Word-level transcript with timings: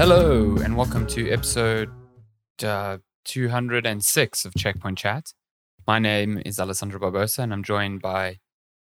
Hello, 0.00 0.56
and 0.64 0.76
welcome 0.76 1.06
to 1.08 1.30
episode 1.30 1.90
uh, 2.62 2.98
206 3.24 4.44
of 4.44 4.54
Checkpoint 4.54 4.96
Chat. 4.96 5.34
My 5.86 5.98
name 5.98 6.40
is 6.46 6.58
Alessandro 6.58 7.00
Barbosa, 7.00 7.40
and 7.40 7.52
I'm 7.52 7.62
joined 7.62 8.00
by 8.00 8.38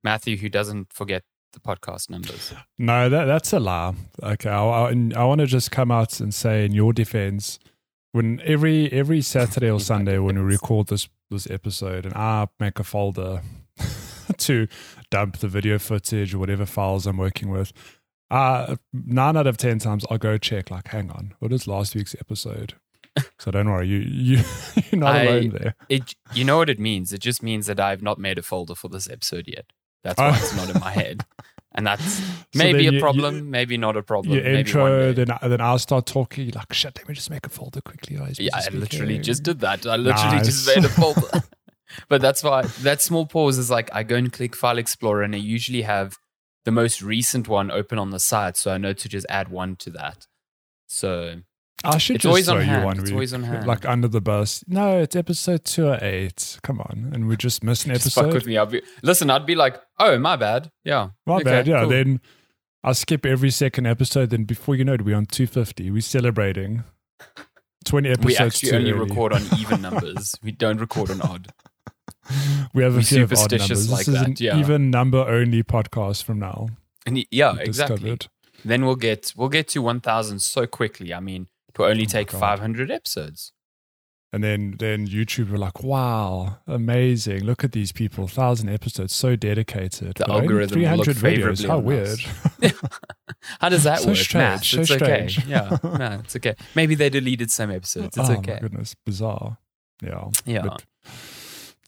Matthew, 0.03 0.37
who 0.37 0.49
doesn't 0.49 0.93
forget 0.93 1.23
the 1.53 1.59
podcast 1.59 2.09
numbers. 2.09 2.53
No, 2.77 3.09
that 3.09 3.25
that's 3.25 3.51
a 3.53 3.59
lie. 3.59 3.93
Okay, 4.23 4.49
I, 4.49 4.63
I, 4.63 5.11
I 5.15 5.25
want 5.25 5.41
to 5.41 5.47
just 5.47 5.69
come 5.69 5.91
out 5.91 6.19
and 6.19 6.33
say 6.33 6.65
in 6.65 6.71
your 6.71 6.93
defense, 6.93 7.59
when 8.15 8.41
every 8.45 8.91
every 8.91 9.21
Saturday 9.35 9.69
or 9.69 9.79
Sunday 9.79 10.17
when 10.17 10.35
we 10.37 10.43
record 10.43 10.87
this 10.87 11.07
this 11.29 11.49
episode, 11.49 12.05
and 12.05 12.13
I 12.15 12.47
make 12.59 12.79
a 12.79 12.83
folder 12.83 13.41
to 14.37 14.67
dump 15.11 15.37
the 15.37 15.47
video 15.47 15.77
footage 15.79 16.33
or 16.33 16.39
whatever 16.39 16.65
files 16.65 17.05
I'm 17.05 17.17
working 17.17 17.49
with. 17.49 17.73
Uh, 18.31 18.77
nine 18.93 19.37
out 19.37 19.47
of 19.47 19.57
ten 19.57 19.79
times 19.79 20.05
I'll 20.09 20.17
go 20.17 20.37
check 20.37 20.71
like, 20.71 20.87
hang 20.87 21.11
on, 21.11 21.33
what 21.39 21.51
is 21.53 21.67
last 21.67 21.93
week's 21.95 22.15
episode? 22.19 22.73
So 23.39 23.49
don't 23.49 23.69
worry, 23.69 23.87
you 23.87 23.99
you 23.99 24.43
you're 24.91 24.99
not 24.99 25.15
I- 25.15 25.21
alone 25.23 25.49
there. 25.51 25.75
It, 25.87 26.15
you 26.33 26.43
know 26.43 26.57
what 26.57 26.69
it 26.69 26.79
means? 26.79 27.13
It 27.13 27.19
just 27.21 27.41
means 27.41 27.65
that 27.67 27.79
I've 27.79 28.01
not 28.01 28.17
made 28.19 28.37
a 28.37 28.41
folder 28.41 28.75
for 28.75 28.89
this 28.89 29.09
episode 29.09 29.45
yet. 29.47 29.67
That's 30.03 30.19
why 30.19 30.31
Oh. 30.31 30.35
it's 30.35 30.53
not 30.55 30.69
in 30.69 30.79
my 30.81 30.91
head. 30.91 31.25
And 31.75 31.85
that's 31.85 32.03
So 32.55 32.59
maybe 32.63 32.85
then 32.85 32.95
a 32.95 32.99
problem, 32.99 33.35
you- 33.35 33.43
maybe 33.43 33.77
not 33.77 33.97
a 33.97 34.01
problem. 34.03 34.37
Maybe 34.41 34.59
intro, 34.59 35.11
then 35.13 35.27
then 35.41 35.61
I'll 35.61 35.77
start 35.79 36.05
talking. 36.05 36.45
You're 36.45 36.53
like, 36.53 36.73
shit, 36.73 36.97
let 36.97 37.07
me 37.07 37.13
just 37.13 37.29
make 37.29 37.45
a 37.45 37.49
folder 37.49 37.81
quickly. 37.81 38.15
guys. 38.15 38.39
Yeah, 38.39 38.51
I 38.55 38.69
literally 38.69 39.19
just 39.19 39.43
did 39.43 39.59
that. 39.59 39.85
I 39.85 39.97
literally 39.97 40.39
just 40.39 40.65
made 40.67 40.85
a 40.85 40.89
folder. 40.89 41.43
but 42.09 42.21
that's 42.21 42.43
why 42.43 42.63
that 42.81 43.01
small 43.01 43.25
pause 43.25 43.57
is 43.57 43.69
like 43.69 43.89
I 43.93 44.03
go 44.03 44.15
and 44.15 44.31
click 44.31 44.55
File 44.55 44.77
Explorer, 44.77 45.21
and 45.23 45.35
I 45.35 45.37
usually 45.37 45.83
have 45.83 46.15
the 46.63 46.71
most 46.71 47.01
recent 47.01 47.47
one 47.47 47.69
open 47.69 47.99
on 47.99 48.09
the 48.09 48.19
side, 48.19 48.57
so 48.57 48.71
I 48.71 48.77
know 48.77 48.93
to 48.93 49.09
just 49.09 49.25
add 49.29 49.49
one 49.49 49.75
to 49.77 49.89
that. 49.91 50.25
So 50.87 51.41
I 51.87 51.97
should 51.97 52.15
It's 52.17 52.23
just 52.23 52.29
always 52.29 52.49
on 52.49 52.55
throw 52.57 52.63
you 52.63 52.69
hand. 52.69 52.85
one. 52.85 52.99
It's 52.99 53.09
we- 53.09 53.13
always 53.13 53.33
on 53.33 53.43
hand. 53.43 53.67
Like 53.67 53.85
under 53.85 54.07
the 54.07 54.21
bus. 54.21 54.63
No, 54.67 54.99
it's 54.99 55.15
episode 55.15 55.63
two 55.65 55.87
or 55.87 55.97
eight. 56.01 56.59
Come 56.63 56.79
on, 56.79 57.11
and 57.13 57.27
we 57.27 57.35
just 57.37 57.63
missed 57.63 57.85
an 57.85 57.91
episode. 57.91 58.05
just 58.05 58.15
fuck 58.15 58.33
with 58.33 58.45
me. 58.45 58.63
Be, 58.65 58.81
listen, 59.03 59.29
I'd 59.29 59.45
be 59.45 59.55
like, 59.55 59.79
oh, 59.99 60.17
my 60.19 60.35
bad. 60.35 60.71
Yeah, 60.83 61.09
My 61.25 61.35
Okay, 61.35 61.43
bad. 61.43 61.67
Yeah. 61.67 61.81
cool. 61.81 61.89
Then 61.89 62.21
I 62.83 62.91
skip 62.93 63.25
every 63.25 63.49
second 63.51 63.85
episode. 63.87 64.29
Then 64.29 64.43
before 64.45 64.75
you 64.75 64.83
know 64.85 64.93
it, 64.93 65.03
we're 65.03 65.15
on 65.17 65.25
two 65.25 65.47
fifty. 65.47 65.89
We're 65.91 66.01
celebrating 66.01 66.83
twenty 67.85 68.09
episodes. 68.09 68.25
we 68.25 68.37
actually 68.37 68.71
only 68.77 68.91
early. 68.91 69.09
record 69.09 69.33
on 69.33 69.41
even 69.59 69.81
numbers. 69.87 70.35
we 70.43 70.51
don't 70.51 70.79
record 70.79 71.11
on 71.11 71.21
odd. 71.21 71.47
We 72.73 72.81
have 72.83 72.95
a 72.97 73.03
few 73.03 73.23
of 73.23 73.31
odd 73.31 73.37
superstitious 73.37 73.87
numbers. 73.87 73.91
like 73.91 74.05
this 74.05 74.07
is 74.07 74.13
that, 74.15 74.27
an 74.27 74.35
yeah. 74.39 74.57
even 74.57 74.89
number 74.89 75.19
only 75.19 75.61
podcast 75.61 76.23
from 76.23 76.39
now. 76.39 76.69
And 77.05 77.23
yeah, 77.29 77.55
exactly. 77.59 77.97
discovered. 77.97 78.27
Then 78.63 78.83
we'll 78.85 78.95
get 78.95 79.31
we'll 79.35 79.49
get 79.49 79.67
to 79.69 79.81
one 79.83 80.01
thousand 80.01 80.39
so 80.39 80.65
quickly. 80.65 81.13
I 81.13 81.19
mean, 81.19 81.47
will 81.77 81.85
only 81.85 82.03
Oh 82.03 82.09
take 82.09 82.31
God. 82.31 82.39
five 82.39 82.59
hundred 82.59 82.91
episodes. 82.91 83.51
And 84.33 84.43
then 84.43 84.75
then 84.79 85.07
YouTube 85.07 85.49
were 85.49 85.57
like, 85.57 85.81
wow, 85.81 86.57
amazing! 86.67 87.45
Look 87.45 87.63
at 87.63 87.71
these 87.71 87.93
people, 87.93 88.27
thousand 88.27 88.67
episodes, 88.69 89.15
so 89.15 89.37
dedicated. 89.37 90.15
The 90.15 90.25
But 90.27 90.29
algorithm 90.41 90.81
will 90.81 91.03
300 91.03 91.15
videos. 91.15 91.65
How 91.65 91.79
weird. 91.79 92.19
How 93.61 93.69
does 93.69 93.83
that 93.83 93.99
So 93.99 94.07
work? 94.09 94.17
strange, 94.17 94.43
Math. 94.43 94.65
so 94.65 94.81
it's 94.81 94.91
okay. 94.91 95.27
strange. 95.29 95.45
Yeah, 95.47 95.77
no, 95.83 96.19
it's 96.23 96.35
okay. 96.35 96.55
Maybe 96.75 96.95
they 96.95 97.09
deleted 97.09 97.49
some 97.49 97.71
episodes. 97.71 98.17
It's 98.17 98.29
oh 98.29 98.33
okay. 98.33 98.53
my 98.55 98.59
goodness, 98.59 98.93
bizarre. 99.05 99.57
Yeah. 100.03 100.29
Yeah. 100.45 100.65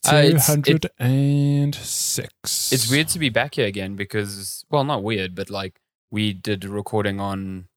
Uh, 0.08 0.16
it's- 0.24 0.48
it- 0.50 0.86
206. 1.00 2.72
It's 2.72 2.90
weird 2.90 3.08
to 3.10 3.20
be 3.20 3.30
back 3.30 3.56
here 3.56 3.66
again 3.68 3.96
because, 3.96 4.64
well, 4.70 4.84
not 4.86 5.04
weird, 5.04 5.36
but 5.36 5.50
like 5.50 5.80
we 6.12 6.34
did 6.34 6.64
a 6.64 6.70
recording 6.70 7.20
on, 7.20 7.68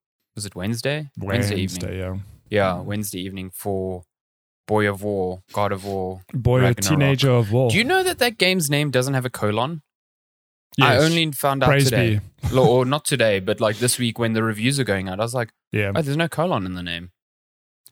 was 0.41 0.47
it 0.47 0.55
Wednesday? 0.55 1.11
Wednesday, 1.19 1.57
evening. 1.57 1.99
yeah. 1.99 2.17
Yeah, 2.49 2.81
Wednesday 2.81 3.21
evening 3.21 3.51
for 3.53 4.05
Boy 4.67 4.89
of 4.89 5.03
War, 5.03 5.43
God 5.53 5.71
of 5.71 5.85
War. 5.85 6.23
Boy, 6.33 6.61
Ragnarok. 6.63 6.79
teenager 6.99 7.31
of 7.31 7.53
war. 7.53 7.71
Do 7.71 7.77
you 7.77 7.85
know 7.85 8.03
that 8.03 8.19
that 8.21 8.39
game's 8.39 8.71
name 8.71 8.91
doesn't 8.91 9.13
have 9.13 9.27
a 9.27 9.31
colon? 9.31 9.83
I 10.81 10.97
only 10.97 11.31
found 11.33 11.63
out 11.63 11.67
Praise 11.69 11.85
today. 11.91 12.21
Or 12.57 12.87
not 12.87 13.05
today, 13.05 13.39
but 13.41 13.61
like 13.61 13.77
this 13.77 13.99
week 13.99 14.19
when 14.19 14.33
the 14.33 14.43
reviews 14.43 14.81
are 14.81 14.85
going 14.85 15.11
out. 15.11 15.21
I 15.21 15.23
was 15.23 15.35
like, 15.35 15.51
Yeah. 15.73 15.93
oh, 15.95 16.01
there's 16.01 16.17
no 16.17 16.29
colon 16.29 16.65
in 16.65 16.73
the 16.73 16.83
name. 16.83 17.11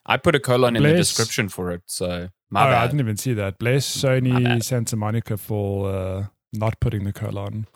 I 0.07 0.17
put 0.17 0.35
a 0.35 0.41
colon 0.41 0.75
in 0.75 0.83
the 0.83 0.95
description 0.95 1.51
for 1.51 1.71
it, 1.71 1.83
so 1.85 2.29
Oh, 2.29 2.29
my 2.49 2.63
I 2.75 2.87
didn't 2.87 3.01
even 3.01 3.19
see 3.19 3.35
that. 3.35 3.59
Bless 3.59 3.85
Sony. 3.87 4.65
Santa 4.65 4.97
Monica 4.97 5.37
for 5.37 5.91
uh, 5.91 6.27
not 6.55 6.81
putting 6.81 7.05
the 7.05 7.13
colon. 7.13 7.67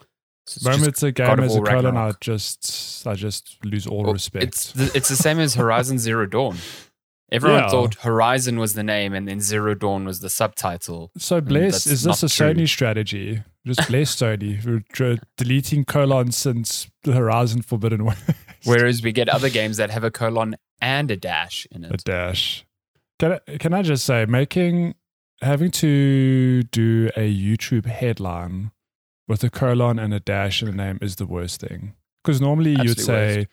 So 0.45 0.71
it's 0.71 1.03
a 1.03 1.11
game 1.11 1.39
as 1.39 1.55
a 1.55 1.61
colon, 1.61 1.95
I 1.95 2.11
just 2.19 3.05
I 3.07 3.13
just 3.15 3.57
lose 3.63 3.87
all 3.87 4.03
well, 4.03 4.13
respect. 4.13 4.43
It's 4.43 4.71
the, 4.73 4.91
it's 4.93 5.09
the 5.09 5.15
same 5.15 5.39
as 5.39 5.55
Horizon 5.63 5.99
Zero 5.99 6.25
Dawn. 6.25 6.57
Everyone 7.31 7.61
Yeah. 7.63 7.69
thought 7.69 7.95
Horizon 7.95 8.59
was 8.59 8.73
the 8.73 8.83
name, 8.83 9.13
and 9.13 9.27
then 9.27 9.39
Zero 9.39 9.73
Dawn 9.73 10.05
was 10.05 10.19
the 10.19 10.29
subtitle. 10.29 11.11
so 11.17 11.41
bless 11.41 11.87
is 11.87 12.03
this 12.03 12.21
a 12.23 12.29
true. 12.29 12.53
Sony 12.53 12.67
strategy? 12.67 13.41
Just 13.65 13.87
bless 13.87 14.15
Sony. 14.21 14.63
We're 14.63 14.83
dr- 14.91 15.21
deleting 15.37 15.85
colons 15.85 16.35
since 16.37 16.87
Horizon 17.05 17.61
Forbidden 17.61 18.03
West. 18.05 18.21
Whereas 18.65 19.01
we 19.01 19.13
get 19.13 19.29
other 19.29 19.49
games 19.49 19.77
that 19.77 19.89
have 19.91 20.03
a 20.03 20.11
colon 20.11 20.57
and 20.81 21.09
a 21.09 21.15
dash 21.17 21.65
in 21.71 21.85
it. 21.85 21.91
a 21.93 21.97
dash. 21.97 22.65
Can 23.19 23.39
I, 23.47 23.57
can 23.57 23.73
I 23.73 23.81
just 23.81 24.03
say, 24.05 24.25
making 24.25 24.95
having 25.41 25.71
to 25.71 26.63
do 26.63 27.09
a 27.15 27.33
YouTube 27.33 27.85
headline 27.85 28.71
with 29.27 29.43
a 29.43 29.49
colon 29.49 29.99
and 29.99 30.13
a 30.13 30.19
dash 30.19 30.61
in 30.61 30.69
the 30.69 30.75
name 30.75 30.99
is 31.01 31.15
the 31.17 31.25
worst 31.25 31.61
thing. 31.61 31.93
Because 32.23 32.39
normally 32.41 32.71
you'd 32.71 32.91
Absolute 32.91 33.05
say 33.05 33.47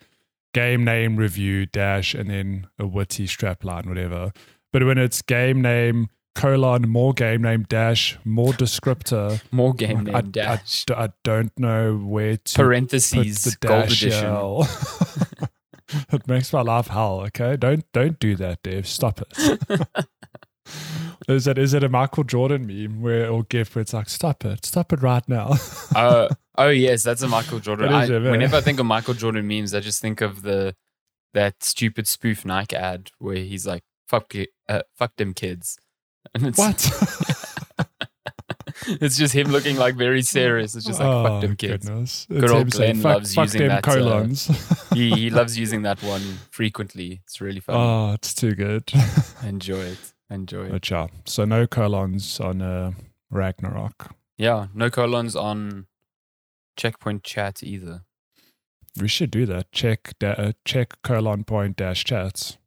game 0.53 0.83
name 0.83 1.15
review 1.17 1.65
dash 1.65 2.13
and 2.13 2.29
then 2.29 2.67
a 2.79 2.85
witty 2.87 3.27
strapline, 3.27 3.85
whatever. 3.87 4.31
But 4.73 4.85
when 4.85 4.97
it's 4.97 5.21
game 5.21 5.61
name 5.61 6.09
colon 6.33 6.87
more 6.87 7.11
game 7.13 7.41
name 7.41 7.65
dash 7.67 8.17
more 8.23 8.53
descriptor, 8.53 9.41
More 9.51 9.73
game 9.73 9.97
I, 9.97 10.01
name 10.03 10.15
I- 10.15 10.21
dash. 10.21 10.85
I, 10.89 11.05
I 11.05 11.09
don't 11.23 11.57
know 11.59 11.97
where 11.97 12.37
to 12.37 12.55
Parentheses, 12.55 13.43
put 13.43 13.59
the 13.61 13.67
gold 13.67 13.89
dash 13.89 14.03
edition. 14.03 15.47
It 16.13 16.25
makes 16.25 16.53
my 16.53 16.61
life 16.61 16.87
hell. 16.87 17.19
Okay, 17.27 17.57
don't 17.57 17.83
don't 17.91 18.17
do 18.17 18.37
that, 18.37 18.63
Dave. 18.63 18.87
Stop 18.87 19.19
it. 19.21 19.59
is 21.31 21.47
it 21.47 21.57
is 21.57 21.73
it 21.73 21.83
a 21.83 21.89
Michael 21.89 22.23
Jordan 22.23 22.65
meme 22.65 23.01
where 23.01 23.29
or 23.29 23.43
gif 23.43 23.75
where 23.75 23.81
it's 23.81 23.93
like 23.93 24.09
stop 24.09 24.45
it, 24.45 24.65
stop 24.65 24.93
it 24.93 25.01
right 25.01 25.27
now? 25.27 25.53
uh, 25.95 26.29
oh 26.57 26.69
yes, 26.69 27.03
that's 27.03 27.21
a 27.21 27.27
Michael 27.27 27.59
Jordan. 27.67 27.93
I, 27.93 28.05
it, 28.05 28.21
whenever 28.21 28.57
I 28.57 28.61
think 28.61 28.79
of 28.79 28.85
Michael 28.85 29.13
Jordan 29.13 29.47
memes, 29.47 29.73
I 29.73 29.79
just 29.79 30.01
think 30.01 30.21
of 30.21 30.41
the 30.41 30.75
that 31.33 31.63
stupid 31.63 32.07
spoof 32.07 32.45
Nike 32.45 32.75
ad 32.75 33.11
where 33.19 33.37
he's 33.37 33.65
like, 33.65 33.83
"Fuck, 34.07 34.33
uh, 34.67 34.81
fuck 34.95 35.15
them 35.17 35.33
kids," 35.33 35.77
and 36.33 36.47
it's 36.47 36.57
what? 36.57 36.75
it's 38.87 39.17
just 39.17 39.33
him 39.33 39.47
looking 39.47 39.77
like 39.77 39.95
very 39.95 40.21
serious. 40.21 40.75
It's 40.75 40.85
just 40.85 40.99
like, 40.99 41.07
oh, 41.07 41.23
"Fuck 41.23 41.41
them 41.41 41.55
kids." 41.55 41.87
Goodness. 41.87 42.27
Good 42.29 42.43
It's 42.43 42.51
old 42.51 42.71
Glenn 42.71 42.95
fuck, 42.97 43.13
loves 43.15 43.35
fuck 43.35 43.45
using 43.45 43.59
them 43.59 43.69
that, 43.69 43.87
uh, 43.87 43.93
colons. 43.93 44.89
he 44.93 45.11
he 45.11 45.29
loves 45.29 45.57
using 45.57 45.83
that 45.83 46.01
one 46.03 46.39
frequently. 46.49 47.21
It's 47.25 47.41
really 47.41 47.59
fun. 47.59 47.75
oh, 47.75 48.13
it's 48.13 48.33
too 48.33 48.53
good. 48.53 48.91
Enjoy 49.43 49.79
it. 49.79 50.13
Enjoy 50.31 50.69
but 50.69 50.89
yeah, 50.89 51.07
so 51.25 51.43
no 51.43 51.67
colons 51.67 52.39
on 52.39 52.61
uh, 52.61 52.91
Ragnarok. 53.29 54.15
Yeah, 54.37 54.67
no 54.73 54.89
colons 54.89 55.35
on 55.35 55.87
checkpoint 56.77 57.23
chat 57.23 57.61
either. 57.61 58.03
We 58.99 59.07
should 59.09 59.29
do 59.29 59.45
that. 59.45 59.71
Check 59.73 60.13
da- 60.19 60.31
uh, 60.31 60.51
check 60.65 61.01
colon 61.03 61.43
point 61.43 61.75
dash 61.75 62.05
chats. 62.05 62.57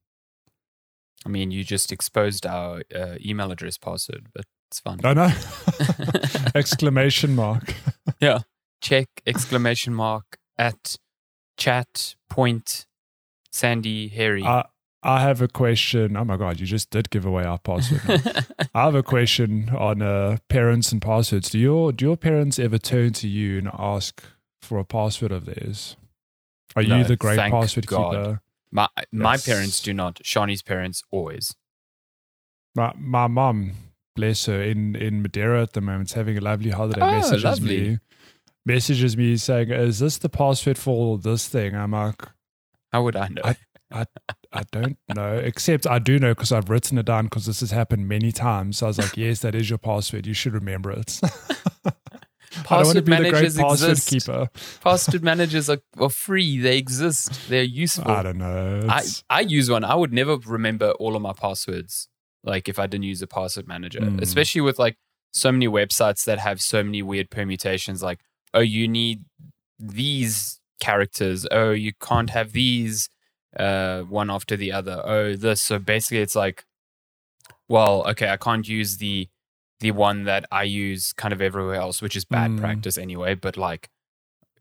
I 1.25 1.31
mean, 1.31 1.51
you 1.51 1.65
just 1.65 1.91
exposed 1.91 2.45
our 2.45 2.83
uh, 2.95 3.15
email 3.25 3.51
address 3.51 3.79
password, 3.79 4.27
but 4.35 4.45
it's 4.71 4.81
fun. 4.81 5.01
Oh 5.03 5.15
know. 5.15 5.33
Exclamation 6.55 7.35
mark. 7.35 7.75
Yeah. 8.21 8.41
Check 8.83 9.09
exclamation 9.27 9.95
mark 9.95 10.37
at 10.59 10.97
chat 11.57 12.15
point 12.29 12.87
Sandy 13.51 14.09
Harry. 14.09 14.45
I 14.45 14.65
I 15.07 15.21
have 15.21 15.43
a 15.43 15.49
question. 15.49 16.17
Oh 16.17 16.25
my 16.25 16.37
god, 16.39 16.59
you 16.61 16.67
just 16.67 16.91
did 16.91 17.11
give 17.11 17.27
away 17.27 17.45
our 17.45 17.59
password. 17.59 18.01
I 18.75 18.85
have 18.85 18.95
a 18.95 19.03
question 19.03 19.69
on 19.77 20.01
uh, 20.03 20.39
parents 20.49 20.91
and 20.93 21.03
passwords. 21.03 21.51
Do 21.51 21.59
your 21.59 21.93
do 21.93 22.07
your 22.07 22.17
parents 22.17 22.59
ever 22.59 22.79
turn 22.79 23.13
to 23.15 23.29
you 23.29 23.59
and 23.59 23.71
ask 23.79 24.23
for 24.63 24.79
a 24.79 24.85
password 24.85 25.31
of 25.33 25.45
theirs? 25.45 25.97
Are 26.75 26.83
No, 26.83 26.99
you 26.99 27.05
the 27.05 27.17
great 27.17 27.37
thank 27.37 27.53
password 27.55 27.87
God. 27.87 28.11
keeper? 28.13 28.41
my 28.73 28.89
my 29.13 29.35
Yes. 29.35 29.47
parents 29.47 29.81
do 29.81 29.93
not. 29.93 30.21
Shawnee's 30.25 30.63
parents 30.63 31.03
always. 31.11 31.55
My 32.75 32.93
my 32.97 33.27
mom, 33.29 33.73
bless 34.17 34.47
her, 34.47 34.63
in 34.63 34.97
in 34.97 35.23
Madeira 35.23 35.63
at 35.63 35.75
the 35.75 35.81
moment, 35.81 36.11
is 36.11 36.15
having 36.15 36.39
a 36.39 36.41
lovely 36.41 36.71
holiday. 36.71 37.03
Oh, 37.03 37.11
messages 37.11 37.45
lovely. 37.45 37.91
me, 37.91 37.99
messages 38.67 39.17
me 39.17 39.37
saying, 39.37 39.71
"Is 39.71 39.99
this 40.01 40.17
the 40.19 40.29
password 40.29 40.79
for 40.79 41.19
this 41.19 41.47
thing?" 41.47 41.77
I'm 41.77 41.93
like, 41.93 42.23
How 42.93 43.03
would 43.05 43.17
I 43.17 43.29
know? 43.29 43.43
I- 43.45 43.57
I 43.95 44.05
I 44.53 44.63
don't 44.73 44.99
know. 45.15 45.35
Except 45.37 45.87
I 45.87 45.99
do 45.99 46.19
know 46.19 46.33
because 46.35 46.53
I've 46.53 46.69
written 46.69 46.99
it 46.99 47.07
down 47.07 47.25
because 47.27 47.47
this 47.47 47.61
has 47.61 47.71
happened 47.71 48.09
many 48.09 48.31
times. 48.33 48.79
So 48.79 48.87
I 48.87 48.89
was 48.89 48.99
like, 48.99 49.17
yes, 49.17 49.41
that 49.41 49.55
is 49.55 49.71
your 49.71 49.79
password. 49.79 50.27
You 50.27 50.35
should 50.35 50.53
remember 50.55 50.91
it. 50.91 51.21
I 52.71 52.77
don't 52.77 52.87
want 52.87 52.99
to 52.99 53.03
Password 53.03 53.05
be 53.05 53.11
the 53.11 53.17
great 53.17 53.33
managers 53.33 53.57
password 53.57 53.91
exist. 53.91 54.09
keeper. 54.27 54.49
Password 54.81 55.23
managers 55.25 55.69
are, 55.69 55.79
are 55.99 56.09
free. 56.09 56.59
They 56.61 56.79
exist. 56.79 57.49
They're 57.49 57.65
useful. 57.65 58.11
I 58.11 58.23
don't 58.23 58.39
know. 58.39 58.87
I, 58.89 59.03
I 59.29 59.41
use 59.41 59.69
one. 59.69 59.83
I 59.83 59.97
would 59.97 60.13
never 60.13 60.37
remember 60.37 60.93
all 60.93 61.17
of 61.17 61.23
my 61.23 61.33
passwords, 61.33 62.09
like 62.45 62.69
if 62.69 62.79
I 62.79 62.87
didn't 62.87 63.05
use 63.05 63.21
a 63.23 63.27
password 63.27 63.67
manager, 63.67 63.99
Mm. 64.01 64.23
especially 64.23 64.61
with 64.61 64.79
like 64.79 64.97
so 65.33 65.51
many 65.51 65.67
websites 65.67 66.25
that 66.27 66.39
have 66.39 66.61
so 66.61 66.85
many 66.85 67.03
weird 67.03 67.29
permutations. 67.29 68.05
Like, 68.05 68.21
oh, 68.53 68.61
you 68.61 68.87
need 68.87 69.25
these 69.81 70.61
characters. 70.79 71.47
Oh, 71.51 71.73
you 71.73 71.93
can't 72.01 72.31
have 72.31 72.53
these 72.53 73.09
uh, 73.59 74.03
one 74.03 74.31
after 74.31 74.57
the 74.57 74.73
other. 74.73 75.03
Oh, 75.05 75.35
this. 75.37 75.63
So 75.63 75.79
basically, 75.79 76.19
it's 76.23 76.37
like, 76.37 76.65
well, 77.69 78.07
okay, 78.11 78.29
I 78.29 78.37
can't 78.37 78.67
use 78.69 78.99
the 78.99 79.29
the 79.81 79.91
one 79.91 80.25
that 80.25 80.47
I 80.53 80.63
use 80.63 81.13
kind 81.13 81.33
of 81.33 81.43
everywhere 81.43 81.75
else, 81.75 82.01
which 82.01 82.17
is 82.17 82.25
bad 82.25 82.53
Mm. 82.53 82.61
practice 82.61 82.97
anyway. 82.97 83.35
But 83.35 83.57
like, 83.57 83.89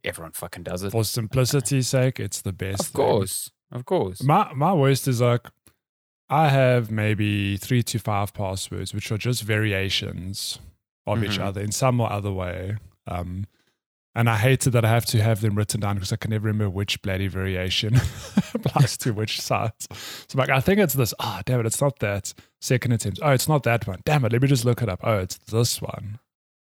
everyone 0.03 0.31
fucking 0.33 0.63
does 0.63 0.83
it. 0.83 0.91
for 0.91 1.03
simplicity's 1.03 1.87
sake, 1.87 2.19
it's 2.19 2.41
the 2.41 2.51
best. 2.53 2.81
Of 2.81 2.87
thing. 2.87 3.05
course, 3.05 3.51
of 3.71 3.85
course. 3.85 4.21
My 4.23 4.51
my 4.53 4.73
worst 4.73 5.07
is 5.07 5.21
like 5.21 5.47
I 6.29 6.49
have 6.49 6.89
maybe 6.89 7.57
three 7.57 7.83
to 7.83 7.99
five 7.99 8.33
passwords, 8.33 8.93
which 8.93 9.11
are 9.11 9.17
just 9.17 9.43
variations 9.43 10.59
of 11.05 11.23
each 11.23 11.37
Mhm. 11.37 11.43
other 11.43 11.61
in 11.61 11.71
some 11.71 11.99
or 12.01 12.11
other 12.11 12.31
way. 12.31 12.77
Um, 13.07 13.45
and 14.15 14.29
I 14.29 14.37
hated 14.37 14.71
that 14.73 14.85
I 14.85 14.89
have 14.89 15.05
to 15.07 15.21
have 15.21 15.41
them 15.41 15.55
written 15.55 15.81
down 15.81 15.95
because 15.95 16.13
I 16.13 16.17
can 16.17 16.31
never 16.31 16.47
remember 16.47 16.69
which 16.69 17.01
bloody 17.01 17.27
variation 17.27 17.95
applies 18.53 18.95
to 18.97 19.11
which 19.11 19.41
site. 19.41 19.73
So 19.91 20.35
I'm 20.35 20.39
like, 20.39 20.49
I 20.49 20.59
think 20.59 20.79
it's 20.79 20.93
this. 20.93 21.13
Ah, 21.19 21.41
damn 21.45 21.59
it, 21.59 21.65
it's 21.65 21.81
not 21.81 21.99
that. 21.99 22.33
Second 22.61 22.91
attempt. 22.91 23.19
Oh, 23.21 23.31
it's 23.31 23.47
not 23.47 23.63
that 23.63 23.87
one. 23.87 24.01
Damn 24.05 24.25
it, 24.25 24.31
let 24.31 24.41
me 24.41 24.47
just 24.47 24.65
look 24.65 24.81
it 24.81 24.89
up. 24.89 24.99
Oh, 25.03 25.19
it's 25.19 25.37
this 25.37 25.81
one. 25.81 26.19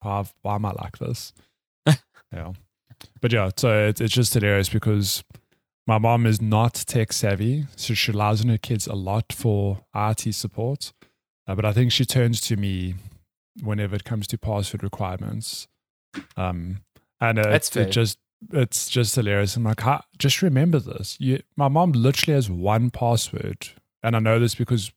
Why, 0.01 0.25
why 0.41 0.55
am 0.55 0.65
I 0.65 0.71
like 0.71 0.99
this? 0.99 1.33
yeah. 2.31 2.53
But 3.19 3.33
yeah, 3.33 3.49
so 3.55 3.87
it's, 3.87 4.01
it's 4.01 4.13
just 4.13 4.33
hilarious 4.33 4.69
because 4.69 5.23
my 5.87 5.97
mom 5.97 6.27
is 6.27 6.39
not 6.41 6.75
tech 6.75 7.11
savvy, 7.11 7.65
so 7.75 7.95
she 7.95 8.11
relies 8.11 8.41
on 8.41 8.49
her 8.49 8.57
kids 8.59 8.85
a 8.85 8.93
lot 8.93 9.33
for 9.33 9.83
IT 9.95 10.33
support. 10.35 10.93
Uh, 11.47 11.55
but 11.55 11.65
I 11.65 11.73
think 11.73 11.91
she 11.91 12.05
turns 12.05 12.39
to 12.41 12.55
me 12.55 12.95
whenever 13.63 13.95
it 13.95 14.03
comes 14.03 14.27
to 14.27 14.37
password 14.37 14.83
requirements. 14.83 15.67
Um, 16.37 16.81
and 17.21 17.39
uh, 17.39 17.43
That's 17.49 17.69
it, 17.69 17.73
fair. 17.73 17.83
it 17.83 17.91
just 17.91 18.17
it's 18.51 18.89
just 18.89 19.15
hilarious. 19.15 19.55
I'm 19.55 19.63
like, 19.63 19.81
"Ha- 19.81 20.03
just 20.17 20.41
remember 20.41 20.79
this. 20.79 21.15
You, 21.19 21.41
my 21.55 21.67
mom 21.67 21.91
literally 21.93 22.33
has 22.33 22.49
one 22.49 22.89
password, 22.89 23.69
and 24.03 24.15
I 24.15 24.19
know 24.19 24.39
this 24.39 24.55
because 24.55 24.91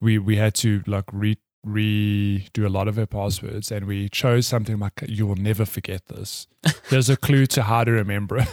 we 0.00 0.18
we 0.18 0.36
had 0.36 0.54
to 0.56 0.82
like 0.86 1.04
re 1.12 1.38
redo 1.66 2.64
a 2.64 2.68
lot 2.68 2.88
of 2.88 2.96
her 2.96 3.06
passwords, 3.06 3.70
and 3.70 3.86
we 3.86 4.08
chose 4.08 4.46
something 4.46 4.78
like 4.78 5.04
you 5.06 5.26
will 5.26 5.36
never 5.36 5.64
forget 5.64 6.06
this. 6.06 6.46
There's 6.90 7.08
a 7.08 7.16
clue 7.16 7.46
to 7.46 7.62
how 7.62 7.84
to 7.84 7.90
remember 7.92 8.38
it. 8.38 8.48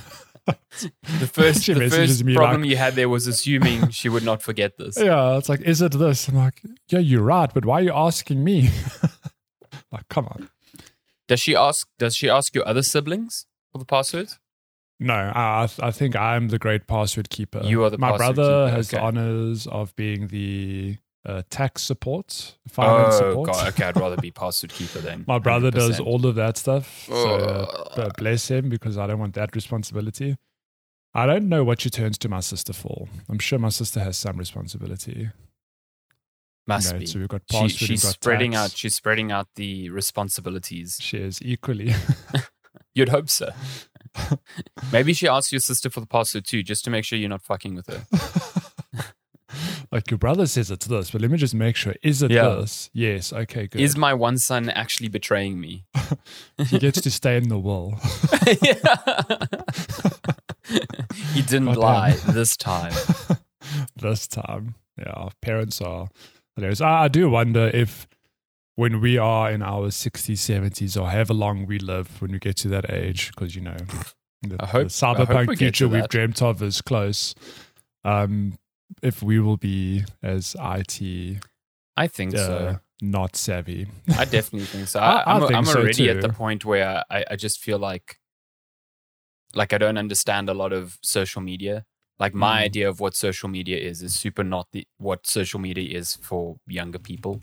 The 1.20 1.28
first, 1.28 1.66
the 1.68 1.90
first 1.90 2.24
problem 2.36 2.62
like- 2.62 2.70
you 2.70 2.78
had 2.78 2.96
there 2.96 3.10
was 3.10 3.28
assuming 3.28 3.90
she 3.90 4.08
would 4.10 4.24
not 4.24 4.42
forget 4.42 4.78
this. 4.78 4.98
Yeah, 5.02 5.38
it's 5.38 5.50
like, 5.50 5.62
is 5.62 5.82
it 5.82 5.94
this? 5.94 6.28
I'm 6.28 6.36
like, 6.36 6.62
yeah, 6.90 7.00
you're 7.00 7.24
right, 7.24 7.52
but 7.54 7.66
why 7.66 7.80
are 7.80 7.84
you 7.84 7.94
asking 7.94 8.44
me? 8.44 8.70
like, 9.92 10.08
come 10.10 10.28
on. 10.28 10.50
Does 11.28 11.40
she 11.40 11.56
ask? 11.56 11.88
Does 12.00 12.16
she 12.16 12.30
ask 12.30 12.56
your 12.56 12.68
other 12.68 12.84
siblings 12.84 13.46
for 13.72 13.78
the 13.80 13.86
passwords? 13.86 14.40
No, 15.00 15.14
I, 15.14 15.64
I- 15.82 15.88
I 15.88 15.92
think 15.92 16.16
I'm 16.16 16.48
the 16.48 16.58
great 16.60 16.88
password 16.88 17.30
keeper. 17.30 17.62
You 17.64 17.84
are 17.84 17.90
the 17.90 17.98
My 17.98 18.18
brother 18.18 18.44
keeper, 18.68 18.70
has 18.76 18.90
the 18.90 19.00
honors 19.00 19.68
of 19.68 19.96
being 19.96 20.28
the 20.28 20.98
uh, 21.26 21.42
tax 21.50 21.84
support, 21.84 22.56
finance 22.70 23.16
oh 23.16 23.30
support. 23.32 23.48
god, 23.52 23.68
okay. 23.70 23.84
I'd 23.84 23.98
rather 23.98 24.16
be 24.18 24.32
password 24.44 24.72
keeper 24.72 25.00
then. 25.00 25.26
My 25.28 25.38
brother 25.40 25.70
does 25.70 26.00
100%. 26.00 26.06
all 26.08 26.26
of 26.26 26.36
that 26.36 26.58
stuff. 26.58 27.04
So 27.08 27.36
uh, 27.36 28.10
bless 28.18 28.50
him 28.50 28.70
because 28.70 28.98
I 28.98 29.06
don't 29.08 29.20
want 29.20 29.34
that 29.36 29.54
responsibility. 29.54 30.38
I 31.14 31.26
don't 31.26 31.50
know 31.50 31.64
what 31.64 31.82
she 31.82 31.90
turns 31.90 32.18
to 32.20 32.30
my 32.30 32.40
sister 32.40 32.74
for. 32.74 33.08
I'm 33.28 33.40
sure 33.40 33.60
my 33.60 33.70
sister 33.70 34.00
has 34.00 34.18
some 34.18 34.38
responsibility. 34.38 35.30
Must 36.68 37.00
be. 37.00 37.06
So 37.06 37.20
we've 37.20 37.28
got 37.30 37.42
She, 37.50 37.68
she's 37.70 38.04
got 38.04 38.14
spreading 38.14 38.52
tax. 38.52 38.74
out. 38.74 38.78
She's 38.78 38.96
spreading 38.96 39.32
out 39.32 39.48
the 39.56 39.90
responsibilities. 39.90 40.98
She 41.02 41.18
is 41.18 41.40
equally. 41.42 41.94
You'd 42.94 43.10
hope 43.10 43.30
so. 43.30 43.52
Maybe 44.92 45.14
she 45.14 45.28
asked 45.28 45.52
your 45.52 45.60
sister 45.62 45.90
for 45.90 46.00
the 46.02 46.08
password 46.08 46.46
too, 46.46 46.64
just 46.64 46.84
to 46.86 46.90
make 46.90 47.06
sure 47.06 47.18
you're 47.20 47.30
not 47.30 47.44
fucking 47.44 47.76
with 47.76 47.88
her. 47.88 49.04
like 49.92 50.10
your 50.10 50.18
brother 50.18 50.46
says 50.48 50.72
it's 50.72 50.88
this, 50.88 51.12
but 51.12 51.22
let 51.22 51.30
me 51.32 51.38
just 51.38 51.54
make 51.54 51.76
sure. 51.76 51.94
Is 52.02 52.22
it 52.24 52.32
Yeah. 52.32 52.50
this? 52.50 52.90
Yes. 52.94 53.32
Okay, 53.32 53.68
good. 53.68 53.80
Is 53.80 53.96
my 53.96 54.14
one 54.16 54.38
son 54.40 54.70
actually 54.70 55.08
betraying 55.10 55.60
me? 55.62 55.86
he 56.68 56.80
gets 56.80 57.00
to 57.02 57.12
stay 57.12 57.38
in 57.38 57.48
the 57.50 57.60
will. 57.60 58.00
he 61.34 61.42
didn't 61.44 61.66
Goddamn. 61.66 61.68
Um, 61.70 61.76
lie 61.76 62.12
this 62.30 62.58
time. 62.58 62.94
this 63.96 64.28
time. 64.28 64.76
Yeah, 64.98 65.30
parents 65.42 65.80
are 65.82 66.10
hilarious. 66.58 66.82
I, 66.82 67.04
I 67.04 67.08
do 67.08 67.30
wonder 67.30 67.68
if 67.74 68.06
when 68.76 69.00
we 69.02 69.18
are 69.18 69.50
in 69.50 69.62
our 69.64 69.88
60s, 69.88 70.34
70s, 70.34 71.02
or 71.02 71.10
however 71.10 71.34
long 71.34 71.66
we 71.66 71.80
live 71.80 72.22
when 72.22 72.32
we 72.32 72.40
get 72.40 72.58
to 72.58 72.68
that 72.68 72.92
age, 72.92 73.32
because, 73.32 73.56
you 73.56 73.62
know, 73.62 73.78
the, 74.42 74.58
I 74.60 74.66
hope- 74.68 74.84
the 74.90 74.90
cyberpunk 74.90 75.48
we 75.48 75.56
future 75.56 75.88
we've 75.88 76.08
dreamt 76.10 76.42
of 76.42 76.62
is 76.62 76.82
close. 76.82 77.34
Um, 78.04 78.58
if 79.02 79.24
we 79.24 79.40
will 79.40 79.58
be 79.58 80.04
as 80.22 80.56
IT 80.60 81.40
I 81.98 82.08
think 82.08 82.36
uh, 82.36 82.38
so. 82.38 82.80
not 83.02 83.36
savvy. 83.36 83.88
I 84.16 84.26
definitely 84.26 84.66
think 84.68 84.88
so. 84.88 85.00
I- 85.02 85.22
I, 85.22 85.34
I'm, 85.36 85.44
I 85.44 85.48
think 85.48 85.58
I'm 85.58 85.66
so 85.66 85.80
already 85.80 86.10
at 86.10 86.22
the 86.22 86.30
point 86.30 86.64
where 86.64 87.04
I, 87.10 87.26
I 87.32 87.36
just 87.36 87.60
feel 87.60 87.80
like, 87.80 88.18
like 89.56 89.74
I 89.74 89.78
don't 89.80 89.98
understand 89.98 90.50
a 90.50 90.54
lot 90.54 90.72
of 90.72 90.98
social 91.02 91.42
media. 91.42 91.86
Like 92.20 92.34
my 92.34 92.60
Mm. 92.62 92.66
idea 92.66 92.90
of 92.90 93.00
what 93.00 93.16
social 93.16 93.48
media 93.50 93.78
is 93.78 94.02
is 94.02 94.16
super 94.16 94.44
not 94.44 94.68
the 94.72 94.88
what 94.98 95.28
social 95.28 95.60
media 95.60 95.98
is 95.98 96.16
for 96.16 96.58
younger 96.68 97.00
people. 97.00 97.42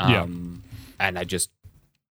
Yeah. 0.00 0.22
Um, 0.22 0.62
and 0.98 1.18
I 1.18 1.24
just 1.24 1.50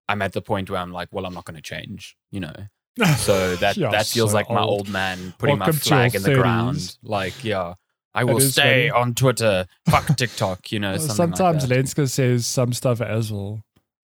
I'm 0.09 0.21
at 0.23 0.33
the 0.33 0.43
point 0.43 0.69
where 0.69 0.81
I'm 0.81 0.93
like, 0.93 1.09
well, 1.13 1.25
I'm 1.25 1.33
not 1.35 1.45
going 1.47 1.57
to 1.57 1.63
change, 1.63 2.17
you 2.31 2.41
know. 2.41 2.55
So 3.17 3.57
that 3.57 3.77
You're 3.79 3.91
that 3.91 4.07
feels 4.07 4.31
so 4.33 4.37
like 4.37 4.51
my 4.51 4.61
old. 4.61 4.81
old 4.81 4.89
man 4.91 5.33
putting 5.39 5.59
Welcome 5.59 5.77
my 5.77 5.81
flag 5.81 6.15
in 6.15 6.23
the 6.23 6.31
30s. 6.31 6.37
ground. 6.43 6.97
Like, 7.03 7.43
yeah, 7.43 7.75
I 8.15 8.25
will 8.25 8.41
stay 8.41 8.91
on 8.91 9.15
Twitter. 9.15 9.67
Fuck 9.89 10.15
TikTok, 10.19 10.71
you 10.73 10.79
know. 10.79 10.99
Sometimes 10.99 11.67
like. 11.71 11.79
Lenska 11.79 12.07
says 12.11 12.47
some 12.47 12.75
stuff 12.75 13.01
as 13.01 13.33
well. 13.33 13.63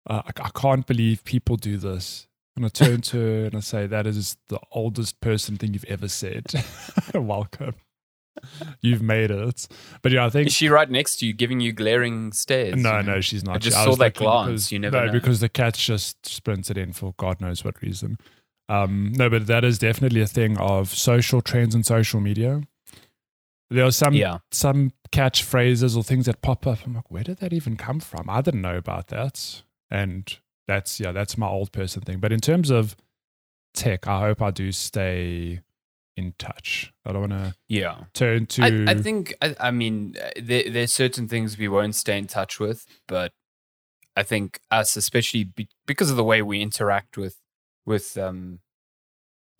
Uh, 0.08 0.22
I, 0.24 0.44
I 0.44 0.50
can't 0.54 0.86
believe 0.86 1.22
people 1.24 1.56
do 1.56 1.76
this. 1.76 2.27
And 2.58 2.64
I 2.66 2.70
turn 2.70 3.02
to 3.02 3.16
her 3.16 3.44
and 3.44 3.54
I 3.54 3.60
say, 3.60 3.86
That 3.86 4.04
is 4.04 4.36
the 4.48 4.58
oldest 4.72 5.20
person 5.20 5.56
thing 5.56 5.74
you've 5.74 5.84
ever 5.84 6.08
said. 6.08 6.44
Welcome. 7.14 7.76
You've 8.82 9.00
made 9.00 9.30
it. 9.30 9.68
But 10.02 10.10
yeah, 10.10 10.26
I 10.26 10.30
think. 10.30 10.48
Is 10.48 10.54
she 10.54 10.68
right 10.68 10.90
next 10.90 11.18
to 11.18 11.26
you, 11.26 11.32
giving 11.34 11.60
you 11.60 11.72
glaring 11.72 12.32
stares? 12.32 12.74
no, 12.74 12.96
you 12.98 13.02
know? 13.04 13.14
no, 13.14 13.20
she's 13.20 13.44
not. 13.44 13.54
I 13.54 13.58
just 13.58 13.76
saw 13.76 13.94
that 13.94 14.14
glance. 14.14 14.48
because- 14.48 14.72
You 14.72 14.80
never 14.80 14.98
no, 14.98 15.06
know. 15.06 15.12
because 15.12 15.38
the 15.38 15.48
cat's 15.48 15.84
just 15.84 16.26
sprinted 16.26 16.76
in 16.76 16.92
for 16.92 17.14
God 17.16 17.40
knows 17.40 17.64
what 17.64 17.80
reason. 17.80 18.18
Um, 18.68 19.12
no, 19.16 19.30
but 19.30 19.46
that 19.46 19.64
is 19.64 19.78
definitely 19.78 20.20
a 20.20 20.26
thing 20.26 20.58
of 20.58 20.88
social 20.90 21.40
trends 21.40 21.76
and 21.76 21.86
social 21.86 22.18
media. 22.20 22.62
There 23.70 23.84
are 23.84 23.92
some 23.92 24.14
Yeah. 24.14 24.38
some 24.50 24.90
catchphrases 25.12 25.96
or 25.96 26.02
things 26.02 26.26
that 26.26 26.42
pop 26.42 26.66
up. 26.66 26.80
I'm 26.84 26.94
like, 26.94 27.08
where 27.08 27.22
did 27.22 27.38
that 27.38 27.52
even 27.52 27.76
come 27.76 28.00
from? 28.00 28.28
I 28.28 28.40
didn't 28.40 28.62
know 28.62 28.76
about 28.76 29.06
that. 29.08 29.62
And 29.92 30.36
that's 30.68 31.00
yeah, 31.00 31.10
that's 31.10 31.36
my 31.36 31.48
old 31.48 31.72
person 31.72 32.02
thing. 32.02 32.20
But 32.20 32.32
in 32.32 32.38
terms 32.40 32.70
of 32.70 32.94
tech, 33.74 34.06
I 34.06 34.20
hope 34.20 34.40
I 34.40 34.52
do 34.52 34.70
stay 34.70 35.60
in 36.16 36.34
touch. 36.38 36.92
I 37.04 37.12
don't 37.12 37.30
want 37.30 37.32
to 37.32 37.54
Yeah. 37.68 38.04
turn 38.14 38.46
to. 38.46 38.62
I, 38.86 38.92
I 38.92 38.94
think, 38.94 39.34
I, 39.40 39.56
I 39.58 39.70
mean, 39.70 40.16
there, 40.40 40.70
there's 40.70 40.92
certain 40.92 41.26
things 41.28 41.56
we 41.58 41.68
won't 41.68 41.94
stay 41.94 42.18
in 42.18 42.26
touch 42.26 42.60
with, 42.60 42.86
but 43.06 43.32
I 44.16 44.22
think 44.24 44.60
us, 44.70 44.96
especially 44.96 45.44
be, 45.44 45.68
because 45.86 46.10
of 46.10 46.16
the 46.16 46.24
way 46.24 46.42
we 46.42 46.60
interact 46.60 47.16
with, 47.16 47.36
with, 47.86 48.18
um, 48.18 48.60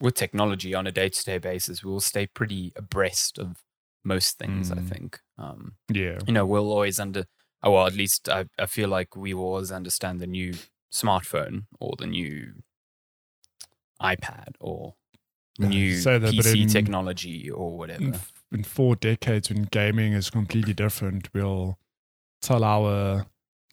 with 0.01 0.15
technology 0.15 0.73
on 0.75 0.85
a 0.85 0.91
day 0.91 1.09
to 1.09 1.23
day 1.23 1.37
basis, 1.37 1.83
we 1.83 1.91
will 1.91 1.99
stay 2.01 2.27
pretty 2.27 2.71
abreast 2.75 3.39
of 3.39 3.63
most 4.03 4.37
things, 4.37 4.71
I 4.71 4.75
Mm. 4.75 4.87
think. 4.89 5.19
Um, 5.37 5.73
yeah, 5.91 6.19
you 6.27 6.33
know, 6.33 6.45
we'll 6.45 6.71
always 6.71 6.99
under, 6.99 7.25
oh, 7.63 7.71
well, 7.71 7.87
at 7.87 7.93
least 7.95 8.27
I, 8.29 8.45
I 8.57 8.65
feel 8.65 8.89
like 8.89 9.15
we 9.15 9.33
will 9.33 9.45
always 9.45 9.71
understand 9.71 10.19
the 10.19 10.27
new 10.27 10.53
smartphone 10.91 11.65
or 11.79 11.93
the 11.97 12.07
new 12.07 12.53
iPad 14.01 14.53
or 14.59 14.95
new 15.57 16.01
that, 16.01 16.21
PC 16.21 16.61
in- 16.63 16.69
technology 16.69 17.49
or 17.49 17.77
whatever. 17.77 18.01
in, 18.03 18.19
in 18.51 18.63
four 18.63 18.95
decades 18.95 19.49
when 19.49 19.63
gaming 19.63 20.13
is 20.13 20.29
completely 20.29 20.73
different, 20.73 21.29
we'll 21.33 21.77
tell 22.41 22.63
our 22.63 23.25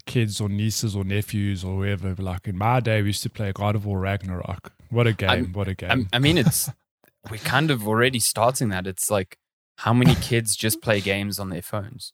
kids 0.05 0.41
or 0.41 0.49
nieces 0.49 0.97
or 0.97 1.05
nephews 1.05 1.65
or 1.65 1.77
whoever, 1.85 2.15
like 2.17 2.47
in 2.49 2.57
my 2.59 2.81
day, 2.81 3.03
we 3.03 3.09
used 3.09 3.23
to 3.23 3.31
play 3.31 3.53
God 3.53 3.75
of 3.77 3.87
War 3.87 4.01
Ragnarok. 4.01 4.73
What 4.91 5.07
a 5.07 5.13
game! 5.13 5.29
I'm- 5.31 5.53
what 5.53 5.69
a 5.69 5.75
game! 5.75 5.91
I'm- 5.91 6.09
I 6.13 6.19
mean, 6.19 6.39
it's 6.39 6.69
we're 7.31 7.39
kind 7.39 7.71
of 7.71 7.87
already 7.87 8.19
starting 8.21 8.69
that. 8.71 8.87
It's 8.87 9.11
like 9.11 9.37
how 9.79 9.93
many 9.93 10.15
kids 10.21 10.57
just 10.57 10.81
play 10.83 11.01
games 11.01 11.39
on 11.39 11.51
their 11.51 11.63
phones? 11.63 12.13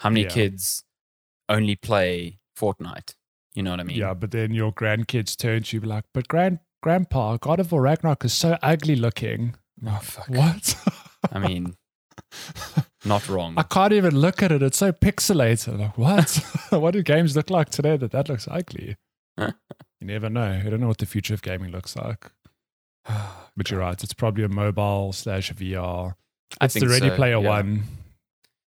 How 0.00 0.08
many 0.10 0.22
Yeah. 0.22 0.28
kids 0.30 0.84
only 1.48 1.76
play 1.76 2.38
Fortnite? 2.58 3.14
You 3.54 3.62
know 3.62 3.70
what 3.70 3.80
I 3.80 3.84
mean? 3.84 3.96
Yeah, 3.96 4.14
but 4.14 4.30
then 4.30 4.54
your 4.54 4.72
grandkids 4.72 5.36
turn 5.36 5.64
to 5.64 5.76
you 5.76 5.80
be 5.80 5.86
like, 5.86 6.04
but 6.14 6.28
grand 6.28 6.60
grandpa, 6.82 7.36
God 7.36 7.60
of 7.60 7.72
War 7.72 7.82
Ragnarok 7.82 8.24
is 8.24 8.32
so 8.32 8.56
ugly 8.62 8.96
looking. 8.96 9.56
Oh 9.86 9.98
fuck. 10.02 10.28
What? 10.28 10.76
I 11.32 11.38
mean, 11.38 11.76
not 13.04 13.28
wrong. 13.28 13.54
I 13.56 13.62
can't 13.62 13.92
even 13.92 14.16
look 14.16 14.42
at 14.42 14.52
it. 14.52 14.62
It's 14.62 14.78
so 14.78 14.92
pixelated. 14.92 15.78
Like, 15.78 15.98
what? 15.98 16.44
what 16.70 16.92
do 16.92 17.02
games 17.02 17.36
look 17.36 17.50
like 17.50 17.70
today 17.70 17.96
that 17.96 18.12
that 18.12 18.28
looks 18.28 18.46
ugly? 18.48 18.96
you 19.38 19.52
never 20.00 20.28
know. 20.28 20.60
You 20.62 20.70
don't 20.70 20.80
know 20.80 20.88
what 20.88 20.98
the 20.98 21.06
future 21.06 21.34
of 21.34 21.42
gaming 21.42 21.70
looks 21.70 21.96
like. 21.96 22.30
But 23.56 23.70
you're 23.70 23.80
right. 23.80 24.02
It's 24.02 24.14
probably 24.14 24.44
a 24.44 24.48
mobile 24.48 25.12
slash 25.12 25.52
VR. 25.52 26.14
I 26.60 26.66
It's 26.66 26.74
the 26.74 26.88
Ready 26.88 27.08
so, 27.08 27.16
Player 27.16 27.40
yeah. 27.42 27.48
One. 27.48 27.82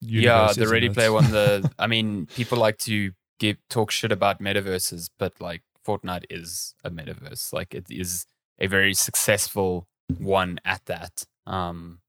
yeah, 0.00 0.20
universe, 0.20 0.56
the 0.56 0.62
isn't 0.62 0.72
Ready 0.72 0.86
it? 0.86 0.94
Player 0.94 1.12
One. 1.12 1.30
The 1.30 1.70
I 1.78 1.86
mean, 1.88 2.26
people 2.26 2.58
like 2.58 2.78
to 2.80 3.10
give 3.38 3.56
talk 3.68 3.90
shit 3.90 4.12
about 4.12 4.40
metaverses, 4.40 5.10
but 5.18 5.40
like 5.40 5.62
Fortnite 5.86 6.24
is 6.30 6.74
a 6.84 6.90
metaverse. 6.90 7.52
Like 7.52 7.74
it 7.74 7.86
is 7.90 8.26
a 8.58 8.66
very 8.66 8.94
successful 8.94 9.86
one 10.18 10.58
at 10.64 10.84
that. 10.86 11.24
Um, 11.46 12.00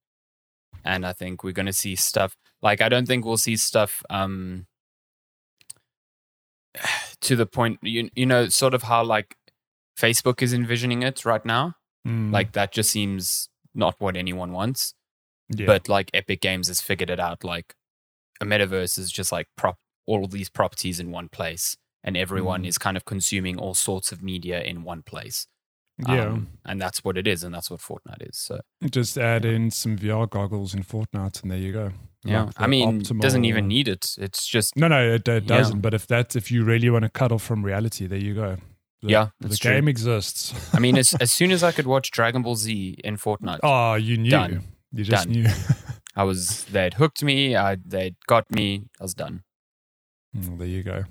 and 0.83 1.05
I 1.05 1.13
think 1.13 1.43
we're 1.43 1.51
going 1.53 1.65
to 1.65 1.73
see 1.73 1.95
stuff 1.95 2.37
like 2.61 2.81
I 2.81 2.89
don't 2.89 3.05
think 3.07 3.25
we'll 3.25 3.37
see 3.37 3.57
stuff 3.57 4.03
um 4.09 4.65
to 7.21 7.35
the 7.35 7.45
point 7.45 7.79
you 7.81 8.09
you 8.15 8.25
know 8.25 8.47
sort 8.49 8.73
of 8.73 8.83
how 8.83 9.03
like 9.03 9.35
Facebook 9.97 10.41
is 10.41 10.53
envisioning 10.53 11.01
it 11.03 11.25
right 11.25 11.43
now. 11.45 11.75
Mm, 12.07 12.31
Like 12.31 12.51
that 12.53 12.71
just 12.71 12.91
seems 12.91 13.49
not 13.73 13.95
what 13.99 14.15
anyone 14.15 14.51
wants. 14.51 14.93
yeah. 15.49 15.65
but 15.65 15.89
like 15.89 16.11
Epic 16.13 16.41
Games 16.41 16.67
has 16.67 16.81
figured 16.81 17.09
it 17.09 17.19
out. 17.19 17.43
Like 17.43 17.73
a 18.39 18.45
metaverse 18.45 18.97
is 18.99 19.11
just 19.11 19.31
like 19.31 19.47
prop 19.57 19.77
all 20.07 20.23
of 20.25 20.31
these 20.31 20.49
properties 20.49 20.99
in 20.99 21.11
one 21.11 21.29
place, 21.29 21.77
and 22.03 22.17
everyone 22.17 22.63
Mm. 22.63 22.67
is 22.67 22.77
kind 22.77 22.97
of 22.97 23.05
consuming 23.05 23.57
all 23.59 23.75
sorts 23.75 24.11
of 24.11 24.23
media 24.23 24.61
in 24.61 24.83
one 24.83 25.03
place. 25.03 25.47
yeah. 26.07 26.25
Um, 26.27 26.47
and 26.63 26.79
that's 26.79 27.03
what 27.03 27.17
it 27.17 27.27
is, 27.27 27.43
and 27.43 27.53
that's 27.55 27.71
what 27.71 27.79
Fortnite 27.79 28.29
is. 28.29 28.37
So 28.37 28.59
Just 28.89 29.17
add 29.17 29.45
in 29.45 29.71
some 29.71 29.97
VR 29.97 30.27
goggles 30.29 30.73
in 30.75 30.83
Fortnite, 30.83 31.41
and 31.41 31.49
there 31.51 31.57
you 31.57 31.73
go. 31.73 31.91
yeah, 32.23 32.43
Like 32.43 32.53
I 32.61 32.67
mean, 32.67 32.99
doesn't 33.19 33.45
even 33.45 33.67
need 33.67 33.87
it. 33.87 34.13
It's 34.19 34.45
just 34.47 34.75
No, 34.77 34.87
no, 34.87 35.01
it, 35.15 35.27
it 35.27 35.43
Yeah. 35.45 35.57
doesn't. 35.57 35.81
But 35.81 35.93
if 35.95 36.05
that's 36.05 36.35
if 36.35 36.51
you 36.51 36.63
really 36.63 36.89
want 36.91 37.03
to 37.03 37.09
cut 37.09 37.31
off 37.31 37.41
from 37.43 37.63
reality, 37.65 38.05
there 38.05 38.19
you 38.19 38.35
go. 38.35 38.57
The, 39.01 39.09
Yeah, 39.09 39.27
the 39.39 39.55
true. 39.57 39.71
game 39.71 39.87
exists. 39.87 40.53
I 40.73 40.79
mean, 40.79 40.97
as 40.97 41.13
as 41.19 41.31
soon 41.31 41.49
as 41.51 41.63
I 41.63 41.71
could 41.75 41.87
watch 41.87 42.11
Dragon 42.11 42.43
Ball 42.43 42.55
Z 42.55 42.97
in 43.03 43.17
Fortnite, 43.17 43.59
oh, 43.63 43.95
you 43.95 44.17
knew. 44.17 44.29
Done. 44.29 44.63
You 44.93 45.03
just 45.03 45.23
Done. 45.25 45.33
knew. 45.33 45.47
I 46.15 46.23
was 46.23 46.63
they'd 46.65 46.93
hooked 46.95 47.23
me. 47.23 47.55
I 47.55 47.77
they'd 47.83 48.15
got 48.27 48.51
me. 48.51 48.83
I 48.99 49.03
was 49.03 49.13
done. 49.15 49.41
Mm, 50.37 50.57
there 50.57 50.67
you 50.67 50.83
go. 50.83 51.03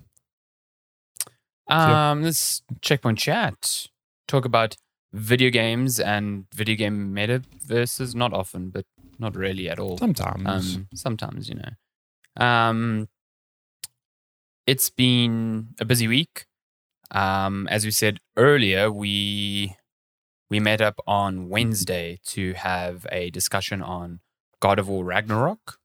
Um, 1.68 2.22
let's 2.22 2.62
checkpoint 2.80 3.18
chat. 3.18 3.88
Talk 4.28 4.44
about 4.44 4.76
video 5.12 5.50
games 5.50 5.98
and 5.98 6.46
video 6.54 6.76
game 6.76 7.14
metaverses. 7.14 8.14
Not 8.14 8.32
often, 8.32 8.70
but 8.70 8.84
not 9.18 9.34
really 9.36 9.68
at 9.68 9.78
all. 9.78 9.98
Sometimes. 9.98 10.76
Um, 10.76 10.88
sometimes, 10.94 11.48
you 11.48 11.56
know. 11.56 12.44
Um, 12.44 13.08
it's 14.66 14.90
been 14.90 15.68
a 15.80 15.84
busy 15.84 16.08
week. 16.08 16.46
Um, 17.10 17.68
as 17.68 17.84
we 17.84 17.90
said 17.90 18.18
earlier, 18.36 18.90
we 18.90 19.76
we 20.50 20.60
met 20.60 20.80
up 20.80 21.00
on 21.06 21.48
Wednesday 21.48 22.18
to 22.26 22.52
have 22.54 23.06
a 23.10 23.30
discussion 23.30 23.82
on 23.82 24.20
God 24.60 24.78
of 24.78 24.88
War 24.88 25.04
Ragnarok. 25.04 25.78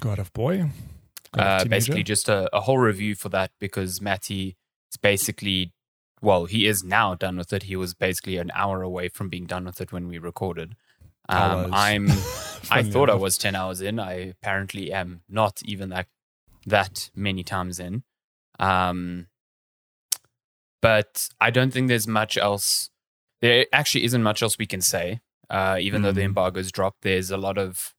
God 0.00 0.18
of 0.18 0.32
Boy. 0.32 0.70
Uh, 1.38 1.64
basically, 1.64 2.02
just 2.02 2.28
a, 2.28 2.48
a 2.56 2.60
whole 2.60 2.78
review 2.78 3.14
for 3.14 3.28
that 3.30 3.50
because 3.60 4.00
Matty 4.00 4.56
is 4.92 4.96
basically, 5.00 5.72
well, 6.22 6.44
he 6.46 6.66
is 6.66 6.84
now 6.84 7.14
done 7.14 7.36
with 7.36 7.52
it. 7.52 7.64
He 7.64 7.76
was 7.76 7.94
basically 7.94 8.36
an 8.38 8.50
hour 8.54 8.82
away 8.82 9.08
from 9.08 9.28
being 9.28 9.46
done 9.46 9.64
with 9.64 9.80
it 9.80 9.92
when 9.92 10.06
we 10.08 10.18
recorded. 10.18 10.76
I 11.28 11.64
Um. 11.64 11.70
I'm. 11.74 12.08
I 12.70 12.82
thought 12.82 13.10
I 13.10 13.14
was 13.14 13.36
ten 13.36 13.54
hours 13.54 13.80
in. 13.80 13.98
I 13.98 14.12
apparently 14.12 14.92
am 14.92 15.22
not 15.28 15.60
even 15.64 15.90
that 15.90 16.06
that 16.66 17.10
many 17.14 17.42
times 17.44 17.78
in. 17.78 18.04
Um, 18.58 19.26
but 20.80 21.28
I 21.40 21.50
don't 21.50 21.72
think 21.72 21.88
there's 21.88 22.06
much 22.08 22.36
else. 22.36 22.90
There 23.40 23.66
actually 23.72 24.04
isn't 24.04 24.22
much 24.22 24.42
else 24.42 24.58
we 24.58 24.66
can 24.66 24.80
say. 24.80 25.20
Uh, 25.50 25.76
even 25.80 26.02
though 26.02 26.12
the 26.12 26.22
Mm. 26.22 26.26
embargo's 26.32 26.72
dropped, 26.72 27.02
there's 27.02 27.30
a 27.30 27.36
lot 27.36 27.58
of 27.58 27.94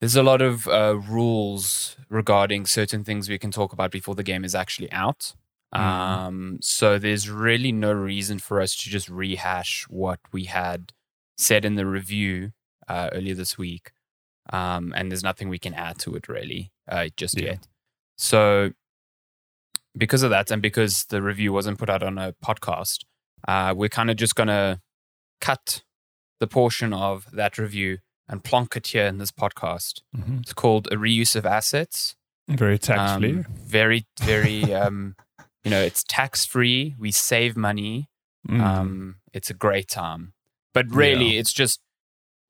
there's 0.00 0.16
a 0.16 0.22
lot 0.22 0.42
of 0.42 0.66
uh, 0.68 0.98
rules 1.08 1.96
regarding 2.08 2.66
certain 2.66 3.02
things 3.04 3.28
we 3.28 3.38
can 3.38 3.50
talk 3.50 3.72
about 3.72 3.90
before 3.90 4.14
the 4.14 4.22
game 4.22 4.44
is 4.44 4.54
actually 4.54 4.90
out. 4.92 5.34
Mm. 5.74 5.80
Um, 5.80 6.58
so 6.60 6.98
there's 6.98 7.28
really 7.30 7.72
no 7.72 7.92
reason 7.92 8.38
for 8.38 8.60
us 8.60 8.74
to 8.76 8.90
just 8.90 9.08
rehash 9.08 9.86
what 9.88 10.20
we 10.32 10.44
had 10.44 10.92
said 11.38 11.64
in 11.64 11.74
the 11.74 11.86
review 11.86 12.52
uh, 12.88 13.10
earlier 13.12 13.34
this 13.34 13.58
week. 13.58 13.92
Um, 14.52 14.92
and 14.96 15.10
there's 15.10 15.24
nothing 15.24 15.48
we 15.48 15.58
can 15.58 15.74
add 15.74 15.98
to 16.00 16.14
it 16.14 16.28
really 16.28 16.72
uh, 16.88 17.08
just 17.16 17.38
Yeah. 17.38 17.44
yet. 17.52 17.68
So 18.16 18.72
because 19.96 20.22
of 20.22 20.30
that, 20.30 20.50
and 20.50 20.62
because 20.62 21.06
the 21.06 21.22
review 21.22 21.52
wasn't 21.52 21.78
put 21.78 21.90
out 21.90 22.02
on 22.02 22.18
a 22.18 22.34
podcast, 22.44 23.04
uh, 23.48 23.74
we're 23.76 23.88
kind 23.88 24.10
of 24.10 24.16
just 24.16 24.34
gonna 24.34 24.80
cut 25.40 25.82
the 26.38 26.46
portion 26.46 26.92
of 26.92 27.26
that 27.32 27.58
review 27.58 27.98
and 28.28 28.42
plonk 28.44 28.76
it 28.76 28.88
here 28.88 29.06
in 29.06 29.18
this 29.18 29.30
podcast. 29.30 30.00
Mhm. 30.16 30.40
It's 30.42 30.52
called 30.52 30.86
a 30.88 30.96
reuse 30.96 31.36
of 31.36 31.46
assets. 31.46 32.16
Very 32.48 32.78
tactfully. 32.78 33.30
Um, 33.38 33.46
very, 33.64 34.06
very, 34.20 34.72
um, 34.74 35.16
you 35.64 35.70
know, 35.70 35.80
it's 35.80 36.04
tax 36.08 36.44
free. 36.44 36.94
We 36.98 37.10
save 37.12 37.56
money. 37.56 38.08
Mm. 38.48 38.60
Um, 38.60 39.16
it's 39.32 39.50
a 39.50 39.54
great 39.54 39.88
time. 39.88 40.32
But 40.72 40.86
really, 40.90 41.34
Yeah. 41.34 41.40
it's 41.40 41.52
just, 41.52 41.80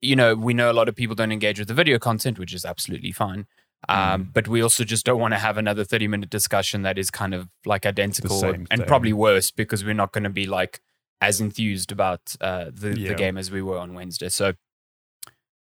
you 0.02 0.14
know, 0.16 0.35
we 0.35 0.52
know 0.52 0.71
a 0.71 0.75
lot 0.75 0.88
of 0.88 0.95
people 0.97 1.14
don't 1.14 1.33
engage 1.33 1.59
with 1.59 1.68
the 1.68 1.75
video 1.75 1.99
content, 1.99 2.38
which 2.38 2.52
is 2.52 2.64
absolutely 2.64 3.12
fine. 3.12 3.47
Um, 3.88 4.25
Mm. 4.26 4.33
But 4.33 4.49
we 4.49 4.61
also 4.62 4.85
just 4.85 5.04
don't 5.06 5.21
want 5.21 5.33
to 5.33 5.38
have 5.38 5.56
another 5.59 5.85
30 5.85 6.09
minute 6.09 6.28
discussion 6.30 6.83
that 6.83 6.99
is 6.99 7.11
kind 7.11 7.33
of 7.35 7.49
like 7.64 7.87
identical 7.87 8.45
and 8.45 8.68
thing. 8.68 8.83
probably 8.87 9.12
worse 9.12 9.50
because 9.50 9.85
we're 9.85 9.95
not 9.95 10.12
going 10.12 10.25
to 10.25 10.30
be 10.30 10.47
like 10.47 10.80
as 11.21 11.40
enthused 11.40 11.90
about 11.92 12.35
uh, 12.42 12.66
the, 12.73 12.99
Yeah. 12.99 13.09
the 13.09 13.14
game 13.14 13.38
as 13.38 13.50
we 13.50 13.62
were 13.62 13.78
on 13.78 13.95
Wednesday. 13.95 14.28
So 14.28 14.54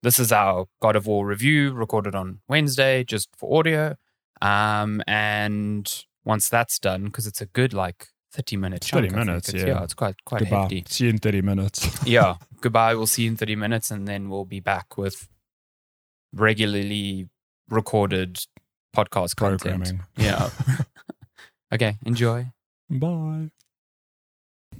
this 0.03 0.19
is 0.19 0.31
our 0.31 0.65
God 0.81 0.95
of 0.95 1.07
War 1.07 1.25
review 1.25 1.71
recorded 1.73 2.13
on 2.13 2.39
Wednesday 2.47 3.03
just 3.03 3.29
for 3.35 3.57
audio. 3.57 3.95
Um, 4.41 5.01
and 5.07 5.91
once 6.25 6.49
that's 6.49 6.77
done, 6.77 7.05
because 7.05 7.25
it's 7.25 7.41
a 7.41 7.45
good 7.47 7.73
like 7.73 8.09
30 8.33 8.57
minute 8.57 8.77
It's 8.77 8.87
chunk. 8.87 9.09
30 9.11 9.15
minutes, 9.25 9.49
It's- 9.49 9.65
yeah. 9.67 9.83
It's 9.83 9.93
quite, 9.93 10.15
quite 10.25 10.39
Goodbye. 10.41 10.61
hefty. 10.63 10.83
See 10.87 11.05
you 11.05 11.09
in 11.11 11.17
30 11.19 11.41
minutes. 11.41 11.89
yeah. 12.05 12.35
Goodbye. 12.61 12.95
We'll 12.95 13.07
see 13.07 13.23
you 13.23 13.29
in 13.31 13.37
30 13.37 13.55
minutes 13.55 13.89
and 13.91 14.07
then 14.07 14.29
we'll 14.29 14.45
be 14.45 14.59
back 14.59 14.97
with 14.97 15.27
regularly 16.33 17.29
recorded 17.69 18.39
podcast 18.95 19.35
content. 19.35 19.93
Yeah. 20.17 20.49
okay. 21.73 21.97
Enjoy. 22.05 22.51
Bye. 22.89 23.51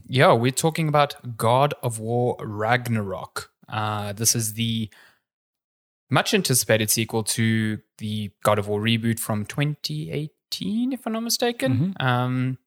Yeah, 0.08 0.34
we're 0.34 0.52
talking 0.52 0.88
about 0.90 1.38
God 1.38 1.74
of 1.82 2.00
War 2.00 2.36
Ragnarok. 2.40 3.52
Uh, 3.70 4.12
this 4.14 4.36
is 4.36 4.54
the 4.56 4.90
much 6.14 6.34
anticipated 6.34 6.90
sequel 6.92 7.24
to 7.24 7.80
the 7.98 8.32
God 8.44 8.60
of 8.60 8.68
War 8.68 8.80
reboot 8.80 9.20
from 9.20 9.46
2018, 9.46 10.94
if 10.94 11.06
I'm 11.08 11.14
not 11.14 11.24
mistaken. 11.24 11.96
Um, 12.00 12.58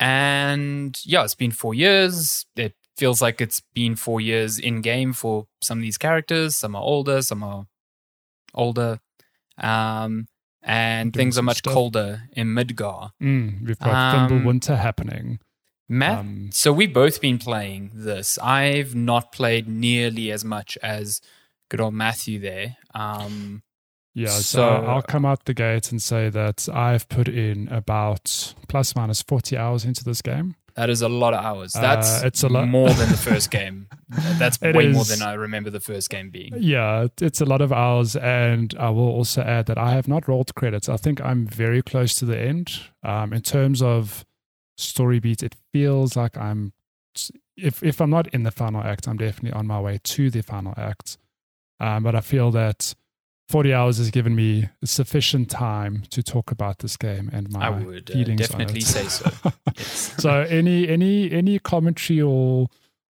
and 0.00 0.98
yeah, 1.04 1.22
it's 1.24 1.34
been 1.34 1.50
four 1.50 1.74
years. 1.74 2.46
It 2.56 2.74
feels 2.96 3.20
like 3.22 3.40
it's 3.40 3.60
been 3.74 3.96
four 3.96 4.20
years 4.20 4.58
in 4.58 4.80
game 4.80 5.12
for 5.12 5.46
some 5.62 5.78
of 5.78 5.82
these 5.82 5.98
characters. 5.98 6.56
Some 6.56 6.74
are 6.74 6.82
older, 6.82 7.22
some 7.22 7.42
are 7.42 7.66
older. 8.54 9.00
Um, 9.58 10.26
and 10.62 11.12
Doing 11.12 11.26
things 11.26 11.38
are 11.38 11.42
much 11.42 11.58
stuff. 11.58 11.74
colder 11.74 12.22
in 12.32 12.54
Midgard. 12.54 13.10
Mm, 13.22 13.66
we've 13.66 13.78
got 13.78 14.14
Um, 14.14 14.30
Fimbulwinter 14.30 14.78
happening. 14.78 15.38
Matt 15.88 16.20
Um, 16.20 16.48
so 16.50 16.72
we've 16.72 16.94
both 16.94 17.20
been 17.20 17.38
playing 17.38 17.90
this. 17.92 18.38
I've 18.38 18.94
not 18.94 19.32
played 19.32 19.68
nearly 19.68 20.32
as 20.32 20.42
much 20.42 20.78
as 20.82 21.20
good 21.76 21.82
old 21.82 21.94
Matthew 21.94 22.38
there. 22.40 22.76
Um, 22.94 23.62
Yeah, 24.16 24.28
so, 24.28 24.58
So- 24.58 24.68
I'll 24.86 25.02
come 25.02 25.24
out 25.24 25.44
the 25.44 25.54
gate 25.54 25.90
and 25.90 26.00
say 26.00 26.28
that 26.30 26.68
I've 26.72 27.08
put 27.08 27.26
in 27.28 27.66
about 27.68 28.54
plus 28.68 28.94
minus 28.94 29.22
40 29.22 29.56
hours 29.56 29.84
into 29.84 30.04
this 30.04 30.22
game. 30.22 30.54
that 30.76 30.90
is 30.90 31.02
a 31.02 31.08
lot 31.08 31.34
of 31.34 31.44
hours. 31.44 31.74
Uh, 31.76 31.80
That's 31.80 32.22
it's 32.22 32.42
a 32.44 32.48
lot- 32.48 32.66
more 32.68 32.88
than 32.90 33.08
the 33.08 33.16
first 33.16 33.50
game. 33.50 33.86
That's 34.38 34.58
It 34.62 34.74
way 34.74 34.88
more 34.88 35.04
than 35.04 35.22
I 35.22 35.34
remember 35.34 35.70
the 35.70 35.78
first 35.80 36.10
game 36.10 36.30
being. 36.30 36.52
Yeah, 36.58 37.06
it's 37.20 37.40
a 37.40 37.44
lot 37.44 37.60
of 37.60 37.72
hours. 37.72 38.16
And 38.16 38.74
I 38.78 38.90
will 38.90 39.08
also 39.08 39.42
add 39.42 39.66
that 39.66 39.78
I 39.78 39.90
have 39.92 40.06
not 40.08 40.26
rolled 40.28 40.54
credits. 40.56 40.88
I 40.88 40.96
think 40.96 41.20
I'm 41.20 41.46
very 41.46 41.80
close 41.82 42.14
to 42.16 42.24
the 42.24 42.36
end. 42.38 42.80
Um, 43.04 43.32
in 43.32 43.42
terms 43.42 43.82
of 43.82 44.24
story 44.76 45.20
beats, 45.20 45.42
it 45.44 45.54
feels 45.72 46.16
like 46.16 46.36
I'm, 46.36 46.72
if, 47.56 47.82
if 47.84 48.00
I'm 48.00 48.10
not 48.10 48.26
in 48.34 48.42
the 48.42 48.50
final 48.50 48.82
act, 48.82 49.06
I'm 49.08 49.16
definitely 49.16 49.52
on 49.58 49.66
my 49.68 49.80
way 49.80 49.98
to 50.02 50.30
the 50.30 50.42
final 50.42 50.74
act. 50.76 51.18
Um, 51.80 52.02
but 52.02 52.14
I 52.14 52.20
feel 52.20 52.50
that 52.52 52.94
40 53.48 53.74
hours 53.74 53.98
has 53.98 54.10
given 54.10 54.34
me 54.34 54.68
sufficient 54.84 55.50
time 55.50 56.04
to 56.10 56.22
talk 56.22 56.50
about 56.50 56.78
this 56.78 56.96
game 56.96 57.28
and 57.32 57.50
my 57.50 57.66
I 57.66 57.70
would 57.70 58.10
uh, 58.10 58.14
feelings 58.14 58.40
definitely 58.40 58.74
on 58.74 58.76
it. 58.78 58.84
say 58.84 59.04
so. 59.04 59.30
Yes. 59.76 60.14
so 60.18 60.30
any 60.42 60.88
any 60.88 61.30
any 61.30 61.58
commentary 61.58 62.22
or 62.22 62.68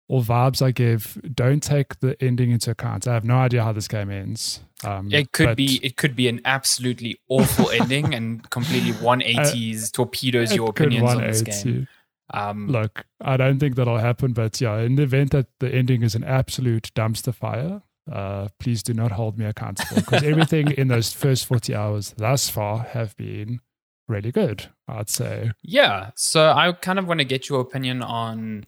or 0.09 0.21
vibes 0.21 0.61
I 0.61 0.71
give, 0.71 1.19
don't 1.35 1.63
take 1.63 2.01
the 2.01 2.15
ending 2.23 2.51
into 2.51 2.71
account. 2.71 3.07
I 3.09 3.15
have 3.15 3.25
no 3.25 3.37
idea 3.37 3.63
how 3.65 3.73
this 3.73 3.89
game 3.89 4.11
ends. 4.11 4.61
Um, 4.85 5.11
It 5.11 5.33
could 5.33 5.47
but 5.47 5.57
be 5.57 5.81
it 5.83 5.97
could 5.97 6.15
be 6.15 6.29
an 6.29 6.41
absolutely 6.45 7.19
awful 7.29 7.71
ending 7.81 8.15
and 8.15 8.49
completely 8.51 8.93
180s 8.93 9.93
torpedoes 9.93 10.55
your 10.55 10.71
opinions 10.71 11.11
on 11.11 11.23
this 11.23 11.43
game. 11.43 11.89
Um, 12.33 12.69
Look, 12.69 13.05
I 13.21 13.37
don't 13.37 13.59
think 13.59 13.77
that'll 13.77 13.99
happen, 13.99 14.33
but 14.33 14.61
yeah, 14.61 14.79
in 14.79 14.97
the 14.97 15.03
event 15.05 15.31
that 15.33 15.47
the 15.61 15.73
ending 15.73 16.03
is 16.03 16.15
an 16.15 16.25
absolute 16.25 16.91
dumpster 16.95 17.35
fire, 17.35 17.83
uh, 18.11 18.49
please 18.59 18.83
do 18.83 18.95
not 18.95 19.13
hold 19.13 19.39
me 19.39 19.45
accountable 19.47 19.97
because 19.97 20.23
everything 20.23 20.71
in 20.73 20.89
those 20.89 21.13
first 21.13 21.47
40 21.47 21.75
hours 21.75 22.15
thus 22.17 22.49
far 22.49 22.79
have 22.79 23.17
been 23.17 23.61
really 24.09 24.31
good, 24.33 24.67
I'd 24.87 25.09
say. 25.09 25.53
yeah, 25.63 26.11
so 26.15 26.51
I 26.51 26.73
kind 26.73 26.99
of 26.99 27.07
want 27.07 27.21
to 27.21 27.25
get 27.25 27.49
your 27.49 27.61
opinion 27.61 28.03
on 28.03 28.67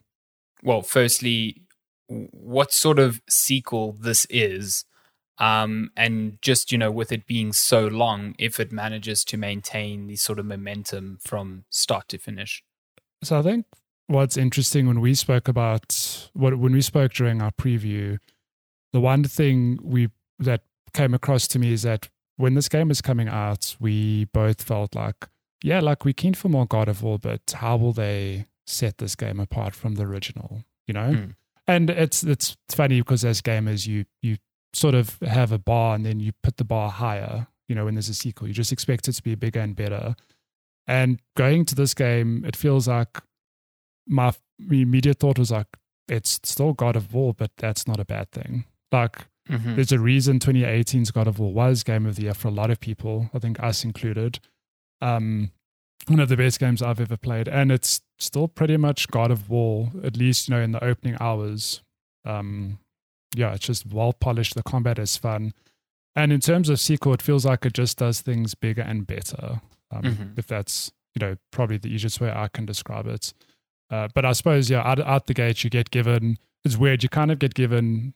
well, 0.62 0.82
firstly, 0.82 1.62
what 2.08 2.72
sort 2.72 2.98
of 2.98 3.20
sequel 3.28 3.92
this 3.92 4.26
is. 4.30 4.84
Um, 5.38 5.90
and 5.96 6.38
just, 6.40 6.72
you 6.72 6.78
know, 6.78 6.90
with 6.90 7.12
it 7.12 7.26
being 7.26 7.52
so 7.52 7.86
long, 7.86 8.34
if 8.38 8.58
it 8.58 8.72
manages 8.72 9.22
to 9.24 9.36
maintain 9.36 10.06
the 10.06 10.16
sort 10.16 10.38
of 10.38 10.46
momentum 10.46 11.18
from 11.20 11.64
start 11.68 12.08
to 12.08 12.18
finish. 12.18 12.64
So 13.22 13.38
I 13.38 13.42
think 13.42 13.66
what's 14.06 14.36
interesting 14.36 14.86
when 14.86 15.00
we 15.00 15.14
spoke 15.14 15.46
about 15.46 16.30
what 16.32 16.58
when 16.58 16.72
we 16.72 16.80
spoke 16.80 17.12
during 17.12 17.42
our 17.42 17.50
preview, 17.50 18.18
the 18.96 19.00
one 19.00 19.24
thing 19.24 19.78
we 19.82 20.08
that 20.38 20.62
came 20.94 21.12
across 21.12 21.46
to 21.48 21.58
me 21.58 21.70
is 21.70 21.82
that 21.82 22.08
when 22.38 22.54
this 22.54 22.66
game 22.66 22.88
was 22.88 23.02
coming 23.02 23.28
out, 23.28 23.76
we 23.78 24.24
both 24.32 24.62
felt 24.62 24.94
like, 24.94 25.28
yeah, 25.62 25.80
like 25.80 26.06
we're 26.06 26.14
keen 26.14 26.32
for 26.32 26.48
more 26.48 26.64
God 26.64 26.88
of 26.88 27.02
War, 27.02 27.18
but 27.18 27.42
how 27.56 27.76
will 27.76 27.92
they 27.92 28.46
set 28.66 28.96
this 28.96 29.14
game 29.14 29.38
apart 29.38 29.74
from 29.74 29.96
the 29.96 30.04
original? 30.04 30.64
You 30.86 30.94
know? 30.94 31.12
Hmm. 31.12 31.30
And 31.66 31.90
it's 31.90 32.22
it's 32.22 32.56
funny 32.70 33.02
because 33.02 33.22
as 33.22 33.42
gamers 33.42 33.86
you 33.86 34.06
you 34.22 34.38
sort 34.72 34.94
of 34.94 35.18
have 35.20 35.52
a 35.52 35.58
bar 35.58 35.94
and 35.94 36.06
then 36.06 36.18
you 36.18 36.32
put 36.42 36.56
the 36.56 36.64
bar 36.64 36.88
higher, 36.88 37.48
you 37.68 37.74
know, 37.74 37.84
when 37.84 37.96
there's 37.96 38.08
a 38.08 38.14
sequel. 38.14 38.48
You 38.48 38.54
just 38.54 38.72
expect 38.72 39.08
it 39.08 39.12
to 39.12 39.22
be 39.22 39.34
bigger 39.34 39.60
and 39.60 39.76
better. 39.76 40.16
And 40.86 41.20
going 41.36 41.66
to 41.66 41.74
this 41.74 41.92
game, 41.92 42.46
it 42.46 42.56
feels 42.56 42.88
like 42.88 43.20
my 44.06 44.32
immediate 44.70 45.18
thought 45.18 45.38
was 45.38 45.50
like, 45.50 45.76
it's 46.08 46.40
still 46.44 46.72
God 46.72 46.96
of 46.96 47.12
War, 47.12 47.34
but 47.34 47.50
that's 47.58 47.86
not 47.86 48.00
a 48.00 48.06
bad 48.06 48.30
thing. 48.30 48.64
Like, 48.92 49.26
Mhm. 49.48 49.76
there's 49.76 49.92
a 49.92 49.98
reason 49.98 50.38
2018's 50.38 51.10
God 51.10 51.26
of 51.28 51.38
War 51.38 51.52
was 51.52 51.82
Game 51.82 52.06
of 52.06 52.16
the 52.16 52.22
Year 52.22 52.34
for 52.34 52.48
a 52.48 52.52
lot 52.52 52.70
of 52.70 52.80
people, 52.80 53.30
I 53.32 53.38
think 53.38 53.60
us 53.62 53.84
included. 53.84 54.38
Um, 55.00 55.50
one 56.08 56.20
of 56.20 56.28
the 56.28 56.36
best 56.36 56.60
games 56.60 56.82
I've 56.82 57.00
ever 57.00 57.16
played. 57.16 57.48
And 57.48 57.72
it's 57.72 58.00
still 58.18 58.48
pretty 58.48 58.76
much 58.76 59.08
God 59.08 59.30
of 59.30 59.48
War, 59.50 59.90
at 60.04 60.16
least, 60.16 60.48
you 60.48 60.54
know, 60.54 60.60
in 60.60 60.72
the 60.72 60.82
opening 60.84 61.16
hours. 61.20 61.82
Um, 62.24 62.78
yeah, 63.34 63.54
it's 63.54 63.66
just 63.66 63.86
well 63.86 64.12
polished. 64.12 64.54
The 64.54 64.62
combat 64.62 64.98
is 64.98 65.16
fun. 65.16 65.52
And 66.14 66.32
in 66.32 66.40
terms 66.40 66.68
of 66.68 66.80
sequel, 66.80 67.12
it 67.12 67.22
feels 67.22 67.44
like 67.44 67.66
it 67.66 67.74
just 67.74 67.98
does 67.98 68.20
things 68.20 68.54
bigger 68.54 68.82
and 68.82 69.06
better. 69.06 69.60
Um, 69.90 70.02
Mhm. 70.02 70.38
If 70.38 70.46
that's, 70.46 70.90
you 71.14 71.20
know, 71.26 71.36
probably 71.50 71.76
the 71.76 71.88
easiest 71.92 72.20
way 72.20 72.30
I 72.32 72.48
can 72.48 72.66
describe 72.66 73.06
it. 73.06 73.32
Uh, 73.90 74.08
but 74.14 74.24
I 74.24 74.32
suppose, 74.32 74.70
yeah, 74.70 74.80
out, 74.82 74.98
out 75.00 75.26
the 75.26 75.34
gate, 75.34 75.62
you 75.62 75.70
get 75.70 75.90
given, 75.90 76.38
it's 76.64 76.76
weird, 76.76 77.02
you 77.02 77.08
kind 77.08 77.30
of 77.30 77.38
get 77.38 77.54
given 77.54 78.14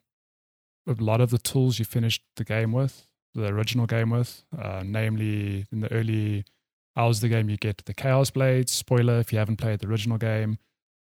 a 0.87 0.92
lot 1.02 1.20
of 1.20 1.30
the 1.30 1.38
tools 1.38 1.78
you 1.78 1.84
finished 1.84 2.22
the 2.37 2.44
game 2.44 2.72
with, 2.72 3.06
the 3.34 3.46
original 3.46 3.87
game 3.87 4.10
with, 4.10 4.42
uh, 4.56 4.82
namely 4.84 5.66
in 5.72 5.80
the 5.80 5.92
early 5.92 6.44
hours 6.96 7.18
of 7.18 7.22
the 7.22 7.28
game, 7.28 7.49
you 7.49 7.56
get 7.56 7.82
the 7.87 7.94
Chaos 7.94 8.30
Blades. 8.30 8.72
Spoiler 8.72 9.18
if 9.20 9.32
you 9.32 9.38
haven't 9.38 9.56
played 9.56 9.80
the 9.80 9.87
original 9.87 10.18
game. 10.18 10.58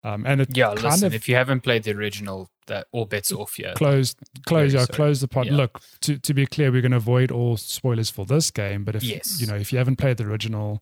Um, 0.04 0.24
and 0.26 0.42
it 0.42 0.56
Yeah, 0.56 0.68
kind 0.68 0.84
listen, 0.84 1.08
of 1.08 1.14
if 1.16 1.28
you 1.28 1.36
haven't 1.36 1.62
played 1.62 1.84
the 1.84 1.92
original, 1.92 2.50
that 2.68 2.88
all 2.92 3.06
bets 3.06 3.32
off 3.32 3.56
here. 3.56 3.74
closed, 3.76 4.18
close, 4.46 4.74
yeah, 4.74 4.86
close 4.86 5.20
the 5.22 5.28
pod. 5.28 5.48
Yeah. 5.48 5.56
Look, 5.56 5.82
to, 6.02 6.18
to 6.20 6.34
be 6.34 6.46
clear, 6.46 6.72
we're 6.72 6.82
going 6.82 6.92
to 6.92 6.98
avoid 6.98 7.32
all 7.32 7.58
spoilers 7.58 8.10
for 8.12 8.24
this 8.26 8.52
game. 8.52 8.84
But 8.84 8.96
if 8.96 9.04
Yes. 9.04 9.40
you 9.42 9.48
know, 9.48 9.56
if 9.56 9.72
you 9.72 9.78
haven't 9.80 9.96
played 9.98 10.18
the 10.18 10.26
original, 10.26 10.82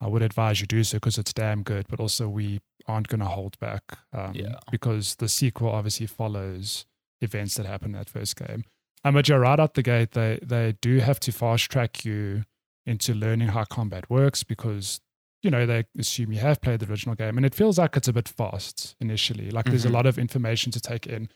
I 0.00 0.06
would 0.08 0.22
advise 0.22 0.60
you 0.60 0.66
do 0.66 0.84
so 0.84 0.96
because 0.98 1.16
it's 1.18 1.32
damn 1.32 1.62
good. 1.62 1.86
But 1.88 1.98
also, 1.98 2.28
we 2.28 2.60
aren't 2.86 3.08
going 3.08 3.20
to 3.20 3.26
hold 3.26 3.58
back, 3.58 3.82
um, 4.12 4.34
Yeah. 4.34 4.56
because 4.70 5.16
the 5.16 5.28
sequel 5.28 5.70
obviously 5.70 6.06
follows 6.06 6.84
events 7.20 7.54
that 7.56 7.66
happened 7.66 7.94
in 7.94 7.98
that 8.00 8.10
first 8.10 8.36
game. 8.36 8.64
Um, 9.04 9.14
but 9.14 9.28
you're 9.28 9.40
right 9.40 9.60
out 9.60 9.74
the 9.74 9.82
gate. 9.82 10.12
They 10.12 10.38
they 10.42 10.74
do 10.80 10.98
have 10.98 11.20
to 11.20 11.32
fast 11.32 11.70
track 11.70 12.04
you 12.04 12.44
into 12.86 13.14
learning 13.14 13.48
how 13.48 13.64
combat 13.64 14.08
works 14.10 14.42
because 14.42 15.00
you 15.42 15.50
know 15.50 15.66
they 15.66 15.84
assume 15.98 16.32
you 16.32 16.40
have 16.40 16.60
played 16.60 16.80
the 16.80 16.90
original 16.90 17.14
game, 17.14 17.36
and 17.36 17.46
it 17.46 17.54
feels 17.54 17.78
like 17.78 17.96
it's 17.96 18.08
a 18.08 18.12
bit 18.12 18.28
fast 18.28 18.96
initially. 19.00 19.50
Like 19.50 19.66
there's 19.66 19.84
a 19.84 19.88
Mhm. 19.88 19.92
lot 19.94 20.06
of 20.06 20.18
information 20.18 20.72
to 20.72 20.80
take 20.80 21.06
in 21.06 21.28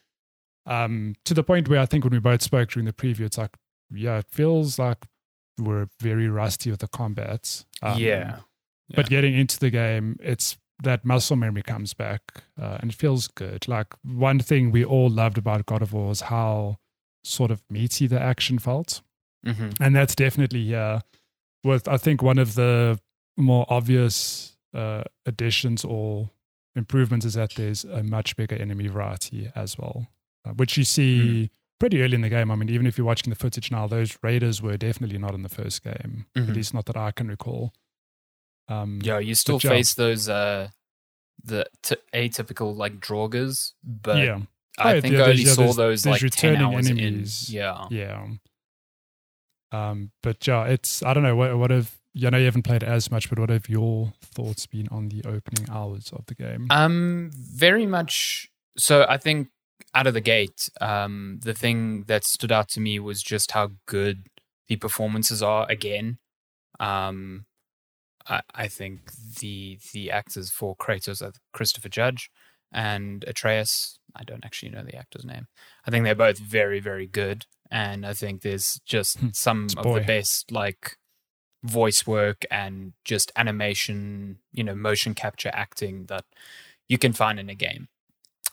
um, 0.66 1.14
to 1.24 1.34
the 1.34 1.42
point 1.42 1.68
where 1.68 1.80
I 1.80 1.86
think 1.86 2.04
when 2.04 2.12
we 2.12 2.18
both 2.20 2.42
spoke 2.42 2.70
during 2.70 2.86
the 2.86 2.92
preview, 2.92 3.20
it's 3.22 3.38
like, 3.38 3.56
yeah, 3.90 4.18
it 4.18 4.26
feels 4.30 4.78
like 4.78 5.06
we're 5.58 5.88
very 6.00 6.28
rusty 6.28 6.70
with 6.70 6.80
the 6.80 6.88
combat. 6.88 7.64
Um, 7.82 7.98
yeah. 7.98 8.38
But 8.94 9.08
getting 9.08 9.34
into 9.34 9.58
the 9.58 9.70
game, 9.70 10.16
it's 10.20 10.56
that 10.82 11.04
muscle 11.04 11.36
memory 11.36 11.62
comes 11.62 11.94
back 11.94 12.22
uh, 12.60 12.78
and 12.80 12.90
it 12.92 12.96
feels 12.96 13.28
good. 13.28 13.66
Like 13.68 13.88
one 14.04 14.38
thing 14.40 14.70
we 14.70 14.84
all 14.84 15.08
loved 15.10 15.38
about 15.38 15.66
God 15.66 15.82
of 15.82 15.92
War 15.92 16.10
is 16.12 16.22
how 16.22 16.78
sort 17.24 17.50
of 17.50 17.62
meaty 17.70 18.06
the 18.06 18.20
action 18.20 18.58
felt. 18.58 19.00
hmm 19.44 19.70
And 19.80 19.94
that's 19.96 20.14
definitely 20.14 20.64
here 20.66 21.00
with, 21.64 21.86
I 21.88 21.96
think, 21.96 22.22
one 22.22 22.38
of 22.38 22.54
the 22.54 22.98
more 23.36 23.64
obvious 23.68 24.56
uh, 24.74 25.02
additions 25.26 25.84
or 25.84 26.30
improvements 26.74 27.26
is 27.26 27.34
that 27.34 27.52
there's 27.56 27.84
a 27.84 28.02
much 28.02 28.36
bigger 28.36 28.56
enemy 28.56 28.88
variety 28.88 29.50
as 29.54 29.78
well, 29.78 30.08
uh, 30.46 30.50
which 30.52 30.76
you 30.76 30.84
see 30.84 31.50
pretty 31.78 32.02
early 32.02 32.14
in 32.14 32.20
the 32.22 32.28
game. 32.28 32.50
I 32.50 32.54
mean, 32.56 32.68
even 32.70 32.86
if 32.86 32.96
you're 32.96 33.06
watching 33.06 33.30
the 33.30 33.36
footage 33.38 33.70
now, 33.70 33.86
those 33.86 34.16
raiders 34.22 34.62
were 34.62 34.76
definitely 34.76 35.18
not 35.18 35.34
in 35.34 35.42
the 35.42 35.48
first 35.48 35.82
game, 35.82 36.26
Mhm. 36.36 36.48
at 36.48 36.54
least 36.56 36.72
not 36.74 36.86
that 36.86 36.96
I 36.96 37.10
can 37.10 37.28
recall. 37.28 37.72
Um, 38.72 39.00
Yeah, 39.02 39.18
you 39.18 39.34
still 39.34 39.58
face 39.58 39.94
those 39.94 40.28
uh 40.28 40.68
the 41.44 41.66
t- 41.82 41.96
atypical 42.14 42.74
like 42.76 43.00
draugrs, 43.00 43.72
but 43.82 44.16
yeah, 44.18 44.38
I 44.78 44.94
Oh, 44.94 45.00
think 45.00 45.14
yeah, 45.14 45.20
I 45.24 45.30
only 45.30 45.42
yeah, 45.42 45.54
saw 45.54 45.72
those 45.72 46.06
like 46.06 46.20
ten 46.20 46.28
returning 46.54 46.74
hours 46.74 46.86
enemies. 46.90 47.48
in. 47.48 47.54
Yeah. 47.56 47.86
yeah. 47.90 48.26
Um, 49.72 50.10
but 50.22 50.46
yeah, 50.46 50.64
it's 50.64 51.02
I 51.02 51.14
don't 51.14 51.22
know 51.22 51.36
what 51.36 51.56
what 51.58 51.70
have 51.70 51.96
you 52.12 52.30
know 52.30 52.38
you 52.38 52.44
haven't 52.44 52.62
played 52.62 52.84
as 52.84 53.10
much, 53.10 53.28
but 53.28 53.38
what 53.38 53.50
have 53.50 53.68
your 53.68 54.12
thoughts 54.22 54.66
been 54.66 54.88
on 54.88 55.08
the 55.08 55.22
opening 55.24 55.68
hours 55.70 56.12
of 56.12 56.26
the 56.26 56.34
game? 56.34 56.66
Um, 56.70 57.30
very 57.34 57.86
much. 57.86 58.50
So 58.76 59.06
I 59.08 59.16
think 59.16 59.48
out 59.94 60.06
of 60.06 60.14
the 60.14 60.20
gate, 60.20 60.68
um, 60.80 61.40
the 61.42 61.54
thing 61.54 62.04
that 62.04 62.24
stood 62.24 62.52
out 62.52 62.68
to 62.70 62.80
me 62.80 62.98
was 62.98 63.22
just 63.22 63.52
how 63.52 63.70
good 63.86 64.26
the 64.68 64.76
performances 64.76 65.42
are 65.42 65.66
again. 65.70 66.18
Um, 66.80 67.46
I, 68.28 68.42
I 68.54 68.68
think 68.68 69.12
the 69.40 69.78
the 69.92 70.10
actors 70.10 70.50
for 70.50 70.76
Kratos 70.76 71.22
are 71.22 71.32
Christopher 71.52 71.88
Judge 71.88 72.30
and 72.72 73.24
Atreus. 73.26 73.98
I 74.14 74.24
don't 74.24 74.44
actually 74.44 74.70
know 74.70 74.82
the 74.82 74.96
actor's 74.96 75.24
name. 75.24 75.46
I 75.86 75.90
think 75.90 76.04
they're 76.04 76.14
both 76.14 76.38
very 76.38 76.80
very 76.80 77.06
good, 77.06 77.46
and 77.70 78.06
I 78.06 78.12
think 78.14 78.42
there's 78.42 78.80
just 78.84 79.18
Hmm, 79.18 79.28
some 79.32 79.66
of 79.76 79.94
the 79.94 80.00
best 80.00 80.52
like 80.52 80.96
voice 81.64 82.06
work 82.06 82.44
and 82.50 82.92
just 83.04 83.30
animation, 83.36 84.38
you 84.52 84.64
know, 84.64 84.74
motion 84.74 85.14
capture 85.14 85.50
acting 85.52 86.06
that 86.06 86.24
you 86.88 86.98
can 86.98 87.12
find 87.12 87.38
in 87.38 87.48
a 87.48 87.54
game. 87.54 87.88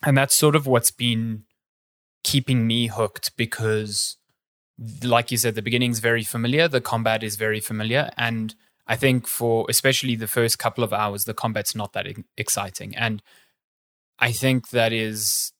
And 0.06 0.18
that's 0.18 0.36
sort 0.36 0.56
of 0.56 0.68
what's 0.68 0.92
been 0.92 1.44
keeping 2.24 2.68
me 2.68 2.88
hooked 2.88 3.36
because 3.36 4.18
like 5.04 5.32
you 5.32 5.38
said 5.38 5.56
the 5.56 5.62
beginning's 5.62 6.00
very 6.00 6.24
familiar, 6.24 6.68
the 6.68 6.82
combat 6.82 7.24
is 7.24 7.36
very 7.36 7.60
familiar 7.60 8.12
and 8.18 8.56
I 8.90 8.96
think 8.96 9.28
for 9.28 9.68
especially 9.70 10.16
the 10.16 10.28
first 10.28 10.60
couple 10.60 10.84
of 10.84 10.92
hours 10.92 11.24
the 11.24 11.34
combat's 11.34 11.76
not 11.76 11.94
that 11.94 12.08
exciting 12.38 12.96
and 12.96 13.22
I 14.18 14.32
think 14.34 14.72
that 14.72 14.92
is 14.92 15.54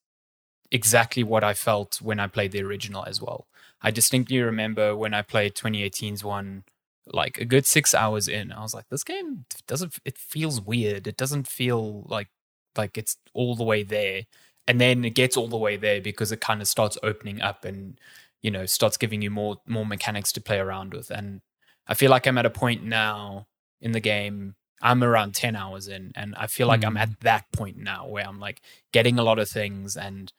exactly 0.72 1.24
what 1.24 1.44
I 1.44 1.54
felt 1.54 2.02
when 2.02 2.20
I 2.20 2.28
played 2.28 2.52
the 2.52 2.64
original 2.64 3.06
as 3.06 3.22
well. 3.22 3.48
I 3.82 3.92
distinctly 3.92 4.42
remember 4.42 4.96
when 4.96 5.14
I 5.14 5.22
played 5.22 5.56
2018's 5.56 6.24
one 6.24 6.64
like 7.08 7.40
a 7.40 7.46
good 7.46 7.66
6 7.66 7.96
hours 7.96 8.28
in 8.28 8.52
I 8.52 8.62
was 8.62 8.74
like 8.74 8.90
this 8.90 9.04
game 9.04 9.46
doesn't 9.68 10.00
it 10.04 10.18
feels 10.18 10.60
weird. 10.60 11.08
It 11.08 11.18
doesn't 11.18 11.48
feel 11.48 12.04
like 12.08 12.30
like 12.76 12.98
it's 12.98 13.18
all 13.34 13.56
the 13.56 13.64
way 13.64 13.84
there 13.84 14.24
and 14.68 14.82
then 14.82 15.06
it 15.06 15.16
gets 15.16 15.38
all 15.38 15.48
the 15.48 15.58
way 15.58 15.78
there 15.78 16.02
because 16.02 16.32
it 16.32 16.42
kind 16.42 16.62
of 16.62 16.68
starts 16.68 16.98
opening 17.04 17.42
up 17.42 17.64
and 17.66 18.00
you 18.42 18.52
know 18.52 18.66
starts 18.66 18.98
giving 18.98 19.22
you 19.22 19.30
more 19.32 19.58
more 19.68 19.86
mechanics 19.86 20.32
to 20.34 20.42
play 20.42 20.60
around 20.60 20.94
with 20.94 21.12
and 21.12 21.42
i 21.90 21.94
feel 21.94 22.10
like 22.10 22.26
i'm 22.28 22.38
at 22.38 22.46
a 22.46 22.50
point 22.64 22.82
now 22.84 23.48
in 23.82 23.92
the 23.92 24.00
game 24.00 24.56
i'm 24.82 25.04
around 25.04 25.34
10 25.36 25.56
hours 25.58 25.88
in 25.90 26.12
and 26.16 26.34
i 26.38 26.48
feel 26.48 26.68
like 26.68 26.86
i'm 26.86 26.96
Mm. 26.96 27.02
at 27.06 27.20
that 27.22 27.44
point 27.52 27.78
now 27.78 28.08
where 28.08 28.26
i'm 28.26 28.40
like 28.40 28.62
getting 28.94 29.20
a 29.20 29.24
lot 29.24 29.38
of 29.40 29.50
things 29.50 29.98
and 29.98 30.32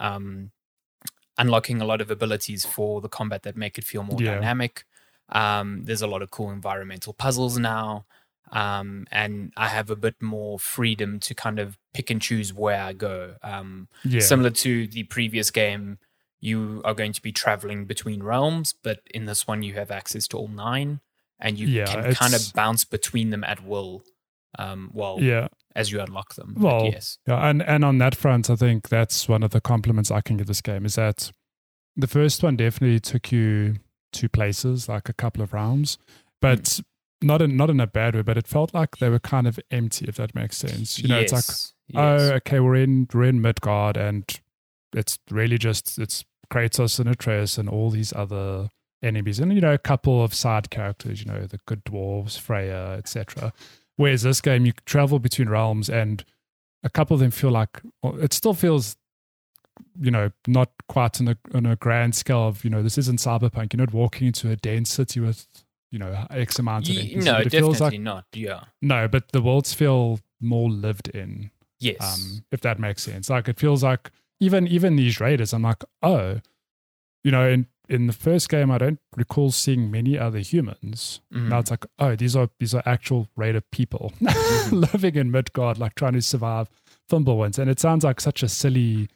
um 0.00 0.50
unlocking 1.38 1.80
a 1.80 1.84
lot 1.84 2.00
of 2.00 2.10
abilities 2.10 2.64
for 2.64 3.00
the 3.00 3.08
combat 3.08 3.42
that 3.42 3.56
make 3.56 3.76
it 3.78 3.84
feel 3.84 4.02
more 4.04 4.20
Yeah. 4.22 4.34
dynamic. 4.34 4.84
Um, 5.30 5.82
there's 5.84 6.02
a 6.02 6.06
lot 6.06 6.22
of 6.22 6.30
cool 6.30 6.50
environmental 6.50 7.12
puzzles 7.12 7.58
now. 7.58 8.04
Um, 8.52 9.06
and 9.10 9.52
I 9.56 9.68
have 9.68 9.90
a 9.90 9.96
bit 9.96 10.14
more 10.22 10.60
freedom 10.60 11.18
to 11.20 11.34
kind 11.34 11.58
of 11.58 11.76
pick 11.92 12.08
and 12.10 12.22
choose 12.22 12.52
where 12.52 12.80
I 12.80 12.92
go. 12.92 13.34
Um, 13.42 13.88
Yeah. 14.04 14.20
Similar 14.20 14.50
to 14.50 14.86
the 14.86 15.02
previous 15.04 15.50
game, 15.50 15.98
you 16.44 16.82
are 16.84 16.92
going 16.92 17.14
to 17.14 17.22
be 17.22 17.32
traveling 17.32 17.86
between 17.86 18.22
realms, 18.22 18.74
but 18.82 19.00
in 19.14 19.24
this 19.24 19.46
one, 19.46 19.62
you 19.62 19.72
have 19.74 19.90
access 19.90 20.28
to 20.28 20.36
all 20.36 20.48
nine, 20.48 21.00
and 21.40 21.58
you 21.58 21.66
Yeah, 21.66 21.86
can 21.86 22.14
kind 22.14 22.34
of 22.34 22.52
bounce 22.52 22.84
between 22.84 23.30
them 23.30 23.42
at 23.44 23.64
will. 23.64 24.02
Um, 24.58 24.90
well, 24.92 25.18
yeah. 25.20 25.48
as 25.74 25.90
you 25.90 26.00
unlock 26.00 26.34
them. 26.34 26.54
Well, 26.58 26.84
yes, 26.84 27.18
Yeah, 27.26 27.48
and 27.48 27.62
and 27.62 27.82
on 27.84 27.96
that 27.98 28.14
front, 28.14 28.50
I 28.50 28.56
think 28.56 28.88
that's 28.90 29.26
one 29.26 29.42
of 29.42 29.52
the 29.52 29.60
compliments 29.60 30.10
I 30.10 30.20
can 30.20 30.36
give 30.36 30.46
this 30.46 30.60
game 30.60 30.84
is 30.84 30.96
that 30.96 31.32
the 31.96 32.06
first 32.06 32.42
one 32.42 32.56
definitely 32.56 33.00
took 33.00 33.32
you 33.32 33.76
to 34.12 34.28
places, 34.28 34.88
like 34.88 35.08
a 35.08 35.14
couple 35.14 35.42
of 35.42 35.54
rounds, 35.54 35.98
but 36.42 36.80
not 37.22 37.40
in 37.40 37.56
not 37.56 37.70
in 37.70 37.80
a 37.80 37.86
bad 37.86 38.14
way. 38.14 38.22
But 38.22 38.36
it 38.36 38.46
felt 38.46 38.74
like 38.74 38.98
they 38.98 39.08
were 39.08 39.18
kind 39.18 39.46
of 39.46 39.58
empty, 39.70 40.04
if 40.06 40.16
that 40.16 40.34
makes 40.34 40.58
sense. 40.58 40.98
You 40.98 41.08
know, 41.08 41.20
it's 41.20 41.32
like 41.32 41.44
Yes, 41.88 42.20
oh, 42.30 42.34
okay, 42.34 42.60
we're 42.60 42.76
in 42.76 43.08
we're 43.12 43.24
in 43.24 43.40
Midgard, 43.40 43.96
and 43.96 44.24
it's 44.92 45.18
really 45.30 45.58
just 45.58 45.98
it's 45.98 46.24
Kratos 46.50 46.98
and 46.98 47.08
Atreus 47.08 47.58
and 47.58 47.68
all 47.68 47.90
these 47.90 48.12
other 48.12 48.70
enemies, 49.02 49.38
and 49.40 49.52
you 49.52 49.60
know, 49.60 49.74
a 49.74 49.78
couple 49.78 50.22
of 50.22 50.34
side 50.34 50.70
characters, 50.70 51.20
you 51.20 51.30
know, 51.30 51.46
the 51.46 51.60
good 51.66 51.84
dwarves, 51.84 52.38
Freya, 52.38 52.92
etc. 52.98 53.52
Whereas 53.96 54.22
this 54.22 54.40
game, 54.40 54.66
you 54.66 54.72
travel 54.86 55.18
between 55.18 55.48
realms, 55.48 55.88
and 55.88 56.24
a 56.82 56.90
couple 56.90 57.14
of 57.14 57.20
them 57.20 57.30
feel 57.30 57.50
like 57.50 57.80
it 58.02 58.32
still 58.32 58.54
feels, 58.54 58.96
you 60.00 60.10
know, 60.10 60.30
not 60.46 60.70
quite 60.88 61.20
on 61.20 61.28
a 61.28 61.36
on 61.54 61.66
a 61.66 61.76
grand 61.76 62.14
scale 62.14 62.48
of 62.48 62.64
you 62.64 62.70
know, 62.70 62.82
this 62.82 62.98
isn't 62.98 63.18
cyberpunk. 63.20 63.72
You're 63.72 63.78
not 63.86 63.94
walking 63.94 64.26
into 64.28 64.50
a 64.50 64.56
dense 64.56 64.90
city 64.90 65.20
with 65.20 65.46
you 65.90 65.98
know 65.98 66.26
X 66.30 66.58
amount 66.58 66.88
of 66.88 66.96
NPCs, 66.96 67.24
no, 67.24 67.36
it 67.36 67.44
definitely 67.44 67.58
feels 67.60 67.80
like 67.80 68.00
not. 68.00 68.24
Yeah. 68.32 68.64
no, 68.82 69.06
but 69.06 69.30
the 69.32 69.40
worlds 69.40 69.72
feel 69.72 70.18
more 70.40 70.68
lived 70.68 71.08
in 71.08 71.50
Yes. 71.78 72.00
um, 72.00 72.44
if 72.50 72.62
that 72.62 72.78
makes 72.80 73.02
sense. 73.02 73.30
Like 73.30 73.48
it 73.48 73.58
feels 73.60 73.82
like 73.84 74.10
even 74.40 74.66
even 74.66 74.96
these 74.96 75.20
raiders, 75.20 75.52
I'm 75.52 75.62
like, 75.62 75.84
oh, 76.02 76.40
you 77.22 77.30
know, 77.30 77.48
in 77.48 77.66
in 77.88 78.06
the 78.06 78.12
first 78.14 78.48
game, 78.48 78.70
I 78.70 78.78
don't 78.78 78.98
recall 79.16 79.50
seeing 79.50 79.90
many 79.90 80.18
other 80.18 80.38
humans. 80.38 81.20
Mhm. 81.32 81.48
Now 81.48 81.58
it's 81.58 81.70
like, 81.70 81.84
oh, 81.98 82.16
these 82.16 82.34
are 82.34 82.48
these 82.58 82.74
are 82.74 82.82
actual 82.86 83.28
raider 83.36 83.60
people 83.60 84.12
living 84.72 85.16
in 85.16 85.30
Midgard, 85.30 85.78
like 85.78 85.94
trying 85.94 86.14
to 86.14 86.22
survive 86.22 86.68
Fimbulwinter. 87.10 87.58
And 87.58 87.70
it 87.70 87.78
sounds 87.80 88.04
like 88.04 88.20
such 88.20 88.42
a 88.42 88.48
silly 88.48 89.08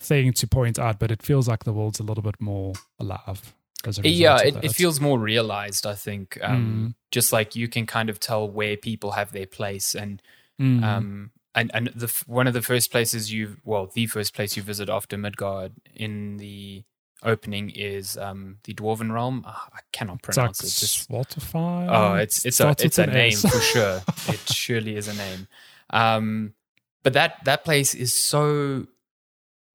thing 0.00 0.32
to 0.32 0.46
point 0.46 0.78
out, 0.78 0.98
but 0.98 1.10
it 1.10 1.22
feels 1.22 1.48
like 1.48 1.64
the 1.64 1.72
world's 1.72 2.00
a 2.00 2.04
little 2.04 2.22
bit 2.22 2.40
more 2.40 2.72
alive. 2.98 3.54
Yeah, 4.02 4.38
it, 4.42 4.56
it 4.64 4.72
feels 4.74 5.00
more 5.00 5.18
realized. 5.18 5.86
I 5.86 5.94
think, 5.94 6.36
Mm. 6.42 6.48
um, 6.50 6.94
just 7.12 7.32
like 7.32 7.54
you 7.54 7.68
can 7.68 7.86
kind 7.86 8.10
of 8.10 8.18
tell 8.18 8.48
where 8.50 8.76
people 8.76 9.12
have 9.12 9.32
their 9.32 9.46
place, 9.46 9.94
and 9.94 10.20
Mm. 10.60 10.82
um, 10.82 11.30
and 11.58 11.70
and 11.74 11.88
the 11.88 12.08
one 12.26 12.46
of 12.46 12.54
the 12.54 12.62
first 12.62 12.90
places 12.90 13.32
you, 13.32 13.56
well, 13.64 13.86
the 13.92 14.06
first 14.06 14.34
place 14.34 14.56
you 14.56 14.62
visit 14.62 14.88
after 14.88 15.16
Midgard 15.18 15.72
in 15.94 16.36
the 16.38 16.84
opening 17.22 17.70
is 17.70 18.16
um 18.16 18.58
the 18.64 18.74
Dwarven 18.74 19.12
realm. 19.12 19.42
Ah, 19.46 19.68
I 19.72 19.80
cannot 19.92 20.22
pronounce 20.22 20.60
it. 20.60 20.70
Just 20.80 21.08
Spotify. 21.08 21.88
Oh, 21.90 22.14
it's 22.14 22.44
it's 22.46 22.60
a 22.60 22.74
it's 22.78 22.98
a 22.98 23.06
name 23.06 23.32
S. 23.32 23.42
for 23.42 23.60
sure. 23.60 24.02
It 24.34 24.40
surely 24.48 24.96
is 24.96 25.08
a 25.08 25.14
name. 25.14 25.48
Um, 25.90 26.54
but 27.02 27.12
that 27.14 27.44
that 27.44 27.64
place 27.64 27.94
is 27.94 28.14
so 28.14 28.86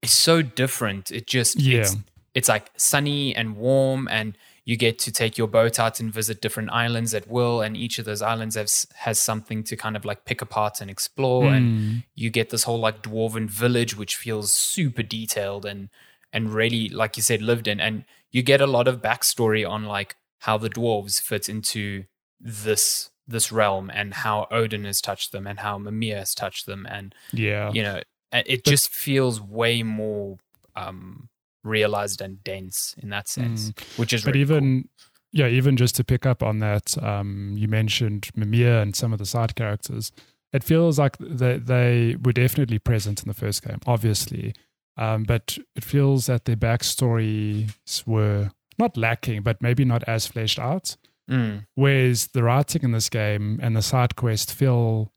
it's 0.02 0.13
so 0.13 0.41
different. 0.41 1.12
It 1.12 1.28
just 1.28 1.60
Yeah. 1.60 1.82
it's, 1.82 1.96
it's 2.34 2.50
like 2.50 2.72
sunny 2.78 3.36
and 3.36 3.56
warm, 3.58 4.08
and 4.10 4.38
you 4.65 4.78
get 4.78 4.97
to 4.99 5.12
take 5.12 5.38
your 5.38 5.47
boat 5.47 5.78
out 5.80 5.99
and 5.99 6.13
visit 6.13 6.41
different 6.41 6.71
islands 6.71 7.13
at 7.13 7.28
will, 7.28 7.62
and 7.62 7.76
each 7.76 7.99
of 7.99 8.06
those 8.06 8.21
islands 8.21 8.56
has 8.56 8.88
has 8.95 9.19
something 9.19 9.63
to 9.65 9.76
kind 9.76 9.95
of 9.97 10.06
like 10.06 10.26
pick 10.26 10.41
apart 10.41 10.80
and 10.82 10.89
explore, 10.89 11.47
and 11.54 11.65
Mm. 11.80 12.04
you 12.15 12.30
get 12.30 12.49
this 12.49 12.63
whole 12.63 12.80
like 12.80 13.02
dwarven 13.04 13.49
village 13.49 13.97
which 13.97 14.15
feels 14.15 14.54
super 14.54 15.04
detailed 15.04 15.65
and 15.65 15.89
and 16.32 16.54
really 16.54 16.89
like 16.89 17.17
you 17.17 17.23
said 17.23 17.41
lived 17.41 17.67
in 17.67 17.80
and 17.80 18.06
you 18.32 18.41
get 18.41 18.62
a 18.62 18.65
lot 18.67 18.88
of 18.88 19.02
backstory 19.02 19.69
on 19.69 19.84
like 19.86 20.15
how 20.39 20.58
the 20.58 20.69
dwarves 20.69 21.21
fit 21.21 21.47
into 21.47 22.06
this 22.39 23.10
this 23.28 23.52
realm 23.52 23.89
and 23.93 24.13
how 24.15 24.47
odin 24.52 24.84
has 24.84 24.99
touched 24.99 25.32
them 25.32 25.45
and 25.47 25.60
how 25.60 25.78
mimir 25.78 26.17
has 26.17 26.34
touched 26.34 26.65
them 26.65 26.86
and 26.89 27.13
yeah. 27.32 27.71
you 27.71 27.82
know 27.84 27.95
it 27.97 28.08
it 28.47 28.63
But- 28.63 28.69
just 28.71 28.89
feels 28.89 29.39
way 29.39 29.84
more 29.84 30.38
um 30.76 31.30
realized 31.63 32.21
and 32.21 32.43
dense 32.43 32.95
in 33.02 33.10
that 33.10 33.28
sense 33.28 33.71
which 33.97 34.13
is 34.13 34.21
Mm. 34.21 34.26
but 34.26 34.34
really 34.36 34.45
cool. 34.45 34.56
even 34.58 34.89
yeah 35.32 35.47
even 35.47 35.78
just 35.78 35.95
to 35.95 36.04
pick 36.04 36.26
up 36.26 36.43
on 36.43 36.60
that 36.60 37.02
um 37.04 37.54
you 37.58 37.67
mentioned 37.67 38.30
mimir 38.36 38.80
and 38.82 38.95
some 38.95 39.13
of 39.13 39.19
the 39.19 39.26
side 39.26 39.56
characters 39.56 40.12
it 40.52 40.63
feels 40.63 40.99
like 40.99 41.17
they, 41.19 41.58
they 41.58 42.15
were 42.23 42.34
definitely 42.34 42.78
present 42.80 43.23
in 43.23 43.28
the 43.28 43.34
first 43.34 43.63
game 43.65 43.80
obviously 43.88 44.54
um 44.97 45.23
but 45.23 45.58
it 45.76 45.84
feels 45.84 46.26
that 46.28 46.45
their 46.45 46.56
backstories 46.58 48.06
were 48.06 48.52
not 48.78 48.97
lacking 48.97 49.41
but 49.41 49.62
maybe 49.62 49.86
not 49.86 50.04
as 50.04 50.28
fleshed 50.28 50.60
out 50.60 50.95
Mm, 51.30 51.65
whereas 51.76 52.28
the 52.34 52.43
writing 52.43 52.84
in 52.84 52.91
this 52.91 53.08
game 53.08 53.58
and 53.63 53.78
the 53.78 53.82
side 53.82 54.17
quest 54.17 54.54
feel 54.54 55.13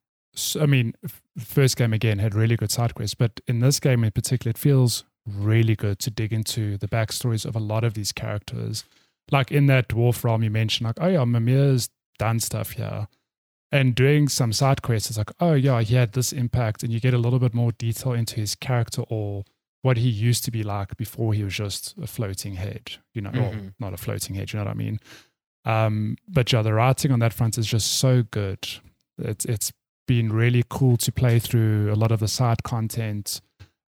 I 0.60 0.64
mean 0.66 0.92
f- 1.04 1.20
first 1.36 1.76
game 1.76 1.92
again 1.92 2.20
had 2.20 2.32
really 2.32 2.54
good 2.56 2.70
side 2.70 2.94
quests 2.94 3.16
but 3.16 3.40
in 3.48 3.58
this 3.58 3.80
game 3.80 4.04
in 4.04 4.12
particular 4.12 4.50
it 4.50 4.56
feels 4.58 5.02
really 5.26 5.74
good 5.76 5.98
to 5.98 6.10
dig 6.10 6.32
into 6.32 6.76
the 6.78 6.88
backstories 6.88 7.44
of 7.44 7.56
a 7.56 7.60
lot 7.60 7.82
of 7.84 7.94
these 7.94 8.12
characters 8.12 8.84
like 9.30 9.50
in 9.50 9.66
that 9.66 9.88
dwarf 9.88 10.22
realm 10.24 10.42
you 10.42 10.50
mentioned 10.50 10.86
like 10.86 10.98
oh 11.00 11.08
yeah 11.08 11.24
mimir's 11.24 11.88
done 12.18 12.38
stuff 12.40 12.70
here 12.72 13.08
and 13.72 13.94
doing 13.96 14.28
some 14.28 14.52
side 14.52 14.82
quests 14.82 15.10
is 15.10 15.18
like 15.18 15.32
oh 15.40 15.54
yeah 15.54 15.80
he 15.82 15.94
had 15.96 16.12
this 16.12 16.32
impact 16.32 16.82
and 16.82 16.92
you 16.92 17.00
get 17.00 17.12
a 17.14 17.18
little 17.18 17.38
bit 17.40 17.52
more 17.54 17.72
detail 17.72 18.12
into 18.12 18.36
his 18.36 18.54
character 18.54 19.02
or 19.08 19.44
what 19.82 19.96
he 19.96 20.08
used 20.08 20.44
to 20.44 20.50
be 20.50 20.62
like 20.62 20.96
before 20.96 21.34
he 21.34 21.42
was 21.44 21.54
just 21.54 21.94
a 22.00 22.06
floating 22.06 22.54
head 22.54 22.92
you 23.12 23.20
know 23.20 23.30
or 23.30 23.50
Mhm. 23.52 23.74
not 23.80 23.92
a 23.92 23.96
floating 23.96 24.36
head 24.36 24.52
you 24.52 24.58
know 24.58 24.64
what 24.64 24.70
i 24.70 24.74
mean 24.74 25.00
um, 25.64 26.16
but 26.28 26.52
yeah, 26.52 26.62
the 26.62 26.72
writing 26.72 27.10
on 27.10 27.18
that 27.18 27.32
front 27.32 27.58
is 27.58 27.66
just 27.66 27.98
so 27.98 28.22
good. 28.22 28.68
It's 29.18 29.44
it's 29.46 29.72
been 30.06 30.32
really 30.32 30.62
cool 30.68 30.96
to 30.98 31.10
play 31.10 31.40
through 31.40 31.92
a 31.92 31.96
lot 31.96 32.12
of 32.12 32.20
the 32.20 32.28
side 32.28 32.62
content 32.62 33.40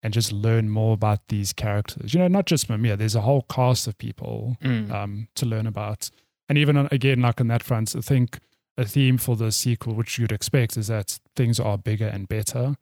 and 0.07 0.13
just 0.13 0.31
learn 0.31 0.69
more 0.69 0.93
about 0.93 1.19
these 1.27 1.51
characters. 1.51 2.13
You 2.13 2.21
know, 2.21 2.29
not 2.29 2.45
just 2.45 2.69
Mimir. 2.69 2.95
There's 2.95 3.13
a 3.13 3.21
whole 3.21 3.41
cast 3.49 3.87
of 3.87 3.97
people 3.97 4.55
mm, 4.63 4.89
um, 4.89 5.27
to 5.35 5.45
learn 5.45 5.67
about. 5.67 6.09
And 6.47 6.57
even 6.57 6.77
on, 6.77 6.87
again, 6.93 7.19
like 7.19 7.41
on 7.41 7.49
that 7.49 7.61
front, 7.61 7.93
I 7.93 7.99
think 7.99 8.39
a 8.77 8.85
theme 8.85 9.17
for 9.17 9.35
the 9.35 9.51
sequel, 9.51 9.95
which 9.95 10.17
you'd 10.17 10.31
expect, 10.31 10.77
is 10.77 10.87
that 10.87 11.19
things 11.35 11.59
are 11.59 11.77
bigger 11.77 12.07
and 12.07 12.25
better. 12.29 12.77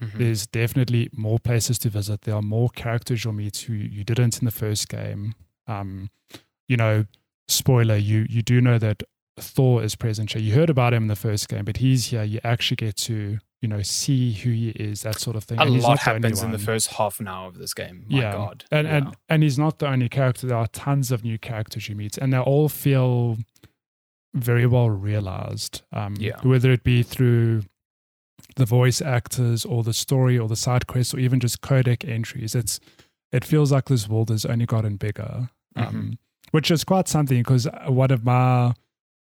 mhm. 0.00 0.12
There's 0.18 0.46
definitely 0.46 1.10
more 1.12 1.38
places 1.38 1.78
to 1.80 1.90
visit. 1.90 2.22
There 2.22 2.34
are 2.34 2.40
more 2.42 2.70
characters 2.70 3.24
you'll 3.24 3.34
meet 3.34 3.58
who 3.58 3.74
you 3.74 4.02
didn't 4.02 4.38
in 4.38 4.46
the 4.46 4.50
first 4.50 4.88
game. 4.88 5.34
Um, 5.66 6.08
you 6.66 6.78
know, 6.78 7.04
spoiler, 7.46 7.96
you 7.96 8.26
you 8.30 8.40
do 8.40 8.60
know 8.62 8.78
that 8.78 9.02
Thor 9.38 9.82
is 9.82 9.96
present 9.96 10.32
here. 10.32 10.40
You 10.42 10.54
heard 10.54 10.70
about 10.70 10.94
him 10.94 11.02
in 11.04 11.08
the 11.08 11.16
first 11.28 11.46
game, 11.48 11.64
but 11.66 11.76
he's 11.76 12.06
here. 12.06 12.24
You 12.24 12.40
actually 12.42 12.76
get 12.76 12.96
to, 13.08 13.38
you 13.60 13.68
know, 13.68 13.82
see 13.82 14.32
who 14.32 14.50
he 14.50 14.70
is, 14.70 15.02
that 15.02 15.18
sort 15.20 15.36
of 15.36 15.44
thing. 15.44 15.58
a 15.58 15.62
And 15.62 15.70
lot 15.82 15.88
not 15.90 15.98
the 15.98 16.10
happens 16.10 16.42
in 16.42 16.50
the 16.50 16.58
first 16.58 16.88
half 16.94 17.20
an 17.20 17.28
hour 17.28 17.46
of 17.46 17.58
this 17.58 17.74
game 17.74 18.06
my 18.08 18.20
yeah. 18.20 18.32
god 18.32 18.64
And 18.70 18.86
Yeah. 18.86 18.96
and 18.96 19.16
and 19.28 19.42
he's 19.42 19.58
not 19.58 19.78
the 19.80 19.86
only 19.88 20.08
character. 20.08 20.46
There 20.46 20.56
are 20.56 20.66
tons 20.68 21.10
of 21.12 21.22
new 21.24 21.38
characters 21.38 21.88
you 21.88 21.94
meet, 21.94 22.16
and 22.18 22.32
they 22.32 22.38
all 22.38 22.68
feel 22.68 23.36
very 24.34 24.66
well 24.66 24.88
realized. 24.90 25.82
Um, 25.92 26.14
Yeah. 26.18 26.36
Whether 26.42 26.70
it 26.72 26.84
be 26.84 27.02
through 27.02 27.62
the 28.56 28.64
voice 28.64 29.02
actors 29.02 29.64
or 29.64 29.82
the 29.82 29.92
story 29.92 30.38
or 30.38 30.48
the 30.48 30.56
side 30.56 30.86
quests 30.86 31.12
or 31.14 31.18
even 31.18 31.40
just 31.40 31.60
codex 31.60 32.04
entries, 32.06 32.54
it's 32.54 32.80
it 33.32 33.44
feels 33.44 33.70
like 33.70 33.84
this 33.86 34.08
world 34.08 34.28
has 34.30 34.44
only 34.44 34.66
gotten 34.66 34.96
bigger, 34.96 35.50
um, 35.76 35.94
Mhm. 35.94 36.18
which 36.50 36.70
is 36.70 36.82
quite 36.82 37.06
something 37.08 37.38
because 37.42 37.68
one 37.86 38.10
of 38.10 38.24
my 38.24 38.74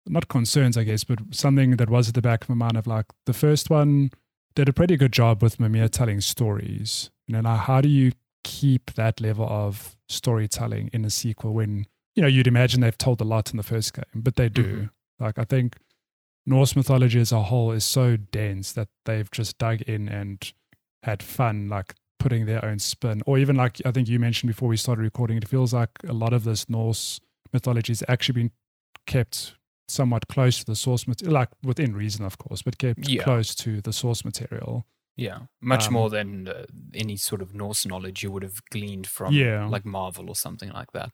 not 0.07 0.29
concerns, 0.29 0.77
I 0.77 0.85
guess, 0.85 1.05
but 1.05 1.19
something 1.31 1.77
that 1.77 1.91
was 1.91 2.09
at 2.09 2.15
the 2.15 2.23
back 2.23 2.43
of 2.43 2.49
my 2.49 2.55
mind 2.55 2.77
of 2.77 2.87
like 2.87 3.07
the 3.27 3.33
first 3.33 3.71
one 3.71 4.11
did 4.55 4.69
a 4.69 4.73
pretty 4.73 4.97
good 4.97 5.13
job 5.13 5.43
with 5.43 5.61
Mimir 5.61 5.89
telling 5.89 6.21
stories. 6.21 7.11
You 7.27 7.35
know, 7.35 7.41
now 7.43 7.57
how 7.57 7.81
do 7.81 7.89
you 7.89 8.13
keep 8.45 8.95
that 8.95 9.21
level 9.21 9.47
of 9.49 9.97
storytelling 10.09 10.89
in 10.93 11.05
a 11.05 11.11
sequel 11.11 11.53
when 11.53 11.87
you 12.15 12.23
know 12.23 12.29
you'd 12.29 12.47
imagine 12.47 12.81
they've 12.81 12.97
told 12.97 13.21
a 13.21 13.25
lot 13.25 13.51
in 13.51 13.57
the 13.57 13.63
first 13.63 13.93
game, 13.95 14.05
but 14.15 14.37
they 14.37 14.49
do. 14.49 14.63
Mhm. 14.77 14.91
Like 15.19 15.39
I 15.39 15.45
think 15.45 15.77
Norse 16.47 16.77
mythology 16.77 17.19
as 17.21 17.33
a 17.33 17.43
whole 17.43 17.73
is 17.73 17.85
so 17.85 18.17
dense 18.17 18.73
that 18.73 18.89
they've 19.05 19.31
just 19.31 19.59
dug 19.59 19.83
in 19.83 20.09
and 20.09 20.53
had 21.03 21.23
fun, 21.23 21.69
like 21.69 21.95
putting 22.19 22.47
their 22.47 22.65
own 22.65 22.79
spin. 22.79 23.23
Or 23.27 23.37
even 23.39 23.57
like 23.57 23.83
I 23.85 23.91
think 23.91 24.09
you 24.09 24.19
mentioned 24.21 24.49
before 24.49 24.69
we 24.69 24.77
started 24.77 25.03
recording, 25.03 25.37
it 25.37 25.49
feels 25.49 25.75
like 25.75 25.91
a 26.07 26.13
lot 26.13 26.33
of 26.33 26.45
this 26.45 26.69
Norse 26.69 27.21
mythology 27.53 27.91
has 27.91 28.05
actually 28.09 28.43
been 28.43 28.51
kept 29.07 29.55
somewhat 29.89 30.29
close 30.29 30.59
to 30.59 30.65
the 30.65 30.77
source 30.77 31.07
material, 31.07 31.35
like 31.35 31.49
within 31.63 31.95
reason, 31.95 32.25
of 32.25 32.39
course, 32.39 32.63
but 32.63 32.79
kept 32.79 33.09
Yeah. 33.09 33.23
close 33.23 33.55
to 33.57 33.81
the 33.81 33.93
source 33.93 34.25
material. 34.25 34.87
Yeah, 35.17 35.47
much 35.61 35.87
Um, 35.87 35.93
more 35.95 36.11
than 36.11 36.49
uh, 36.49 36.67
any 36.93 37.17
sort 37.17 37.41
of 37.41 37.55
Norse 37.55 37.87
knowledge 37.87 38.23
you 38.23 38.31
would 38.31 38.43
have 38.43 38.61
gleaned 38.71 39.07
from 39.07 39.33
Yeah. 39.33 39.67
like 39.67 39.85
Marvel 39.85 40.29
or 40.29 40.37
something 40.37 40.71
like 40.71 40.93
that. 40.93 41.11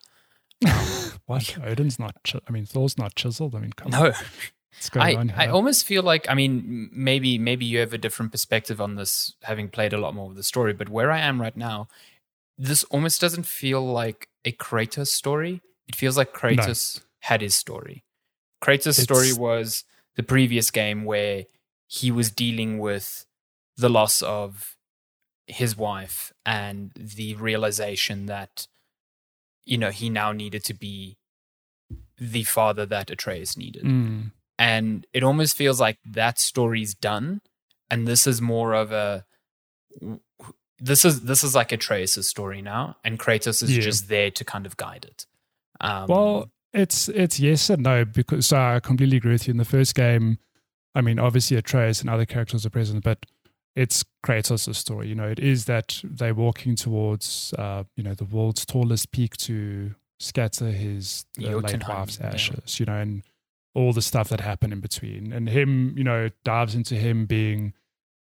What? 1.27 1.57
Odin's 1.63 1.99
not. 1.99 2.17
Chi- 2.25 2.41
I 2.49 2.51
mean, 2.51 2.67
Thor's 2.67 2.99
not 2.99 3.15
chiseled. 3.15 3.55
I 3.55 3.61
mean, 3.61 3.73
come 3.73 3.95
on. 3.95 4.01
No, 4.03 4.07
What's 4.11 4.89
going 4.91 5.17
I, 5.17 5.21
on 5.21 5.29
here? 5.29 5.39
I 5.39 5.47
almost 5.49 5.85
feel 5.85 6.03
like 6.03 6.29
I 6.31 6.35
mean 6.35 6.89
maybe 6.93 7.39
maybe 7.39 7.65
you 7.67 7.79
have 7.81 7.93
a 7.93 7.99
different 7.99 8.33
perspective 8.33 8.81
on 8.81 8.97
this 8.97 9.35
having 9.43 9.69
played 9.69 9.93
a 9.93 9.99
lot 9.99 10.15
more 10.15 10.31
of 10.31 10.37
the 10.37 10.43
story, 10.43 10.73
but 10.73 10.89
where 10.89 11.11
I 11.13 11.21
am 11.21 11.41
right 11.41 11.57
now, 11.57 11.89
this 12.59 12.83
almost 12.85 13.21
doesn't 13.21 13.45
feel 13.47 13.85
like 13.87 14.29
a 14.45 14.53
Kratos 14.53 15.09
story. 15.09 15.61
It 15.89 15.95
feels 15.97 16.17
like 16.17 16.33
Kratos 16.33 17.03
had 17.21 17.41
his 17.43 17.55
story. 17.57 18.03
Kratos' 18.63 19.01
story 19.03 19.33
was 19.33 19.85
the 20.17 20.23
previous 20.23 20.71
game 20.71 21.05
where 21.05 21.45
he 21.87 22.11
was 22.11 22.31
dealing 22.31 22.79
with 22.79 23.27
the 23.77 23.89
loss 23.89 24.23
of 24.23 24.77
his 25.47 25.77
wife 25.77 26.33
and 26.47 26.93
the 26.95 27.35
realization 27.35 28.27
that 28.27 28.67
you 29.67 29.77
know 29.77 29.91
he 29.91 30.09
now 30.09 30.33
needed 30.33 30.65
to 30.65 30.75
be 30.75 31.17
the 32.19 32.45
father 32.45 32.87
that 32.87 33.11
Atreus 33.11 33.57
needed 33.57 33.83
Mm. 33.85 34.31
and 34.59 35.07
it 35.13 35.23
almost 35.23 35.57
feels 35.57 35.81
like 35.81 35.99
that 36.05 36.39
story's 36.39 36.95
done 36.95 37.41
and 37.91 38.07
this 38.07 38.27
is 38.27 38.41
more 38.41 38.73
of 38.75 38.93
a 38.93 39.25
this 40.79 41.05
is 41.05 41.23
this 41.23 41.45
is 41.45 41.55
like 41.55 41.73
Atreus' 41.73 42.29
story 42.29 42.63
now 42.63 42.97
and 43.05 43.19
Kratos 43.19 43.63
is 43.63 43.77
Yeah. 43.77 43.83
just 43.83 44.09
there 44.09 44.31
to 44.31 44.45
kind 44.45 44.67
of 44.67 44.77
guide 44.77 45.05
it 45.05 45.27
um, 45.81 46.07
Well, 46.09 46.51
it's 46.73 47.09
it's 47.09 47.39
yes 47.39 47.71
and 47.71 47.83
no 47.83 48.05
because 48.05 48.47
so 48.47 48.57
I 48.57 48.81
completely 48.81 49.19
agree 49.19 49.33
with 49.33 49.47
you. 49.47 49.53
In 49.53 49.59
the 49.59 49.65
first 49.65 49.95
game, 49.95 50.39
I 50.95 51.01
mean, 51.01 51.19
obviously 51.19 51.57
Atreus 51.57 52.01
and 52.01 52.11
other 52.11 52.27
characters 52.27 52.67
are 52.67 52.71
present, 52.71 53.05
but 53.05 53.27
it's 53.75 54.05
Kratos' 54.25 54.75
story. 54.75 55.09
You 55.09 55.15
know, 55.15 55.29
it 55.29 55.39
is 55.39 55.65
that 55.65 56.01
they're 56.05 56.35
walking 56.35 56.77
towards, 56.77 57.55
uh, 57.59 57.85
you 57.97 58.03
know, 58.03 58.15
the 58.15 58.25
world's 58.25 58.67
tallest 58.67 59.13
peak 59.13 59.37
to 59.39 59.95
scatter 60.21 60.71
his 60.71 61.25
uh, 61.43 61.57
late 61.57 61.89
wife's 61.89 62.19
yeah. 62.21 62.29
ashes. 62.29 62.79
You 62.79 62.87
know, 62.87 62.97
and 62.97 63.23
all 63.75 63.93
the 63.93 64.03
stuff 64.03 64.29
that 64.29 64.41
happened 64.41 64.73
in 64.73 64.81
between, 64.81 65.33
and 65.33 65.49
him, 65.49 65.95
you 65.97 66.05
know, 66.05 66.29
dives 66.45 66.75
into 66.75 66.95
him 66.95 67.27
being 67.27 67.73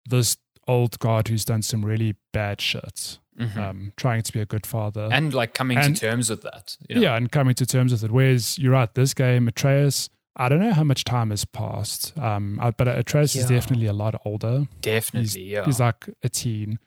this 0.07 0.37
old 0.67 0.99
god 0.99 1.27
who's 1.27 1.45
done 1.45 1.61
some 1.61 1.83
really 1.83 2.15
bad 2.31 2.61
shit, 2.61 3.17
mhm. 3.41 3.57
um, 3.57 3.93
trying 3.97 4.21
to 4.21 4.31
be 4.31 4.39
a 4.39 4.45
good 4.45 4.65
father 4.65 5.09
and 5.11 5.33
like 5.33 5.53
coming 5.53 5.77
and- 5.77 5.95
to 5.95 6.01
terms 6.07 6.29
with 6.29 6.41
that 6.43 6.77
you 6.87 6.95
know? 6.95 7.01
yeah, 7.01 7.15
and 7.17 7.31
coming 7.31 7.55
to 7.55 7.65
terms 7.65 7.91
with 7.91 8.03
it. 8.03 8.11
Whereas 8.11 8.57
you're 8.59 8.73
right, 8.73 8.93
this 8.93 9.13
game, 9.13 9.47
Atreus, 9.47 10.09
I 10.35 10.47
don't 10.49 10.59
know 10.59 10.73
how 10.73 10.83
much 10.83 11.03
time 11.03 11.29
has 11.31 11.43
passed, 11.45 12.17
um, 12.17 12.59
uh, 12.61 12.71
but 12.71 12.87
Atreus 12.87 13.35
is 13.35 13.47
definitely 13.47 13.87
a 13.87 13.93
lot 13.93 14.15
older. 14.25 14.67
definitely 14.81 15.43
yeah 15.43 15.65
He's 15.65 15.79
like 15.79 16.09
a 16.23 16.29
teen, 16.29 16.79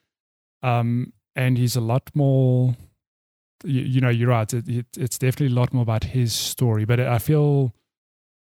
um, 0.63 1.13
and 1.37 1.59
he's 1.59 1.77
a 1.77 1.81
lot 1.81 2.11
more. 2.15 2.77
You, 3.65 3.81
you 3.81 4.01
know, 4.01 4.11
you're 4.11 4.29
right. 4.29 4.53
It, 4.53 4.69
it, 4.69 4.87
it's 4.97 5.19
definitely 5.19 5.55
a 5.55 5.59
lot 5.59 5.73
more 5.73 5.83
about 5.83 6.05
his 6.05 6.33
story, 6.35 6.85
but 6.85 7.01
I 7.01 7.19
feel 7.19 7.73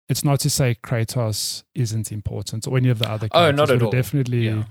it's 0.08 0.24
not 0.24 0.40
to 0.40 0.50
say 0.50 0.76
Kratos 0.82 1.62
isn't 1.74 2.12
important 2.12 2.66
or 2.66 2.76
any 2.76 2.88
of 2.88 2.98
the 2.98 3.08
other. 3.08 3.28
Characters, 3.28 3.32
oh, 3.34 3.50
not 3.50 3.70
at 3.70 3.78
but 3.78 3.84
all. 3.86 3.90
Definitely, 3.90 4.46
Yeah. 4.46 4.64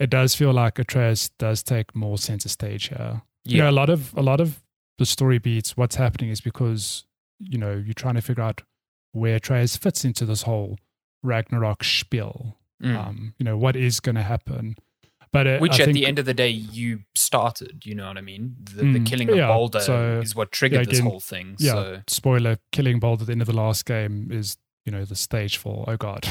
It 0.00 0.10
does 0.10 0.34
feel 0.34 0.52
like 0.52 0.78
Atreus 0.78 1.30
does 1.38 1.62
take 1.62 1.94
more 1.94 2.18
center 2.18 2.48
stage 2.48 2.88
here 2.88 3.22
you 3.44 3.58
yeah. 3.58 3.64
know 3.64 3.70
a 3.70 3.72
lot 3.72 3.90
of 3.90 4.14
a 4.16 4.22
lot 4.22 4.40
of 4.40 4.62
the 4.98 5.06
story 5.06 5.38
beats 5.38 5.76
what's 5.76 5.96
happening 5.96 6.30
is 6.30 6.40
because 6.40 7.04
you 7.38 7.58
know 7.58 7.72
you're 7.72 7.94
trying 7.94 8.14
to 8.14 8.22
figure 8.22 8.42
out 8.42 8.62
where 9.12 9.36
Atreus 9.36 9.76
fits 9.76 10.04
into 10.04 10.24
this 10.24 10.42
whole 10.42 10.78
Ragnarok 11.22 11.84
spiel. 11.84 12.56
Mm. 12.82 12.96
Um, 12.96 13.34
you 13.38 13.44
know 13.44 13.56
what 13.56 13.76
is 13.76 14.00
going 14.00 14.16
to 14.16 14.22
happen, 14.22 14.76
but 15.32 15.46
uh, 15.46 15.58
which 15.58 15.72
I 15.72 15.82
at 15.82 15.84
think, 15.86 15.94
the 15.94 16.06
end 16.06 16.18
of 16.18 16.24
the 16.26 16.34
day 16.34 16.48
you 16.48 17.00
started 17.14 17.84
you 17.86 17.94
know 17.94 18.08
what 18.08 18.18
I 18.18 18.20
mean? 18.22 18.56
The, 18.60 18.82
the 18.82 18.98
Mm, 18.98 19.06
killing 19.06 19.28
of 19.30 19.36
yeah, 19.36 19.46
Baldur 19.48 19.80
so- 19.80 20.20
is 20.20 20.34
what 20.34 20.50
triggered 20.52 20.86
yeah, 20.86 20.90
this 20.90 21.00
whole 21.00 21.20
thing 21.20 21.56
yeah, 21.58 21.72
so 21.72 22.02
spoiler: 22.08 22.58
killing 22.72 22.98
Bold 22.98 23.20
at 23.20 23.26
the 23.26 23.32
end 23.32 23.42
of 23.42 23.46
the 23.46 23.56
last 23.56 23.84
game 23.86 24.28
is 24.32 24.56
you 24.84 24.92
know 24.92 25.04
the 25.04 25.14
stage 25.16 25.56
for 25.56 25.84
oh 25.86 25.96
god, 25.96 26.26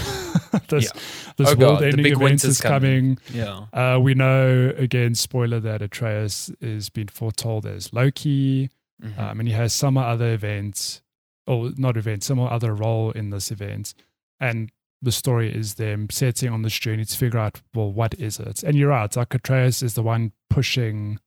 this 0.69 0.91
this 1.37 1.49
Oh 1.51 1.55
world-ending 1.55 2.03
big 2.03 2.13
event 2.13 2.43
is 2.43 2.61
coming. 2.61 3.17
yeah 3.33 3.65
Uh, 3.73 3.99
we 3.99 4.13
know 4.13 4.73
again, 4.77 5.15
spoiler 5.15 5.59
that 5.59 5.81
Atreus 5.81 6.49
is 6.61 6.89
being 6.89 7.07
foretold 7.09 7.65
as 7.65 7.91
Loki. 7.93 8.69
Mhm. 9.03 9.17
um, 9.19 9.39
and 9.39 9.49
he 9.49 9.53
has 9.55 9.73
some 9.73 9.97
other 9.97 10.31
events, 10.33 11.01
or 11.47 11.71
not 11.77 11.97
event, 11.97 12.23
some 12.23 12.39
other 12.39 12.73
role 12.73 13.11
in 13.11 13.31
this 13.31 13.51
event, 13.51 13.93
and 14.39 14.71
the 15.01 15.11
story 15.11 15.53
is 15.53 15.73
them 15.73 16.07
setting 16.09 16.49
on 16.53 16.61
this 16.61 16.77
journey 16.79 17.03
to 17.03 17.17
figure 17.17 17.37
out, 17.39 17.61
well, 17.73 17.91
what 17.91 18.13
is 18.13 18.39
it? 18.39 18.63
And 18.63 18.77
you're 18.77 18.89
right, 18.89 19.13
like 19.17 19.33
Atreus 19.33 19.83
is 19.83 19.95
the 19.95 20.03
one 20.03 20.31
pushing 20.49 21.19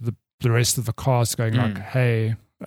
the 0.00 0.16
the 0.40 0.50
rest 0.50 0.76
of 0.78 0.86
the 0.86 0.92
cast, 0.92 1.36
going 1.36 1.54
like, 1.54 1.74
Mm. 1.74 1.82
hey, 1.90 2.34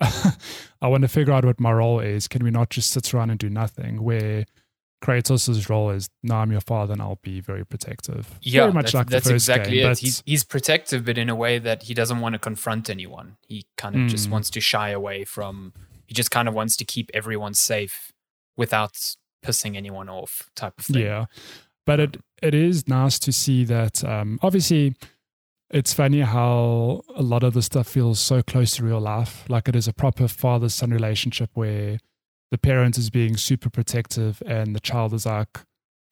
I 0.80 0.86
want 0.88 1.02
to 1.02 1.08
figure 1.08 1.32
out 1.34 1.44
what 1.44 1.60
my 1.60 1.72
role 1.72 2.00
is. 2.00 2.28
Can 2.28 2.42
we 2.42 2.50
not 2.50 2.70
just 2.70 2.90
sit 2.90 3.12
around 3.12 3.28
and 3.30 3.38
do 3.38 3.50
nothing? 3.50 4.02
Where 4.02 4.46
Kratos' 5.02 5.68
role 5.68 5.90
is, 5.90 6.08
no, 6.22 6.36
I'm 6.36 6.50
your 6.50 6.60
father, 6.60 6.92
and 6.92 7.00
I'll 7.00 7.20
be 7.22 7.40
very 7.40 7.64
protective. 7.64 8.38
Yeah, 8.42 8.62
very 8.62 8.72
much 8.72 8.84
that's, 8.86 8.94
like 8.94 9.06
that's 9.08 9.28
exactly 9.28 9.76
game, 9.76 9.92
it. 9.92 9.98
He's, 9.98 10.22
he's 10.26 10.44
protective, 10.44 11.04
but 11.04 11.16
in 11.18 11.28
a 11.28 11.36
way 11.36 11.58
that 11.58 11.84
he 11.84 11.94
doesn't 11.94 12.20
want 12.20 12.32
to 12.34 12.38
confront 12.38 12.90
anyone. 12.90 13.36
He 13.46 13.66
kind 13.76 13.94
of 13.94 14.08
just 14.08 14.28
Mm. 14.28 14.32
wants 14.32 14.50
to 14.50 14.60
shy 14.60 14.90
away 14.90 15.24
from. 15.24 15.72
He 16.06 16.14
just 16.14 16.30
kind 16.30 16.48
of 16.48 16.54
wants 16.54 16.76
to 16.78 16.84
keep 16.84 17.10
everyone 17.14 17.54
safe 17.54 18.12
without 18.56 18.96
pissing 19.44 19.76
anyone 19.76 20.08
off, 20.08 20.50
type 20.56 20.74
of 20.78 20.86
thing. 20.86 21.02
Yeah, 21.02 21.26
but 21.86 22.00
it 22.00 22.16
it 22.42 22.54
is 22.54 22.88
nice 22.88 23.18
to 23.20 23.32
see 23.32 23.64
that. 23.64 24.02
Um, 24.04 24.38
obviously, 24.42 24.96
it's 25.70 25.92
funny 25.92 26.20
how 26.22 27.02
a 27.14 27.22
lot 27.22 27.44
of 27.44 27.52
the 27.54 27.62
stuff 27.62 27.86
feels 27.88 28.18
so 28.18 28.42
close 28.42 28.72
to 28.76 28.84
real 28.84 29.00
life. 29.00 29.44
Like 29.48 29.68
it 29.68 29.76
is 29.76 29.86
a 29.86 29.92
proper 29.92 30.26
father 30.26 30.68
son 30.70 30.90
relationship 30.90 31.50
where 31.54 31.98
the 32.50 32.58
parent 32.58 32.96
is 32.98 33.10
being 33.10 33.36
super 33.36 33.70
protective 33.70 34.42
and 34.46 34.74
the 34.74 34.80
child 34.80 35.12
is 35.14 35.26
like, 35.26 35.60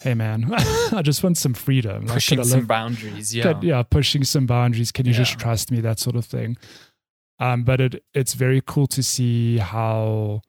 "Hey, 0.01 0.15
man, 0.15 0.53
I 0.93 1.03
just 1.03 1.23
want 1.23 1.39
some 1.39 1.55
freedom. 1.55 2.07
Like, 2.07 2.15
pushing 2.15 2.45
some 2.45 2.61
live- 2.61 2.69
boundaries. 2.69 3.35
Yeah, 3.35 3.53
could- 3.55 3.63
yeah, 3.63 3.83
pushing 3.83 4.25
some 4.25 4.47
boundaries. 4.47 4.93
Can 4.93 5.07
you 5.07 5.13
just 5.13 5.39
trust 5.39 5.71
me? 5.71 5.81
That 5.81 5.99
sort 5.99 6.17
of 6.17 6.25
thing. 6.25 6.57
Um, 7.39 7.65
but 7.65 7.81
it 7.81 8.05
it's 8.15 8.35
very 8.35 8.63
cool 8.65 8.87
to 8.89 9.03
see 9.03 9.59
how 9.59 10.41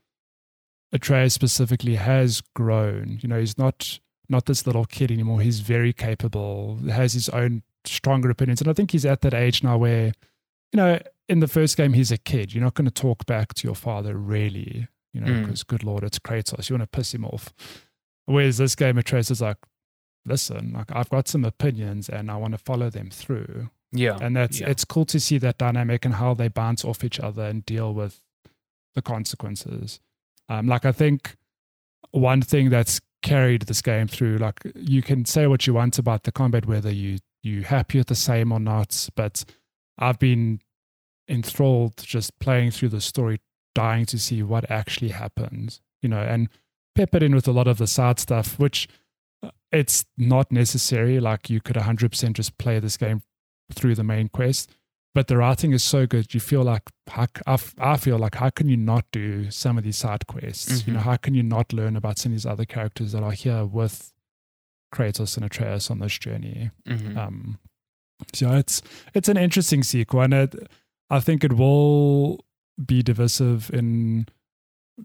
Atreus 0.93 1.33
specifically 1.33 1.95
has 1.95 2.41
grown. 2.55 3.19
You 3.21 3.29
know, 3.29 3.39
he's 3.39 3.57
not 3.57 3.99
not 4.29 4.45
this 4.45 4.65
little 4.65 4.85
kid 4.85 5.11
anymore. 5.11 5.41
He's 5.41 5.59
very 5.61 5.93
capable, 5.93 6.77
has 6.89 7.13
his 7.13 7.29
own 7.29 7.63
stronger 7.85 8.29
opinions. 8.29 8.59
And 8.61 8.69
I 8.69 8.73
think 8.73 8.91
he's 8.91 9.05
at 9.05 9.21
that 9.21 9.33
age 9.33 9.63
now 9.63 9.77
where, 9.77 10.07
you 10.73 10.77
know, 10.77 10.99
in 11.29 11.39
the 11.39 11.47
first 11.47 11.77
game 11.77 11.93
he's 11.93 12.11
a 12.11 12.17
kid. 12.17 12.53
You're 12.53 12.63
not 12.63 12.73
going 12.73 12.85
to 12.85 12.91
talk 12.91 13.25
back 13.25 13.53
to 13.55 13.67
your 13.67 13.75
father 13.75 14.17
really, 14.17 14.87
you 15.17 15.25
know, 15.25 15.31
Mm. 15.31 15.45
because 15.45 15.63
good 15.63 15.83
lord, 15.83 16.03
it's 16.03 16.19
Kratos. 16.19 16.69
You 16.69 16.75
want 16.75 16.91
to 16.91 16.97
piss 16.97 17.13
him 17.13 17.25
off. 17.25 17.53
Whereas 18.25 18.57
this 18.57 18.75
game 18.75 18.97
Atreus 18.97 19.31
is 19.31 19.41
like, 19.41 19.57
listen, 20.25 20.73
like 20.73 20.91
I've 20.95 21.09
got 21.09 21.27
some 21.27 21.43
opinions 21.45 22.09
and 22.09 22.29
I 22.29 22.35
want 22.35 22.53
to 22.53 22.57
follow 22.57 22.89
them 22.89 23.09
through 23.09 23.69
yeah, 23.91 24.17
and 24.21 24.35
that's 24.35 24.59
yeah. 24.59 24.69
it's 24.69 24.83
cool 24.83 25.05
to 25.05 25.19
see 25.19 25.37
that 25.37 25.57
dynamic 25.57 26.03
and 26.03 26.15
how 26.15 26.33
they 26.33 26.49
bounce 26.49 26.83
off 26.83 27.03
each 27.03 27.19
other 27.19 27.43
and 27.43 27.65
deal 27.65 27.93
with 27.93 28.21
the 28.95 29.01
consequences. 29.01 29.99
Um, 30.49 30.67
like 30.67 30.85
I 30.85 30.91
think 30.91 31.35
one 32.11 32.41
thing 32.41 32.69
that's 32.69 32.99
carried 33.21 33.63
this 33.63 33.81
game 33.81 34.07
through, 34.07 34.37
like 34.37 34.59
you 34.75 35.01
can 35.01 35.25
say 35.25 35.47
what 35.47 35.67
you 35.67 35.73
want 35.73 35.97
about 35.97 36.23
the 36.23 36.31
combat, 36.31 36.65
whether 36.65 36.91
you 36.91 37.19
you 37.43 37.63
happy 37.63 37.97
with 37.99 38.07
the 38.07 38.15
same 38.15 38.51
or 38.51 38.59
not, 38.59 39.09
but 39.15 39.45
I've 39.97 40.19
been 40.19 40.59
enthralled 41.29 41.97
just 41.97 42.37
playing 42.39 42.71
through 42.71 42.89
the 42.89 43.01
story, 43.01 43.39
dying 43.83 44.05
to 44.07 44.17
see 44.17 44.41
what 44.43 44.69
actually 44.79 45.09
happens, 45.23 45.81
you 46.01 46.09
know, 46.09 46.21
and 46.33 46.49
peppered 46.95 47.23
in 47.23 47.33
with 47.35 47.47
a 47.47 47.51
lot 47.59 47.67
of 47.67 47.77
the 47.77 47.87
side 47.87 48.19
stuff, 48.19 48.57
which 48.59 48.87
uh, 49.43 49.51
it's 49.71 50.05
not 50.17 50.51
necessary. 50.51 51.19
Like 51.19 51.49
you 51.49 51.59
could 51.61 51.75
100% 51.75 52.33
just 52.33 52.57
play 52.57 52.79
this 52.79 52.97
game 52.97 53.21
through 53.77 53.95
the 53.95 54.03
main 54.03 54.29
quest. 54.29 54.71
But 55.15 55.27
the 55.27 55.37
writing 55.37 55.71
is 55.73 55.83
so 55.83 56.05
good. 56.05 56.33
You 56.33 56.39
feel 56.39 56.63
like, 56.63 56.83
how, 57.07 57.25
I 57.79 57.97
feel 57.97 58.17
like, 58.19 58.35
how 58.35 58.49
can 58.51 58.69
you 58.69 58.77
not 58.77 59.05
do 59.11 59.49
some 59.51 59.77
of 59.77 59.83
these 59.83 59.97
side 59.97 60.27
quests? 60.27 60.85
You 60.85 60.93
know, 60.93 60.99
Mhm. 60.99 61.03
how 61.09 61.17
can 61.17 61.33
you 61.33 61.43
not 61.43 61.73
learn 61.73 61.95
about 61.95 62.17
some 62.19 62.31
of 62.31 62.35
these 62.35 62.45
other 62.45 62.65
characters 62.65 63.11
that 63.13 63.23
are 63.23 63.31
here 63.31 63.65
with 63.65 64.13
Kratos 64.93 65.35
and 65.37 65.45
Atreus 65.45 65.89
on 65.91 65.99
this 65.99 66.17
journey? 66.19 66.69
Mhm. 66.87 67.17
Um, 67.17 67.57
so 68.33 68.51
it's 68.61 68.81
it's 69.13 69.29
an 69.29 69.37
interesting 69.37 69.83
sequel, 69.83 70.21
and 70.21 70.33
it, 70.33 70.55
I 71.09 71.19
think 71.19 71.43
it 71.43 71.53
will 71.53 72.45
be 72.83 73.01
divisive. 73.03 73.69
In 73.73 74.27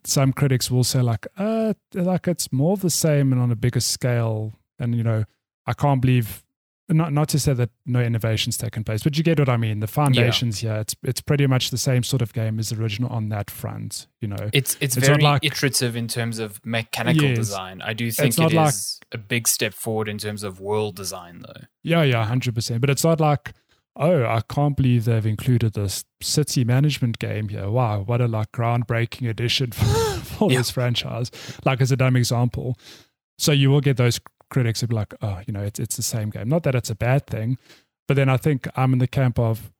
some 0.04 0.32
critics 0.32 0.70
will 0.70 0.84
say 0.84 1.00
like, 1.02 1.26
uh, 1.36 1.74
like 1.94 2.26
it's 2.28 2.52
more 2.52 2.76
the 2.76 2.90
same 2.90 3.32
and 3.32 3.40
on 3.40 3.50
a 3.50 3.56
bigger 3.56 3.80
scale. 3.80 4.54
And 4.78 4.94
you 4.94 5.02
know, 5.02 5.24
I 5.66 5.72
can't 5.74 6.00
believe 6.00 6.42
not 6.88 7.12
not 7.12 7.28
to 7.30 7.38
say 7.38 7.52
that 7.54 7.70
no 7.86 8.00
innovations 8.02 8.56
taken 8.58 8.84
place, 8.84 9.02
but 9.02 9.16
you 9.16 9.22
get 9.22 9.38
what 9.38 9.48
I 9.48 9.56
mean. 9.56 9.80
The 9.80 9.86
foundations 9.86 10.62
yeah, 10.62 10.80
it's 10.80 10.96
it's 11.02 11.20
pretty 11.20 11.46
much 11.46 11.70
the 11.70 11.78
same 11.78 12.02
sort 12.02 12.20
of 12.22 12.32
game 12.32 12.58
as 12.58 12.72
original 12.72 13.10
on 13.10 13.28
that 13.28 13.50
front. 13.50 14.08
You 14.20 14.28
know, 14.28 14.50
It's 14.52 14.76
it's, 14.80 14.96
It's 14.96 15.06
very 15.06 15.22
like- 15.22 15.44
iterative 15.44 15.94
in 15.96 16.08
terms 16.08 16.38
of 16.38 16.60
mechanical 16.64 17.28
Yes. 17.28 17.36
design. 17.38 17.80
I 17.82 17.92
do 17.92 18.10
think 18.10 18.36
not 18.36 18.52
it 18.52 18.56
like- 18.56 18.68
is 18.70 19.00
a 19.12 19.18
big 19.18 19.46
step 19.46 19.72
forward 19.74 20.08
in 20.08 20.18
terms 20.18 20.42
of 20.42 20.58
world 20.60 20.96
design, 20.96 21.42
though. 21.46 21.62
yeah, 21.82 22.02
yeah, 22.02 22.24
hundred 22.26 22.54
percent. 22.54 22.80
But 22.80 22.90
it's 22.90 23.04
not 23.04 23.20
like, 23.20 23.52
oh, 23.96 24.24
I 24.24 24.40
can't 24.48 24.76
believe 24.76 25.04
they've 25.04 25.26
included 25.26 25.74
this 25.74 26.04
city 26.22 26.64
management 26.64 27.18
game 27.18 27.48
here. 27.48 27.68
Wow, 27.70 28.00
what 28.02 28.20
a 28.20 28.28
like 28.28 28.52
groundbreaking 28.52 29.28
addition 29.28 29.72
for, 29.72 29.84
for 30.24 30.50
Yeah. 30.50 30.58
this 30.58 30.70
franchise. 30.70 31.30
Like 31.64 31.80
as 31.80 31.92
a 31.92 31.96
dumb 31.96 32.16
example, 32.16 32.78
so 33.38 33.52
you 33.52 33.70
will 33.70 33.80
get 33.80 33.96
those 33.96 34.20
critics 34.50 34.80
who 34.80 34.86
be 34.88 34.94
like, 34.94 35.14
oh, 35.22 35.40
you 35.46 35.52
know, 35.52 35.62
it's 35.62 35.78
it's 35.80 35.96
the 35.96 36.02
same 36.02 36.30
game. 36.30 36.48
Not 36.48 36.62
that 36.64 36.74
it's 36.74 36.90
a 36.90 36.94
bad 36.94 37.26
thing, 37.26 37.58
but 38.08 38.14
then 38.14 38.28
I 38.28 38.36
think 38.36 38.68
I'm 38.76 38.92
in 38.92 38.98
the 38.98 39.06
camp 39.08 39.38
of 39.38 39.72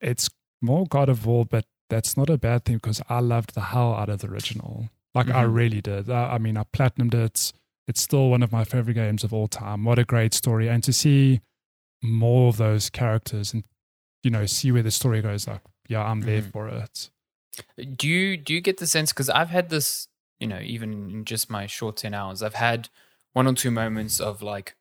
it's 0.00 0.28
more 0.60 0.86
God 0.86 1.08
of 1.08 1.26
War, 1.26 1.44
but 1.44 1.64
that's 1.90 2.16
not 2.16 2.30
a 2.30 2.38
bad 2.38 2.64
thing 2.64 2.76
because 2.76 3.02
I 3.08 3.20
loved 3.20 3.54
the 3.54 3.60
hell 3.60 3.94
out 3.94 4.08
of 4.08 4.20
the 4.20 4.28
original. 4.28 4.88
Like 5.14 5.28
I 5.28 5.44
Mhm. 5.44 5.54
really 5.54 5.80
did. 5.82 6.08
I, 6.08 6.34
I 6.34 6.38
mean, 6.38 6.56
I 6.56 6.64
platinumed 6.72 7.14
it. 7.14 7.52
It's 7.88 8.00
still 8.00 8.30
one 8.30 8.42
of 8.42 8.50
my 8.52 8.64
favorite 8.64 8.94
games 8.94 9.24
of 9.24 9.32
all 9.34 9.46
time. 9.48 9.84
What 9.84 9.98
a 9.98 10.04
great 10.04 10.32
story! 10.34 10.68
And 10.68 10.82
to 10.84 10.92
see 10.92 11.40
more 12.02 12.48
of 12.48 12.56
those 12.56 12.90
characters 12.90 13.54
and 13.54 13.64
you 14.22 14.30
know 14.30 14.46
see 14.46 14.70
where 14.72 14.82
the 14.82 14.90
story 14.90 15.22
goes, 15.22 15.46
like 15.46 15.60
yeah, 15.88 16.02
I'm 16.04 16.20
there 16.20 16.42
Mhm. 16.42 16.52
for 16.52 16.68
it. 16.68 17.10
Do 17.96 18.08
you 18.08 18.36
do 18.36 18.52
you 18.54 18.60
get 18.60 18.78
the 18.78 18.86
sense? 18.86 19.12
Because 19.12 19.28
I've 19.30 19.50
had 19.50 19.68
this, 19.68 20.08
you 20.40 20.46
know, 20.46 20.60
even 20.60 20.92
in 21.10 21.24
just 21.24 21.50
my 21.50 21.66
short 21.66 21.96
ten 21.96 22.14
hours, 22.14 22.42
I've 22.42 22.54
had 22.54 22.88
one 23.32 23.46
or 23.46 23.54
two 23.54 23.70
moments 23.70 24.20
of 24.20 24.42
like 24.42 24.74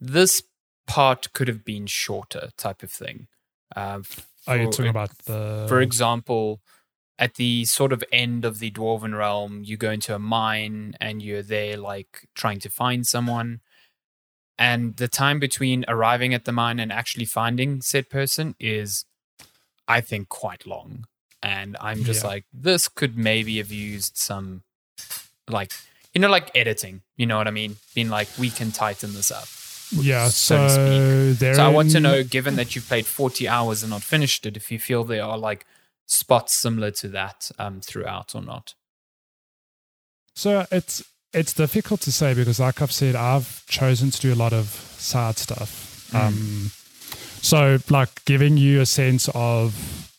this 0.00 0.42
part 0.86 1.32
could 1.32 1.48
have 1.48 1.64
been 1.64 1.86
shorter, 1.86 2.50
type 2.56 2.82
of 2.82 2.90
thing. 2.90 3.28
Um, 3.76 4.04
Are 4.46 4.56
you 4.56 4.64
talking 4.70 4.88
about 4.88 5.16
the? 5.26 5.66
For 5.68 5.80
example, 5.80 6.60
at 7.18 7.34
the 7.34 7.64
sort 7.66 7.92
of 7.92 8.02
end 8.12 8.44
of 8.44 8.58
the 8.58 8.70
Dwarven 8.70 9.16
realm, 9.16 9.62
you 9.62 9.76
go 9.76 9.90
into 9.90 10.14
a 10.14 10.18
mine 10.18 10.94
and 11.00 11.22
you're 11.22 11.42
there 11.42 11.76
like 11.76 12.26
trying 12.34 12.58
to 12.60 12.70
find 12.70 13.06
someone. 13.06 13.60
And 14.60 14.96
the 14.98 15.08
time 15.08 15.40
between 15.40 15.86
arriving 15.88 16.34
at 16.34 16.44
the 16.44 16.52
mine 16.52 16.78
and 16.78 16.92
actually 16.92 17.24
finding 17.24 17.80
said 17.80 18.10
person 18.10 18.54
is, 18.60 19.06
I 19.88 20.02
think, 20.02 20.28
quite 20.28 20.66
long. 20.66 21.06
And 21.42 21.78
I'm 21.80 22.04
just 22.04 22.22
Yeah. 22.22 22.28
like, 22.28 22.44
this 22.52 22.86
could 22.86 23.16
maybe 23.16 23.56
have 23.56 23.72
used 23.72 24.18
some, 24.18 24.62
like, 25.48 25.72
you 26.12 26.20
know, 26.20 26.28
like 26.28 26.54
editing. 26.54 27.00
You 27.16 27.24
know 27.24 27.38
what 27.38 27.48
I 27.48 27.52
mean? 27.52 27.76
Being 27.94 28.10
like, 28.10 28.28
we 28.38 28.50
can 28.50 28.70
tighten 28.70 29.14
this 29.14 29.30
up. 29.30 29.48
yeah, 29.92 30.28
so 30.28 30.68
so, 30.68 31.32
there. 31.32 31.54
So 31.54 31.64
I 31.64 31.68
want 31.68 31.90
to 31.92 32.00
know, 32.00 32.22
given 32.22 32.56
that 32.56 32.76
you've 32.76 32.86
played 32.86 33.06
40 33.06 33.48
hours 33.48 33.82
and 33.82 33.90
not 33.90 34.02
finished 34.02 34.44
it, 34.44 34.56
if 34.58 34.70
you 34.70 34.78
feel 34.78 35.02
there 35.04 35.24
are 35.24 35.38
like 35.38 35.64
spots 36.06 36.60
similar 36.60 36.90
to 36.90 37.08
that 37.08 37.50
um, 37.58 37.80
throughout 37.80 38.34
or 38.34 38.42
not. 38.42 38.74
So 40.34 40.66
it's 40.70 41.02
it's 41.32 41.52
difficult 41.52 42.00
to 42.02 42.12
say 42.12 42.34
because, 42.34 42.60
like 42.60 42.82
I've 42.82 42.92
said, 42.92 43.14
I've 43.14 43.64
chosen 43.66 44.10
to 44.10 44.20
do 44.20 44.32
a 44.32 44.36
lot 44.36 44.52
of 44.52 44.66
side 44.98 45.38
stuff. 45.38 46.08
Mm. 46.12 46.26
Um, 46.26 46.70
so 47.42 47.78
like 47.88 48.24
giving 48.24 48.56
you 48.56 48.80
a 48.80 48.86
sense 48.86 49.28
of, 49.34 50.10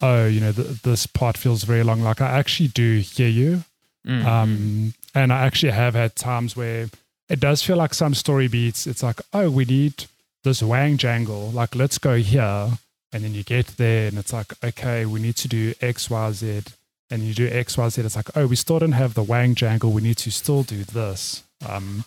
oh, 0.00 0.26
you 0.26 0.40
know, 0.40 0.52
th- 0.52 0.82
this 0.82 1.06
part 1.06 1.36
feels 1.36 1.64
very 1.64 1.82
long. 1.82 2.02
Like 2.02 2.20
I 2.20 2.38
actually 2.38 2.68
do 2.68 2.98
hear 2.98 3.28
you, 3.28 3.64
Mm, 4.06 4.24
um, 4.24 4.94
and 5.14 5.32
I 5.32 5.46
actually 5.46 5.72
have 5.72 5.94
had 5.94 6.14
times 6.14 6.56
where 6.56 6.88
it 7.28 7.40
does 7.40 7.62
feel 7.62 7.76
like 7.76 7.94
some 7.94 8.14
story 8.14 8.48
beats. 8.48 8.86
It's 8.86 9.02
like, 9.02 9.20
oh, 9.32 9.50
we 9.50 9.64
need 9.64 10.04
this 10.42 10.62
wang 10.62 10.98
jangle. 10.98 11.50
Like 11.50 11.74
let's 11.74 11.98
go 11.98 12.16
here, 12.16 12.72
and 13.12 13.24
then 13.24 13.34
you 13.34 13.42
get 13.42 13.66
there, 13.78 14.08
and 14.08 14.18
it's 14.18 14.32
like, 14.32 14.52
okay, 14.62 15.06
we 15.06 15.20
need 15.20 15.36
to 15.36 15.48
do 15.48 15.72
X, 15.80 16.10
Y, 16.10 16.32
Z 16.32 16.62
and 17.10 17.22
you 17.22 17.34
do 17.34 17.48
X, 17.48 17.76
Y, 17.78 17.88
Z, 17.88 18.02
it's 18.02 18.16
like, 18.16 18.36
oh, 18.36 18.46
we 18.46 18.56
still 18.56 18.78
don't 18.78 18.92
have 18.92 19.14
the 19.14 19.22
Wang 19.22 19.54
jangle. 19.54 19.92
We 19.92 20.02
need 20.02 20.16
to 20.18 20.30
still 20.30 20.62
do 20.62 20.84
this. 20.84 21.42
Um, 21.68 22.04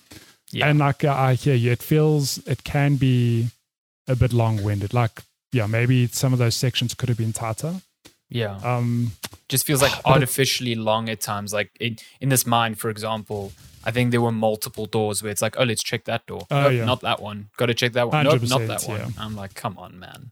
Yeah. 0.51 0.69
And 0.69 0.79
like 0.79 1.03
I 1.03 1.33
hear 1.33 1.55
you, 1.55 1.71
it 1.71 1.83
feels 1.83 2.37
it 2.47 2.63
can 2.63 2.95
be 2.95 3.47
a 4.07 4.15
bit 4.15 4.31
long 4.33 4.63
winded. 4.63 4.93
Like, 4.93 5.21
yeah, 5.51 5.67
maybe 5.67 6.07
some 6.07 6.31
of 6.33 6.39
those 6.39 6.55
sections 6.55 6.93
could 6.93 7.09
have 7.09 7.17
been 7.17 7.33
tighter. 7.33 7.81
yeah. 8.29 8.57
Um, 8.63 9.11
Just 9.49 9.65
feels 9.65 9.81
like 9.81 9.93
artificially 10.05 10.75
long 10.75 11.09
at 11.09 11.19
times. 11.21 11.53
Like 11.53 11.71
in, 11.79 11.97
in 12.21 12.29
this 12.29 12.45
mine, 12.45 12.75
for 12.75 12.89
example, 12.89 13.51
I 13.83 13.91
think 13.91 14.11
there 14.11 14.21
were 14.21 14.31
multiple 14.31 14.85
doors 14.85 15.21
where 15.21 15.31
it's 15.31 15.41
like, 15.41 15.55
oh, 15.59 15.63
let's 15.63 15.83
check 15.83 16.05
that 16.05 16.25
door. 16.25 16.47
Oh, 16.49 16.61
Nope, 16.63 16.73
yeah. 16.73 16.85
Not 16.85 17.01
that 17.01 17.21
one. 17.21 17.49
Got 17.57 17.67
to 17.67 17.73
check 17.73 17.93
that 17.93 18.07
one. 18.09 18.23
Nope, 18.23 18.41
not 18.43 18.67
that 18.67 18.83
one. 18.87 18.99
yeah. 18.99 19.09
I'm 19.17 19.35
like, 19.35 19.53
come 19.53 19.77
on, 19.77 19.99
man. 19.99 20.31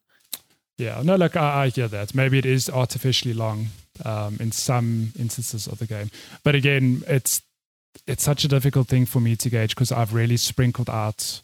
yeah, 0.78 1.02
no, 1.04 1.16
like 1.16 1.36
I, 1.36 1.66
I 1.66 1.70
hear 1.70 1.88
that. 1.90 2.16
Maybe 2.16 2.38
it 2.38 2.46
is 2.46 2.70
artificially 2.70 3.34
long 3.34 3.68
um, 4.04 4.38
in 4.40 4.52
some 4.52 5.12
instances 5.18 5.68
of 5.68 5.80
the 5.80 5.88
game, 5.88 6.10
but 6.44 6.56
again, 6.56 7.04
it's 7.08 7.42
it's 8.08 8.24
such 8.24 8.44
a 8.44 8.48
difficult 8.50 8.88
thing 8.90 9.06
for 9.06 9.22
me 9.22 9.36
to 9.38 9.50
gauge 9.50 9.74
because 9.74 9.92
I've 9.92 10.14
really 10.14 10.38
sprinkled 10.38 10.90
out 10.90 11.42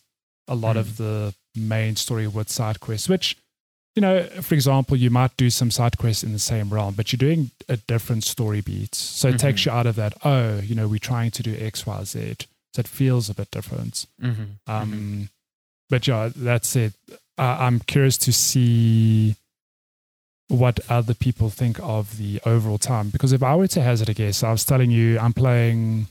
a 0.48 0.56
lot 0.56 0.76
of 0.76 0.98
the 0.98 1.34
main 1.56 1.96
story 1.96 2.28
with 2.28 2.50
side 2.50 2.80
quests, 2.82 3.08
which 3.08 3.38
you 3.96 4.02
know, 4.02 4.24
for 4.42 4.56
example, 4.56 4.96
you 4.98 5.10
might 5.10 5.36
do 5.38 5.50
some 5.50 5.70
side 5.70 5.98
quests 5.98 6.24
in 6.24 6.32
the 6.32 6.40
same 6.40 6.70
realm, 6.70 6.94
but 6.94 7.12
you're 7.12 7.18
doing 7.18 7.52
a 7.68 7.76
different 7.78 8.24
story 8.24 8.62
beat, 8.62 8.96
so 8.96 9.28
it 9.30 9.38
takes 9.40 9.62
Mhm. 9.62 9.66
you 9.66 9.72
out 9.74 9.86
of 9.86 9.96
that. 9.98 10.14
Oh, 10.26 10.60
you 10.60 10.76
know, 10.76 10.88
we're 10.88 10.98
trying 11.00 11.32
to 11.32 11.44
do 11.44 11.56
X, 11.60 11.86
Y, 11.86 12.04
Z, 12.06 12.36
so 12.74 12.80
it 12.80 12.88
feels 12.88 13.30
a 13.30 13.34
bit 13.34 13.52
different. 13.52 14.06
Mm-hmm. 14.22 14.44
Um, 14.72 15.30
But 15.90 16.08
yeah, 16.08 16.30
that's 16.34 16.74
it. 16.78 16.94
Uh, 17.38 17.58
I'm 17.60 17.82
curious 17.82 18.18
to 18.20 18.32
see 18.32 19.36
what 20.52 20.80
other 20.90 21.14
people 21.14 21.50
think 21.50 21.80
of 21.82 22.18
the 22.18 22.40
overall 22.46 22.78
time. 22.78 23.10
Because 23.10 23.32
if 23.32 23.42
I 23.42 23.56
were 23.56 23.68
to 23.68 23.82
hazard 23.82 24.10
a 24.10 24.14
guess, 24.14 24.44
I 24.44 24.52
was 24.52 24.66
telling 24.66 24.92
you 24.92 25.18
I'm 25.20 25.34
playing 25.34 26.08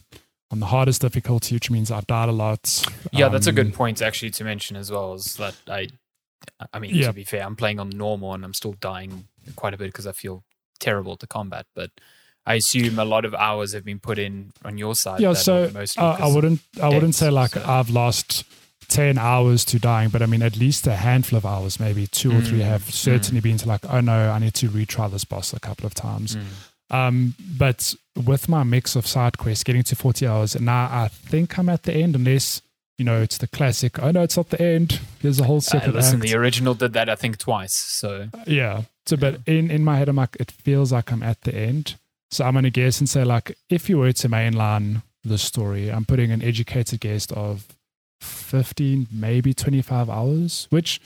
on 0.49 0.59
the 0.59 0.65
hardest 0.65 1.01
difficulty, 1.01 1.55
which 1.55 1.69
means 1.71 1.91
I've 1.91 2.07
died 2.07 2.27
a 2.27 2.31
lot. 2.33 2.83
Yeah, 3.11 3.29
that's 3.29 3.47
a 3.47 3.51
Um, 3.51 3.55
good 3.55 3.73
point 3.73 4.01
actually 4.01 4.31
to 4.31 4.43
mention 4.43 4.75
as 4.75 4.91
well. 4.91 5.13
Is 5.13 5.35
that 5.35 5.55
I, 5.67 5.87
I 6.73 6.79
mean, 6.79 6.95
Yeah. 6.95 7.07
to 7.07 7.13
be 7.13 7.23
fair, 7.23 7.43
I'm 7.43 7.55
playing 7.55 7.79
on 7.79 7.89
normal 7.89 8.33
and 8.33 8.43
I'm 8.43 8.53
still 8.53 8.73
dying 8.73 9.27
quite 9.55 9.73
a 9.73 9.77
bit 9.77 9.87
because 9.89 10.07
I 10.07 10.11
feel 10.11 10.43
terrible 10.79 11.13
at 11.13 11.19
the 11.19 11.27
combat. 11.27 11.65
But 11.75 11.91
I 12.45 12.55
assume 12.55 12.97
a 12.97 13.05
lot 13.05 13.23
of 13.25 13.35
hours 13.35 13.73
have 13.73 13.85
been 13.85 13.99
put 13.99 14.17
in 14.17 14.51
on 14.65 14.77
your 14.79 14.95
side. 14.95 15.19
Yeah, 15.21 15.33
so 15.33 15.71
uh, 15.97 16.17
I 16.19 16.27
wouldn't. 16.27 16.61
I 16.81 16.89
wouldn't 16.89 17.13
say 17.15 17.29
like 17.29 17.51
so- 17.51 17.63
I've 17.65 17.91
lost 17.91 18.43
ten 18.91 19.17
hours 19.17 19.63
to 19.65 19.79
dying, 19.79 20.09
but 20.09 20.21
I 20.21 20.25
mean 20.25 20.41
at 20.43 20.57
least 20.57 20.85
a 20.87 20.95
handful 20.95 21.37
of 21.37 21.45
hours, 21.45 21.79
maybe 21.79 22.05
two 22.07 22.31
or 22.37 22.41
three, 22.41 22.59
Mm, 22.59 22.65
have 22.65 22.83
certainly 22.93 23.41
been 23.41 23.57
to 23.57 23.67
like, 23.67 23.85
oh 23.89 24.01
no, 24.01 24.29
I 24.31 24.39
need 24.39 24.53
to 24.55 24.69
retry 24.69 25.09
this 25.09 25.23
boss 25.25 25.53
a 25.53 25.59
couple 25.59 25.85
of 25.85 25.93
times. 25.93 26.35
Mm. 26.35 26.43
Um, 26.95 27.33
but 27.57 27.93
with 28.25 28.49
my 28.49 28.63
mix 28.63 28.95
of 28.97 29.07
side 29.07 29.37
quests, 29.37 29.63
getting 29.63 29.83
to 29.83 29.95
40 29.95 30.27
hours, 30.27 30.55
and 30.55 30.65
now 30.65 30.89
I 30.91 31.07
think 31.07 31.57
I'm 31.57 31.69
at 31.69 31.83
the 31.83 31.93
end, 31.93 32.15
unless, 32.17 32.61
you 32.97 33.05
know, 33.05 33.21
it's 33.21 33.37
the 33.37 33.47
classic, 33.47 33.97
oh 34.03 34.11
no, 34.11 34.23
it's 34.23 34.35
not 34.35 34.49
the 34.49 34.61
end. 34.61 34.99
Here's 35.21 35.39
a 35.39 35.45
whole 35.45 35.57
Uh, 35.57 35.61
separate 35.61 35.95
listen, 35.95 36.15
act. 36.21 36.29
the 36.29 36.35
original 36.37 36.73
did 36.73 36.91
that 36.93 37.07
I 37.09 37.15
think 37.15 37.37
twice. 37.37 37.73
So 37.73 38.27
yeah. 38.45 38.81
So, 39.05 39.15
but 39.17 39.39
in, 39.47 39.71
in 39.71 39.83
my 39.85 39.97
head, 39.97 40.09
I'm 40.09 40.17
like, 40.17 40.35
it 40.39 40.51
feels 40.51 40.91
like 40.91 41.11
I'm 41.13 41.23
at 41.23 41.41
the 41.41 41.55
end. 41.55 41.95
So 42.29 42.43
I'm 42.45 42.53
going 42.53 42.63
to 42.65 42.69
guess 42.69 42.99
and 42.99 43.09
say, 43.09 43.23
like, 43.23 43.57
if 43.69 43.89
you 43.89 43.97
were 43.97 44.11
to 44.13 44.29
mainline 44.29 45.01
the 45.23 45.37
story, 45.37 45.89
I'm 45.91 46.05
putting 46.05 46.31
an 46.31 46.41
educated 46.41 46.99
guess 46.99 47.25
of 47.31 47.65
15, 48.21 49.07
maybe 49.11 49.53
25 49.53 50.09
hours, 50.09 50.67
which 50.69 50.99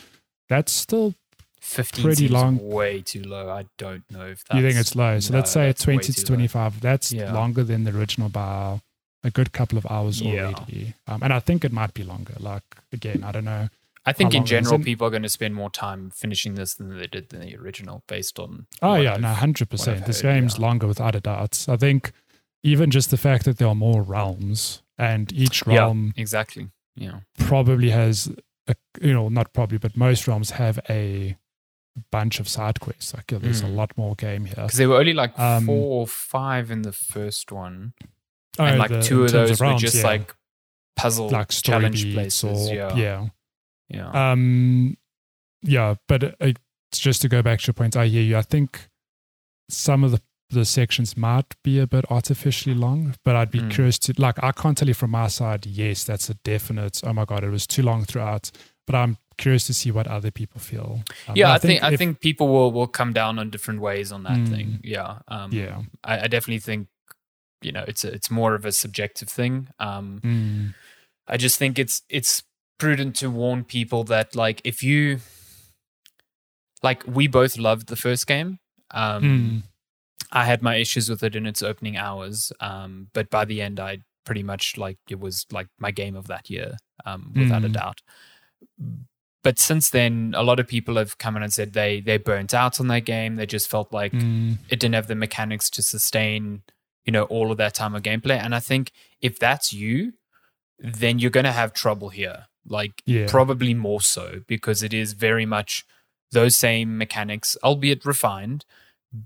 that's 0.49 0.71
still, 0.71 1.13
15 1.61 2.03
Pretty 2.05 2.27
long. 2.27 2.59
way 2.69 3.01
too 3.01 3.23
low. 3.23 3.49
I 3.49 3.65
don't 3.79 4.03
know 4.11 4.27
if 4.27 4.43
that's 4.45 4.59
you 4.59 4.67
think 4.67 4.79
it's 4.79 4.95
low. 4.95 5.19
So 5.19 5.31
no, 5.33 5.39
let's 5.39 5.49
say 5.51 5.73
20 5.73 5.99
to 5.99 6.13
too 6.13 6.21
low. 6.21 6.27
25. 6.27 6.79
That's 6.81 7.11
Yeah. 7.11 7.33
longer 7.33 7.63
than 7.63 7.85
the 7.85 7.97
original 7.97 8.29
bar, 8.29 8.81
a 9.23 9.31
good 9.31 9.51
couple 9.51 9.77
of 9.77 9.85
hours 9.89 10.21
Yeah. 10.21 10.47
already. 10.53 10.93
Um, 11.07 11.23
and 11.23 11.33
I 11.33 11.39
think 11.39 11.65
it 11.65 11.71
might 11.71 11.95
be 11.95 12.03
longer. 12.03 12.35
Like, 12.39 12.63
again, 12.93 13.23
I 13.23 13.31
don't 13.31 13.45
know. 13.45 13.69
I 14.05 14.13
think 14.13 14.35
in 14.35 14.45
general, 14.45 14.77
people 14.77 15.07
are 15.07 15.09
going 15.09 15.23
to 15.23 15.29
spend 15.29 15.55
more 15.55 15.71
time 15.71 16.11
finishing 16.11 16.53
this 16.53 16.75
than 16.75 16.95
they 16.95 17.07
did 17.07 17.29
than 17.29 17.39
the 17.41 17.55
original, 17.55 18.03
based 18.07 18.37
on. 18.37 18.67
Oh, 18.83 18.93
yeah, 18.97 19.17
no, 19.17 19.29
100%. 19.33 20.01
I've 20.01 20.05
This 20.05 20.21
heard, 20.21 20.35
game's 20.35 20.59
yeah. 20.59 20.61
longer 20.67 20.85
without 20.85 21.15
a 21.15 21.19
doubt. 21.19 21.65
I 21.67 21.75
think 21.77 22.11
even 22.61 22.91
just 22.91 23.09
the 23.09 23.17
fact 23.17 23.45
that 23.45 23.57
there 23.57 23.67
are 23.67 23.73
more 23.73 24.03
realms 24.03 24.83
and 24.99 25.33
each 25.33 25.63
Yeah. 25.65 25.77
realm 25.79 26.13
Exactly. 26.15 26.69
Yeah. 26.95 27.19
probably 27.39 27.89
has, 27.89 28.31
a, 28.67 28.75
you 29.01 29.13
know, 29.13 29.29
not 29.29 29.51
probably, 29.53 29.77
but 29.77 29.97
most 29.97 30.27
realms 30.27 30.51
have 30.51 30.79
a 30.89 31.35
bunch 32.11 32.39
of 32.39 32.47
side 32.47 32.79
quests. 32.79 33.13
Like, 33.13 33.31
yeah, 33.31 33.37
there's 33.39 33.61
a 33.61 33.65
Mm. 33.65 33.75
lot 33.75 33.97
more 33.97 34.15
game 34.15 34.45
here. 34.45 34.55
Because 34.55 34.77
there 34.77 34.89
were 34.89 34.97
only 34.97 35.13
like 35.13 35.37
Um, 35.39 35.65
four 35.65 36.01
or 36.01 36.07
five 36.07 36.71
in 36.71 36.81
the 36.83 36.91
first 36.91 37.51
one, 37.51 37.93
Oh, 38.57 38.63
and 38.65 38.79
like 38.79 38.89
the- 38.91 39.01
two 39.01 39.23
of 39.23 39.31
those 39.31 39.59
were 39.59 39.67
realms, 39.67 39.81
just 39.81 39.95
yeah. 39.97 40.03
like 40.03 40.35
puzzle 40.95 41.29
like 41.29 41.49
challenge 41.49 42.13
places. 42.13 42.69
or 42.69 42.73
yeah. 42.73 42.95
yeah. 42.95 43.27
Yeah. 43.89 44.31
Um, 44.31 44.97
yeah, 45.61 45.95
but 46.07 46.23
uh, 46.23 46.31
it's 46.41 46.99
just 46.99 47.21
to 47.23 47.29
go 47.29 47.41
back 47.41 47.59
to 47.59 47.67
your 47.67 47.73
point, 47.73 47.95
I 47.97 48.07
hear 48.07 48.23
you. 48.23 48.37
I 48.37 48.41
think 48.41 48.89
some 49.69 50.03
of 50.03 50.11
the 50.11 50.21
the 50.49 50.63
sections 50.65 51.17
might 51.17 51.55
be 51.63 51.79
a 51.79 51.87
bit 51.87 52.05
artificially 52.11 52.75
long, 52.75 53.15
but 53.25 53.35
I'd 53.35 53.51
be 53.51 53.59
Mm. 53.61 53.71
curious 53.71 53.97
to 53.99 54.13
like. 54.17 54.41
I 54.43 54.51
can't 54.51 54.77
tell 54.77 54.87
you 54.87 54.93
from 54.93 55.11
my 55.11 55.27
side. 55.27 55.65
Yes, 55.65 56.03
that's 56.03 56.29
a 56.29 56.35
definite. 56.35 57.01
Oh 57.03 57.13
my 57.13 57.25
god, 57.25 57.43
it 57.43 57.49
was 57.49 57.65
too 57.67 57.81
long 57.83 58.05
throughout. 58.05 58.51
but 58.87 58.93
I'm 58.93 59.17
curious 59.39 59.65
to 59.65 59.73
see 59.73 59.89
what 59.89 60.05
other 60.05 60.29
people 60.29 60.61
feel. 60.61 61.01
Um, 61.27 61.35
yeah, 61.35 61.51
I, 61.51 61.57
think, 61.57 61.81
I 61.81 61.97
think 61.97 62.19
people 62.21 62.47
will 62.49 62.71
will 62.71 62.85
come 62.87 63.13
down 63.13 63.39
on 63.39 63.49
different 63.49 63.81
ways 63.81 64.11
on 64.11 64.21
that 64.23 64.37
Mm. 64.37 64.47
thing. 64.49 64.79
Yeah, 64.83 65.17
um, 65.27 65.51
yeah. 65.51 65.81
I, 66.03 66.19
I 66.19 66.27
definitely 66.27 66.59
think 66.59 66.87
you 67.63 67.71
know 67.71 67.83
it's 67.87 68.03
a, 68.05 68.13
it's 68.13 68.29
more 68.29 68.53
of 68.53 68.63
a 68.63 68.71
subjective 68.71 69.27
thing. 69.27 69.69
Um, 69.79 70.19
Mm, 70.23 70.75
I 71.27 71.37
just 71.37 71.57
think 71.57 71.79
it's 71.79 72.03
it's 72.09 72.43
prudent 72.77 73.15
to 73.15 73.31
warn 73.31 73.63
people 73.63 74.03
that 74.03 74.35
like 74.35 74.61
if 74.63 74.83
you 74.83 75.19
like 76.83 77.03
we 77.07 77.27
both 77.27 77.57
loved 77.57 77.87
the 77.87 77.95
first 77.95 78.27
game. 78.27 78.59
Um, 78.91 79.23
mm, 79.23 79.63
I 80.35 80.43
had 80.45 80.61
my 80.61 80.75
issues 80.75 81.09
with 81.09 81.23
it 81.23 81.35
in 81.35 81.45
its 81.45 81.63
opening 81.63 81.97
hours, 81.97 82.51
um, 82.59 83.07
but 83.13 83.29
by 83.29 83.45
the 83.45 83.61
end, 83.61 83.79
I 83.79 83.99
pretty 84.25 84.43
much 84.43 84.77
like 84.77 84.97
it 85.09 85.19
was 85.19 85.45
like 85.51 85.67
my 85.79 85.91
game 85.91 86.15
of 86.15 86.27
that 86.27 86.49
year, 86.49 86.77
um, 87.05 87.31
without 87.35 87.63
a 87.63 87.69
Mm. 87.69 87.73
doubt. 87.73 88.01
But 89.43 89.59
since 89.59 89.89
then, 89.91 90.33
a 90.35 90.41
lot 90.43 90.59
of 90.59 90.67
people 90.67 90.95
have 90.97 91.17
come 91.19 91.37
in 91.37 91.43
and 91.43 91.53
said 91.53 91.73
they 91.73 92.01
they 92.01 92.17
burnt 92.17 92.53
out 92.53 92.79
on 92.79 92.87
that 92.87 93.05
game. 93.05 93.35
They 93.35 93.45
just 93.45 93.69
felt 93.69 93.93
like 93.93 94.11
mm, 94.11 94.57
it 94.69 94.79
didn't 94.79 94.95
have 94.95 95.07
the 95.07 95.15
mechanics 95.15 95.69
to 95.71 95.83
sustain, 95.83 96.63
you 97.05 97.11
know, 97.11 97.23
all 97.23 97.51
of 97.51 97.57
that 97.57 97.75
time 97.75 97.93
of 97.95 98.01
gameplay. 98.03 98.39
And 98.43 98.55
I 98.55 98.59
think 98.59 98.91
if 99.21 99.37
that's 99.37 99.71
you, 99.71 100.13
then 100.79 101.19
you're 101.19 101.29
going 101.31 101.45
to 101.45 101.51
have 101.51 101.73
trouble 101.73 102.09
here. 102.09 102.47
Like 102.67 103.03
Yeah. 103.05 103.27
probably 103.27 103.75
more 103.75 104.01
so 104.01 104.41
because 104.47 104.81
it 104.81 104.93
is 104.93 105.13
very 105.13 105.45
much 105.45 105.85
those 106.31 106.55
same 106.57 106.97
mechanics, 106.97 107.55
albeit 107.63 108.03
refined. 108.05 108.65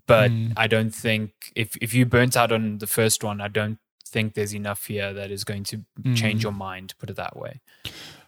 But 0.07 0.31
Mm. 0.31 0.53
I 0.57 0.67
don't 0.67 0.93
think 0.95 1.31
if 1.55 1.75
if 1.81 1.93
you 1.93 2.05
burnt 2.05 2.35
out 2.37 2.51
on 2.51 2.77
the 2.79 2.87
first 2.87 3.23
one, 3.23 3.41
I 3.41 3.47
don't 3.47 3.77
think 4.05 4.33
there's 4.33 4.53
enough 4.55 4.87
here 4.87 5.13
that 5.13 5.29
is 5.31 5.43
going 5.43 5.63
to 5.65 5.77
change 6.15 6.39
Mm. 6.39 6.43
your 6.43 6.51
mind. 6.51 6.93
Put 6.99 7.09
it 7.11 7.15
that 7.17 7.35
way. 7.37 7.59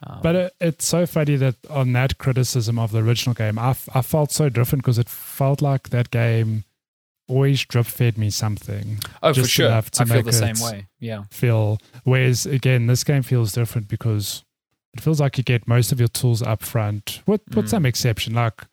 Um, 0.04 0.20
But 0.22 0.34
it, 0.36 0.52
it's 0.60 0.86
so 0.86 1.06
funny 1.06 1.36
that 1.36 1.56
on 1.68 1.92
that 1.94 2.18
criticism 2.18 2.78
of 2.78 2.92
the 2.92 2.98
original 2.98 3.34
game, 3.34 3.58
I, 3.58 3.70
f- 3.70 3.88
I 3.94 4.00
felt 4.02 4.30
so 4.30 4.48
different 4.48 4.84
because 4.84 4.98
it 5.00 5.08
felt 5.08 5.60
like 5.60 5.88
that 5.90 6.10
game 6.10 6.64
always 7.28 7.64
drip 7.64 7.86
fed 7.86 8.16
me 8.18 8.30
something. 8.30 8.98
oh, 9.22 9.30
for 9.32 9.40
just 9.40 9.50
sure, 9.50 9.66
enough 9.66 9.90
to 9.92 10.02
I 10.02 10.04
feel 10.06 10.22
the 10.22 10.32
same 10.32 10.60
way. 10.60 10.86
Yeah. 11.00 11.24
Feel 11.30 11.78
whereas 12.04 12.46
again, 12.46 12.86
this 12.86 13.02
game 13.04 13.22
feels 13.22 13.52
different 13.52 13.88
because 13.88 14.44
it 14.94 15.00
feels 15.00 15.20
like 15.20 15.36
you 15.38 15.42
get 15.44 15.66
most 15.66 15.90
of 15.92 15.98
your 15.98 16.08
tools 16.08 16.42
up 16.42 16.62
front, 16.62 17.22
with 17.26 17.40
with 17.54 17.66
Mm. 17.66 17.70
some 17.70 17.86
exception. 17.86 18.34
Like 18.34 18.66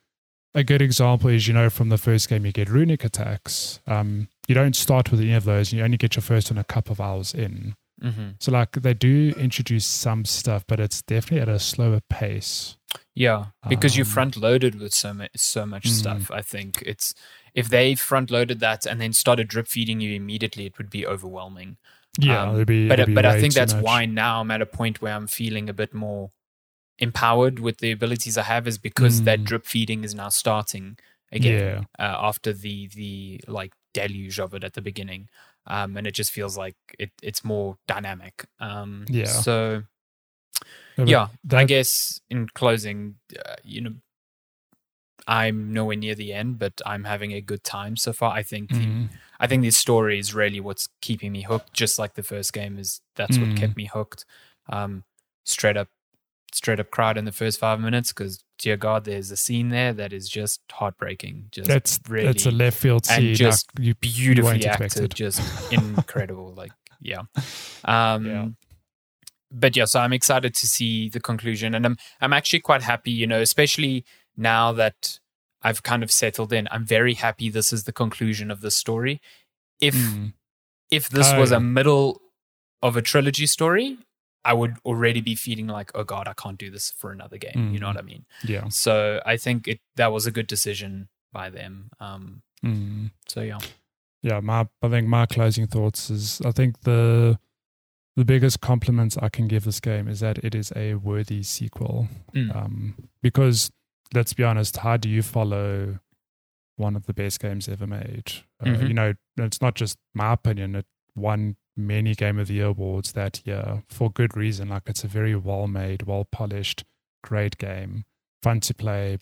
a 0.56 0.64
good 0.64 0.82
example 0.82 1.30
is 1.30 1.48
you 1.48 1.54
know 1.54 1.70
from 1.70 1.90
the 1.90 1.98
first 1.98 2.30
game 2.30 2.46
you 2.46 2.52
get 2.52 2.70
runic 2.70 3.04
attacks. 3.04 3.80
Um, 3.88 4.28
you 4.48 4.56
don't 4.56 4.76
start 4.76 5.12
with 5.12 5.20
any 5.22 5.34
of 5.34 5.44
those. 5.46 5.72
You 5.72 5.84
only 5.84 5.98
get 5.98 6.16
your 6.16 6.24
first 6.24 6.50
one 6.52 6.58
a 6.58 6.64
couple 6.64 6.92
of 6.94 7.02
hours 7.02 7.34
in. 7.34 7.76
hmm 8.02 8.30
So 8.40 8.52
like 8.52 8.72
they 8.72 8.94
do 8.94 9.34
introduce 9.38 9.86
some 9.86 10.26
stuff, 10.26 10.64
but 10.68 10.80
it's 10.80 11.02
definitely 11.02 11.42
at 11.42 11.50
a 11.50 11.60
slower 11.60 12.02
pace. 12.10 12.78
Yeah, 13.14 13.48
because 13.68 13.96
you 13.98 14.04
Um, 14.04 14.10
front 14.10 14.38
loaded 14.38 14.80
with 14.80 14.94
so 14.94 15.14
much 15.14 15.32
so 15.36 15.66
much 15.66 15.84
Mm. 15.84 15.92
stuff. 16.00 16.32
I 16.32 16.42
think 16.42 16.82
it's 16.86 17.14
if 17.54 17.70
they 17.70 17.94
front 17.96 18.32
loaded 18.32 18.60
that 18.62 18.86
and 18.86 19.00
then 19.00 19.14
started 19.14 19.48
drip 19.50 19.68
feeding 19.68 20.00
you 20.02 20.14
immediately, 20.16 20.66
it 20.66 20.78
would 20.78 20.90
be 20.90 21.06
overwhelming. 21.06 21.78
Yeah, 22.20 22.44
Um, 22.44 22.56
it'd 22.56 22.68
be. 22.68 22.88
But 22.88 23.00
it'd 23.00 23.08
be 23.08 23.14
but 23.14 23.26
I 23.26 23.40
think 23.40 23.54
that's 23.54 23.74
much. 23.74 23.84
why 23.84 24.06
now 24.06 24.42
I'm 24.42 24.50
at 24.52 24.62
a 24.62 24.66
point 24.66 25.02
where 25.02 25.14
I'm 25.14 25.28
feeling 25.28 25.70
a 25.70 25.74
bit 25.74 25.94
more 25.94 26.32
empowered 27.00 27.60
with 27.60 27.78
the 27.80 27.92
abilities 27.92 28.38
I 28.38 28.44
have, 28.44 28.68
is 28.68 28.78
because 28.78 29.22
that 29.24 29.40
Mm. 29.40 29.46
drip 29.46 29.66
feeding 29.66 30.04
is 30.04 30.14
now 30.14 30.30
starting 30.30 30.98
again 31.32 31.54
Yeah, 31.54 31.82
uh, 32.00 32.18
after 32.30 32.54
the 32.54 32.88
the 32.88 33.42
like 33.48 33.74
deluge 33.94 34.40
of 34.40 34.54
it 34.54 34.64
at 34.64 34.74
the 34.74 34.82
beginning, 34.82 35.30
um, 35.68 35.98
and 35.98 36.06
it 36.08 36.14
just 36.14 36.32
feels 36.32 36.58
like 36.58 36.76
it 37.00 37.12
it's 37.24 37.44
more 37.44 37.78
dynamic. 37.88 38.46
Um, 38.60 39.06
Yeah. 39.10 39.26
So 39.26 39.84
No, 40.98 41.06
yeah, 41.06 41.28
I 41.52 41.64
guess 41.66 42.20
in 42.30 42.48
closing, 42.50 43.16
uh, 43.46 43.56
you 43.64 43.82
know, 43.82 43.94
I'm 45.28 45.74
nowhere 45.74 45.96
near 45.96 46.16
the 46.16 46.34
end, 46.34 46.60
but 46.60 46.82
I'm 46.86 47.04
having 47.04 47.34
a 47.34 47.42
good 47.42 47.64
time 47.64 47.96
so 47.98 48.14
far. 48.14 48.32
I 48.34 48.42
think 48.44 48.72
the, 48.74 48.86
Mm, 48.86 49.10
I 49.40 49.48
think 49.48 49.64
this 49.64 49.78
story 49.78 50.18
is 50.20 50.34
really 50.34 50.60
what's 50.60 50.88
keeping 51.02 51.32
me 51.32 51.44
hooked. 51.44 51.74
Just 51.74 52.00
like 52.00 52.16
the 52.16 52.24
first 52.24 52.52
game 52.54 52.78
is, 52.80 53.02
that's 53.16 53.40
what 53.40 53.50
Mm. 53.52 53.56
kept 53.56 53.78
me 53.78 53.86
hooked. 53.86 54.26
Um, 54.70 55.04
straight 55.46 55.78
up, 55.78 55.90
straight 56.54 56.80
up 56.80 56.92
cried 56.92 57.18
in 57.18 57.26
the 57.26 57.32
first 57.32 57.60
five 57.60 57.80
minutes 57.80 58.12
because 58.12 58.44
dear 58.58 58.78
God, 58.78 59.06
there's 59.06 59.32
a 59.32 59.38
scene 59.38 59.70
there 59.70 59.94
that 59.94 60.14
is 60.14 60.30
just 60.30 60.62
heartbreaking. 60.72 61.48
Just 61.52 61.68
that's 61.68 62.00
really 62.08 62.28
that's 62.28 62.46
a 62.46 62.52
left 62.52 62.78
field 62.78 63.06
and 63.10 63.24
scene. 63.24 63.36
just 63.36 63.68
like, 63.78 63.86
you 63.86 63.96
beautifully 63.96 64.66
acted, 64.66 65.14
just 65.14 65.42
incredible. 65.72 66.54
Like, 66.54 66.72
yeah. 67.02 67.24
Um, 67.86 68.26
Yeah. 68.26 68.48
But 69.52 69.76
yeah, 69.76 69.86
so 69.86 70.00
I'm 70.00 70.14
excited 70.14 70.54
to 70.54 70.68
see 70.68 71.10
the 71.10 71.20
conclusion, 71.20 71.74
and 71.74 71.84
I'm 71.86 71.98
I'm 72.22 72.34
actually 72.34 72.60
quite 72.60 72.84
happy, 72.84 73.12
you 73.12 73.26
know, 73.26 73.42
especially 73.42 74.06
now 74.38 74.72
that 74.74 75.20
I've 75.64 75.82
kind 75.82 76.04
of 76.04 76.12
settled 76.12 76.54
in. 76.54 76.68
I'm 76.72 76.86
very 76.86 77.16
happy 77.16 77.50
this 77.50 77.74
is 77.74 77.86
the 77.86 77.92
conclusion 77.92 78.52
of 78.52 78.62
the 78.62 78.70
story. 78.70 79.22
If 79.82 79.96
Mm, 79.96 80.34
if 80.92 81.10
this 81.10 81.32
Oh, 81.34 81.40
was 81.40 81.52
a 81.52 81.60
middle 81.60 82.22
of 82.82 82.96
a 82.96 83.02
trilogy 83.02 83.48
story, 83.48 83.98
I 84.46 84.54
would 84.54 84.76
already 84.86 85.22
be 85.22 85.36
feeling 85.36 85.68
like, 85.68 85.92
oh 85.96 86.04
god, 86.04 86.28
I 86.28 86.34
can't 86.34 86.58
do 86.58 86.70
this 86.72 86.92
for 86.98 87.12
another 87.12 87.38
game. 87.38 87.74
You 87.74 87.80
know 87.80 87.88
Mm. 87.88 87.96
what 87.96 88.04
I 88.04 88.06
mean? 88.06 88.26
yeah. 88.44 88.68
So 88.70 89.22
I 89.26 89.38
think 89.38 89.68
it 89.68 89.80
that 89.96 90.12
was 90.12 90.26
a 90.26 90.32
good 90.32 90.48
decision 90.48 91.10
by 91.34 91.50
them. 91.50 91.90
Um, 92.00 92.42
Mm. 92.64 93.12
so 93.28 93.42
yeah. 93.42 93.60
yeah, 94.22 94.40
my 94.42 94.68
I 94.82 94.90
think 94.90 95.08
my 95.08 95.26
closing 95.26 95.68
thoughts 95.68 96.10
is 96.10 96.42
I 96.42 96.52
think 96.52 96.82
the 96.82 97.40
the 98.16 98.26
biggest 98.26 98.60
compliments 98.60 99.18
I 99.18 99.30
can 99.30 99.48
give 99.48 99.64
this 99.64 99.80
game 99.80 100.08
is 100.10 100.20
that 100.20 100.40
it 100.40 100.54
is 100.56 100.74
a 100.76 100.96
worthy 100.96 101.42
sequel. 101.44 102.08
Mm. 102.36 102.54
Um, 102.56 102.96
because 103.22 103.72
let's 104.14 104.34
be 104.34 104.44
honest, 104.44 104.78
how 104.78 104.98
do 104.98 105.08
you 105.10 105.22
follow 105.22 106.00
one 106.76 106.96
of 106.98 107.06
the 107.06 107.14
best 107.14 107.40
games 107.40 107.70
ever 107.70 107.88
made? 107.88 108.32
Uh, 108.60 108.66
Mhm. 108.66 108.88
you 108.88 108.94
know, 108.94 109.14
it's 109.38 109.62
not 109.62 109.76
just 109.76 109.98
my 110.14 110.34
opinion. 110.34 110.76
It 110.76 110.86
won 111.16 111.56
many 111.80 112.14
Game 112.16 112.38
of 112.40 112.48
the 112.48 112.56
Year 112.56 112.68
awards 112.68 113.14
that 113.14 113.42
year 113.46 113.84
for 113.90 114.12
good 114.12 114.36
reason. 114.38 114.70
Like 114.70 114.84
it's 114.88 115.04
a 115.04 115.08
very 115.08 115.36
well 115.36 115.68
made, 115.68 116.04
well 116.04 116.26
polished, 116.26 116.84
great 117.24 117.58
game, 117.58 118.06
fun 118.44 118.60
to 118.62 118.74
play, 118.74 119.18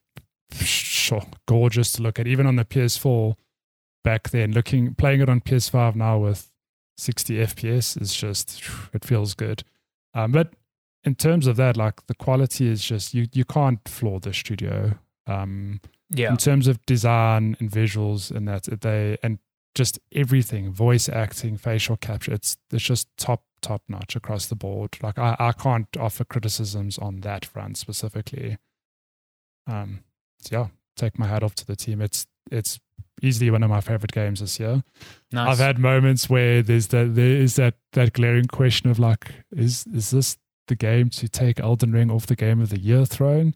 sure, 0.52 1.24
gorgeous 1.48 1.92
to 1.94 2.02
look 2.02 2.20
at. 2.20 2.28
Even 2.28 2.46
on 2.46 2.56
the 2.56 2.66
PS4 2.66 3.36
back 4.04 4.30
then, 4.30 4.52
looking 4.52 4.94
playing 4.96 5.22
it 5.22 5.30
on 5.30 5.42
PS5 5.42 5.96
now 5.96 6.18
with 6.18 6.50
60 6.98 7.36
FPS 7.38 8.02
is 8.02 8.14
just 8.16 8.62
it 8.94 9.06
feels 9.06 9.34
good. 9.34 9.64
Um, 10.14 10.32
but 10.32 10.54
in 11.04 11.16
terms 11.16 11.48
of 11.48 11.56
that, 11.58 11.78
like 11.78 12.06
the 12.08 12.16
quality 12.16 12.68
is 12.68 12.82
just 12.84 13.14
you 13.14 13.28
you 13.34 13.46
can't 13.46 13.88
flaw 13.88 14.20
the 14.20 14.34
studio. 14.34 14.98
Um, 15.28 15.82
Yeah. 16.10 16.32
in 16.32 16.38
terms 16.38 16.68
of 16.70 16.84
design 16.86 17.58
and 17.60 17.70
visuals 17.70 18.32
and 18.32 18.48
that 18.48 18.64
they 18.82 19.18
and 19.22 19.40
just 19.78 20.00
everything, 20.12 20.72
voice 20.72 21.08
acting, 21.08 21.58
facial 21.58 21.96
capture, 21.98 22.34
it's 22.34 22.58
it's 22.72 22.84
just 22.84 23.08
top 23.18 23.44
top 23.62 23.84
notch 23.88 24.16
across 24.16 24.48
the 24.48 24.56
board. 24.56 24.98
Like 25.02 25.18
I, 25.18 25.36
I 25.40 25.52
can't 25.52 25.88
offer 25.98 26.24
criticisms 26.24 26.98
on 26.98 27.22
that 27.22 27.46
front 27.46 27.78
specifically. 27.78 28.58
Um 29.68 30.00
so 30.40 30.60
yeah, 30.60 30.68
take 30.96 31.18
my 31.18 31.28
hat 31.28 31.44
off 31.44 31.56
to 31.56 31.66
the 31.66 31.76
team. 31.76 32.02
It's 32.02 32.28
it's 32.52 32.80
easily 33.22 33.50
one 33.52 33.64
of 33.64 33.70
my 33.70 33.82
favorite 33.82 34.12
games 34.12 34.40
this 34.40 34.60
year. 34.60 34.84
Nice. 35.32 35.48
I've 35.50 35.58
had 35.60 35.80
moments 35.80 36.30
where 36.30 36.62
there's 36.62 36.88
that 36.88 37.16
there 37.16 37.32
is 37.32 37.56
that 37.56 37.76
that 37.94 38.14
glaring 38.14 38.46
question 38.48 38.90
of 38.90 39.00
like, 39.00 39.34
is 39.56 39.86
is 39.94 40.12
this 40.12 40.38
the 40.68 40.76
game 40.76 41.10
to 41.12 41.30
take 41.30 41.60
Elden 41.60 41.92
Ring 41.92 42.12
off 42.12 42.26
the 42.26 42.36
game 42.36 42.62
of 42.62 42.70
the 42.70 42.80
year 42.80 43.06
throne? 43.06 43.54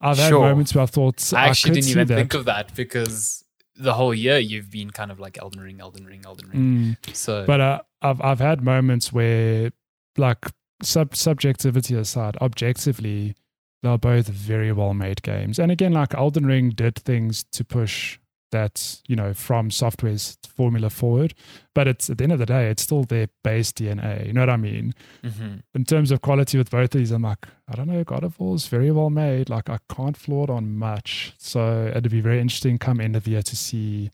I've 0.00 0.18
had 0.18 0.32
moments 0.32 0.74
where 0.74 0.82
I 0.82 0.86
thought 0.86 1.32
I 1.32 1.48
actually 1.48 1.70
could 1.70 1.74
didn't 1.76 1.90
even 1.90 2.06
that. 2.08 2.14
think 2.16 2.34
of 2.34 2.44
that 2.44 2.74
because 2.74 3.44
the 3.78 3.94
whole 3.94 4.14
year 4.14 4.38
you've 4.38 4.70
been 4.70 4.90
kind 4.90 5.10
of 5.10 5.20
like 5.20 5.38
Elden 5.40 5.60
Ring, 5.60 5.80
Elden 5.80 6.06
Ring, 6.06 6.22
Elden 6.24 6.48
Ring. 6.48 6.96
Mm. 7.04 7.16
So 7.16 7.44
But 7.46 7.60
uh, 7.60 7.82
I've 8.02 8.20
I've 8.20 8.40
had 8.40 8.62
moments 8.62 9.12
where, 9.12 9.70
like 10.16 10.46
sub 10.82 11.16
subjectivity 11.16 11.94
aside, 11.94 12.36
objectively, 12.40 13.34
they're 13.82 13.98
both 13.98 14.28
very 14.28 14.72
well 14.72 14.94
made 14.94 15.22
games. 15.22 15.58
And 15.58 15.70
again, 15.70 15.92
like 15.92 16.14
Elden 16.14 16.46
Ring 16.46 16.70
did 16.70 16.96
things 16.96 17.44
to 17.52 17.64
push 17.64 18.18
that 18.52 19.00
you 19.08 19.16
know 19.16 19.30
FromSoftware's 19.30 20.38
formula 20.48 20.88
forward, 20.90 21.34
but 21.74 21.86
it's 21.88 22.08
at 22.08 22.18
the 22.18 22.24
end 22.24 22.32
of 22.32 22.38
the 22.38 22.46
day, 22.46 22.70
it's 22.70 22.82
still 22.82 23.04
their 23.04 23.28
base 23.44 23.72
DNA. 23.72 24.26
You 24.26 24.32
know 24.32 24.40
what 24.42 24.50
I 24.50 24.56
mean? 24.56 24.94
Mhm. 25.22 25.62
In 25.74 25.84
terms 25.84 26.10
of 26.10 26.20
quality 26.22 26.56
with 26.58 26.70
both 26.70 26.94
of 26.94 26.98
these, 27.00 27.10
I'm 27.10 27.22
like, 27.22 27.46
I 27.68 27.74
don't 27.74 27.88
know, 27.88 28.04
God 28.04 28.24
of 28.24 28.38
War 28.38 28.54
is 28.54 28.66
very 28.68 28.90
well 28.90 29.10
made. 29.10 29.48
Like 29.50 29.68
I 29.68 29.78
can't 29.92 30.16
flaw 30.16 30.44
it 30.44 30.50
on 30.50 30.76
much. 30.76 31.34
So 31.38 31.86
it'd 31.94 32.10
be 32.10 32.20
very 32.20 32.40
interesting 32.40 32.78
come 32.78 33.00
end 33.00 33.16
of 33.16 33.24
the 33.24 33.32
year 33.32 33.42
to 33.42 33.56
see, 33.56 34.10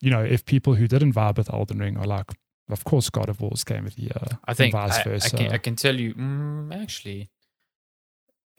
you 0.00 0.10
know, 0.10 0.22
if 0.24 0.44
people 0.44 0.74
who 0.74 0.86
didn't 0.86 1.12
vibe 1.14 1.38
with 1.38 1.52
Elden 1.52 1.78
Ring 1.78 1.96
are 1.96 2.06
like, 2.06 2.32
of 2.68 2.82
course, 2.84 3.08
God 3.10 3.28
of 3.28 3.40
War's 3.40 3.62
game 3.64 3.86
of 3.86 3.94
the 3.94 4.02
year. 4.02 4.22
I 4.44 4.52
think 4.52 4.72
vice 4.72 4.96
I, 4.98 5.00
I 5.00 5.04
versa. 5.04 5.36
can 5.36 5.52
I 5.52 5.58
can 5.58 5.76
tell 5.76 5.94
you 5.98 6.14
mm, 6.14 6.74
actually. 6.82 7.30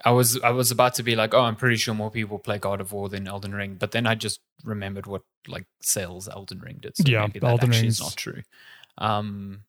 I 0.06 0.12
was 0.12 0.39
I 0.41 0.52
was 0.52 0.70
about 0.72 0.93
to 0.95 1.04
be 1.04 1.16
like, 1.16 1.34
oh, 1.34 1.41
I'm 1.41 1.56
pretty 1.56 1.76
sure 1.78 1.93
more 1.95 2.12
people 2.12 2.38
play 2.39 2.60
God 2.60 2.82
of 2.82 2.91
War 2.91 3.10
than 3.10 3.28
Elden 3.28 3.54
Ring, 3.54 3.76
but 3.80 3.91
then 3.91 4.06
I 4.06 4.16
just 4.16 4.39
remembered 4.64 5.08
what 5.08 5.24
like 5.48 5.66
sales 5.82 6.28
Elden 6.28 6.60
Ring 6.60 6.78
did. 6.80 6.95
So 6.98 7.04
Yeah, 7.08 7.22
maybe 7.22 7.39
that 7.39 7.48
Elden 7.48 7.70
actually 7.70 7.82
Ring's- 7.84 7.93
is 7.95 8.02
not 8.02 8.16
true. 8.16 8.41
Um, 9.00 9.64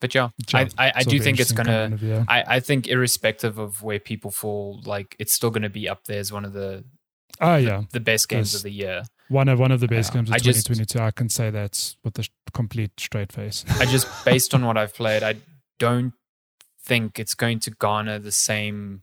but 0.00 0.14
yeah, 0.14 0.28
Yeah, 0.52 0.66
I, 0.78 0.86
I, 0.88 0.92
I 0.96 1.02
do 1.02 1.18
think 1.20 1.40
it's 1.40 1.52
gonna. 1.52 1.70
kind 1.72 1.94
of, 1.94 2.02
yeah. 2.02 2.24
I, 2.28 2.44
I 2.56 2.60
think 2.60 2.86
irrespective 2.86 3.58
of 3.58 3.82
where 3.82 3.98
people 3.98 4.30
fall, 4.30 4.82
like 4.84 5.16
it's 5.18 5.32
still 5.34 5.50
gonna 5.50 5.70
be 5.70 5.88
up 5.88 6.04
there 6.04 6.18
as 6.20 6.30
one 6.32 6.44
of 6.44 6.52
the 6.52 6.84
Oh 7.40 7.56
yeah, 7.56 7.82
the 7.92 8.00
best 8.00 8.28
games 8.28 8.52
There's- 8.52 8.56
of 8.60 8.62
the 8.64 8.72
year. 8.72 9.02
one 9.28 9.48
of 9.48 9.58
one 9.58 9.72
of 9.72 9.80
the 9.80 9.88
best 9.88 10.10
Yeah. 10.12 10.18
games 10.20 10.30
of 10.30 10.34
I 10.34 10.38
just- 10.38 10.66
2022. 10.66 11.00
I 11.04 11.10
can 11.10 11.28
say 11.28 11.50
that 11.50 11.94
with 12.04 12.18
a 12.18 12.26
complete 12.54 12.92
straight 12.98 13.32
face. 13.32 13.64
I 13.80 13.84
just 13.86 14.06
based 14.24 14.54
on 14.54 14.64
what 14.64 14.76
I've 14.76 14.94
played, 14.94 15.22
I 15.22 15.36
don't 15.78 16.12
think 16.86 17.18
it's 17.18 17.34
going 17.34 17.58
to 17.66 17.70
garner 17.86 18.18
the 18.18 18.32
same 18.32 19.02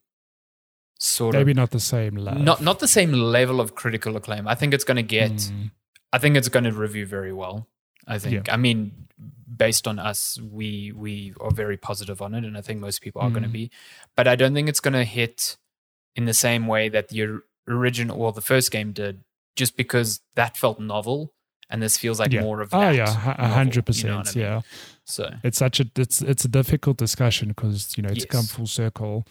sort 0.99 1.33
Maybe 1.33 1.41
of 1.41 1.47
maybe 1.47 1.59
not 1.61 1.71
the 1.71 1.79
same 1.95 2.15
love. 2.15 2.37
not 2.49 2.61
not 2.61 2.79
the 2.79 2.87
same 2.87 3.11
level 3.11 3.59
of 3.59 3.75
critical 3.75 4.15
acclaim. 4.15 4.47
I 4.47 4.55
think 4.55 4.73
it's 4.73 4.83
going 4.89 5.01
to 5.05 5.09
get. 5.19 5.31
Mm, 5.33 5.71
I 6.13 6.17
think 6.21 6.37
it's 6.37 6.49
going 6.49 6.63
to 6.65 6.71
review 6.71 7.05
very 7.05 7.33
well. 7.33 7.67
I 8.07 8.17
think. 8.19 8.51
I 8.51 8.57
mean, 8.57 9.07
based 9.65 9.87
on 9.87 9.99
us, 9.99 10.39
we 10.41 10.91
we 11.03 11.33
are 11.39 11.51
very 11.51 11.77
positive 11.77 12.21
on 12.21 12.33
it, 12.33 12.43
and 12.47 12.57
I 12.57 12.61
think 12.61 12.79
most 12.79 13.01
people 13.01 13.21
are 13.21 13.29
going 13.29 13.43
to 13.43 13.49
Mm. 13.49 13.59
be. 13.61 13.71
But 14.17 14.27
I 14.27 14.35
don't 14.35 14.53
think 14.53 14.69
it's 14.69 14.79
going 14.81 14.93
to 14.93 15.03
hit 15.05 15.57
in 16.15 16.25
the 16.25 16.33
same 16.33 16.67
way 16.67 16.89
that 16.89 17.07
the 17.09 17.39
original, 17.67 18.17
well, 18.17 18.31
the 18.31 18.41
first 18.53 18.71
game 18.71 18.91
did, 18.93 19.23
just 19.55 19.75
because 19.77 20.21
that 20.35 20.57
felt 20.57 20.79
novel, 20.79 21.33
and 21.69 21.81
this 21.81 21.97
feels 21.97 22.19
like 22.19 22.31
Yeah. 22.31 22.41
more 22.41 22.61
of 22.61 22.69
that. 22.71 22.77
oh 22.87 22.89
yeah, 22.91 23.05
hundred 23.09 23.87
you 23.97 24.07
know 24.09 24.17
what 24.17 24.25
percent. 24.25 24.37
I 24.37 24.39
mean? 24.39 24.45
Yeah, 24.47 24.61
So 25.05 25.33
it's 25.43 25.57
such 25.57 25.79
a 25.79 25.85
it's 25.95 26.21
it's 26.21 26.45
a 26.45 26.47
difficult 26.47 26.97
discussion 26.97 27.49
because 27.49 27.97
you 27.97 28.03
know 28.03 28.13
to 28.13 28.27
come 28.27 28.45
full 28.45 28.67
circle, 28.67 29.25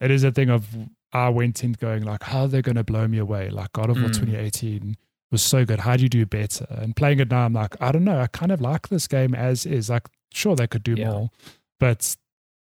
it 0.00 0.10
is 0.10 0.24
a 0.24 0.30
thing 0.32 0.50
of 0.50 0.66
I 1.12 1.28
went 1.28 1.62
in 1.62 1.72
going 1.72 2.02
like, 2.02 2.24
how 2.24 2.42
are 2.42 2.48
they 2.48 2.60
going 2.62 2.74
to 2.74 2.82
blow 2.82 3.06
me 3.06 3.18
away? 3.18 3.48
Like 3.48 3.72
God 3.72 3.88
of 3.90 3.96
War 4.00 4.08
Mm. 4.10 4.14
2018 4.18 4.96
was 5.30 5.42
so 5.42 5.64
good. 5.64 5.80
How 5.80 5.96
do 5.96 6.02
you 6.02 6.08
do 6.08 6.26
better? 6.26 6.66
And 6.70 6.96
playing 6.96 7.20
it 7.20 7.30
now, 7.30 7.44
I'm 7.44 7.52
like, 7.52 7.80
I 7.80 7.92
don't 7.92 8.02
know. 8.04 8.18
I 8.20 8.26
kind 8.26 8.50
of 8.50 8.60
like 8.60 8.88
this 8.88 9.06
game 9.06 9.32
as 9.32 9.64
is. 9.64 9.88
Like, 9.90 10.08
sure 10.32 10.56
they 10.56 10.66
could 10.66 10.82
do 10.82 10.94
Yeah. 10.98 11.10
more, 11.10 11.30
but 11.78 12.16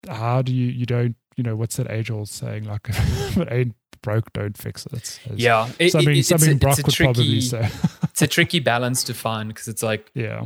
how 0.08 0.42
do 0.42 0.54
you 0.54 0.68
you 0.68 0.86
don't 0.86 1.16
you 1.36 1.44
know 1.44 1.56
what's 1.58 1.76
that 1.78 1.90
age 1.92 2.10
old 2.10 2.30
saying 2.30 2.64
like, 2.66 2.88
if 2.90 3.38
it 3.38 3.48
ain't 3.52 3.76
broke, 4.02 4.32
don't 4.34 4.58
fix 4.58 4.86
it. 4.86 4.94
It's 4.94 5.20
yeah, 5.36 5.68
it- 5.78 5.88
it- 5.88 5.92
something 5.92 6.16
it's 6.16 6.28
a- 6.32 6.38
something 6.38 6.52
it's 6.56 6.60
Brok 6.64 6.80
a 6.80 6.84
would 6.86 6.96
probably 6.96 7.42
say. 7.42 7.70
it's 8.20 8.32
a 8.32 8.34
tricky 8.34 8.60
balance 8.60 9.04
to 9.06 9.14
find 9.14 9.50
because 9.50 9.68
it's 9.68 9.84
like 9.84 10.12
yeah, 10.14 10.46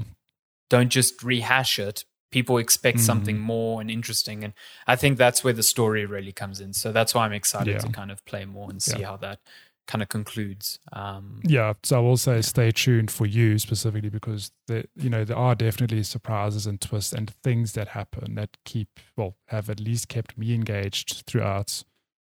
don't 0.69 0.89
just 0.89 1.23
rehash 1.23 1.79
it. 1.79 2.05
People 2.31 2.57
expect 2.57 2.97
Mm. 2.97 3.01
something 3.01 3.39
more 3.39 3.79
and 3.81 3.91
interesting, 3.91 4.43
and 4.43 4.53
I 4.87 4.95
think 4.95 5.17
that's 5.17 5.43
where 5.43 5.53
the 5.53 5.63
story 5.63 6.05
really 6.05 6.31
comes 6.31 6.59
in. 6.59 6.73
So 6.73 6.91
that's 6.91 7.13
why 7.13 7.25
I'm 7.25 7.33
excited 7.33 7.73
Yeah. 7.73 7.79
to 7.79 7.89
kind 7.89 8.11
of 8.11 8.23
play 8.25 8.45
more 8.45 8.69
and 8.69 8.81
see 8.81 8.99
Yeah. 8.99 9.07
how 9.09 9.17
that 9.17 9.39
kind 9.85 10.01
of 10.01 10.09
concludes. 10.09 10.79
Um, 10.93 11.41
Yeah, 11.43 11.73
so 11.83 11.97
I 11.97 11.99
will 11.99 12.17
say 12.17 12.41
stay 12.41 12.71
tuned 12.71 13.11
for 13.11 13.25
you 13.25 13.59
specifically 13.59 14.09
because 14.09 14.51
there, 14.67 14.85
you 14.95 15.09
know, 15.09 15.25
there 15.25 15.37
are 15.37 15.55
definitely 15.55 16.03
surprises 16.03 16.65
and 16.65 16.79
twists 16.79 17.11
and 17.13 17.29
things 17.43 17.73
that 17.73 17.89
happen 17.89 18.35
that 18.35 18.57
keep, 18.65 18.87
well, 19.17 19.35
have 19.49 19.69
at 19.69 19.79
least 19.81 20.07
kept 20.07 20.37
me 20.37 20.53
engaged 20.53 21.23
throughout. 21.27 21.83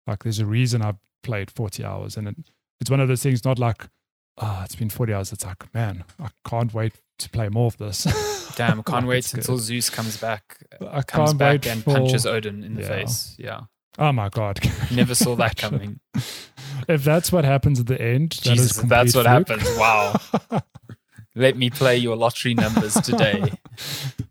Like, 0.09 0.25
there's 0.25 0.41
a 0.41 0.47
reason 0.47 0.83
I've 0.83 0.99
played 1.23 1.51
40 1.51 1.85
hours, 1.85 2.17
and 2.17 2.29
it, 2.29 2.37
it's 2.81 2.91
one 2.91 3.01
of 3.01 3.09
those 3.09 3.23
things. 3.23 3.45
Not 3.45 3.59
like, 3.61 3.89
ah, 4.39 4.65
it's 4.65 4.77
been 4.77 4.91
40 4.91 5.13
hours. 5.15 5.33
It's 5.33 5.45
like, 5.45 5.73
man, 5.75 6.05
I 6.21 6.29
can't 6.49 6.73
wait 6.75 6.95
to 7.19 7.31
play 7.31 7.49
more 7.49 7.67
of 7.67 7.77
this. 7.79 8.05
damn, 8.57 8.83
can't 8.83 8.89
Like, 9.05 9.07
wait 9.07 9.35
until 9.35 9.57
good. 9.57 9.63
Zeus 9.63 9.91
comes 9.91 10.17
back, 10.19 10.59
I 10.81 11.03
comes 11.03 11.31
can't 11.31 11.39
back 11.39 11.67
and 11.67 11.83
for, 11.83 11.95
punches 11.95 12.27
Odin 12.27 12.63
in 12.65 12.75
the 12.75 12.83
Yeah. 12.83 12.89
face. 12.89 13.35
Yeah, 13.39 13.61
Oh 13.99 14.13
my 14.13 14.29
god! 14.29 14.61
never 14.91 15.15
saw 15.15 15.35
that 15.37 15.57
coming. 15.57 16.01
If 16.87 17.03
that's 17.03 17.33
what 17.33 17.45
happens 17.47 17.81
at 17.81 17.87
the 17.87 17.99
end, 18.01 18.33
that 18.45 18.53
is 18.59 18.69
Jesus, 18.73 18.77
that's 18.77 19.15
what 19.17 19.25
fluke. 19.25 19.49
happens. 19.49 19.79
Wow. 19.79 20.21
Let 21.35 21.57
me 21.59 21.69
play 21.69 21.99
your 21.99 22.17
lottery 22.17 22.55
numbers 22.55 22.95
today. 22.95 23.53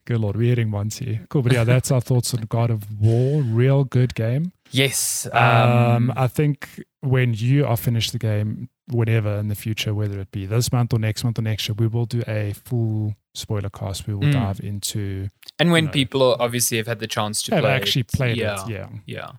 Good 0.06 0.20
lord, 0.20 0.36
we're 0.36 0.50
hitting 0.50 0.72
once 0.72 0.98
here. 0.98 1.26
Cool, 1.30 1.44
but 1.44 1.54
yeah, 1.54 1.64
that's 1.64 1.92
our 1.92 2.02
thoughts 2.02 2.34
on 2.34 2.42
God 2.50 2.72
of 2.72 3.00
War. 3.00 3.42
Real 3.44 3.84
good 3.84 4.16
game. 4.16 4.52
Yes. 4.72 5.28
Um, 5.32 5.42
Um, 5.42 6.14
I 6.16 6.28
think 6.28 6.84
when 7.02 7.34
you 7.36 7.66
are 7.66 7.78
finished 7.78 8.12
the 8.12 8.18
game, 8.20 8.70
whenever 8.90 9.38
in 9.38 9.48
the 9.48 9.56
future, 9.56 9.94
whether 9.94 10.20
it 10.20 10.32
be 10.32 10.46
this 10.46 10.72
month 10.72 10.94
or 10.94 11.00
next 11.00 11.24
month 11.24 11.40
or 11.40 11.42
next 11.42 11.68
year, 11.68 11.76
we 11.78 11.88
will 11.88 12.06
do 12.06 12.24
a 12.28 12.54
full 12.54 13.16
spoiler 13.34 13.70
cast. 13.70 14.08
We 14.08 14.14
will 14.14 14.28
Mm. 14.28 14.34
dive 14.34 14.60
into 14.60 15.30
and 15.60 15.72
when 15.72 15.86
know. 15.86 15.92
people 15.92 16.22
are, 16.24 16.38
obviously 16.40 16.78
have 16.78 16.88
had 16.88 17.00
the 17.00 17.08
chance 17.08 17.42
to 17.44 17.52
play 17.60 17.72
actually 17.72 18.02
it, 18.02 18.12
played 18.12 18.38
yeah, 18.38 18.64
it. 18.66 18.70
Yeah, 18.70 18.90
yeah. 19.06 19.32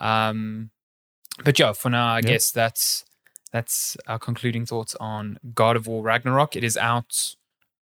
Um, 0.00 0.70
but 1.44 1.58
yeah, 1.58 1.72
for 1.72 1.88
now, 1.90 2.14
I 2.14 2.16
Yep. 2.18 2.24
guess 2.24 2.50
that's 2.50 3.04
that's 3.52 3.96
our 4.06 4.18
concluding 4.18 4.64
thoughts 4.66 4.94
on 5.00 5.38
God 5.54 5.74
of 5.76 5.86
War 5.88 6.02
Ragnarok. 6.04 6.54
It 6.56 6.62
is 6.64 6.76
out 6.76 7.34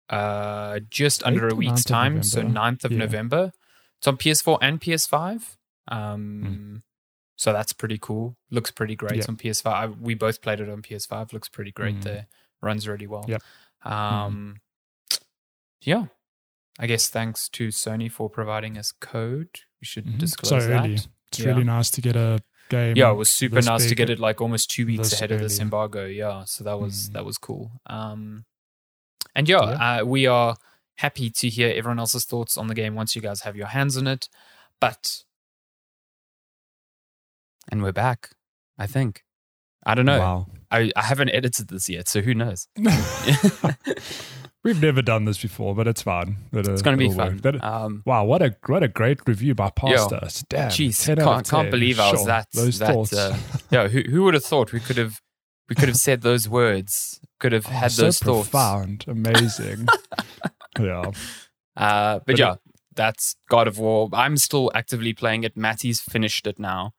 uh, 0.08 0.80
just 0.90 1.22
under 1.24 1.46
a 1.48 1.54
week's 1.54 1.72
9th 1.72 1.78
of 1.80 1.84
time, 1.86 2.22
so 2.22 2.42
November. 2.42 2.60
9th 2.60 2.84
of 2.84 2.92
Yeah. 2.92 2.98
November. 2.98 3.52
It's 3.98 4.06
on 4.08 4.16
PS4 4.16 4.58
and 4.62 4.80
PS5. 4.80 5.56
Hmm. 5.88 5.94
Um, 5.96 6.82
So 7.40 7.54
that's 7.54 7.72
pretty 7.72 7.96
cool. 7.96 8.36
Looks 8.50 8.70
pretty 8.70 8.94
great 8.94 9.16
Yeah. 9.16 9.24
on 9.26 9.36
PS5. 9.38 9.72
I, 9.72 9.86
we 9.86 10.12
both 10.12 10.42
played 10.42 10.60
it 10.60 10.68
on 10.68 10.82
PS5. 10.82 11.32
Looks 11.32 11.48
pretty 11.48 11.72
great 11.72 11.96
Mm. 12.00 12.02
there. 12.02 12.26
Runs 12.60 12.86
really 12.86 13.06
well. 13.06 13.24
Yep. 13.26 13.42
Um, 13.82 14.60
Yeah. 15.80 16.08
I 16.78 16.86
guess 16.86 17.08
thanks 17.08 17.48
to 17.50 17.68
Sony 17.68 18.12
for 18.12 18.28
providing 18.28 18.76
us 18.76 18.92
code. 18.92 19.48
We 19.80 19.86
should 19.86 20.04
Mhm. 20.04 20.18
disclose 20.18 20.50
So 20.64 20.68
that. 20.68 20.84
early. 20.84 20.94
It's 21.28 21.38
Yeah. 21.38 21.46
really 21.46 21.64
nice 21.64 21.90
to 21.92 22.02
get 22.02 22.14
a 22.14 22.40
game. 22.68 22.94
Yeah, 22.94 23.10
it 23.10 23.14
was 23.14 23.30
super 23.30 23.62
nice 23.62 23.88
to 23.88 23.94
get 23.94 24.10
it 24.10 24.18
like 24.18 24.42
almost 24.42 24.70
two 24.70 24.84
weeks 24.84 25.10
ahead 25.14 25.32
of 25.32 25.40
this 25.40 25.58
embargo. 25.58 26.04
Yeah, 26.04 26.44
so 26.44 26.62
that 26.64 26.78
was 26.78 27.08
Mm. 27.08 27.12
that 27.14 27.24
was 27.24 27.38
cool. 27.38 27.72
Um, 27.86 28.44
and 29.34 29.48
yeah, 29.48 29.60
Uh, 29.60 30.04
we 30.04 30.26
are 30.26 30.56
happy 30.96 31.30
to 31.30 31.48
hear 31.48 31.70
everyone 31.74 31.98
else's 31.98 32.26
thoughts 32.26 32.58
on 32.58 32.66
the 32.66 32.74
game 32.74 32.94
once 32.94 33.16
you 33.16 33.22
guys 33.22 33.40
have 33.42 33.56
your 33.56 33.68
hands 33.68 33.96
on 33.96 34.06
it. 34.06 34.28
But 34.78 35.24
and 37.70 37.82
we're 37.82 37.92
back. 37.92 38.30
I 38.78 38.86
think. 38.86 39.22
I 39.86 39.94
don't 39.94 40.06
know. 40.06 40.18
Wow. 40.18 40.46
I, 40.70 40.90
I 40.94 41.02
haven't 41.02 41.30
edited 41.30 41.68
this 41.68 41.88
yet, 41.88 42.08
so 42.08 42.20
who 42.20 42.34
knows? 42.34 42.68
We've 44.62 44.80
never 44.80 45.00
done 45.00 45.24
this 45.24 45.40
before, 45.40 45.74
but 45.74 45.88
it's 45.88 46.02
fun. 46.02 46.36
But, 46.52 46.68
uh, 46.68 46.72
It's 46.72 46.82
going 46.82 46.98
to 46.98 47.08
be 47.08 47.12
fun. 47.14 47.38
That- 47.38 47.64
Um, 47.64 48.02
wow, 48.04 48.24
what 48.24 48.42
a 48.42 48.54
what 48.66 48.82
a 48.82 48.88
great 48.88 49.20
review 49.26 49.54
by 49.54 49.70
Pasta. 49.70 50.28
Damn, 50.50 50.68
Jeez, 50.70 51.02
10 51.02 51.18
out 51.18 51.22
of 51.22 51.24
can't, 51.34 51.48
can't 51.48 51.64
10. 51.66 51.70
believe 51.70 51.98
I 51.98 52.10
was 52.10 52.20
Sure, 52.20 52.26
that. 52.26 52.48
Those 52.52 52.78
that 52.78 52.92
thoughts. 52.92 53.12
uh, 53.14 53.36
yeah, 53.70 53.88
who 53.88 54.02
who 54.02 54.22
would 54.24 54.34
have 54.34 54.44
thought 54.44 54.72
we 54.72 54.80
could 54.80 54.98
have 54.98 55.20
we 55.70 55.74
could 55.76 55.88
have 55.88 55.96
said 55.96 56.20
those 56.20 56.46
words? 56.48 57.20
Could 57.38 57.52
have 57.52 57.66
Oh, 57.68 57.70
had 57.70 57.92
so 57.92 58.02
those 58.02 58.18
thoughts. 58.18 58.50
profound, 58.50 59.04
amazing. 59.08 59.86
yeah, 60.78 61.10
Uh, 61.74 62.16
but, 62.18 62.26
But 62.26 62.38
yeah, 62.38 62.56
that's 62.94 63.36
God 63.48 63.66
of 63.66 63.78
War. 63.78 64.10
I'm 64.12 64.36
still 64.36 64.70
actively 64.74 65.14
playing 65.14 65.44
it. 65.44 65.56
Matty's 65.56 66.00
finished 66.02 66.46
it 66.46 66.58
now. 66.58 66.92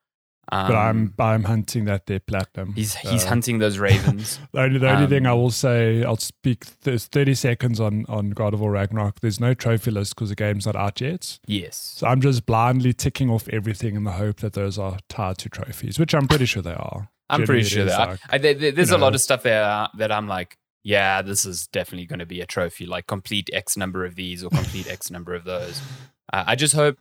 Um, 0.54 0.68
but 0.68 0.76
I'm 0.76 1.14
I'm 1.20 1.43
hunting 1.45 1.86
that 1.86 2.08
there 2.08 2.20
platinum. 2.20 2.74
he's 2.74 2.95
he's 2.95 3.26
Uh, 3.26 3.30
hunting 3.30 3.60
those 3.60 3.78
ravens. 3.78 4.38
The 4.52 4.60
only, 4.62 4.80
the 4.80 4.89
only 4.89 5.08
thing 5.08 5.26
I 5.26 5.32
Um, 5.32 5.39
will 5.39 5.49
say, 5.52 6.04
I'll 6.04 6.18
speak 6.18 6.66
th- 6.84 7.02
30 7.04 7.34
seconds 7.36 7.80
on, 7.80 8.06
on 8.10 8.32
God 8.32 8.54
of 8.54 8.60
War 8.60 8.72
Ragnarok. 8.72 9.22
There's 9.22 9.39
no 9.39 9.54
trophy 9.54 9.91
list 9.91 10.16
because 10.16 10.28
the 10.30 10.36
game's 10.36 10.66
not 10.66 10.76
out 10.76 10.99
yet. 10.99 11.39
yes. 11.47 11.78
So 11.97 12.08
I'm 12.08 12.20
just 12.20 12.45
blindly 12.45 12.91
ticking 12.93 13.30
off 13.30 13.47
everything 13.49 13.95
in 13.95 14.04
the 14.04 14.12
hope 14.14 14.41
that 14.41 14.54
those 14.54 14.78
are 14.78 14.97
tied 15.08 15.38
to 15.39 15.49
trophies, 15.49 15.97
which 15.97 16.14
I'm 16.14 16.28
pretty 16.28 16.45
sure 16.45 16.62
they 16.62 16.74
are. 16.74 17.10
I'm 17.30 17.45
pretty 17.45 17.64
sure 17.64 17.86
is 17.86 17.91
that 17.91 18.10
like- 18.10 18.20
I, 18.30 18.38
there, 18.38 18.54
there- 18.54 18.72
there's 18.74 18.89
you 18.91 18.97
a 18.97 18.99
lot 18.99 19.16
of 19.16 19.22
stuff 19.22 19.43
there 19.43 19.64
uh, 19.64 19.88
that 19.97 20.12
I'm 20.12 20.28
like, 20.28 20.58
yeah, 20.84 21.22
this 21.22 21.45
is 21.45 21.68
definitely 21.68 22.08
going 22.08 22.20
to 22.20 22.26
be 22.26 22.41
a 22.41 22.45
trophy. 22.45 22.86
Like 22.86 23.08
complete 23.08 23.49
X 23.54 23.78
number 23.78 24.04
of 24.04 24.16
these 24.16 24.43
or 24.43 24.49
complete 24.49 24.89
X 24.91 25.10
number 25.10 25.34
of 25.34 25.45
those. 25.45 25.82
Uh, 26.34 26.45
I 26.47 26.56
just 26.56 26.74
hope, 26.74 26.97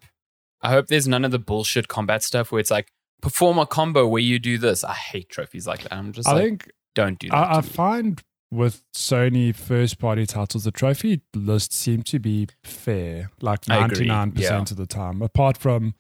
I 0.61 0.71
hope 0.71 0.89
there's 0.89 1.07
none 1.07 1.25
of 1.25 1.31
the 1.31 1.39
bullshit 1.39 1.87
combat 1.87 2.25
stuff 2.25 2.51
where 2.51 2.59
it's 2.59 2.71
like 2.71 2.91
perform 3.21 3.59
a 3.59 3.67
combo 3.67 4.07
where 4.07 4.23
you 4.23 4.39
do 4.39 4.59
this. 4.59 4.85
I 4.85 4.95
hate 4.95 5.29
trophies 5.29 5.67
like 5.67 5.83
that. 5.83 5.95
I'm 5.95 6.13
just 6.13 6.29
I 6.29 6.33
like, 6.33 6.43
think 6.43 6.73
don't 6.95 7.19
do 7.19 7.29
that. 7.29 7.37
I, 7.37 7.59
I 7.59 7.61
find 7.61 8.23
with 8.51 8.83
Sony 8.93 9.55
first 9.55 9.99
party 9.99 10.27
titles, 10.27 10.65
the 10.65 10.71
trophy 10.71 11.23
list 11.35 11.73
seem 11.73 12.03
to 12.05 12.19
be 12.19 12.49
fair, 12.65 13.31
like 13.41 13.63
99% 13.63 14.39
yeah. 14.39 14.59
of 14.59 14.77
the 14.77 14.87
time. 14.87 15.23
Apart 15.23 15.57
from, 15.57 15.95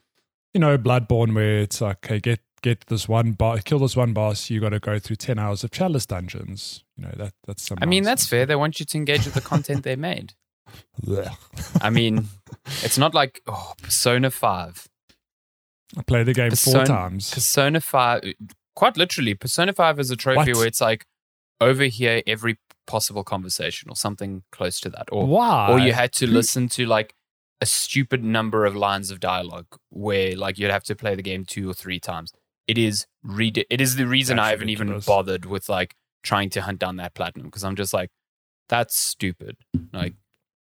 you 0.53 0.61
know, 0.61 0.77
Bloodborne, 0.77 1.35
where 1.35 1.61
it's 1.61 1.81
like, 1.81 2.05
okay, 2.05 2.19
get 2.19 2.41
get 2.63 2.87
this 2.87 3.09
one 3.09 3.33
boss, 3.33 3.63
kill 3.63 3.79
this 3.79 3.97
one 3.97 4.13
boss, 4.13 4.51
you 4.51 4.61
got 4.61 4.71
to 4.71 4.79
go 4.79 4.99
through 4.99 5.17
10 5.17 5.39
hours 5.39 5.65
of 5.65 5.71
chalice 5.71 6.05
dungeons. 6.05 6.85
You 6.97 7.05
know, 7.05 7.13
that 7.17 7.33
that's 7.47 7.63
some 7.63 7.79
I 7.81 7.87
mean, 7.87 8.03
that's 8.03 8.27
fair. 8.27 8.47
They 8.47 8.57
want 8.57 8.81
you 8.81 8.87
to 8.87 8.99
engage 8.99 9.25
with 9.25 9.35
the 9.35 9.41
content 9.41 9.85
they 9.85 9.97
made. 9.97 10.35
I 11.81 11.91
mean, 11.91 12.29
it's 12.83 12.99
not 12.99 13.15
like 13.15 13.43
oh, 13.47 13.73
Persona 13.83 14.31
Five. 14.31 14.89
I 15.99 16.03
played 16.03 16.27
the 16.27 16.35
game 16.35 16.51
four 16.53 16.85
times. 16.85 17.33
Persona 17.33 17.81
5, 17.81 18.23
quite 18.77 18.97
literally, 18.97 19.35
Persona 19.35 19.73
5 19.73 19.99
is 19.99 20.11
a 20.11 20.17
trophy 20.17 20.53
What? 20.53 20.57
where 20.57 20.67
it's 20.67 20.81
like 20.81 21.05
overhear 21.61 22.23
every 22.27 22.59
possible 22.87 23.25
conversation 23.25 23.91
or 23.91 23.97
something 23.97 24.43
close 24.53 24.81
to 24.81 24.91
that. 24.91 25.09
Or, 25.13 25.27
Why? 25.27 25.71
or 25.71 25.79
you 25.79 25.93
had 25.93 26.13
to 26.15 26.27
listen 26.27 26.69
to 26.71 26.87
like 26.87 27.15
a 27.61 27.67
stupid 27.67 28.25
number 28.25 28.65
of 28.65 28.75
lines 28.75 29.11
of 29.11 29.21
dialogue 29.21 29.67
where 29.91 30.35
like 30.37 30.59
you'd 30.59 30.71
have 30.71 30.85
to 30.85 30.95
play 30.97 31.15
the 31.15 31.23
game 31.23 31.45
two 31.45 31.69
or 31.69 31.75
three 31.75 32.01
times. 32.01 32.33
It 32.67 32.79
is 32.79 33.07
read 33.23 33.59
it 33.69 33.81
is 33.81 33.97
the 33.97 34.07
reason 34.07 34.39
I 34.39 34.51
haven't 34.51 34.69
even 34.71 35.01
bothered 35.01 35.45
with 35.45 35.69
like 35.69 35.95
trying 36.23 36.51
to 36.51 36.63
hunt 36.63 36.79
down 36.79 36.97
that 36.97 37.15
platinum 37.15 37.47
because 37.49 37.65
I'm 37.65 37.75
just 37.77 37.93
like, 37.93 38.11
that's 38.69 38.97
stupid. 38.97 39.57
Like, 39.93 40.15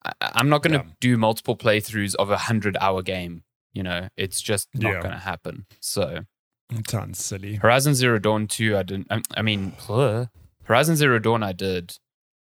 I, 0.06 0.14
I'm 0.22 0.50
not 0.50 0.62
going 0.62 0.74
to 0.80 0.86
Yeah. 0.86 0.94
do 1.02 1.18
multiple 1.18 1.58
playthroughs 1.58 2.14
of 2.16 2.30
a 2.30 2.38
hundred 2.38 2.78
hour 2.80 3.02
game. 3.02 3.44
You 3.76 3.84
know, 3.84 4.08
it's 4.18 4.42
just 4.42 4.70
not 4.74 4.94
Yeah. 4.94 5.02
going 5.02 5.14
to 5.14 5.20
happen. 5.20 5.66
So 5.80 6.26
It 6.72 6.90
sounds 6.90 7.24
silly. 7.24 7.56
Horizon 7.56 7.94
Zero 7.94 8.18
Dawn 8.18 8.48
2, 8.48 8.76
I 8.78 8.82
didn't. 8.84 9.08
I, 9.12 9.22
I 9.38 9.42
mean, 9.44 9.74
ugh. 9.88 10.30
Horizon 10.64 10.96
Zero 10.96 11.20
Dawn, 11.20 11.44
I 11.44 11.52
did. 11.54 11.98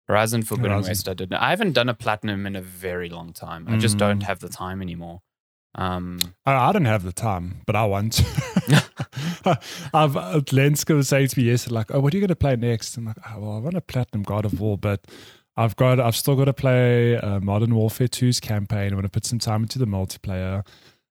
Horizon 0.07 0.43
Forbidden 0.43 0.71
Horizon. 0.71 0.91
West, 0.91 1.09
I 1.09 1.13
did. 1.15 1.35
I 1.35 1.51
haven't 1.51 1.73
done 1.73 1.91
a 1.91 1.95
platinum 1.95 2.47
in 2.47 2.57
a 2.57 2.63
very 2.63 3.11
long 3.11 3.35
time. 3.35 3.67
I 3.69 3.77
just 3.77 3.97
Mm. 3.97 3.99
don't 3.99 4.21
have 4.23 4.39
the 4.41 4.49
time 4.49 4.81
anymore. 4.81 5.21
Um, 5.75 6.19
I, 6.47 6.55
I 6.55 6.73
don't 6.73 6.87
have 6.87 7.03
the 7.03 7.13
time, 7.13 7.61
but 7.67 7.77
I 7.77 7.85
want. 7.85 8.15
to. 8.15 8.25
I've 9.93 10.17
uh, 10.17 10.41
Lenska 10.41 10.95
was 10.95 11.09
saying 11.09 11.29
to 11.29 11.39
me 11.41 11.47
yesterday, 11.47 11.75
like, 11.75 11.91
"Oh, 11.95 12.01
what 12.01 12.13
are 12.15 12.17
you 12.17 12.21
going 12.23 12.29
to 12.29 12.37
play 12.37 12.57
next?" 12.57 12.97
I'm 12.97 13.05
like, 13.07 13.17
oh, 13.29 13.41
"Well, 13.41 13.53
I 13.53 13.59
want 13.59 13.77
a 13.77 13.81
platinum 13.81 14.23
God 14.23 14.45
of 14.45 14.59
War, 14.61 14.79
but 14.79 15.05
I've 15.57 15.77
got, 15.77 16.01
I've 16.01 16.17
still 16.17 16.37
got 16.37 16.47
to 16.47 16.53
play 16.55 17.17
uh, 17.17 17.41
Modern 17.41 17.75
Warfare 17.75 18.09
2's 18.09 18.41
campaign. 18.41 18.93
I 18.93 18.95
want 18.95 19.05
to 19.05 19.11
put 19.11 19.27
some 19.27 19.39
time 19.39 19.63
into 19.63 19.79
the 19.79 19.87
multiplayer. 19.87 20.65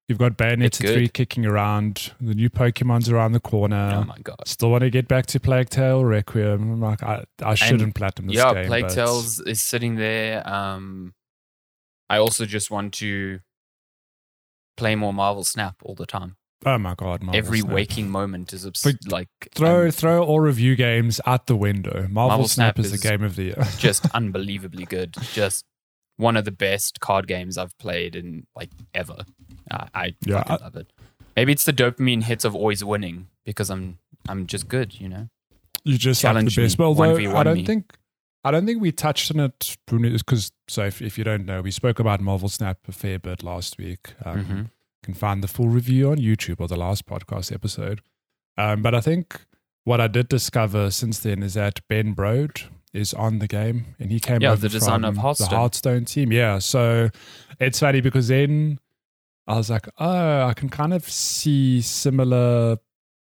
You've 0.08 0.20
got 0.20 0.38
Bayonetta 0.38 0.82
good. 0.82 0.94
3 0.94 1.10
kicking 1.10 1.46
around. 1.46 2.14
The 2.22 2.34
new 2.34 2.50
Pokemon's 2.50 3.10
around 3.10 3.34
the 3.34 3.42
corner. 3.42 3.92
oh 3.94 4.04
my 4.06 4.18
god! 4.24 4.42
Still 4.46 4.72
want 4.72 4.82
to 4.82 4.90
get 4.90 5.08
back 5.08 5.26
to 5.28 5.40
Plague 5.40 5.70
Tale 5.70 6.06
Requiem. 6.06 6.74
I'm 6.74 6.82
like, 6.82 7.04
I, 7.04 7.26
I 7.44 7.56
shouldn't 7.56 7.96
platinum 7.96 8.28
this 8.28 8.38
yeah, 8.38 8.54
game. 8.54 8.68
Plague 8.68 8.86
but- 8.88 8.94
Tales 8.94 9.42
is 9.42 9.62
sitting 9.62 9.96
there. 9.96 10.48
Um, 10.48 11.14
I 12.10 12.18
also 12.20 12.46
just 12.46 12.72
want 12.72 12.94
to 12.96 13.40
play 14.78 14.96
more 14.96 15.14
Marvel 15.14 15.44
Snap 15.44 15.76
all 15.84 15.96
the 15.96 16.06
time. 16.06 16.38
Oh 16.66 16.78
my 16.78 16.96
god! 16.96 17.22
Marvel 17.22 17.38
Every 17.38 17.60
Snap. 17.60 17.74
waking 17.74 18.10
moment 18.10 18.54
is 18.54 18.66
obs- 18.66 18.82
But 18.82 18.96
like 19.12 19.28
Throw 19.54 19.86
um, 19.86 19.92
throw 19.92 20.24
all 20.24 20.40
review 20.40 20.78
games 20.78 21.20
out 21.26 21.48
the 21.48 21.56
window. 21.58 22.08
Marvel, 22.10 22.30
Marvel 22.30 22.48
Snap, 22.48 22.76
Snap 22.76 22.86
is 22.86 22.92
the 22.92 22.98
game 22.98 23.24
of 23.24 23.36
the 23.36 23.44
year. 23.44 23.68
just 23.78 24.06
unbelievably 24.16 24.86
good. 24.86 25.16
Just 25.34 25.66
one 26.16 26.38
of 26.38 26.46
the 26.46 26.52
best 26.52 27.00
card 27.00 27.28
games 27.28 27.58
I've 27.58 27.78
played 27.78 28.16
in 28.16 28.48
like 28.56 28.72
ever. 28.94 29.18
I, 29.72 29.88
I 29.94 30.16
Yeah, 30.26 30.38
fucking 30.44 30.52
I- 30.62 30.64
love 30.66 30.76
it. 30.76 30.92
Maybe 31.36 31.52
it's 31.52 31.66
the 31.66 31.74
dopamine 31.74 32.24
hits 32.24 32.46
of 32.46 32.56
always 32.56 32.84
winning 32.84 33.28
because 33.46 33.70
I'm 33.70 34.00
I'm 34.28 34.48
just 34.48 34.68
good, 34.68 35.00
you 35.00 35.08
know. 35.08 35.30
You 35.84 35.98
just 35.98 36.22
the 36.22 36.28
Challenge 36.30 36.58
me, 36.58 36.64
best. 36.66 36.80
Well, 36.80 36.94
though, 36.94 37.16
1v1 37.16 37.36
I 37.36 37.44
don't 37.44 37.58
me. 37.58 37.66
think 37.66 37.96
I 38.44 38.52
don't 38.52 38.66
think 38.66 38.82
we 38.82 38.92
touched 38.92 39.32
on 39.34 39.40
it 39.42 39.78
because 39.88 40.52
so 40.68 40.84
if, 40.86 41.02
if 41.02 41.18
you 41.18 41.24
don't 41.24 41.46
know, 41.46 41.62
we 41.62 41.72
spoke 41.72 42.00
about 42.00 42.22
Marvel 42.22 42.50
Snap 42.50 42.80
a 42.88 42.92
fair 42.92 43.20
bit 43.20 43.44
last 43.44 43.78
week. 43.78 44.14
Um, 44.26 44.46
Mhm. 44.46 44.58
You 44.64 44.70
can 45.04 45.14
find 45.14 45.44
the 45.44 45.48
full 45.48 45.68
review 45.70 46.10
on 46.12 46.18
YouTube 46.18 46.60
or 46.60 46.68
the 46.68 46.76
last 46.76 47.06
podcast 47.06 47.54
episode. 47.54 48.02
Um, 48.58 48.82
but 48.82 48.96
I 48.96 49.00
think 49.02 49.46
what 49.84 50.02
I 50.02 50.08
did 50.08 50.28
discover 50.28 50.90
since 50.92 51.20
then 51.20 51.44
is 51.44 51.54
that 51.54 51.80
Ben 51.88 52.16
Brode 52.16 52.64
is 52.94 53.14
on 53.14 53.40
the 53.40 53.48
game, 53.48 53.96
and 54.00 54.12
he 54.12 54.20
came 54.20 54.42
Yeah, 54.42 54.52
over 54.54 54.62
the 54.62 54.70
designer 54.70 55.08
of 55.10 55.18
Hearthstone. 55.18 55.50
the 55.50 55.56
Hearthstone 55.56 56.06
team. 56.06 56.32
Yeah, 56.32 56.58
so 56.60 57.10
it's 57.60 57.80
funny 57.80 58.02
because 58.02 58.28
then 58.30 58.80
I 59.48 59.56
was 59.58 59.70
like, 59.70 59.88
oh, 59.98 60.46
I 60.48 60.54
can 60.54 60.70
kind 60.70 60.94
of 60.94 61.10
see 61.10 61.82
similar, 61.82 62.78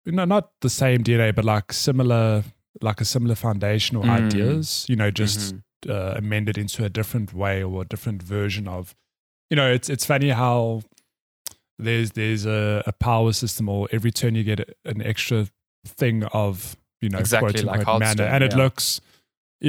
you 0.07 0.13
know, 0.13 0.25
not 0.25 0.51
the 0.61 0.71
same 0.71 1.03
DNA, 1.05 1.35
but 1.35 1.45
like 1.45 1.73
similar, 1.73 2.45
like 2.81 3.01
a 3.01 3.05
similar 3.05 3.35
foundational 3.35 4.05
Mm. 4.05 4.11
ideas. 4.11 4.87
You 4.89 4.97
know, 4.97 5.11
just 5.11 5.55
Mhm. 5.55 5.61
uh, 5.91 6.15
amended 6.17 6.57
into 6.57 6.83
a 6.85 6.89
different 6.89 7.35
way 7.35 7.63
or 7.63 7.83
a 7.83 7.85
different 7.85 8.23
version 8.23 8.67
of 8.67 8.95
you 9.51 9.57
know 9.57 9.71
it's 9.71 9.91
it's 9.91 10.07
funny 10.07 10.31
how 10.31 10.81
there's 11.79 12.13
there's 12.13 12.47
a, 12.47 12.83
a 12.87 12.93
power 12.93 13.33
system 13.35 13.69
or 13.69 13.87
every 13.93 14.11
turn 14.11 14.35
you 14.35 14.45
get 14.45 14.61
an 14.87 15.03
extra 15.03 15.47
thing 15.87 16.25
of 16.33 16.77
you 17.03 17.11
know 17.11 17.19
Exactly 17.19 17.53
quote 17.53 17.65
like 17.65 17.79
unquote 17.81 18.01
mana 18.01 18.05
Hearthstone, 18.07 18.29
and 18.29 18.45
it 18.45 18.55
looks 18.57 19.01
yeah, 19.05 19.11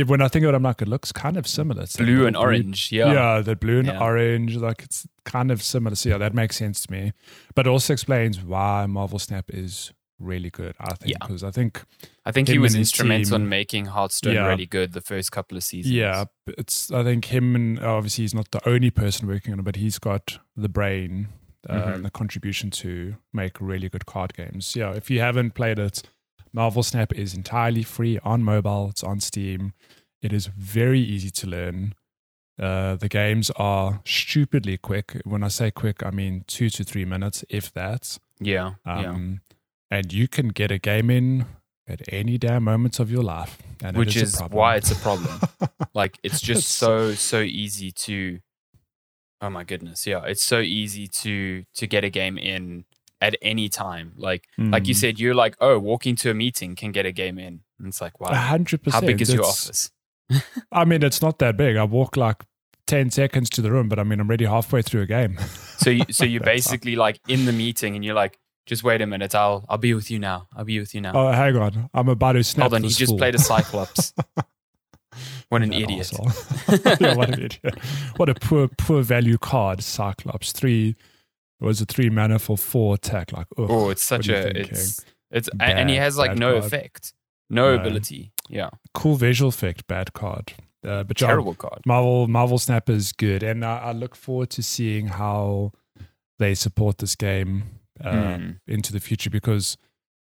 when 0.05 0.21
I 0.21 0.27
think 0.27 0.43
about 0.43 0.53
it 0.53 0.57
I'm 0.57 0.63
like 0.63 0.81
it 0.81 0.87
looks 0.87 1.11
kind 1.11 1.37
of 1.37 1.47
similar 1.47 1.81
like 1.81 1.93
blue 1.97 2.19
the 2.19 2.25
and 2.27 2.33
blue- 2.35 2.41
orange. 2.43 2.91
Yeah. 2.91 3.13
yeah. 3.13 3.41
the 3.41 3.55
blue 3.55 3.79
and 3.79 3.87
Yeah. 3.87 3.99
orange 4.03 4.55
like 4.57 4.83
it's 4.83 5.07
kind 5.23 5.51
of 5.51 5.61
similar 5.61 5.95
so 5.95 6.09
yeah 6.09 6.17
that 6.17 6.33
makes 6.33 6.57
sense 6.57 6.81
to 6.85 6.91
me 6.91 7.13
but 7.55 7.65
it 7.67 7.69
also 7.69 7.93
explains 7.93 8.41
why 8.41 8.85
Marvel 8.85 9.19
Snap 9.19 9.45
is 9.49 9.91
really 10.19 10.49
good 10.49 10.75
I 10.79 10.93
think 10.95 11.11
Yeah. 11.11 11.17
because 11.21 11.43
I 11.43 11.51
think 11.51 11.83
I 12.25 12.31
think 12.31 12.47
he 12.47 12.57
was 12.57 12.73
instrumental 12.75 13.35
in 13.35 13.49
making 13.49 13.85
Hearthstone 13.87 14.35
Yeah. 14.35 14.47
really 14.47 14.65
good 14.65 14.93
the 14.93 15.01
first 15.01 15.31
couple 15.31 15.57
of 15.57 15.63
seasons. 15.63 15.93
Yeah, 15.93 16.25
it's. 16.57 16.89
I 16.91 17.03
think 17.03 17.25
him 17.25 17.53
and 17.55 17.79
obviously 17.79 18.23
he's 18.23 18.33
not 18.33 18.49
the 18.51 18.67
only 18.67 18.89
person 18.89 19.27
working 19.27 19.53
on 19.53 19.59
it, 19.59 19.63
but 19.63 19.75
he's 19.75 19.99
got 19.99 20.39
the 20.55 20.69
brain 20.69 21.27
uh, 21.69 21.73
Mhm. 21.73 21.93
and 21.95 22.05
the 22.05 22.11
contribution 22.11 22.69
to 22.71 23.15
make 23.33 23.59
really 23.59 23.89
good 23.89 24.05
card 24.05 24.33
games. 24.35 24.75
Yeah, 24.75 24.91
if 24.93 25.09
you 25.11 25.19
haven't 25.19 25.51
played 25.55 25.79
it, 25.79 26.01
Marvel 26.55 26.83
Snap 26.83 27.13
is 27.13 27.33
entirely 27.33 27.83
free 27.83 28.17
on 28.23 28.41
mobile. 28.41 28.87
It's 28.89 29.03
on 29.03 29.19
Steam. 29.19 29.73
It 30.21 30.31
is 30.31 30.47
very 30.47 31.01
easy 31.01 31.29
to 31.29 31.47
learn. 31.47 31.93
Uh, 32.57 32.95
the 32.95 33.09
games 33.09 33.51
are 33.57 33.99
stupidly 34.05 34.77
quick. 34.77 35.21
When 35.25 35.43
I 35.43 35.49
say 35.49 35.69
quick, 35.69 36.01
I 36.01 36.11
mean 36.11 36.45
two 36.47 36.69
to 36.69 36.83
three 36.85 37.03
minutes, 37.03 37.43
if 37.49 37.73
that. 37.73 38.17
Yeah. 38.39 38.75
yeah. 38.85 39.09
Um, 39.09 39.41
And 39.91 40.13
you 40.13 40.27
can 40.29 40.47
get 40.47 40.71
a 40.71 40.79
game 40.79 41.09
in 41.09 41.45
at 41.87 42.01
any 42.07 42.37
damn 42.37 42.63
moment 42.63 42.99
of 42.99 43.11
your 43.11 43.21
life, 43.21 43.57
and 43.83 43.95
Which 43.97 44.15
is 44.15 44.37
problem. 44.37 44.57
why 44.57 44.75
it's 44.77 44.91
a 44.91 44.95
problem. 44.95 45.39
Like 45.93 46.17
it's 46.23 46.41
just 46.41 46.67
so 46.71 47.13
so 47.13 47.39
easy 47.39 47.91
to 47.91 48.39
Oh 49.41 49.49
my 49.49 49.63
goodness. 49.63 50.07
Yeah, 50.07 50.23
it's 50.25 50.43
so 50.43 50.59
easy 50.59 51.07
to 51.07 51.63
to 51.75 51.87
get 51.87 52.03
a 52.03 52.09
game 52.09 52.37
in 52.37 52.85
at 53.25 53.35
any 53.41 53.67
time. 53.69 54.13
Like 54.17 54.43
like 54.57 54.87
you 54.87 54.93
Mm. 54.95 54.97
said 54.97 55.19
you're 55.19 55.35
like, 55.35 55.55
"Oh, 55.59 55.77
walking 55.79 56.15
to 56.17 56.29
a 56.31 56.33
meeting 56.33 56.75
can 56.75 56.91
get 56.91 57.05
a 57.05 57.11
game 57.11 57.37
in." 57.39 57.61
And 57.79 57.87
it's 57.89 58.01
like, 58.01 58.19
"Wow. 58.19 58.33
hundred 58.33 58.81
How 58.85 58.99
percent. 58.99 59.05
big 59.07 59.21
is 59.21 59.33
your 59.33 59.45
office?" 59.45 59.91
I 60.71 60.85
mean, 60.85 61.03
it's 61.03 61.21
not 61.21 61.39
that 61.39 61.55
big. 61.57 61.75
I 61.77 61.83
walk 61.83 62.15
like 62.17 62.43
ten 62.87 63.09
seconds 63.11 63.49
to 63.51 63.61
the 63.61 63.71
room, 63.71 63.89
but 63.89 63.99
I 63.99 64.03
mean, 64.03 64.19
I'm 64.19 64.27
already 64.27 64.45
halfway 64.45 64.81
through 64.81 65.01
a 65.01 65.07
game. 65.07 65.37
So 65.77 65.89
you 65.89 66.05
so 66.09 66.23
you're 66.31 66.41
basically 66.41 66.95
like 66.95 67.19
in 67.27 67.45
the 67.45 67.51
meeting 67.51 67.95
and 67.95 68.03
you're 68.05 68.15
like, 68.15 68.39
"Just 68.65 68.83
wait 68.83 69.01
a 69.01 69.05
minute. 69.05 69.35
I'll 69.35 69.65
I'll 69.69 69.77
be 69.77 69.93
with 69.93 70.09
you 70.09 70.19
now. 70.19 70.47
I'll 70.55 70.63
be 70.65 70.79
with 70.79 70.95
you 70.95 71.01
now." 71.01 71.11
oh, 71.13 71.31
hang 71.31 71.55
on, 71.57 71.89
I'm 71.93 72.07
about 72.09 72.33
to 72.33 72.43
snap. 72.43 72.63
Hold 72.71 72.75
on, 72.75 72.83
he 72.83 72.89
just 72.89 73.11
fool. 73.11 73.17
played 73.17 73.35
a 73.35 73.39
Cyclops. 73.39 74.13
what 75.49 75.61
an 75.61 75.69
That 75.71 75.81
idiot. 75.81 76.11
yeah, 77.01 77.15
what 77.15 77.29
an 77.29 77.41
idiot! 77.43 77.77
What 78.17 78.29
a 78.29 78.35
poor, 78.35 78.67
poor 78.77 79.01
value 79.01 79.37
card. 79.37 79.83
Cyclops 79.83 80.51
three 80.51 80.95
was 81.61 81.81
a 81.81 81.85
three 81.85 82.09
mana 82.09 82.39
for 82.39 82.57
four 82.57 82.95
attack. 82.95 83.31
Like, 83.31 83.47
ugh. 83.57 83.67
Oh, 83.69 83.89
it's 83.89 84.03
such 84.03 84.27
What 84.27 84.37
are 84.37 84.41
you 84.41 84.47
a 84.47 84.59
it's 84.61 85.05
it's 85.31 85.49
a- 85.59 85.63
and 85.63 85.89
he 85.89 85.95
has 85.95 86.17
like 86.17 86.37
no 86.37 86.53
card. 86.53 86.65
effect, 86.65 87.13
no 87.49 87.75
No. 87.75 87.81
ability. 87.81 88.31
Yeah, 88.49 88.69
cool 88.93 89.15
visual 89.15 89.49
effect, 89.49 89.87
bad 89.87 90.13
card. 90.13 90.53
Uh, 90.85 91.03
but 91.03 91.17
terrible 91.17 91.55
card. 91.55 91.81
Marvel 91.85 92.27
Marvel 92.27 92.59
Snap 92.59 92.89
is 92.89 93.11
good, 93.11 93.41
and 93.41 93.65
I, 93.65 93.77
I 93.77 93.91
look 93.91 94.15
forward 94.15 94.51
to 94.51 94.61
seeing 94.61 95.07
how 95.07 95.71
they 96.37 96.53
support 96.53 96.99
this 96.99 97.15
game 97.15 97.63
uh, 98.03 98.11
Mm. 98.11 98.59
into 98.67 98.91
the 98.93 98.99
future 98.99 99.29
because 99.31 99.77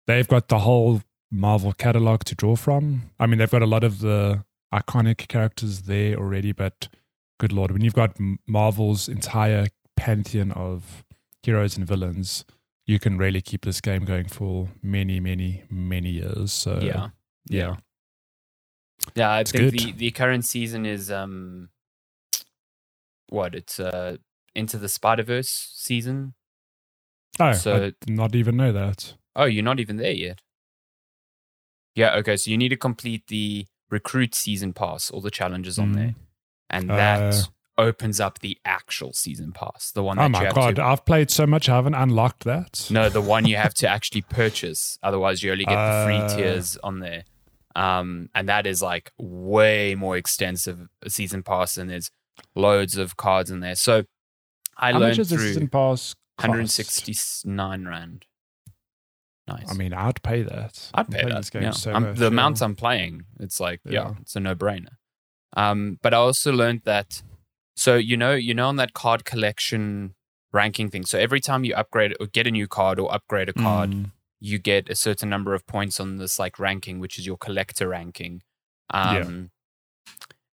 they've 0.06 0.26
got 0.28 0.48
the 0.48 0.58
whole 0.58 1.00
Marvel 1.30 1.72
catalog 1.72 2.24
to 2.24 2.34
draw 2.34 2.56
from. 2.56 3.10
I 3.18 3.26
mean, 3.26 3.38
they've 3.38 3.50
got 3.50 3.62
a 3.62 3.66
lot 3.66 3.84
of 3.84 4.00
the 4.00 4.44
iconic 4.74 5.28
characters 5.28 5.82
there 5.82 6.16
already, 6.16 6.52
but 6.52 6.88
good 7.38 7.52
lord, 7.52 7.70
when 7.70 7.80
you've 7.82 7.94
got 7.94 8.16
Marvel's 8.46 9.08
entire 9.08 9.68
pantheon 9.96 10.50
of 10.52 11.04
heroes 11.42 11.76
and 11.76 11.86
villains, 11.86 12.44
you 12.86 12.98
can 12.98 13.18
really 13.18 13.40
keep 13.40 13.64
this 13.64 13.80
game 13.80 14.04
going 14.04 14.26
for 14.28 14.68
many, 14.82 15.20
many, 15.20 15.64
many 15.70 16.10
years. 16.10 16.52
So 16.52 16.78
yeah, 16.82 17.08
yeah. 17.48 17.76
yeah. 19.14 19.32
I 19.32 19.44
think 19.44 19.72
good. 19.72 19.78
the 19.80 19.92
the 19.92 20.10
current 20.10 20.44
season 20.44 20.86
is 20.86 21.10
um, 21.10 21.68
what 23.28 23.54
it's 23.54 23.80
uh 23.80 24.16
into 24.54 24.78
the 24.78 24.88
Spider 24.88 25.22
Verse 25.22 25.72
season. 25.74 26.34
Oh, 27.40 27.52
So- 27.52 27.74
I 27.76 27.78
did 27.80 28.10
not 28.10 28.34
even 28.34 28.56
know 28.56 28.72
that. 28.72 29.14
Oh, 29.34 29.44
you're 29.46 29.64
not 29.64 29.80
even 29.80 29.96
there 29.96 30.12
yet. 30.12 30.42
Yeah. 31.94 32.14
Okay. 32.16 32.36
So 32.36 32.50
you 32.50 32.58
need 32.58 32.68
to 32.68 32.76
complete 32.76 33.26
the 33.28 33.66
recruit 33.90 34.34
season 34.34 34.72
pass, 34.74 35.10
all 35.10 35.20
the 35.22 35.30
challenges 35.30 35.78
on 35.78 35.92
Mm. 35.92 35.94
there, 35.96 36.14
and 36.68 36.90
Uh, 36.90 36.96
that 36.96 37.48
opens 37.78 38.20
up 38.20 38.40
the 38.40 38.58
actual 38.64 39.12
season 39.12 39.52
pass, 39.52 39.90
the 39.92 40.02
one 40.02 40.16
that 40.18 40.24
Oh 40.24 40.28
my 40.28 40.50
god, 40.50 40.76
to 40.76 40.84
I've 40.84 41.04
played 41.04 41.30
so 41.30 41.46
much, 41.46 41.68
I 41.68 41.74
haven't 41.76 41.94
unlocked 41.94 42.44
that. 42.44 42.86
No, 42.90 43.08
the 43.08 43.20
one 43.22 43.46
you 43.46 43.56
have 43.56 43.74
to 43.74 43.88
actually 43.88 44.22
purchase. 44.22 44.98
Otherwise, 45.02 45.42
you 45.42 45.50
only 45.52 45.64
get 45.64 45.74
the 45.76 46.04
free 46.06 46.16
Uh. 46.16 46.36
tiers 46.36 46.76
on 46.82 47.00
there. 47.00 47.24
Um, 47.74 48.28
and 48.34 48.48
that 48.50 48.66
is 48.66 48.82
like 48.82 49.10
way 49.18 49.94
more 49.94 50.16
extensive 50.18 50.88
season 51.08 51.42
pass, 51.42 51.78
and 51.78 51.88
there's 51.88 52.10
loads 52.54 52.96
of 52.98 53.16
cards 53.16 53.50
in 53.50 53.60
there. 53.60 53.74
So 53.76 54.04
I 54.76 54.92
How 54.92 54.98
learned 54.98 55.16
much 55.18 55.28
through 55.28 55.38
season 55.38 55.68
pass? 55.68 56.14
cost? 56.38 56.48
169 56.48 57.86
rand. 57.86 58.26
Nice. 59.48 59.70
I 59.70 59.74
mean, 59.74 59.92
I'd 59.92 60.22
pay 60.22 60.42
that. 60.42 60.90
I'd 60.94 61.10
pay 61.10 61.24
that. 61.24 61.36
This 61.36 61.50
game 61.50 61.62
yeah. 61.62 61.70
so 61.72 61.92
I'm- 61.92 62.02
much, 62.02 62.16
the 62.16 62.24
yeah. 62.24 62.28
amount 62.28 62.60
I'm 62.62 62.76
playing, 62.76 63.24
it's 63.40 63.58
like 63.58 63.80
yeah, 63.84 63.92
Yeah. 63.92 64.14
it's 64.20 64.36
a 64.36 64.40
no 64.40 64.54
brainer. 64.54 64.96
Um, 65.56 65.98
but 66.02 66.14
I 66.14 66.18
also 66.18 66.52
learned 66.52 66.82
that. 66.84 67.22
So 67.76 67.96
you 67.96 68.16
know, 68.16 68.34
you 68.34 68.54
know, 68.54 68.68
on 68.68 68.76
that 68.76 68.92
card 68.94 69.24
collection 69.24 70.14
ranking 70.52 70.90
thing. 70.90 71.04
So 71.06 71.18
every 71.18 71.40
time 71.40 71.64
you 71.64 71.74
upgrade 71.74 72.14
or 72.20 72.26
get 72.26 72.46
a 72.46 72.50
new 72.50 72.68
card 72.68 72.98
or 72.98 73.12
upgrade 73.12 73.48
a 73.48 73.52
card, 73.54 73.90
Mm, 73.90 74.10
you 74.40 74.58
get 74.58 74.90
a 74.90 74.94
certain 74.94 75.28
number 75.30 75.54
of 75.54 75.66
points 75.66 76.00
on 76.00 76.18
this 76.18 76.38
like 76.38 76.58
ranking, 76.58 76.98
which 76.98 77.18
is 77.18 77.26
your 77.26 77.36
collector 77.38 77.88
ranking. 77.88 78.42
Um, 78.90 79.50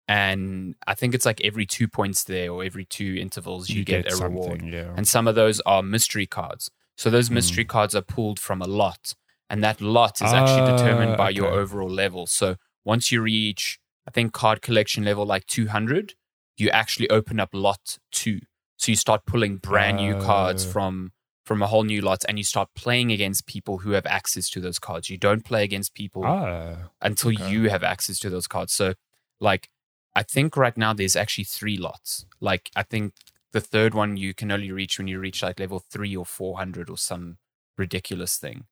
and 0.07 0.75
I 0.85 0.93
think 0.93 1.13
it's 1.13 1.25
like 1.25 1.41
every 1.43 1.65
two 1.65 1.87
points 1.87 2.23
there 2.23 2.51
or 2.51 2.63
every 2.63 2.85
two 2.85 3.17
intervals 3.19 3.69
you, 3.69 3.83
get, 3.83 4.11
a 4.11 4.15
reward. 4.15 4.61
Yeah. 4.63 4.93
And 4.95 5.07
some 5.07 5.27
of 5.27 5.35
those 5.35 5.59
are 5.61 5.81
mystery 5.83 6.25
cards. 6.25 6.69
So 6.97 7.09
those 7.09 7.29
mystery 7.29 7.65
cards 7.65 7.93
are 7.95 8.01
pulled 8.01 8.39
from 8.39 8.61
a 8.61 8.67
lot, 8.67 9.13
and 9.49 9.63
that 9.63 9.81
lot 9.81 10.21
is 10.21 10.33
actually 10.33 10.71
determined 10.77 11.11
Ah, 11.11 11.17
by 11.17 11.29
your 11.29 11.47
overall 11.47 11.89
level. 11.89 12.25
So 12.25 12.55
once 12.85 13.11
you 13.11 13.21
reach, 13.21 13.79
I 14.07 14.11
think 14.11 14.33
card 14.33 14.61
collection 14.61 15.03
level 15.03 15.25
like 15.25 15.45
200, 15.45 16.15
you 16.57 16.69
actually 16.69 17.09
open 17.09 17.39
up 17.39 17.49
lot 17.53 17.97
two. 18.11 18.39
So 18.77 18.91
you 18.91 18.95
start 18.95 19.25
pulling 19.25 19.57
brand 19.57 19.97
new 19.97 20.15
cards 20.21 20.65
Oh. 20.65 20.69
from 20.71 21.11
from 21.45 21.61
a 21.61 21.67
whole 21.67 21.85
new 21.85 22.01
lot, 22.01 22.25
and 22.27 22.37
you 22.37 22.43
start 22.43 22.67
playing 22.75 23.09
against 23.09 23.45
people 23.47 23.77
who 23.77 23.91
have 23.91 24.05
access 24.05 24.49
to 24.49 24.59
those 24.59 24.79
cards. 24.79 25.09
You 25.09 25.17
don't 25.17 25.45
play 25.45 25.63
against 25.63 25.93
people 25.93 26.25
ah, 26.25 26.89
until 27.01 27.31
okay. 27.31 27.49
you 27.49 27.69
have 27.69 27.83
access 27.83 28.19
to 28.19 28.29
those 28.29 28.47
cards. 28.47 28.73
So, 28.73 28.95
like, 29.39 29.69
I 30.13 30.23
think 30.23 30.57
right 30.57 30.75
now 30.75 30.91
there's 30.93 31.15
actually 31.15 31.45
three 31.45 31.77
lots. 31.77 32.25
Like, 32.41 32.69
I 32.75 32.83
think 32.83 33.13
the 33.53 33.61
third 33.61 33.93
one 33.93 34.17
you 34.17 34.33
can 34.33 34.51
only 34.51 34.73
reach 34.73 34.97
when 34.97 35.07
you 35.07 35.19
reach 35.19 35.41
like 35.41 35.57
level 35.57 35.79
three 35.79 36.13
or 36.17 36.25
400 36.25 36.89
or 36.89 36.97
some 36.97 37.37
ridiculous 37.77 38.35
thing. 38.37 38.65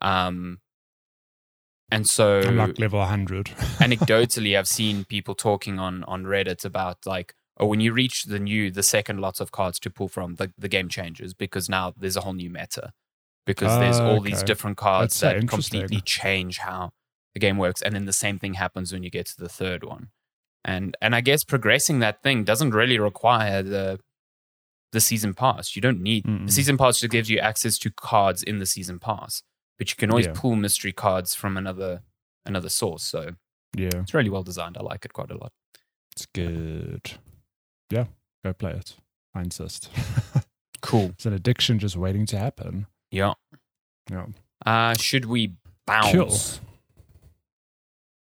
Um, 0.00 0.58
and 1.90 2.06
so, 2.06 2.40
I'm 2.40 2.56
like 2.56 2.78
level 2.78 2.98
100. 2.98 3.46
anecdotally, 3.78 4.58
I've 4.58 4.68
seen 4.68 5.04
people 5.04 5.34
talking 5.34 5.78
on 5.78 6.04
on 6.04 6.24
Reddit 6.24 6.64
about 6.64 7.06
like, 7.06 7.34
oh, 7.58 7.66
when 7.66 7.80
you 7.80 7.92
reach 7.92 8.24
the 8.24 8.38
new, 8.38 8.70
the 8.70 8.82
second 8.82 9.20
lots 9.20 9.40
of 9.40 9.52
cards 9.52 9.78
to 9.80 9.90
pull 9.90 10.08
from, 10.08 10.34
the, 10.36 10.52
the 10.58 10.68
game 10.68 10.88
changes 10.88 11.34
because 11.34 11.68
now 11.68 11.94
there's 11.96 12.16
a 12.16 12.22
whole 12.22 12.34
new 12.34 12.50
meta. 12.50 12.92
Because 13.44 13.78
there's 13.78 14.00
all 14.00 14.20
these 14.20 14.42
different 14.42 14.76
cards 14.76 15.20
That's 15.20 15.40
that 15.40 15.48
completely 15.48 16.00
change 16.00 16.58
how 16.58 16.90
the 17.32 17.38
game 17.38 17.58
works, 17.58 17.80
and 17.80 17.94
then 17.94 18.04
the 18.04 18.12
same 18.12 18.40
thing 18.40 18.54
happens 18.54 18.92
when 18.92 19.04
you 19.04 19.10
get 19.10 19.26
to 19.26 19.36
the 19.38 19.48
third 19.48 19.84
one. 19.84 20.08
And 20.64 20.96
and 21.00 21.14
I 21.14 21.20
guess 21.20 21.44
progressing 21.44 22.00
that 22.00 22.24
thing 22.24 22.42
doesn't 22.42 22.72
really 22.72 22.98
require 22.98 23.62
the 23.62 24.00
the 24.90 25.00
season 25.00 25.34
pass. 25.34 25.76
You 25.76 25.82
don't 25.82 26.00
need 26.00 26.24
Mm-mm. 26.24 26.46
the 26.46 26.52
season 26.52 26.76
pass 26.76 26.98
just 26.98 27.12
gives 27.12 27.30
you 27.30 27.38
access 27.38 27.78
to 27.78 27.90
cards 27.90 28.42
in 28.42 28.58
the 28.58 28.66
season 28.66 28.98
pass, 28.98 29.42
but 29.78 29.90
you 29.90 29.96
can 29.96 30.10
always 30.10 30.26
Yeah. 30.26 30.32
pull 30.34 30.56
mystery 30.56 30.92
cards 30.92 31.34
from 31.34 31.56
another 31.56 32.02
another 32.44 32.68
source. 32.68 33.02
So 33.02 33.36
yeah, 33.76 33.90
it's 33.94 34.14
really 34.14 34.30
well 34.30 34.42
designed. 34.42 34.76
I 34.78 34.82
like 34.82 35.04
it 35.04 35.12
quite 35.12 35.30
a 35.30 35.36
lot. 35.36 35.52
it's 36.12 36.26
good. 36.26 37.12
Yeah, 37.90 38.06
go 38.44 38.52
play 38.52 38.72
it. 38.72 38.96
I 39.34 39.40
insist. 39.42 39.90
Cool. 40.82 41.06
it's 41.06 41.26
an 41.26 41.32
addiction 41.32 41.78
just 41.80 41.96
waiting 41.96 42.26
to 42.26 42.38
happen. 42.38 42.86
Yeah. 43.10 43.32
Yeah. 44.10 44.26
Uh, 44.64 44.94
should 44.94 45.24
we 45.24 45.54
bounce? 45.86 46.60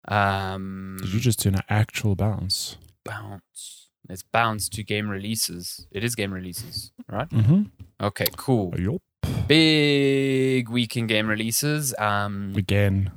Um, 0.07 0.97
Did 1.01 1.13
you 1.13 1.19
just 1.19 1.39
do 1.39 1.49
an 1.49 1.55
actual 1.69 2.15
bounce? 2.15 2.77
bounce? 3.05 3.87
Let's 4.07 4.23
bounce 4.23 4.67
to 4.69 4.83
game 4.83 5.09
releases. 5.09 5.87
It 5.91 6.03
is 6.03 6.13
game 6.15 6.33
releases, 6.33 6.91
right? 7.09 7.29
Mm-hmm. 7.29 7.63
Okay, 8.01 8.27
cool. 8.35 8.73
Yup. 8.77 9.01
Big 9.47 10.69
weekend 10.69 11.09
game 11.09 11.27
releases. 11.27 11.93
Um, 11.97 12.53
Again, 12.55 13.11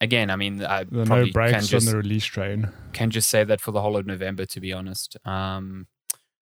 again, 0.00 0.30
I 0.30 0.36
mean, 0.36 0.64
I 0.64 0.84
there 0.84 1.00
no 1.00 1.04
probably 1.04 1.26
can 1.26 1.32
brakes 1.32 1.54
on 1.54 1.62
just 1.62 1.90
the 1.90 1.96
release 1.96 2.24
train. 2.24 2.68
can 2.92 3.10
just 3.10 3.28
say 3.28 3.44
that 3.44 3.60
for 3.60 3.70
the 3.72 3.80
whole 3.82 3.96
of 3.96 4.06
November, 4.06 4.44
to 4.46 4.60
be 4.60 4.72
honest. 4.72 5.16
Um, 5.26 5.86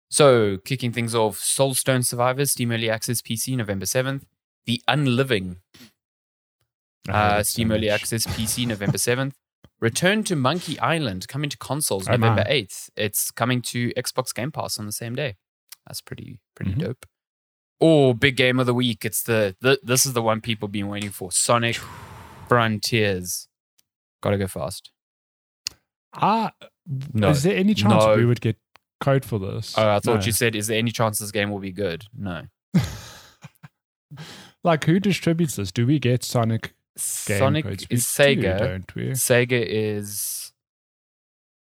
so, 0.10 0.58
kicking 0.64 0.92
things 0.94 1.14
off, 1.14 1.38
Soulstone 1.40 2.06
Survivors, 2.06 2.52
Steam 2.52 2.72
Early 2.72 2.90
Access 2.90 3.22
PC, 3.22 3.58
November 3.58 3.86
7th. 3.86 4.24
The 4.66 4.82
Unliving, 4.88 5.58
uh, 7.10 7.38
it 7.40 7.46
so 7.46 7.52
Steam 7.52 7.72
Early. 7.72 7.90
Access 7.90 8.26
PC, 8.28 8.66
November 8.68 8.98
7th. 8.98 9.34
Return 9.80 10.24
to 10.24 10.36
Monkey 10.36 10.80
Island, 10.80 11.28
coming 11.28 11.50
to 11.50 11.58
consoles, 11.58 12.08
Oh, 12.08 12.12
November 12.14 12.44
man. 12.44 12.48
8th. 12.50 12.90
It's 12.98 13.32
coming 13.32 13.62
to 13.64 13.92
Xbox 13.94 14.34
Game 14.34 14.52
Pass 14.52 14.80
on 14.80 14.86
the 14.86 14.92
same 14.92 15.14
day. 15.16 15.36
That's 15.86 16.02
pretty, 16.02 16.40
pretty 16.56 16.72
Mhm. 16.74 16.80
dope. 16.80 17.06
Oh, 17.80 18.14
big 18.14 18.36
game 18.38 18.60
of 18.60 18.66
the 18.66 18.74
week. 18.74 19.06
It's 19.06 19.22
the, 19.24 19.56
the 19.62 19.80
this 19.84 20.06
is 20.06 20.14
the 20.14 20.22
one 20.22 20.42
people 20.42 20.68
been 20.68 20.88
waiting 20.88 21.12
for. 21.12 21.32
Sonic 21.32 21.80
Frontiers. 22.48 23.48
Gotta 24.22 24.38
go 24.38 24.48
fast. 24.48 24.92
Ah, 26.14 26.52
No. 27.14 27.30
is 27.30 27.44
there 27.44 27.56
any 27.56 27.74
chance 27.76 28.04
No. 28.04 28.16
we 28.16 28.26
would 28.26 28.42
get 28.42 28.58
code 29.00 29.24
for 29.24 29.38
this? 29.38 29.78
Oh, 29.78 29.88
I 29.90 30.00
thought 30.00 30.22
No. 30.22 30.26
you 30.26 30.32
said, 30.32 30.56
is 30.56 30.68
there 30.68 30.78
any 30.80 30.90
chance 30.92 31.20
this 31.20 31.32
game 31.32 31.52
will 31.52 31.60
be 31.60 31.72
good? 31.72 32.06
No. 32.18 32.48
like, 34.64 34.86
who 34.86 35.00
distributes 35.00 35.56
this? 35.58 35.72
Do 35.72 35.86
we 35.86 36.00
get 36.00 36.24
Sonic 36.24 36.74
game 37.28 37.38
Sonic 37.40 37.66
codes? 37.66 37.86
is 37.92 38.16
We 38.18 38.36
do, 38.36 38.42
Sega. 38.42 38.58
don't 38.58 38.96
we? 38.96 39.04
Sega 39.12 39.64
is 39.68 40.52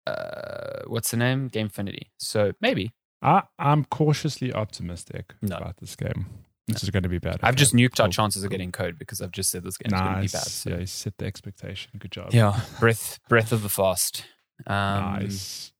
uh 0.07 0.83
what's 0.87 1.11
the 1.11 1.17
name? 1.19 1.51
Gamefinity. 1.51 2.09
So 2.19 2.53
maybe. 2.61 2.93
I, 3.23 3.43
I'm 3.59 3.85
cautiously 3.85 4.53
optimistic 4.53 5.35
No. 5.43 5.57
about 5.57 5.77
this 5.79 5.95
game. 5.97 6.27
This 6.69 6.83
is 6.85 6.91
going 6.91 7.03
to 7.03 7.09
be 7.09 7.19
bad. 7.19 7.41
I've 7.43 7.57
just 7.57 7.75
nuked 7.75 7.99
our 8.01 8.07
cool. 8.07 8.13
chances 8.13 8.45
of 8.45 8.51
getting 8.51 8.71
code 8.71 8.97
because 8.99 9.21
I've 9.21 9.33
just 9.33 9.51
said 9.51 9.65
this 9.65 9.77
game's 9.77 9.93
gonna 9.93 10.21
be 10.21 10.29
bad. 10.29 10.35
Nice. 10.35 10.53
So. 10.53 10.71
Yeah, 10.71 10.77
you 10.79 10.87
set 10.87 11.15
the 11.19 11.27
expectation. 11.27 11.91
Good 11.99 12.13
job. 12.13 12.33
Yeah. 12.33 12.61
Breath 12.79 13.19
Breath 13.29 13.51
of 13.53 13.63
the 13.63 13.69
Fast. 13.69 14.25
Um 14.67 14.75
nice. 15.21 15.73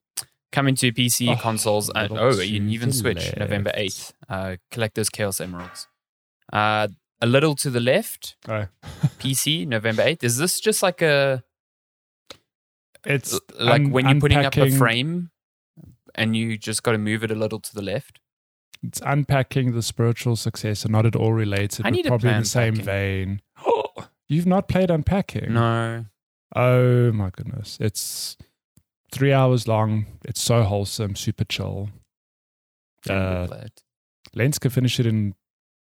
coming 0.51 0.75
to 0.75 0.91
PC, 0.91 1.29
Oh, 1.31 1.35
consoles, 1.37 1.89
and 1.95 2.11
oh, 2.11 2.33
to 2.33 2.41
and 2.41 2.69
even 2.69 2.91
Switch, 2.91 3.35
November 3.37 3.71
eighth. 3.75 4.11
Uh 4.27 4.57
collect 4.69 4.95
those 4.95 5.09
Chaos 5.09 5.39
Emeralds. 5.39 5.87
Uh 6.51 6.89
a 7.21 7.25
little 7.27 7.55
to 7.55 7.69
the 7.69 7.79
left, 7.79 8.35
Oh. 8.49 8.65
PC, 9.19 9.65
November 9.67 10.01
eighth. 10.01 10.23
Is 10.25 10.37
this 10.37 10.59
just 10.59 10.83
like 10.83 11.01
a 11.01 11.43
It's 13.05 13.39
like 13.59 13.81
un- 13.81 13.91
when 13.91 14.07
you're 14.09 14.19
putting 14.19 14.45
up 14.45 14.57
a 14.57 14.69
frame 14.71 15.31
and 16.15 16.35
you 16.35 16.57
just 16.57 16.83
got 16.83 16.91
to 16.93 16.97
move 16.97 17.23
it 17.23 17.31
a 17.31 17.35
little 17.35 17.59
to 17.59 17.73
the 17.75 17.81
left. 17.81 18.19
It's 18.83 19.01
unpacking 19.05 19.73
the 19.73 19.81
spiritual 19.83 20.35
successor, 20.35 20.89
not 20.89 21.05
at 21.05 21.15
all 21.15 21.33
related. 21.33 21.85
I 21.85 21.91
need 21.91 22.05
probably 22.05 22.31
in 22.31 22.39
the 22.39 22.45
same 22.45 22.73
Unpacking. 22.75 22.85
vein. 22.85 23.41
Oh, 23.65 23.83
you've 24.27 24.47
not 24.47 24.67
played 24.67 24.89
unpacking? 24.89 25.53
No, 25.53 26.05
Oh 26.55 27.11
my 27.13 27.29
goodness! 27.29 27.77
It's 27.79 28.35
three 29.11 29.31
hours 29.31 29.67
long. 29.67 30.05
It's 30.25 30.41
so 30.41 30.63
wholesome, 30.63 31.15
super 31.15 31.45
chill. 31.45 31.89
I 33.07 33.13
need 33.13 33.19
to 33.19 33.25
Uh, 33.25 33.47
play 33.47 33.61
it. 33.65 33.83
Lens 34.33 34.59
can 34.59 34.71
finish 34.71 34.99
it 34.99 35.05
in 35.05 35.35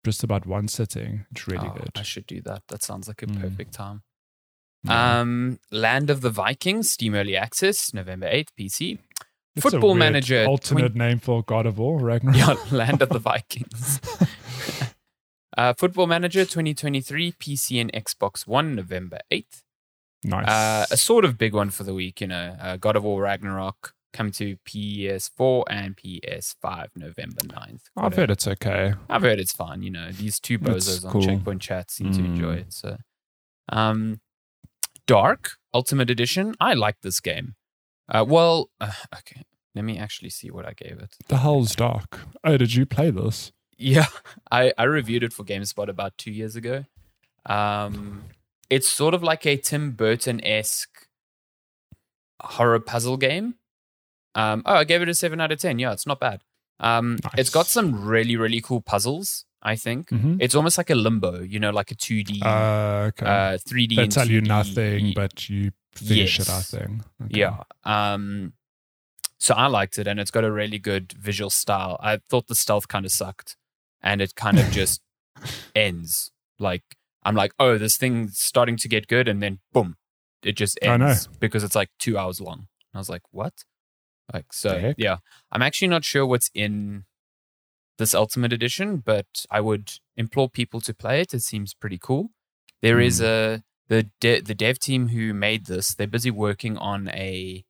just 0.05 0.23
about 0.25 0.47
one 0.47 0.69
sitting. 0.69 1.27
It's 1.31 1.47
really 1.47 1.69
Oh, 1.69 1.75
good. 1.79 1.91
I 1.97 2.03
should 2.03 2.27
do 2.27 2.41
that. 2.43 2.63
That 2.69 2.83
sounds 2.83 3.07
like 3.09 3.23
a 3.23 3.27
Mm. 3.27 3.41
perfect 3.41 3.73
time. 3.75 4.03
Um, 4.89 5.61
Land 5.71 6.09
of 6.09 6.23
the 6.23 6.31
Vikings, 6.31 6.91
Steam 6.91 7.15
Early 7.15 7.37
Access, 7.37 7.93
November 7.93 8.27
eighth, 8.29 8.55
PC. 8.57 8.99
It's 9.65 9.71
Football 9.71 9.95
Manager, 9.95 10.45
alternate 10.47 10.95
name 10.95 11.19
for 11.19 11.43
God 11.43 11.67
of 11.67 11.79
War, 11.79 11.99
Ragnarok. 11.99 12.37
Yeah, 12.71 12.77
Land 12.77 13.03
of 13.03 13.09
the 13.11 13.19
Vikings. 13.19 14.01
uh, 15.57 15.75
Football 15.75 16.07
Manager 16.07 16.45
2023, 16.45 17.33
PC 17.33 17.81
and 17.81 17.93
Xbox 17.93 18.47
One, 18.47 18.75
November 18.75 19.19
8th. 19.33 19.63
nice. 20.25 20.49
Uh, 20.49 20.87
a 20.91 20.97
sort 20.97 21.25
of 21.25 21.37
big 21.39 21.55
one 21.55 21.71
for 21.71 21.85
the 21.85 21.95
week, 21.95 22.21
you 22.21 22.27
know. 22.27 22.57
Uh, 22.61 22.77
God 22.77 22.97
of 22.97 23.05
War 23.05 23.23
Ragnarok 23.23 23.95
come 24.13 24.31
to 24.33 24.57
PS4 24.67 25.65
and 25.71 25.97
PS5 25.97 26.89
November 26.97 27.43
9th. 27.43 27.83
I've 27.97 28.15
heard 28.17 28.31
it's 28.31 28.47
okay. 28.49 28.95
I've 29.09 29.23
heard 29.23 29.39
it's 29.39 29.53
fun. 29.53 29.83
You 29.83 29.91
know, 29.91 30.11
these 30.13 30.41
two 30.41 30.59
bozos 30.59 31.05
on. 31.15 31.21
Checkpoint 31.21 31.63
Chat 31.63 31.91
seem 31.91 32.13
to 32.13 32.21
Mm. 32.21 32.25
enjoy 32.27 32.55
it. 32.55 32.73
So, 32.73 32.97
um, 33.69 34.21
DARQ 35.07 35.51
Ultimate 35.73 36.11
Edition. 36.11 36.55
I 36.61 36.75
like 36.75 36.97
this 37.03 37.21
game. 37.21 37.55
Uh, 38.09 38.25
well, 38.27 38.71
uh, 38.81 38.91
okay. 39.19 39.43
Let 39.75 39.85
me 39.85 39.99
actually 39.99 40.31
see 40.31 40.51
what 40.51 40.67
I 40.67 40.73
gave 40.73 40.99
it. 40.99 41.17
The 41.29 41.39
hell's 41.39 41.77
DARQ? 41.77 42.19
Oh, 42.45 42.57
did 42.57 42.75
you 42.75 42.87
play 42.87 43.11
this? 43.11 43.53
Yeah, 43.79 44.07
I, 44.51 44.73
I 44.77 44.85
reviewed 44.85 45.23
it 45.23 45.33
for 45.33 45.45
GameSpot 45.45 45.89
about 45.89 46.19
two 46.19 46.31
years 46.33 46.57
ago. 46.57 46.85
Um, 47.47 48.25
it's 48.69 48.89
sort 48.89 49.15
of 49.15 49.23
like 49.23 49.47
a 49.47 49.57
Tim 49.57 49.93
Burton 49.93 50.45
esque 50.45 51.07
horror 52.43 52.81
puzzle 52.81 53.17
game. 53.17 53.55
Um, 54.35 54.63
oh, 54.67 54.75
I 54.75 54.85
gave 54.85 55.03
it 55.03 55.09
a 55.09 55.15
seven 55.15 55.41
out 55.41 55.53
of 55.53 55.59
ten. 55.61 55.79
Yeah, 55.79 55.93
it's 55.93 56.07
not 56.07 56.21
bad. 56.21 56.43
Um, 56.79 57.19
It's 57.37 57.51
got 57.51 57.67
some 57.67 58.05
really 58.07 58.37
really 58.37 58.61
cool 58.61 58.81
puzzles. 58.81 59.45
I 59.63 59.77
think 59.77 60.09
Mm-hmm. 60.09 60.37
it's 60.41 60.55
almost 60.55 60.79
like 60.79 60.89
a 60.91 60.95
limbo. 60.95 61.41
You 61.43 61.61
know, 61.61 61.71
like 61.71 61.91
a 61.91 61.95
two 61.95 62.23
D, 62.25 62.41
Uh, 62.45 63.11
okay. 63.13 63.27
uh, 63.27 63.59
three 63.59 63.87
D. 63.87 63.97
they 63.97 64.07
tell 64.09 64.29
you 64.29 64.41
nothing, 64.41 65.13
but 65.15 65.49
you 65.51 65.73
finish 65.95 66.39
Yes. 66.39 66.49
it 66.49 66.53
out 66.53 66.65
thing. 66.65 67.05
Okay. 67.25 67.41
Yeah. 67.41 67.63
Um, 67.85 68.53
so 69.41 69.55
I 69.55 69.67
liked 69.67 69.99
it, 69.99 70.07
and 70.07 70.21
it's 70.21 70.31
got 70.31 70.45
a 70.45 70.53
really 70.53 70.79
good 70.79 71.13
visual 71.19 71.51
style. 71.51 71.97
I 72.01 72.21
thought 72.29 72.47
the 72.47 72.55
stealth 72.55 72.87
kind 72.89 73.05
of 73.05 73.11
sucked, 73.11 73.57
and 74.03 74.21
it 74.21 74.35
kind 74.37 74.59
of 74.59 74.71
just 74.71 75.01
ends. 75.75 76.31
Like 76.59 76.83
I'm 77.25 77.35
like, 77.35 77.53
oh, 77.59 77.79
this 77.79 77.97
thing's 77.97 78.39
starting 78.39 78.77
to 78.77 78.89
get 78.89 79.09
good, 79.09 79.27
and 79.29 79.43
then 79.43 79.59
boom, 79.73 79.97
it 80.43 80.57
just 80.57 80.79
ends 80.83 81.27
because 81.41 81.65
it's 81.65 81.75
like 81.75 81.89
two 81.99 82.17
hours 82.19 82.41
long. 82.41 82.59
And 82.93 82.97
I 82.97 82.99
was 82.99 83.09
like, 83.11 83.23
what? 83.31 83.55
Like 84.33 84.53
so, 84.53 84.95
yeah. 84.97 85.17
I'm 85.51 85.63
actually 85.63 85.89
not 85.89 86.05
sure 86.05 86.25
what's 86.25 86.51
in 86.55 87.05
this 87.99 88.15
Ultimate 88.15 88.53
Edition, 88.53 88.99
but 88.99 89.27
I 89.51 89.61
would 89.61 89.93
implore 90.17 90.49
people 90.49 90.81
to 90.83 90.95
play 90.95 91.21
it. 91.21 91.35
It 91.35 91.43
seems 91.43 91.75
pretty 91.75 91.99
cool. 91.99 92.31
There 92.83 93.01
is 93.01 93.19
Hmm. 93.19 93.25
a 93.25 93.63
the 93.89 94.09
de- 94.21 94.41
the 94.41 94.55
dev 94.55 94.79
team 94.79 95.09
who 95.09 95.35
made 95.35 95.67
this. 95.67 95.95
They're 95.95 96.07
busy 96.07 96.31
working 96.31 96.77
on 96.79 97.09
a 97.09 97.65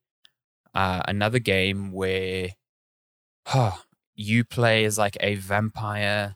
uh, 0.73 1.01
another 1.07 1.39
game 1.39 1.91
where 1.91 2.49
huh, 3.47 3.71
you 4.15 4.43
play 4.43 4.85
as 4.85 4.97
like 4.97 5.17
a 5.19 5.35
vampire 5.35 6.35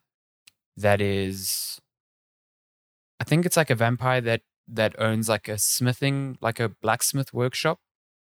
that 0.77 1.01
is 1.01 1.79
I 3.19 3.23
think 3.23 3.45
it's 3.45 3.57
like 3.57 3.69
a 3.69 3.75
vampire 3.75 4.21
that 4.21 4.41
that 4.67 4.95
owns 4.99 5.29
like 5.29 5.47
a 5.47 5.57
smithing 5.57 6.37
like 6.41 6.59
a 6.59 6.69
blacksmith 6.69 7.33
workshop. 7.33 7.79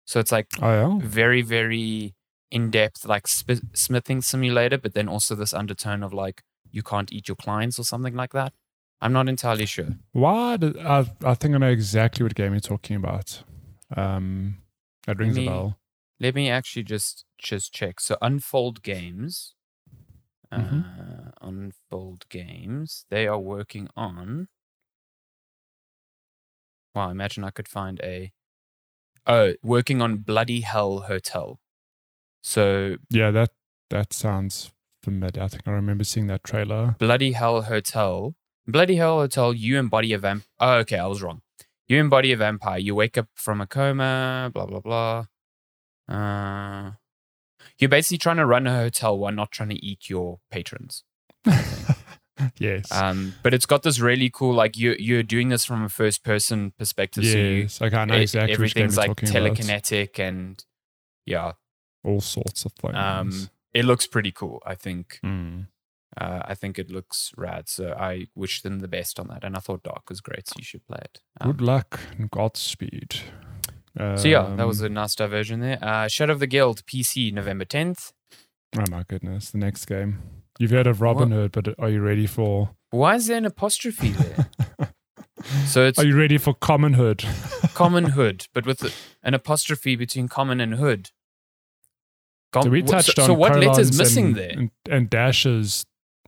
So 0.07 0.18
it's 0.18 0.32
like 0.32 0.48
Oh 0.61 0.70
yeah. 0.70 1.07
very 1.07 1.42
very 1.42 2.14
in 2.50 2.70
depth 2.70 3.07
like 3.07 3.26
sp- 3.30 3.64
smithing 3.72 4.20
simulator 4.22 4.76
but 4.76 4.92
then 4.94 5.09
also 5.09 5.34
this 5.34 5.55
undertone 5.55 6.03
of 6.03 6.12
like 6.12 6.42
you 6.70 6.82
can't 6.82 7.12
eat 7.12 7.28
your 7.28 7.36
clients 7.36 7.78
or 7.78 7.84
something 7.84 8.14
like 8.14 8.32
that. 8.32 8.53
I'm 9.00 9.12
not 9.12 9.28
entirely 9.28 9.66
sure. 9.66 9.96
Why? 10.12 10.59
I 10.62 11.07
I 11.24 11.34
think 11.34 11.55
I 11.55 11.59
know 11.59 11.70
exactly 11.70 12.22
what 12.24 12.34
game 12.34 12.53
you're 12.53 12.61
talking 12.61 12.96
about. 12.96 13.42
Um, 13.96 14.59
that 15.07 15.18
rings 15.18 15.36
me- 15.36 15.46
a 15.46 15.50
bell. 15.50 15.78
Let 16.22 16.36
me 16.36 16.48
actually 16.48 16.84
just 16.84 17.24
just 17.36 17.74
check. 17.74 17.98
So 17.98 18.16
Unfold 18.22 18.82
Games, 18.84 19.56
Mhm. 20.52 20.84
uh, 20.84 21.30
Unfold 21.40 22.28
Games, 22.28 23.04
they 23.10 23.26
are 23.26 23.40
working 23.40 23.88
on. 23.96 24.46
Wow! 26.94 27.10
Imagine 27.10 27.42
I 27.42 27.50
could 27.50 27.66
find 27.68 28.00
a. 28.04 28.32
Oh, 29.26 29.54
working 29.62 30.00
on 30.00 30.18
Bloody 30.18 30.60
Hell 30.60 31.00
Hotel. 31.00 31.58
So 32.42 32.96
Yeah, 33.10 33.32
that 33.32 33.50
that 33.90 34.12
sounds 34.12 34.70
familiar. 35.02 35.42
I 35.42 35.48
think 35.48 35.66
I 35.66 35.72
remember 35.72 36.04
seeing 36.04 36.28
that 36.28 36.44
trailer. 36.44 36.94
Bloody 37.00 37.32
Hell 37.32 37.62
Hotel. 37.62 38.36
Bloody 38.66 38.94
Hell 38.96 39.18
Hotel, 39.18 39.52
you 39.52 39.76
embody 39.78 40.12
a 40.12 40.18
vamp. 40.18 40.44
Oh, 40.60 40.74
okay, 40.78 40.98
I 40.98 41.06
was 41.08 41.20
wrong. 41.20 41.42
You 41.88 41.98
embody 41.98 42.30
a 42.32 42.36
vampire. 42.36 42.78
You 42.78 42.94
wake 42.94 43.18
up 43.18 43.28
from 43.34 43.60
a 43.60 43.66
coma, 43.66 44.50
blah, 44.54 44.66
blah, 44.66 44.80
blah. 44.80 45.26
Uh, 46.09 46.92
you're 47.78 47.88
basically 47.88 48.18
trying 48.18 48.36
to 48.38 48.46
run 48.46 48.66
a 48.66 48.74
hotel 48.76 49.18
while 49.18 49.32
not 49.32 49.50
trying 49.53 49.68
to 49.70 49.84
eat 49.84 50.09
your 50.11 50.40
patrons. 50.50 51.05
yes. 52.59 52.90
Um, 52.92 53.34
but 53.42 53.55
it's 53.55 53.66
got 53.66 53.82
this 53.82 54.00
really 54.00 54.30
cool, 54.30 54.55
like, 54.55 54.76
you, 54.76 54.96
you're 54.98 55.22
doing 55.22 55.48
this 55.48 55.64
from 55.64 55.82
a 55.84 55.88
first 55.88 56.24
person 56.24 56.72
perspective. 56.78 57.24
So 57.24 57.36
you, 57.38 57.44
yes. 57.62 57.80
Okay, 57.80 57.96
I 57.96 58.05
know 58.05 58.14
exactly 58.14 58.53
everything's 58.53 58.96
like 58.96 59.09
talking 59.09 59.28
about. 59.30 59.57
telekinetic 59.57 60.18
and 60.18 60.64
yeah, 61.26 61.53
All 62.05 62.20
sorts 62.20 62.64
of 62.64 62.72
things. 62.72 62.96
um, 62.96 63.50
it 63.72 63.84
looks 63.84 64.07
pretty 64.07 64.32
cool. 64.32 64.61
I 64.66 64.74
think 64.74 65.20
Mm. 65.24 65.68
Uh, 66.14 66.42
I 66.44 66.55
think 66.55 66.78
it 66.78 66.90
looks 66.90 67.32
rad. 67.38 67.70
So 67.70 67.94
I 67.98 68.26
wish 68.34 68.61
them 68.61 68.80
the 68.80 68.88
best 68.88 69.18
on 69.18 69.28
that. 69.28 69.44
And 69.44 69.57
I 69.57 69.61
thought 69.61 69.82
DARQ 69.82 70.11
was 70.11 70.20
great, 70.20 70.46
so 70.46 70.53
you 70.59 70.62
should 70.64 70.86
play 70.86 70.98
it. 71.03 71.22
Um, 71.40 71.53
Good 71.53 71.62
luck 71.62 72.00
and 72.18 72.30
Godspeed. 72.30 73.18
So 73.99 74.26
yeah, 74.28 74.55
that 74.57 74.66
was 74.66 74.80
Um, 74.80 74.86
a 74.86 74.88
nice 74.90 75.14
diversion 75.14 75.61
there. 75.61 75.78
Uh, 75.82 76.09
Shadow 76.09 76.32
of 76.32 76.38
the 76.40 76.47
Guild 76.47 76.84
PC 76.86 77.32
November 77.32 77.64
10th. 77.66 78.12
Oh 78.78 78.84
my 78.90 79.05
goodness, 79.07 79.51
the 79.51 79.59
next 79.59 79.84
game. 79.84 80.18
You've 80.59 80.70
heard 80.70 80.86
of 80.86 81.01
Robin 81.03 81.30
Hood, 81.30 81.53
but 81.53 81.74
are 81.78 81.90
you 81.90 82.01
ready 82.01 82.26
for? 82.26 82.70
Why 82.90 83.16
is 83.16 83.26
there 83.26 83.36
an 83.36 83.45
apostrophe 83.45 84.11
there? 84.11 84.51
so 85.66 85.84
it's 85.86 85.99
Are 85.99 86.07
you 86.07 86.16
ready 86.16 86.38
for 86.38 86.55
Common'hood? 86.55 87.24
common 87.74 88.05
hood, 88.11 88.47
but 88.55 88.64
with 88.66 88.82
a- 88.82 88.93
an 89.22 89.34
apostrophe 89.34 89.97
between 89.97 90.28
common 90.28 90.61
and 90.61 90.74
hood. 90.74 91.11
Com- 92.53 92.64
So 92.64 92.70
we 92.70 92.82
touched 92.82 93.16
so, 93.16 93.22
on 93.22 93.26
so 93.28 93.34
what 93.34 93.59
letter's 93.59 93.97
missing 93.99 94.26
and, 94.26 94.36
there? 94.36 94.51
and, 94.51 94.70
and 94.90 95.11
dashes 95.11 95.84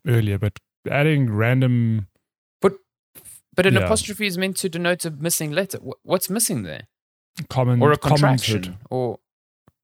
earlier, 0.07 0.39
but 0.39 0.59
adding 0.91 1.31
random 1.31 2.09
But 2.61 2.75
but 3.55 3.67
an 3.67 3.75
yeah. 3.75 3.81
apostrophe 3.85 4.27
is 4.27 4.37
meant 4.39 4.57
to 4.59 4.69
denote 4.69 5.05
a 5.05 5.11
missing 5.11 5.51
letter. 5.53 5.79
What's 6.03 6.29
missing 6.31 6.63
there? 6.63 6.89
Common 7.49 7.83
Or 7.83 7.93
a 7.93 7.97
contraction? 7.99 8.79
Or 8.91 9.19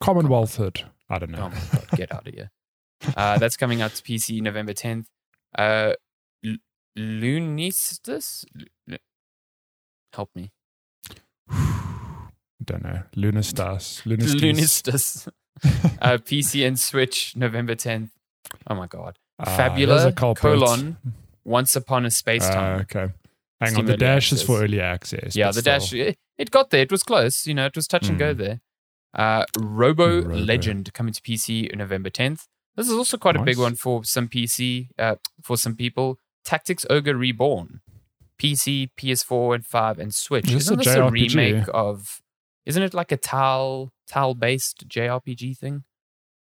Commonwealth 0.00 0.56
hood. 0.56 0.84
I 1.08 1.18
don't 1.18 1.30
know. 1.30 1.44
Oh 1.44 1.48
my 1.50 1.78
god, 1.78 1.86
get 1.96 2.14
out 2.14 2.26
of 2.26 2.32
here. 2.34 2.50
Uh, 3.16 3.38
that's 3.38 3.56
coming 3.56 3.82
out 3.82 3.94
to 3.94 4.02
PC 4.02 4.40
November 4.40 4.72
10th. 4.72 5.06
Uh, 5.58 5.92
L- 6.44 6.56
Lunistus? 6.98 8.44
L- 8.90 8.96
Help 10.14 10.30
me. 10.34 10.52
don't 12.64 12.82
know. 12.84 13.02
Lunastas. 13.16 14.02
Lunastas. 14.04 14.40
Lunistus. 14.40 15.28
uh, 16.02 16.18
PC 16.18 16.66
and 16.66 16.78
Switch 16.78 17.36
November 17.36 17.74
10th. 17.74 18.10
Oh 18.68 18.74
my 18.74 18.86
god. 18.86 19.18
Ah, 19.38 19.44
Fabula, 19.56 20.12
colon, 20.12 20.96
Once 21.44 21.74
Upon 21.76 22.04
a 22.04 22.10
Space 22.10 22.46
Ah, 22.46 22.52
Time. 22.54 22.80
okay. 22.80 23.12
Hang 23.60 23.76
on, 23.76 23.84
the 23.86 23.96
dash 23.96 24.32
is 24.32 24.42
for 24.42 24.62
early 24.62 24.80
access. 24.80 25.36
yeah, 25.36 25.48
the 25.48 25.60
still. 25.60 25.62
dash. 25.78 25.92
It, 25.92 26.16
it 26.38 26.50
got 26.50 26.70
there. 26.70 26.82
It 26.82 26.90
was 26.90 27.02
close. 27.02 27.46
You 27.46 27.54
know, 27.54 27.66
it 27.66 27.76
was 27.76 27.86
touch 27.86 28.08
and 28.08 28.18
go 28.18 28.34
Mm. 28.34 28.38
there. 28.38 28.60
Uh, 29.12 29.44
Robo, 29.58 30.22
Robo. 30.22 30.34
Legend 30.36 30.92
coming 30.94 31.12
to 31.12 31.20
PC 31.20 31.74
November 31.76 32.10
10th. 32.10 32.46
This 32.76 32.86
is 32.86 32.92
also 32.94 33.18
quite 33.18 33.36
a 33.36 33.42
big 33.42 33.58
one 33.58 33.74
for 33.74 34.04
some 34.04 34.28
PC, 34.28 34.88
uh, 34.98 35.16
for 35.42 35.56
some 35.56 35.74
people. 35.76 36.18
Tactics 36.44 36.86
Ogre 36.88 37.16
Reborn. 37.16 37.80
PC, 38.40 38.88
PS4, 38.96 39.56
and 39.56 39.66
5, 39.66 39.98
and 39.98 40.14
Switch. 40.14 40.46
Is 40.46 40.52
this 40.52 40.62
Isn't 40.62 40.80
a 40.80 40.84
this 40.84 40.94
a 40.94 41.10
remake 41.10 41.64
of. 41.74 42.22
Isn't 42.64 42.82
it 42.82 42.94
like 42.94 43.12
a 43.12 43.16
tile 43.18 43.92
tile 44.08 44.34
based 44.34 44.86
JRPG 44.88 45.58
thing? 45.58 45.84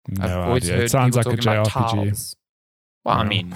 No 0.09 0.53
idea. 0.53 0.83
It 0.83 0.91
sounds 0.91 1.17
like 1.17 1.27
a 1.27 1.31
JRPG. 1.31 2.35
Well, 3.05 3.17
I 3.19 3.23
No. 3.23 3.29
mean, 3.29 3.51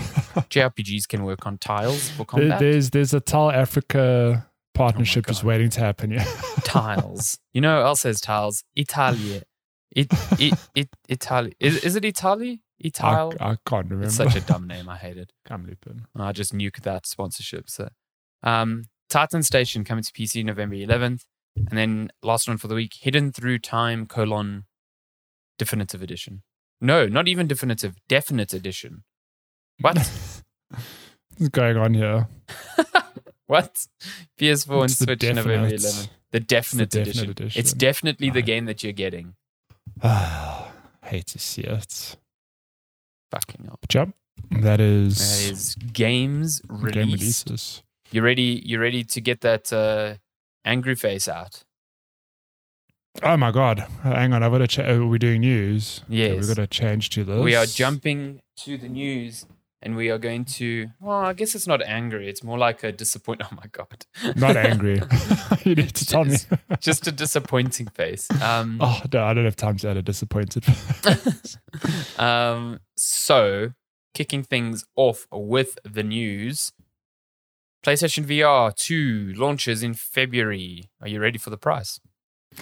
JRPGs 0.50 1.06
can 1.08 1.24
work 1.24 1.46
on 1.46 1.58
tiles 1.58 2.08
for 2.10 2.18
There- 2.18 2.24
combat. 2.26 2.60
there's 2.60 2.90
there's 2.90 3.12
a 3.14 3.20
Tile 3.20 3.50
Africa 3.50 4.50
partnership 4.74 5.26
just 5.26 5.42
God. 5.42 5.48
waiting 5.48 5.70
to 5.70 5.80
happen. 5.80 6.10
Yeah. 6.10 6.24
tiles. 6.64 7.38
You 7.52 7.60
know 7.60 7.80
who 7.80 7.86
else 7.86 8.00
says 8.00 8.20
tiles? 8.20 8.64
Italia. 8.74 9.42
It, 9.94 10.08
it, 10.40 10.54
it, 10.74 10.88
Italy. 11.08 11.52
Is, 11.60 11.84
is 11.84 11.94
it 11.94 12.04
Italy? 12.04 12.62
I, 13.00 13.30
I 13.40 13.56
can't 13.64 13.84
remember. 13.88 14.06
It's 14.06 14.16
such 14.16 14.34
a 14.34 14.40
dumb 14.40 14.66
name. 14.66 14.88
I 14.88 14.96
hate 14.96 15.16
it. 15.16 15.32
Can't 15.46 15.62
believe 15.62 15.78
it. 15.86 15.96
I 16.16 16.32
just 16.32 16.52
nuke 16.52 16.80
that 16.82 17.06
sponsorship. 17.06 17.70
So, 17.70 17.88
um, 18.42 18.86
Titan 19.08 19.44
Station 19.44 19.84
coming 19.84 20.02
to 20.02 20.12
PC 20.12 20.44
November 20.44 20.74
11th. 20.74 21.22
And 21.56 21.78
then 21.78 22.10
last 22.22 22.48
one 22.48 22.56
for 22.58 22.66
the 22.66 22.74
week 22.74 22.94
Hidden 23.00 23.30
Through 23.32 23.60
Time 23.60 24.06
colon 24.06 24.64
definitive 25.56 26.02
edition. 26.02 26.42
No, 26.80 27.06
not 27.06 27.28
even 27.28 27.46
definitive, 27.46 27.94
definite 28.08 28.52
edition. 28.52 29.04
What? 29.80 29.96
What's 31.36 31.48
going 31.50 31.76
on 31.76 31.94
here? 31.94 32.28
what? 33.46 33.86
PS4 34.38 34.68
and 34.70 34.78
What's 34.78 34.98
the 34.98 35.04
Switch 35.06 35.22
November 35.22 35.68
definite? 35.70 35.80
11th. 35.80 36.08
The 36.32 36.40
definite, 36.40 36.90
definite 36.90 37.08
edition. 37.12 37.30
edition. 37.30 37.60
It's 37.60 37.72
definitely 37.72 38.30
the 38.30 38.42
game 38.42 38.64
that 38.66 38.82
you're 38.82 38.92
getting. 38.92 39.34
Hate 40.02 41.26
to 41.26 41.38
see 41.38 41.62
it. 41.62 42.16
Fucking 43.30 43.68
up. 43.70 43.78
Yep, 43.92 44.08
that 44.62 44.80
is, 44.80 45.18
That 45.18 45.52
is 45.52 45.74
games 45.92 46.60
game 46.60 46.68
released. 46.82 47.48
releases. 47.48 47.82
You 48.10 48.22
ready? 48.22 48.62
You 48.64 48.78
ready 48.80 49.02
to 49.04 49.20
get 49.20 49.40
that 49.42 49.72
uh, 49.72 50.14
angry 50.64 50.94
face 50.94 51.26
out? 51.28 51.64
Oh 53.22 53.36
my 53.36 53.50
god! 53.52 53.86
Hang 54.02 54.32
on, 54.32 54.42
I've 54.42 54.50
got 54.52 54.58
to. 54.58 54.66
Cha- 54.66 54.82
are 54.84 55.06
we 55.06 55.18
doing 55.18 55.40
news? 55.40 56.02
Okay, 56.06 56.34
Yes. 56.34 56.46
we've 56.46 56.56
got 56.56 56.60
to 56.62 56.66
change 56.66 57.10
to 57.10 57.24
this. 57.24 57.40
We 57.42 57.54
are 57.54 57.66
jumping 57.66 58.40
to 58.58 58.76
the 58.76 58.88
news, 58.88 59.46
and 59.84 59.94
we 59.94 60.10
are 60.10 60.18
going 60.18 60.44
to. 60.44 60.88
Well, 61.00 61.18
I 61.18 61.32
guess 61.34 61.54
it's 61.54 61.66
not 61.66 61.82
angry. 61.82 62.28
It's 62.28 62.42
more 62.42 62.58
like 62.58 62.82
a 62.82 62.90
disappoint. 62.90 63.42
Oh 63.52 63.54
my 63.54 63.66
god! 63.70 64.06
Not 64.36 64.56
angry. 64.56 65.02
you 65.64 65.74
need 65.74 65.94
to 65.94 66.06
tell 66.06 66.24
me. 66.24 66.36
Just 66.80 67.06
a 67.06 67.12
disappointing 67.12 67.88
face. 67.88 68.28
Um, 68.42 68.78
oh 68.80 69.02
no, 69.12 69.24
I 69.24 69.34
don't 69.34 69.44
have 69.44 69.56
time 69.56 69.76
to 69.78 69.90
add 69.90 69.96
a 69.96 70.02
disappointed. 70.02 70.64
um, 72.18 72.80
so, 72.96 73.72
kicking 74.14 74.42
things 74.42 74.84
off 74.96 75.26
with 75.30 75.78
the 75.84 76.02
news 76.02 76.72
PlayStation 77.84 78.24
VR 78.24 78.74
2 78.74 79.34
launches 79.36 79.82
in 79.82 79.92
February. 79.92 80.88
Are 81.02 81.08
you 81.08 81.20
ready 81.20 81.36
for 81.36 81.50
the 81.50 81.58
price? 81.58 82.00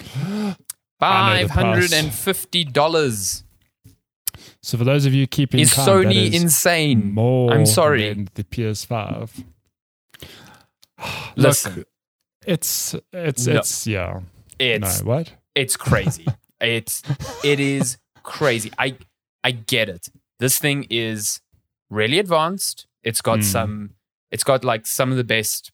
I 0.99 1.41
know 1.41 1.47
the 1.47 1.53
price. 1.53 1.93
$550 1.93 3.43
so 4.63 4.77
for 4.77 4.83
those 4.85 5.05
of 5.05 5.13
you 5.13 5.27
keeping 5.27 5.59
is 5.59 5.75
that 5.75 5.87
Sony 5.87 6.33
is 6.33 6.41
insane. 6.41 7.13
more 7.13 7.51
I'm 7.53 7.65
sorry. 7.65 8.09
than 8.13 8.29
the 8.33 8.43
PS5. 8.45 9.43
Listen. 11.35 11.75
Look, 11.75 11.87
it's 12.45 12.95
it's 13.11 13.45
No. 13.47 13.55
it's 13.57 13.87
yeah. 13.87 14.19
It's 14.59 15.01
no, 15.01 15.07
what? 15.07 15.33
it's 15.55 15.75
crazy. 15.77 16.25
it's 16.61 17.01
it 17.43 17.59
is 17.59 17.97
crazy. 18.23 18.71
I 18.77 18.95
I 19.43 19.51
get 19.51 19.89
it. 19.89 20.07
This 20.39 20.57
thing 20.59 20.87
is 20.89 21.41
really 21.89 22.19
advanced. 22.19 22.87
It's 23.03 23.21
got 23.21 23.39
Mm. 23.39 23.43
some 23.43 23.89
it's 24.31 24.43
got 24.43 24.63
like 24.63 24.85
some 24.87 25.11
of 25.11 25.17
the 25.17 25.23
best 25.23 25.71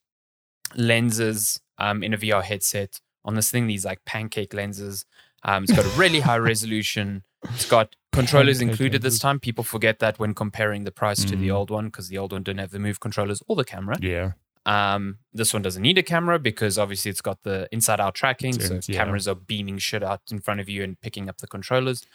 lenses 0.76 1.60
um 1.78 2.04
in 2.04 2.14
a 2.14 2.18
VR 2.18 2.44
headset 2.44 3.00
on 3.26 3.36
this 3.36 3.52
thing, 3.52 3.68
these 3.68 3.86
like 3.86 4.04
pancake 4.06 4.54
lenses. 4.54 5.06
Um, 5.44 5.64
it's 5.64 5.74
got 5.74 5.86
a 5.86 5.90
really 6.00 6.20
high 6.22 6.38
resolution. 6.52 7.24
It's 7.54 7.66
got 7.68 7.96
controllers 8.12 8.62
included 8.62 9.01
this 9.01 9.20
time. 9.20 9.39
People 9.39 9.64
forget 9.64 9.99
that 9.99 10.20
when 10.20 10.34
comparing 10.34 10.84
the 10.84 10.91
price 10.91 11.24
to 11.26 11.36
the 11.36 11.49
Mm. 11.49 11.53
old 11.55 11.70
one 11.70 11.86
because 11.86 12.10
the 12.10 12.18
old 12.18 12.32
one 12.32 12.43
didn't 12.43 12.60
have 12.60 12.72
the 12.72 12.80
move 12.80 12.99
controllers 12.99 13.41
or 13.47 13.55
the 13.55 13.64
camera. 13.66 13.97
Yeah. 14.01 14.32
Um, 14.66 15.20
this 15.34 15.53
one 15.53 15.62
doesn't 15.62 15.82
need 15.82 15.97
a 15.97 16.03
camera 16.03 16.38
because 16.38 16.78
obviously 16.78 17.10
it's 17.12 17.22
got 17.22 17.41
the 17.43 17.68
inside 17.72 17.99
out 17.99 18.14
tracking. 18.16 18.55
It's 18.55 18.68
so 18.68 18.76
in- 18.76 18.82
yeah. 18.88 18.95
cameras 19.03 19.28
are 19.28 19.36
beaming 19.36 19.78
shit 19.78 20.03
out 20.03 20.22
in 20.32 20.39
front 20.41 20.60
of 20.60 20.68
you 20.70 20.84
and 20.84 20.99
picking 21.01 21.30
up 21.30 21.38
the 21.38 21.47
controllers. 21.47 22.05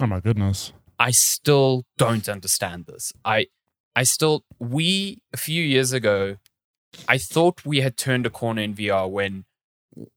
Oh 0.00 0.06
my 0.06 0.20
goodness. 0.20 0.72
I 0.98 1.10
still 1.10 1.84
don't 1.96 2.28
understand 2.28 2.86
this. 2.86 3.12
I 3.24 3.46
I 3.96 4.04
still 4.04 4.44
we 4.58 5.18
a 5.32 5.36
few 5.36 5.62
years 5.62 5.92
ago 5.92 6.36
I 7.08 7.18
thought 7.18 7.64
we 7.66 7.80
had 7.80 7.96
turned 7.96 8.26
a 8.26 8.30
corner 8.30 8.62
in 8.62 8.74
VR 8.74 9.10
when 9.10 9.44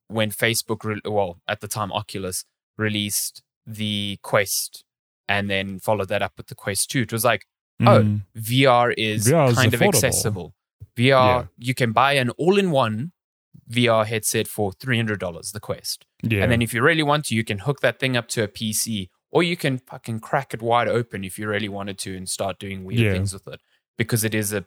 when 0.08 0.32
Facebook 0.32 0.84
re- 0.84 1.02
well 1.04 1.42
at 1.48 1.62
the 1.62 1.68
time 1.68 1.92
Oculus 1.92 2.46
released 2.78 3.42
the 3.66 4.18
Quest 4.22 4.84
and 5.32 5.50
then 5.54 5.80
followed 5.80 6.10
that 6.10 6.22
up 6.22 6.34
with 6.38 6.48
the 6.48 6.56
Quest 6.64 6.84
2. 6.92 7.02
It 7.08 7.14
was 7.14 7.26
like 7.32 7.44
Oh, 7.84 8.02
Mm. 8.04 8.26
VR 8.50 8.94
is 9.10 9.28
VR 9.28 9.50
is 9.50 9.56
kind 9.56 9.74
of 9.74 9.80
affordable. 9.80 9.88
accessible. 10.04 10.48
VR 10.96 11.08
Yeah. 11.42 11.46
you 11.68 11.74
can 11.82 11.92
buy 11.94 12.12
an 12.24 12.30
all-in-one 12.42 13.12
VR 13.78 14.06
headset 14.06 14.48
for 14.48 14.72
$300 14.74 15.52
the 15.54 15.60
Quest. 15.60 16.06
yeah. 16.22 16.44
And 16.44 16.52
then 16.52 16.62
if 16.62 16.74
you 16.76 16.82
really 16.84 17.02
want 17.12 17.26
to, 17.26 17.36
you 17.36 17.44
can 17.44 17.60
hook 17.60 17.80
that 17.82 18.00
thing 18.00 18.16
up 18.20 18.28
to 18.36 18.44
a 18.44 18.48
PC 18.48 19.10
or 19.32 19.42
you 19.42 19.56
can 19.58 19.80
fucking 19.80 20.20
crack 20.20 20.54
it 20.54 20.62
wide 20.62 20.88
open 21.00 21.24
if 21.24 21.40
you 21.40 21.48
really 21.48 21.70
wanted 21.70 21.98
to 22.00 22.16
and 22.18 22.28
start 22.30 22.60
doing 22.60 22.84
weird 22.84 23.00
Yeah. 23.00 23.14
things 23.14 23.34
with 23.34 23.48
it 23.48 23.62
because 23.98 24.24
it 24.24 24.36
is 24.36 24.54
a, 24.54 24.66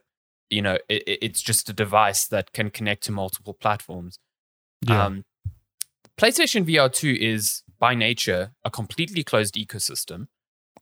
you 0.51 0.63
know, 0.63 0.79
it, 0.89 1.03
it- 1.07 1.19
it's 1.27 1.43
just 1.43 1.69
a 1.69 1.73
device 1.73 2.27
that 2.35 2.53
can 2.53 2.69
connect 2.71 3.05
to 3.05 3.13
multiple 3.13 3.55
platforms. 3.55 4.19
yeah. 4.89 5.05
Um, 5.05 5.25
PlayStation 6.19 6.65
VR 6.65 6.89
2 6.93 7.17
is 7.21 7.63
by 7.79 7.95
nature 7.95 8.53
a 8.65 8.71
completely 8.71 9.23
closed 9.25 9.55
ecosystem. 9.55 10.27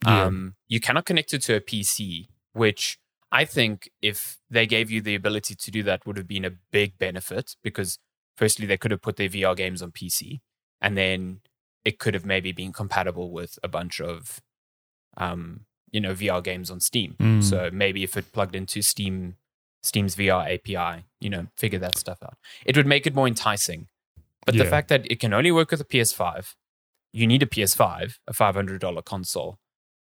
Yeah. 0.04 0.24
Um, 0.24 0.54
you 0.68 0.80
cannot 0.80 1.04
connect 1.04 1.32
it 1.34 1.42
to 1.42 1.56
a 1.56 1.60
PC, 1.60 2.28
which 2.52 2.98
I 3.30 3.44
think 3.44 3.90
if 4.00 4.38
they 4.50 4.66
gave 4.66 4.90
you 4.90 5.00
the 5.00 5.14
ability 5.14 5.54
to 5.54 5.70
do 5.70 5.82
that 5.84 6.06
would 6.06 6.16
have 6.16 6.28
been 6.28 6.44
a 6.44 6.52
big 6.70 6.98
benefit 6.98 7.56
because 7.62 7.98
firstly 8.36 8.66
they 8.66 8.76
could 8.76 8.90
have 8.90 9.02
put 9.02 9.16
their 9.16 9.28
VR 9.28 9.56
games 9.56 9.82
on 9.82 9.92
PC 9.92 10.40
and 10.80 10.96
then 10.96 11.40
it 11.84 11.98
could 11.98 12.14
have 12.14 12.26
maybe 12.26 12.52
been 12.52 12.72
compatible 12.72 13.30
with 13.30 13.58
a 13.62 13.68
bunch 13.68 14.00
of 14.00 14.40
um, 15.16 15.66
you 15.90 16.00
know 16.00 16.14
VR 16.14 16.42
games 16.42 16.70
on 16.70 16.80
Steam. 16.80 17.16
Mm. 17.18 17.42
So 17.42 17.70
maybe 17.72 18.02
if 18.02 18.16
it 18.16 18.32
plugged 18.32 18.54
into 18.54 18.82
Steam 18.82 19.36
Steam's 19.82 20.14
VR 20.14 20.54
API, 20.54 21.04
you 21.20 21.28
know, 21.28 21.46
figure 21.56 21.78
that 21.80 21.98
stuff 21.98 22.18
out. 22.22 22.36
It 22.64 22.76
would 22.76 22.86
make 22.86 23.06
it 23.06 23.14
more 23.14 23.26
enticing. 23.26 23.88
But 24.46 24.56
the 24.56 24.64
fact 24.64 24.88
that 24.88 25.10
it 25.10 25.20
can 25.20 25.32
only 25.32 25.52
work 25.52 25.70
with 25.70 25.80
a 25.80 25.84
PS5, 25.84 26.54
you 27.12 27.26
need 27.26 27.42
a 27.42 27.46
PS5, 27.46 28.14
a 28.26 28.32
$500 28.32 29.04
console 29.04 29.58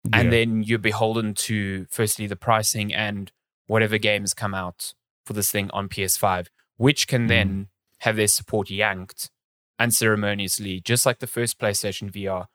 Yeah. 0.04 0.20
and 0.20 0.32
then 0.32 0.62
you're 0.62 0.78
beholden 0.78 1.34
to 1.34 1.86
firstly 1.90 2.26
the 2.26 2.36
pricing 2.36 2.92
and 2.92 3.30
whatever 3.66 3.98
games 3.98 4.34
come 4.34 4.54
out 4.54 4.94
for 5.24 5.32
this 5.32 5.50
thing 5.50 5.70
on 5.72 5.88
PS5, 5.88 6.48
which 6.76 7.06
can 7.06 7.28
then 7.28 7.48
mm. 7.50 7.66
have 7.98 8.16
their 8.16 8.26
support 8.26 8.68
yanked 8.68 9.30
unceremoniously, 9.78 10.80
just 10.80 11.06
like 11.06 11.18
the 11.18 11.26
first 11.26 11.58
PlayStation 11.58 12.10
VR, 12.10 12.46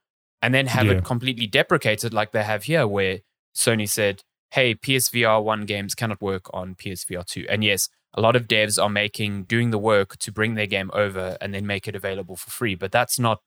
and 0.42 0.54
then 0.54 0.68
have 0.68 0.86
Yeah. 0.88 0.94
it 0.94 1.06
completely 1.06 1.48
deprecated 1.48 2.14
like 2.14 2.32
they 2.32 2.44
have 2.44 2.64
here, 2.64 2.88
where 2.88 3.20
Sony 3.56 3.90
said, 3.90 4.24
"Hey, 4.52 4.76
PSVR 4.76 5.42
one 5.42 5.66
games 5.66 5.96
cannot 5.96 6.22
work 6.22 6.46
on 6.54 6.76
PSVR 6.76 7.24
two." 7.24 7.46
And 7.50 7.64
yes, 7.64 7.90
a 8.14 8.22
lot 8.22 8.36
of 8.36 8.48
devs 8.48 8.82
are 8.82 8.90
making 8.90 9.44
doing 9.44 9.72
the 9.72 9.78
work 9.78 10.18
to 10.18 10.32
bring 10.32 10.56
their 10.56 10.68
game 10.68 10.90
over 10.94 11.38
and 11.42 11.54
then 11.54 11.66
make 11.66 11.88
it 11.88 11.96
available 11.96 12.36
for 12.36 12.50
free, 12.50 12.76
but 12.76 12.92
that's 12.92 13.20
not 13.20 13.42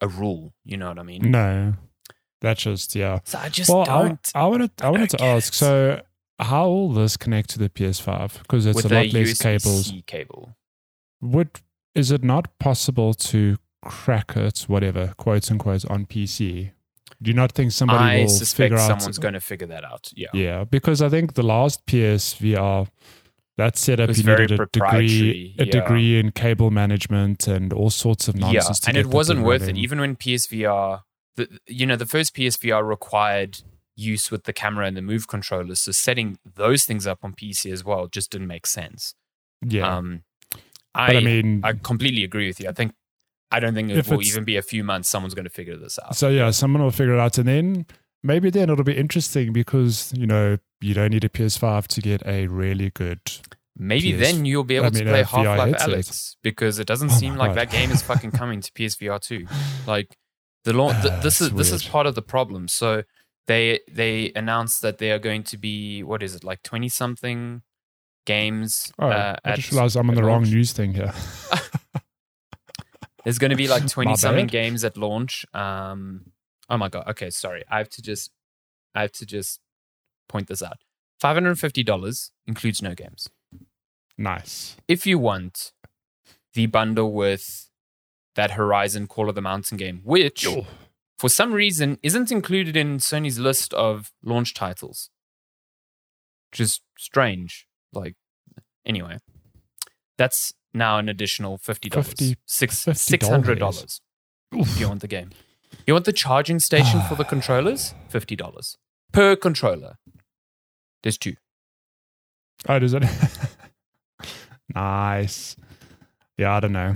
a 0.00 0.08
rule. 0.08 0.54
You 0.64 0.76
know 0.76 0.88
what 0.88 0.98
I 0.98 1.02
mean? 1.02 1.30
no. 1.30 1.74
That's 2.40 2.62
just 2.62 2.94
yeah. 2.94 3.20
So 3.24 3.38
I 3.38 3.48
just 3.48 3.70
well, 3.70 3.84
don't. 3.84 4.30
I, 4.34 4.40
I 4.40 4.46
wanted 4.46 4.70
I 4.80 4.90
wanted 4.90 5.10
to 5.10 5.22
ask. 5.22 5.52
it. 5.52 5.56
So, 5.56 6.02
how 6.38 6.68
will 6.68 6.92
this 6.92 7.16
connect 7.16 7.50
to 7.50 7.58
the 7.58 7.68
PS5? 7.68 8.38
Because 8.42 8.66
it's 8.66 8.76
with 8.76 8.84
a 8.86 8.88
the 8.88 8.94
lot 8.94 9.12
less 9.12 9.38
cables. 9.38 9.88
USB-C 9.88 10.02
cable. 10.06 10.56
Would 11.20 11.60
is 11.94 12.10
it 12.12 12.22
not 12.22 12.56
possible 12.58 13.12
to 13.14 13.56
crack 13.82 14.36
it, 14.36 14.60
whatever 14.68 15.14
quotes 15.16 15.50
and 15.50 15.58
quotes, 15.58 15.84
on 15.84 16.06
PC? 16.06 16.70
Do 17.20 17.30
you 17.30 17.34
not 17.34 17.50
think 17.52 17.72
somebody 17.72 18.04
I 18.04 18.20
will 18.20 18.28
suspect 18.28 18.56
figure 18.70 18.78
out? 18.78 18.86
someone's 18.86 19.18
going 19.18 19.34
to 19.34 19.40
figure 19.40 19.66
that 19.66 19.84
out. 19.84 20.12
Yeah. 20.14 20.28
Yeah, 20.32 20.64
because 20.64 21.02
I 21.02 21.08
think 21.08 21.34
the 21.34 21.42
last 21.42 21.84
PSVR 21.86 22.86
that 23.56 23.76
setup 23.76 24.16
you 24.16 24.22
needed 24.22 24.52
a 24.52 24.56
degree 24.56 24.66
proprietary, 24.68 25.54
a 25.58 25.64
yeah. 25.64 25.72
degree 25.72 26.18
in 26.20 26.30
cable 26.30 26.70
management 26.70 27.48
and 27.48 27.72
all 27.72 27.90
sorts 27.90 28.28
of 28.28 28.36
Yeah, 28.36 28.52
nonsense. 28.52 28.78
to 28.80 28.88
and 28.90 28.94
get 28.94 29.06
it 29.06 29.08
wasn't 29.08 29.40
worth 29.42 29.62
running. 29.62 29.76
it. 29.78 29.80
Even 29.80 29.98
when 29.98 30.14
PSVR, 30.14 31.02
the, 31.38 31.58
you 31.66 31.86
know, 31.86 31.96
the 31.96 32.06
first 32.06 32.34
PSVR 32.34 32.86
required 32.86 33.62
use 33.96 34.30
with 34.30 34.44
the 34.44 34.52
camera 34.52 34.86
and 34.86 34.96
the 34.96 35.02
Move 35.02 35.26
controllers, 35.26 35.80
so 35.80 35.92
setting 35.92 36.38
those 36.54 36.84
things 36.84 37.06
up 37.06 37.20
on 37.24 37.32
PC 37.32 37.72
as 37.72 37.84
well 37.84 38.06
just 38.06 38.30
didn't 38.30 38.46
make 38.46 38.66
sense. 38.66 39.14
yeah, 39.66 39.96
Um, 39.96 40.22
but 40.94 41.16
I, 41.16 41.20
mean, 41.20 41.60
I 41.64 41.72
completely 41.74 42.24
agree 42.24 42.46
with 42.46 42.60
you. 42.60 42.68
I 42.68 42.72
think 42.72 42.92
I 43.50 43.60
don't 43.60 43.74
think 43.74 43.90
it 43.90 44.06
will 44.08 44.22
even 44.22 44.44
be 44.44 44.56
a 44.56 44.62
few 44.62 44.84
months. 44.84 45.08
Someone's 45.08 45.34
going 45.34 45.44
to 45.44 45.50
figure 45.50 45.76
this 45.76 45.98
out. 46.04 46.16
so 46.16 46.28
yeah, 46.28 46.50
someone 46.50 46.82
will 46.82 46.90
figure 46.90 47.14
it 47.14 47.20
out, 47.20 47.38
and 47.38 47.48
then 47.48 47.86
maybe 48.22 48.50
then 48.50 48.68
it'll 48.70 48.84
be 48.84 48.96
interesting 48.96 49.52
because 49.52 50.12
you 50.16 50.26
know 50.26 50.58
you 50.80 50.94
don't 50.94 51.10
need 51.10 51.24
a 51.24 51.28
PS5 51.28 51.86
to 51.88 52.00
get 52.00 52.22
a 52.26 52.46
really 52.48 52.90
good. 52.90 53.20
Maybe 53.76 54.12
PS 54.12 54.20
then 54.20 54.44
you'll 54.44 54.64
be 54.64 54.76
able 54.76 54.86
I 54.86 54.90
to 54.90 54.98
mean, 54.98 55.08
play 55.08 55.22
Half 55.22 55.58
Life. 55.58 55.76
Alyx 55.76 56.36
because 56.42 56.78
it 56.78 56.86
doesn't 56.86 57.10
Oh 57.10 57.14
seem 57.14 57.36
like 57.36 57.50
God. 57.50 57.58
that 57.58 57.70
game 57.70 57.90
is 57.90 58.02
fucking 58.02 58.30
coming 58.40 58.60
to 58.60 58.70
PSVR 58.72 59.20
2. 59.20 59.46
Like 59.86 60.16
the 60.64 60.72
launch, 60.72 61.02
th- 61.02 61.14
Ah, 61.14 61.20
this 61.20 61.40
is 61.40 61.48
it's 61.48 61.56
this 61.56 61.72
is 61.72 61.84
part 61.84 62.06
of 62.06 62.14
the 62.14 62.22
problem. 62.22 62.68
So 62.68 63.04
they 63.46 63.80
they 63.90 64.32
announced 64.36 64.82
that 64.82 64.98
they 64.98 65.10
are 65.10 65.18
going 65.18 65.42
to 65.44 65.56
be 65.56 66.02
what 66.02 66.22
is 66.22 66.34
it 66.34 66.44
like 66.44 66.62
twenty 66.62 66.88
something 66.88 67.62
games. 68.26 68.92
Oh, 68.98 69.08
uh, 69.08 69.36
I 69.44 69.54
just 69.56 69.72
realized 69.72 69.96
I'm 69.96 70.08
on 70.10 70.16
the 70.16 70.24
wrong 70.24 70.42
news 70.42 70.72
thing 70.72 70.94
here. 70.94 71.12
There's 73.24 73.38
going 73.38 73.50
to 73.50 73.56
be 73.56 73.68
like 73.68 73.86
twenty 73.88 74.16
something 74.16 74.46
games 74.46 74.84
at 74.84 74.96
launch. 74.96 75.44
Um, 75.54 76.32
oh 76.70 76.76
my 76.76 76.88
god. 76.88 77.06
Okay, 77.08 77.30
sorry. 77.30 77.64
I 77.70 77.78
have 77.78 77.88
to 77.90 78.02
just 78.02 78.30
I 78.94 79.02
have 79.02 79.12
to 79.12 79.26
just 79.26 79.60
point 80.28 80.48
this 80.48 80.62
out. 80.62 80.78
Five 81.20 81.36
hundred 81.36 81.50
and 81.50 81.58
fifty 81.58 81.82
dollars 81.82 82.30
includes 82.46 82.82
no 82.82 82.94
games. 82.94 83.28
nice. 84.16 84.76
if 84.88 85.06
you 85.06 85.18
want 85.18 85.72
the 86.54 86.66
bundle 86.66 87.12
with 87.12 87.67
that 88.38 88.52
Horizon 88.52 89.08
Call 89.08 89.28
of 89.28 89.34
the 89.34 89.42
Mountain 89.42 89.78
game, 89.78 90.00
which 90.04 90.46
for 91.18 91.28
some 91.28 91.52
reason 91.52 91.98
isn't 92.04 92.30
included 92.30 92.76
in 92.76 92.98
Sony's 92.98 93.40
list 93.40 93.74
of 93.74 94.12
launch 94.22 94.54
titles, 94.54 95.10
which 96.52 96.60
is 96.60 96.80
strange. 96.96 97.66
Like, 97.92 98.14
anyway, 98.86 99.18
that's 100.16 100.54
now 100.72 100.98
an 100.98 101.08
additional 101.08 101.58
fifty 101.58 101.88
dollars, 101.88 102.06
Fifty- 102.06 102.36
six 102.46 102.84
$50. 102.84 102.96
six 102.96 103.28
hundred 103.28 103.58
dollars. 103.58 104.00
If 104.52 104.78
you 104.78 104.86
want 104.86 105.00
the 105.00 105.08
game, 105.08 105.30
you 105.84 105.92
want 105.94 106.04
the 106.04 106.12
charging 106.12 106.60
station 106.60 107.00
for 107.08 107.16
the 107.16 107.24
controllers, 107.34 107.92
fifty 108.08 108.36
dollars 108.36 108.76
per 109.12 109.34
controller. 109.34 109.96
There's 111.02 111.18
two. 111.18 111.34
Oh, 112.68 112.78
does 112.78 112.94
it? 112.94 113.02
nice. 114.74 115.56
Yeah, 116.36 116.54
I 116.54 116.60
don't 116.60 116.72
know. 116.72 116.94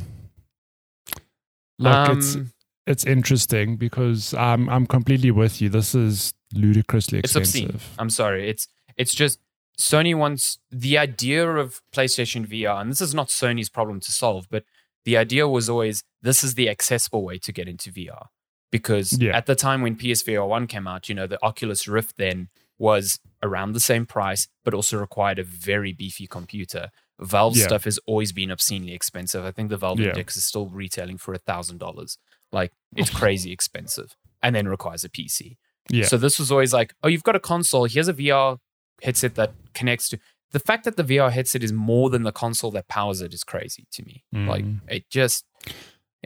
Look, 1.83 2.17
it's 2.17 2.37
Um, 2.37 2.53
it's 2.87 3.05
interesting 3.05 3.77
because 3.77 4.35
I'm 4.35 4.69
I'm 4.69 4.87
completely 4.87 5.31
with 5.31 5.61
you. 5.61 5.69
This 5.69 5.95
is 5.95 6.33
ludicrously 6.55 7.21
it's 7.21 7.35
expensive. 7.37 7.75
obscene. 7.75 7.97
I'm 7.99 8.11
sorry. 8.11 8.49
It's 8.49 8.69
it's 8.97 9.15
just 9.15 9.39
Sony 9.79 10.15
wants 10.15 10.59
the 10.71 10.99
idea 10.99 11.49
of 11.51 11.81
PlayStation 11.95 12.47
VR, 12.47 12.81
and 12.81 12.91
this 12.91 13.01
is 13.01 13.15
not 13.15 13.29
Sony's 13.29 13.69
problem 13.71 14.01
to 14.01 14.13
solve, 14.13 14.47
but 14.51 14.65
the 15.05 15.17
idea 15.17 15.49
was 15.49 15.69
always 15.69 16.03
this 16.21 16.45
is 16.45 16.55
the 16.55 16.69
accessible 16.69 17.25
way 17.25 17.39
to 17.39 17.53
get 17.53 17.69
into 17.69 17.91
VR. 17.91 18.27
Because 18.71 19.19
Yeah. 19.21 19.37
at 19.37 19.47
the 19.47 19.55
time 19.55 19.83
when 19.83 19.97
PSVR 19.97 20.47
1 20.49 20.67
came 20.67 20.87
out, 20.87 21.09
you 21.09 21.15
know, 21.15 21.27
the 21.27 21.39
Oculus 21.43 21.87
Rift 21.87 22.17
then 22.17 22.49
was 22.79 23.19
around 23.43 23.73
the 23.73 23.81
same 23.81 24.07
price, 24.07 24.49
but 24.65 24.73
also 24.73 24.97
required 24.99 25.39
a 25.39 25.45
very 25.45 25.93
beefy 25.93 26.27
computer. 26.27 26.91
Valve 27.23 27.57
Yeah. 27.57 27.65
stuff 27.67 27.85
has 27.85 27.99
always 28.07 28.33
been 28.33 28.51
obscenely 28.51 28.93
expensive. 28.95 29.45
I 29.45 29.51
think 29.51 29.71
the 29.71 29.77
Valve 29.77 30.01
Yeah. 30.01 30.09
Index 30.09 30.37
is 30.37 30.45
still 30.45 30.67
retailing 30.67 31.19
for 31.19 31.33
a 31.35 31.39
thousand 31.39 31.79
dollars. 31.79 32.19
Like 32.53 32.73
it's 32.97 33.11
crazy 33.23 33.53
expensive, 33.53 34.17
and 34.43 34.55
then 34.55 34.69
requires 34.69 35.05
a 35.05 35.09
PC. 35.09 35.57
Yeah. 35.91 36.05
So 36.05 36.17
this 36.17 36.39
was 36.39 36.51
always 36.53 36.73
like, 36.73 36.95
oh, 37.03 37.09
you've 37.09 37.23
got 37.25 37.37
a 37.37 37.41
console. 37.41 37.85
Here's 37.87 38.09
a 38.09 38.15
VR 38.15 38.59
headset 39.03 39.35
that 39.37 39.53
connects 39.75 40.09
to. 40.11 40.19
The 40.53 40.61
fact 40.61 40.85
that 40.85 40.97
the 40.97 41.03
VR 41.05 41.31
headset 41.33 41.63
is 41.65 41.73
more 41.73 42.11
than 42.11 42.23
the 42.25 42.33
console 42.33 42.71
that 42.73 42.87
powers 42.89 43.23
it 43.23 43.33
is 43.33 43.43
crazy 43.43 43.87
to 43.93 44.05
me. 44.05 44.23
Like 44.33 44.65
Mm. 44.65 44.81
it 44.89 45.09
just, 45.11 45.45
you 45.67 45.73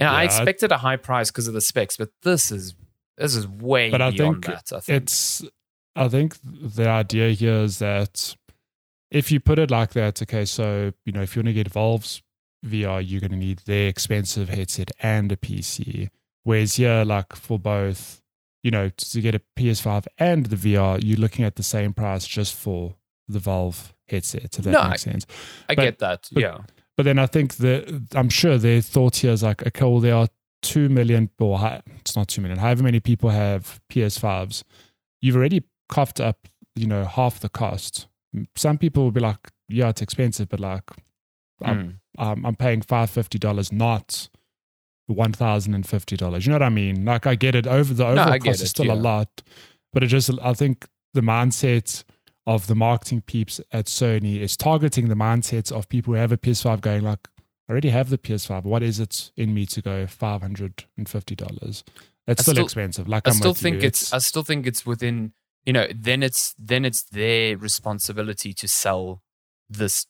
know, 0.00 0.06
Yeah, 0.06 0.12
I 0.12 0.22
I- 0.22 0.24
expected 0.24 0.72
a 0.72 0.78
high 0.78 0.96
price 0.96 1.30
because 1.30 1.46
of 1.48 1.54
the 1.54 1.60
specs, 1.60 1.96
but 1.96 2.10
this 2.22 2.50
is 2.50 2.74
this 3.16 3.34
is 3.34 3.46
way 3.48 3.88
But 3.90 4.02
I 4.02 4.10
beyond 4.10 4.44
think 4.44 4.54
that. 4.54 4.76
I 4.76 4.80
think 4.80 5.02
it's 5.02 5.42
I 5.94 6.08
think 6.08 6.36
the 6.42 6.88
idea 6.88 7.30
here 7.30 7.62
is 7.62 7.78
that 7.78 8.36
if 9.16 9.30
you 9.32 9.40
put 9.40 9.58
it 9.58 9.70
like 9.70 9.92
that, 9.94 10.20
okay, 10.22 10.44
so 10.44 10.92
you 11.04 11.12
know, 11.12 11.22
if 11.22 11.34
you 11.34 11.40
want 11.40 11.48
to 11.48 11.52
get 11.54 11.68
Valve's 11.72 12.22
VR, 12.64 13.00
you're 13.06 13.20
going 13.20 13.30
to 13.30 13.36
need 13.36 13.58
their 13.66 13.88
expensive 13.88 14.48
headset 14.48 14.90
and 15.00 15.30
a 15.32 15.36
PC. 15.36 16.08
Whereas 16.44 16.76
here, 16.76 17.04
like 17.04 17.34
for 17.34 17.58
both, 17.58 18.22
you 18.62 18.70
know, 18.70 18.88
to 18.90 19.20
get 19.20 19.34
a 19.34 19.40
PS5 19.56 20.06
and 20.18 20.46
the 20.46 20.56
VR, 20.56 21.00
you're 21.02 21.18
looking 21.18 21.44
at 21.44 21.56
the 21.56 21.62
same 21.62 21.92
price 21.92 22.26
just 22.26 22.54
for 22.54 22.94
the 23.28 23.38
Valve 23.38 23.94
headset. 24.08 24.56
If 24.58 24.64
that 24.64 24.70
No, 24.70 24.88
makes 24.88 25.02
sense. 25.02 25.26
I 25.68 25.74
But- 25.74 25.82
get 25.82 25.98
that. 26.00 26.28
but- 26.32 26.40
yeah. 26.42 26.58
But 26.96 27.02
then 27.04 27.18
I 27.18 27.26
think 27.26 27.56
that 27.56 28.06
I'm 28.14 28.30
sure 28.30 28.56
their 28.56 28.80
thought 28.80 29.16
here 29.16 29.32
is 29.32 29.42
like, 29.42 29.66
okay, 29.66 29.84
well, 29.84 30.00
there 30.00 30.14
are 30.14 30.28
two 30.62 30.88
million, 30.88 31.28
or 31.38 31.58
hi- 31.58 31.82
it's 32.00 32.16
not 32.16 32.28
two 32.28 32.40
million, 32.40 32.58
however 32.58 32.82
many 32.82 33.00
people 33.00 33.28
have 33.30 33.80
PS5s. 33.90 34.64
You've 35.20 35.36
already 35.36 35.62
coughed 35.90 36.20
up, 36.20 36.48
you 36.74 36.86
know, 36.86 37.04
half 37.04 37.38
the 37.40 37.50
cost. 37.50 38.06
Some 38.56 38.78
people 38.78 39.04
will 39.04 39.10
be 39.12 39.20
like, 39.20 39.50
yeah, 39.68 39.88
it's 39.88 40.02
expensive, 40.02 40.48
but 40.48 40.60
like, 40.60 40.84
I'm, 41.62 42.00
Mm. 42.18 42.22
um, 42.22 42.46
I'm 42.46 42.56
paying 42.56 42.82
five 42.82 43.10
fifty 43.10 43.38
dollars, 43.38 43.72
not 43.72 44.28
one 45.06 45.32
thousand 45.32 45.74
and 45.74 45.86
fifty 45.86 46.16
dollars. 46.16 46.46
You 46.46 46.50
know 46.50 46.56
what 46.56 46.62
I 46.64 46.68
mean? 46.70 47.04
Like, 47.04 47.26
I 47.26 47.34
get 47.34 47.54
it. 47.54 47.66
Over 47.66 47.94
the 47.94 48.06
overall 48.06 48.32
get 48.32 48.44
cost 48.44 48.60
it, 48.60 48.64
is 48.64 48.70
still 48.70 48.86
yeah. 48.86 48.94
a 48.94 48.96
lot, 48.96 49.42
but 49.92 50.02
it 50.02 50.08
just, 50.08 50.30
I 50.42 50.52
think 50.52 50.86
the 51.14 51.20
mindset 51.20 52.04
of 52.46 52.66
the 52.66 52.74
marketing 52.74 53.22
peeps 53.22 53.60
at 53.72 53.86
Sony 53.86 54.38
is 54.40 54.56
targeting 54.56 55.08
the 55.08 55.14
mindsets 55.14 55.72
of 55.72 55.88
people 55.88 56.12
who 56.14 56.20
have 56.20 56.30
a 56.32 56.36
PS5, 56.36 56.80
going 56.80 57.02
like, 57.02 57.26
I 57.68 57.72
already 57.72 57.88
have 57.90 58.10
the 58.10 58.18
PS5. 58.18 58.62
What 58.64 58.82
is 58.82 59.00
it 59.00 59.32
in 59.36 59.52
me 59.54 59.66
to 59.66 59.82
go 59.82 60.06
five 60.06 60.42
hundred 60.42 60.84
and 60.96 61.08
fifty 61.08 61.34
dollars? 61.34 61.82
It's 62.28 62.42
still, 62.42 62.54
still- 62.54 62.64
expensive. 62.64 63.08
Like 63.08 63.26
I 63.26 63.30
I'm 63.30 63.36
still 63.36 63.54
think 63.54 63.82
you. 63.82 63.88
it's, 63.88 64.12
I 64.12 64.18
still 64.18 64.42
think 64.42 64.66
it's 64.66 64.84
within 64.84 65.32
you 65.66 65.72
know 65.72 65.86
then 65.94 66.22
it's 66.22 66.54
then 66.58 66.84
it's 66.84 67.02
their 67.02 67.56
responsibility 67.56 68.54
to 68.54 68.68
sell 68.68 69.22
this 69.68 70.06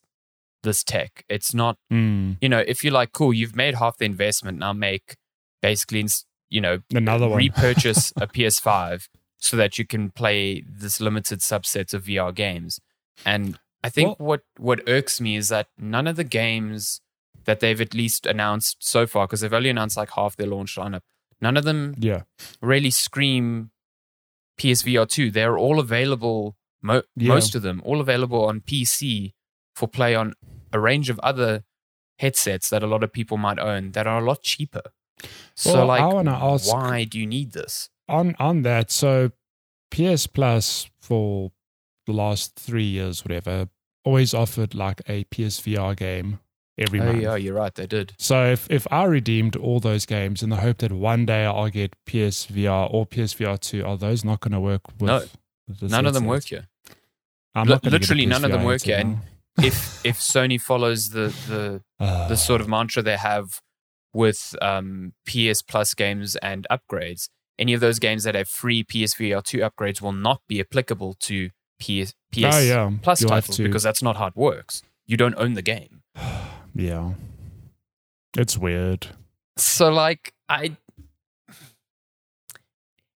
this 0.63 0.85
tech. 0.85 1.25
It's 1.29 1.55
not 1.55 1.77
Mm, 1.93 2.37
you 2.41 2.49
know 2.49 2.63
if 2.67 2.85
you're 2.85 2.93
like 2.93 3.13
cool 3.13 3.33
you've 3.33 3.57
made 3.57 3.75
half 3.75 3.99
the 3.99 4.05
investment 4.05 4.59
now 4.59 4.73
make 4.73 5.17
basically 5.63 6.07
you 6.51 6.61
know 6.61 6.81
another 6.95 7.29
one. 7.29 7.39
repurchase 7.39 8.13
a 8.21 8.27
PS5 8.27 9.09
so 9.39 9.57
that 9.57 9.79
you 9.79 9.87
can 9.87 10.11
play 10.11 10.63
this 10.69 11.01
limited 11.01 11.41
subset 11.41 11.93
of 11.95 12.05
VR 12.05 12.35
games. 12.35 12.81
And 13.25 13.59
I 13.83 13.89
think 13.89 14.19
what 14.19 14.43
what 14.59 14.81
irks 14.87 15.21
me 15.21 15.37
is 15.37 15.49
that 15.49 15.69
none 15.79 16.07
of 16.07 16.17
the 16.17 16.25
games 16.25 17.01
that 17.45 17.61
they've 17.61 17.81
at 17.81 17.95
least 17.95 18.27
announced 18.27 18.79
so 18.81 19.07
far, 19.07 19.27
because 19.27 19.41
they've 19.41 19.53
only 19.53 19.71
announced 19.71 19.97
like 19.97 20.11
half 20.11 20.37
their 20.37 20.49
launch 20.49 20.77
lineup, 20.77 21.03
none 21.41 21.57
of 21.57 21.65
them 21.65 21.95
yeah, 21.99 22.23
really 22.61 22.91
scream 22.91 23.71
PSVR 24.59 25.07
2. 25.09 25.31
They're 25.31 25.59
all 25.59 25.79
available, 25.79 26.57
mo- 26.83 27.03
Yeah. 27.17 27.29
most 27.35 27.55
of 27.55 27.63
them, 27.63 27.83
all 27.85 28.01
available 28.01 28.45
on 28.45 28.61
PC 28.61 29.35
for 29.75 29.87
play 29.89 30.15
on 30.15 30.35
a 30.73 30.81
range 30.81 31.11
of 31.11 31.19
other 31.21 31.65
headsets 32.19 32.71
that 32.71 32.83
a 32.83 32.87
lot 32.87 33.03
of 33.05 33.13
people 33.13 33.37
might 33.37 33.59
own 33.59 33.93
that 33.93 34.07
are 34.07 34.21
a 34.21 34.25
lot 34.25 34.43
cheaper. 34.43 34.83
So, 35.55 35.75
Well, 35.75 35.87
like, 35.87 36.01
I 36.03 36.07
wanna 36.07 36.33
ask- 36.33 36.73
why 36.73 37.05
do 37.05 37.19
you 37.19 37.27
need 37.27 37.53
this? 37.53 37.91
on 38.09 38.37
on 38.39 38.63
that, 38.63 38.91
so 38.91 39.33
PS 39.91 40.27
Plus 40.27 40.89
for 41.01 41.51
the 42.07 42.13
last 42.13 42.55
three 42.57 42.85
years, 42.87 43.25
whatever, 43.25 43.69
always 44.05 44.33
offered 44.33 44.75
like 44.75 45.03
a 45.09 45.25
PSVR 45.25 45.95
game 45.97 46.39
every 46.79 47.01
Oh 47.01 47.13
yeah, 47.13 47.37
you're 47.37 47.55
right. 47.55 47.75
They 47.75 47.87
did. 47.87 48.15
So 48.19 48.45
if, 48.53 48.71
if 48.71 48.87
I 48.91 49.05
redeemed 49.05 49.57
all 49.57 49.81
those 49.81 50.07
games 50.07 50.43
in 50.43 50.51
the 50.51 50.57
hope 50.57 50.79
that 50.79 50.93
one 50.93 51.27
day 51.27 51.45
I'll 51.45 51.71
get 51.71 51.95
PSVR 52.07 52.93
or 52.93 53.07
PSVR 53.07 53.59
two, 53.59 53.85
are 53.85 53.97
those 53.97 54.25
not 54.25 54.41
going 54.41 54.53
to 54.53 54.61
work 54.61 54.83
with? 55.01 55.09
No. 55.09 55.25
None 55.83 56.07
of 56.07 56.15
them 56.15 56.27
work 56.27 56.45
here. 56.45 56.69
I'm 57.55 57.67
Li- 57.67 57.73
not 57.73 57.83
gonna 57.83 57.91
get 57.91 57.97
a 57.97 58.01
literally 58.01 58.27
none 58.27 58.45
of 58.45 58.53
them 58.53 58.65
work 58.65 58.83
here, 58.83 59.03
now. 59.03 59.21
If 59.59 60.05
if 60.05 60.19
Sony 60.19 60.61
follows 60.61 61.09
the 61.11 61.35
the 61.49 61.83
Ah, 61.99 62.29
the 62.29 62.37
sort 62.37 62.61
of 62.61 62.69
mantra 62.69 63.03
they 63.03 63.17
have 63.17 63.61
with 64.13 64.55
um, 64.61 65.15
PS 65.27 65.63
Plus 65.63 65.95
games 65.95 66.37
and 66.37 66.67
upgrades, 66.71 67.31
any 67.59 67.73
of 67.73 67.81
those 67.81 67.99
games 67.99 68.25
that 68.25 68.35
have 68.35 68.49
free 68.49 68.85
PSVR 68.85 69.43
two 69.43 69.59
upgrades 69.59 70.03
will 70.03 70.13
not 70.13 70.43
be 70.47 70.61
applicable 70.61 71.17
to 71.21 71.49
PS 71.81 72.13
PS 72.31 72.45
oh 72.45 72.59
yeah, 72.61 72.91
Plus 73.03 73.23
You'll 73.23 73.31
titles 73.31 73.57
because 73.57 73.83
that's 73.83 74.03
not 74.03 74.17
how 74.17 74.27
it 74.27 74.37
works. 74.37 74.83
You 75.07 75.17
don't 75.17 75.35
own 75.37 75.55
the 75.55 75.63
game. 75.63 76.03
yeah, 76.77 77.15
it's 78.37 78.57
weird. 78.59 79.09
So 79.57 79.89
like 79.91 80.35
I 80.49 80.77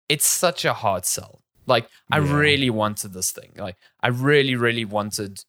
it's 0.08 0.26
such 0.26 0.66
a 0.66 0.74
hard 0.74 1.06
sell. 1.06 1.42
Like 1.68 1.88
I 2.12 2.18
Yeah. 2.20 2.34
really 2.36 2.70
wanted 2.70 3.14
this 3.14 3.32
thing. 3.32 3.52
Like 3.58 3.76
I 4.02 4.08
really 4.08 4.56
really 4.56 4.86
wanted 4.86 5.44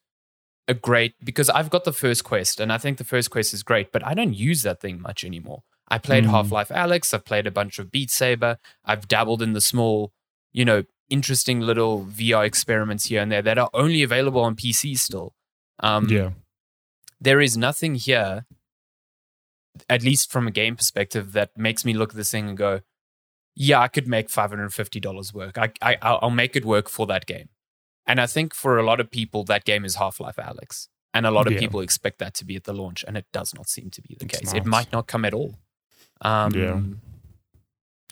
a 0.68 0.74
great 0.74 1.14
because 1.24 1.48
I've 1.48 1.70
got 1.70 1.84
the 1.84 1.92
first 1.92 2.24
quest 2.24 2.60
and 2.60 2.72
I 2.72 2.78
think 2.78 2.98
the 2.98 3.04
first 3.04 3.30
quest 3.30 3.54
is 3.54 3.62
great, 3.62 3.90
but 3.92 4.06
I 4.06 4.14
don't 4.14 4.34
use 4.34 4.62
that 4.62 4.80
thing 4.80 5.00
much 5.00 5.24
anymore. 5.24 5.62
I 5.88 5.98
played 5.98 6.24
Mm. 6.24 6.30
Half-Life 6.30 6.68
Alyx, 6.68 7.12
I've 7.14 7.24
played 7.24 7.46
a 7.46 7.50
bunch 7.50 7.78
of 7.80 7.90
Beat 7.90 8.10
Saber, 8.10 8.58
I've 8.84 9.08
dabbled 9.08 9.42
in 9.42 9.54
the 9.54 9.60
small, 9.60 10.12
you 10.52 10.64
know, 10.64 10.84
interesting 11.08 11.60
little 11.60 12.04
VR 12.04 12.44
experiments 12.46 13.06
here 13.06 13.20
and 13.20 13.32
there 13.32 13.42
that 13.42 13.58
are 13.58 13.70
only 13.74 14.02
available 14.02 14.42
on 14.42 14.54
PC 14.54 14.96
still. 14.98 15.34
Um 15.80 16.08
yeah, 16.08 16.30
there 17.20 17.40
is 17.40 17.56
nothing 17.56 17.94
here, 17.96 18.46
at 19.88 20.02
least 20.02 20.30
from 20.32 20.46
a 20.46 20.50
game 20.50 20.76
perspective, 20.76 21.32
that 21.32 21.50
makes 21.56 21.84
me 21.84 21.92
look 21.94 22.10
at 22.10 22.16
this 22.16 22.30
thing 22.30 22.48
and 22.48 22.56
go, 22.58 22.80
"Yeah, 23.54 23.80
I 23.80 23.88
could 23.88 24.08
make 24.08 24.30
five 24.30 24.50
hundred 24.50 24.64
and 24.64 24.74
fifty 24.74 25.00
dollars 25.00 25.32
work. 25.34 25.58
I, 25.58 25.72
I, 25.82 25.96
I'll 26.02 26.30
make 26.30 26.56
it 26.56 26.64
work 26.64 26.88
for 26.88 27.06
that 27.06 27.26
game." 27.26 27.48
And 28.06 28.20
I 28.20 28.26
think 28.26 28.54
for 28.54 28.78
a 28.78 28.82
lot 28.82 28.98
of 29.00 29.10
people, 29.10 29.44
that 29.44 29.64
game 29.64 29.84
is 29.84 29.96
Half 29.96 30.18
Life 30.20 30.36
Alyx, 30.36 30.88
and 31.14 31.26
a 31.26 31.30
lot 31.30 31.46
of 31.46 31.52
Yeah. 31.52 31.60
people 31.60 31.80
expect 31.80 32.18
that 32.18 32.34
to 32.34 32.44
be 32.44 32.56
at 32.56 32.64
the 32.64 32.72
launch, 32.72 33.04
and 33.06 33.16
it 33.16 33.26
does 33.32 33.54
not 33.54 33.68
seem 33.68 33.90
to 33.90 34.02
be 34.02 34.16
the 34.18 34.24
It's 34.26 34.38
case. 34.38 34.52
It 34.54 34.64
might 34.64 34.90
not 34.92 35.06
come 35.06 35.24
at 35.24 35.34
all. 35.34 35.58
Um, 36.22 36.52
Yeah. 36.54 36.80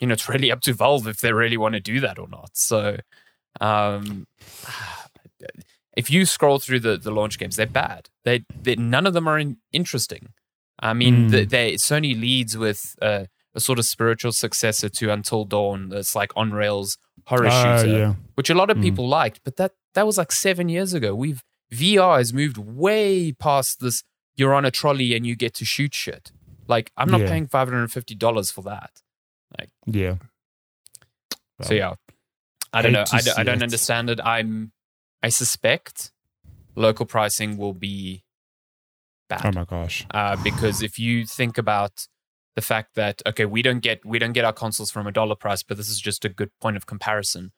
You 0.00 0.06
know, 0.06 0.12
it's 0.12 0.28
really 0.28 0.52
up 0.52 0.60
to 0.60 0.72
Valve 0.72 1.08
if 1.08 1.18
they 1.20 1.32
really 1.32 1.56
want 1.56 1.74
to 1.74 1.80
do 1.80 1.98
that 2.00 2.20
or 2.20 2.28
not. 2.28 2.50
So, 2.56 2.98
um, 3.60 4.28
if 6.00 6.06
you 6.14 6.24
scroll 6.24 6.58
through 6.58 6.80
the, 6.86 6.96
the 6.96 7.10
launch 7.10 7.38
games, 7.38 7.56
they're 7.56 7.66
bad. 7.84 8.02
They, 8.24 8.44
they 8.64 8.74
none 8.76 9.06
of 9.06 9.12
them 9.14 9.26
are 9.28 9.38
in, 9.38 9.56
interesting. 9.72 10.24
I 10.80 10.92
mean, 10.94 11.14
Mm. 11.16 11.30
the, 11.32 11.44
they 11.44 11.72
Sony 11.74 12.12
leads 12.26 12.56
with 12.56 12.80
uh, 13.02 13.24
a 13.54 13.60
sort 13.60 13.78
of 13.80 13.84
spiritual 13.84 14.32
successor 14.32 14.88
to 14.98 15.10
Until 15.16 15.44
Dawn. 15.44 15.88
That's 15.88 16.14
like 16.14 16.32
on 16.36 16.52
rails 16.52 16.96
horror 17.26 17.48
Ah, 17.50 17.78
shooter, 17.78 17.98
yeah, 17.98 18.14
which 18.36 18.48
a 18.50 18.54
lot 18.54 18.70
of 18.70 18.76
Mm. 18.78 18.82
people 18.86 19.06
liked. 19.20 19.40
But 19.44 19.56
that 19.56 19.72
that 19.94 20.06
was 20.06 20.16
like 20.18 20.32
seven 20.32 20.68
years 20.68 20.94
ago. 20.94 21.10
We've 21.14 21.42
VR 21.72 22.18
has 22.18 22.32
moved 22.32 22.56
way 22.58 23.32
past 23.32 23.80
this. 23.80 24.04
You're 24.36 24.54
on 24.54 24.64
a 24.64 24.70
trolley 24.70 25.14
and 25.16 25.26
you 25.26 25.34
get 25.36 25.52
to 25.54 25.64
shoot 25.64 25.92
shit. 25.94 26.30
Like 26.68 26.92
I'm 26.96 27.10
not 27.10 27.20
Yeah. 27.22 27.28
paying 27.32 27.46
five 27.48 27.66
hundred 27.68 27.82
and 27.82 27.92
fifty 27.92 28.14
dollars 28.14 28.50
for 28.52 28.62
that. 28.72 28.92
Like 29.58 29.70
yeah. 29.86 30.16
so 31.62 31.74
yeah, 31.74 31.94
I 32.72 32.82
don't 32.82 32.92
know. 32.92 33.04
to 33.04 33.16
I 33.16 33.20
don't, 33.20 33.38
I 33.40 33.42
don't 33.42 33.62
understand 33.62 34.10
it. 34.10 34.20
I'm. 34.22 34.72
I 35.22 35.28
suspect 35.30 36.12
local 36.76 37.06
pricing 37.06 37.56
will 37.56 37.74
be 37.74 38.22
bad. 39.28 39.44
Oh 39.46 39.52
my 39.52 39.64
gosh. 39.64 40.06
uh, 40.12 40.36
because 40.42 40.82
if 40.82 40.98
you 40.98 41.26
think 41.26 41.58
about 41.58 42.06
the 42.56 42.62
fact 42.62 42.94
that 42.96 43.22
okay 43.26 43.44
we 43.44 43.62
don't 43.62 43.80
get 43.80 44.04
we 44.04 44.18
don't 44.18 44.32
get 44.32 44.44
our 44.44 44.52
consoles 44.52 44.90
from 44.90 45.06
a 45.06 45.12
dollar 45.12 45.36
price 45.36 45.62
but 45.62 45.76
this 45.76 45.88
is 45.88 46.00
just 46.00 46.24
a 46.24 46.28
good 46.28 46.50
point 46.60 46.76
of 46.76 46.86
comparison 46.86 47.52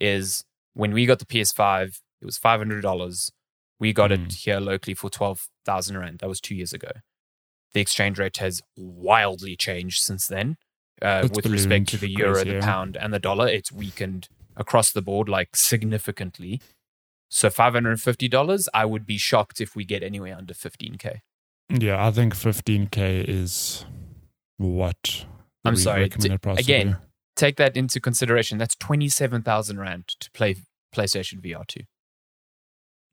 is 0.00 0.44
when 0.74 0.92
we 0.92 1.06
got 1.06 1.20
the 1.20 1.24
ps5 1.24 2.00
it 2.20 2.24
was 2.24 2.36
$500 2.38 3.30
we 3.78 3.92
got 3.92 4.10
it 4.10 4.20
Mm. 4.20 4.32
here 4.34 4.58
locally 4.60 4.94
for 4.94 5.08
12000 5.08 5.96
rand 5.98 6.18
that 6.18 6.28
was 6.28 6.40
two 6.40 6.56
years 6.56 6.72
ago 6.72 6.90
the 7.74 7.80
exchange 7.80 8.18
rate 8.18 8.38
has 8.38 8.60
wildly 8.76 9.54
changed 9.54 10.02
since 10.02 10.26
then 10.26 10.56
uh, 11.00 11.28
with 11.32 11.46
respect 11.46 11.86
to 11.88 11.96
the 11.96 12.08
euro 12.10 12.32
crazy, 12.34 12.48
the 12.50 12.56
yeah. 12.56 12.60
pound 12.64 12.96
and 12.96 13.14
the 13.14 13.20
dollar 13.20 13.46
it's 13.46 13.70
weakened 13.70 14.28
across 14.56 14.90
the 14.90 15.00
board 15.02 15.28
like 15.28 15.54
significantly 15.54 16.60
so 17.30 17.48
$550 17.48 18.66
i 18.74 18.84
would 18.84 19.06
be 19.06 19.16
shocked 19.16 19.60
if 19.60 19.74
we 19.74 19.84
get 19.84 20.02
anywhere 20.02 20.36
under 20.36 20.52
15k 20.54 21.20
Yeah, 21.70 22.04
I 22.04 22.10
think 22.10 22.34
15k 22.34 23.24
is 23.28 23.84
what. 24.58 25.24
I'm 25.64 25.76
sorry, 25.76 26.10
would 26.18 26.58
again, 26.58 26.96
take 27.36 27.56
that 27.56 27.76
into 27.76 28.00
consideration. 28.00 28.58
That's 28.58 28.74
twenty 28.74 29.08
seven 29.08 29.42
thousand 29.42 29.78
rand 29.78 30.08
to 30.20 30.30
play 30.32 30.56
PlayStation 30.94 31.40
VR 31.40 31.66
two. 31.66 31.82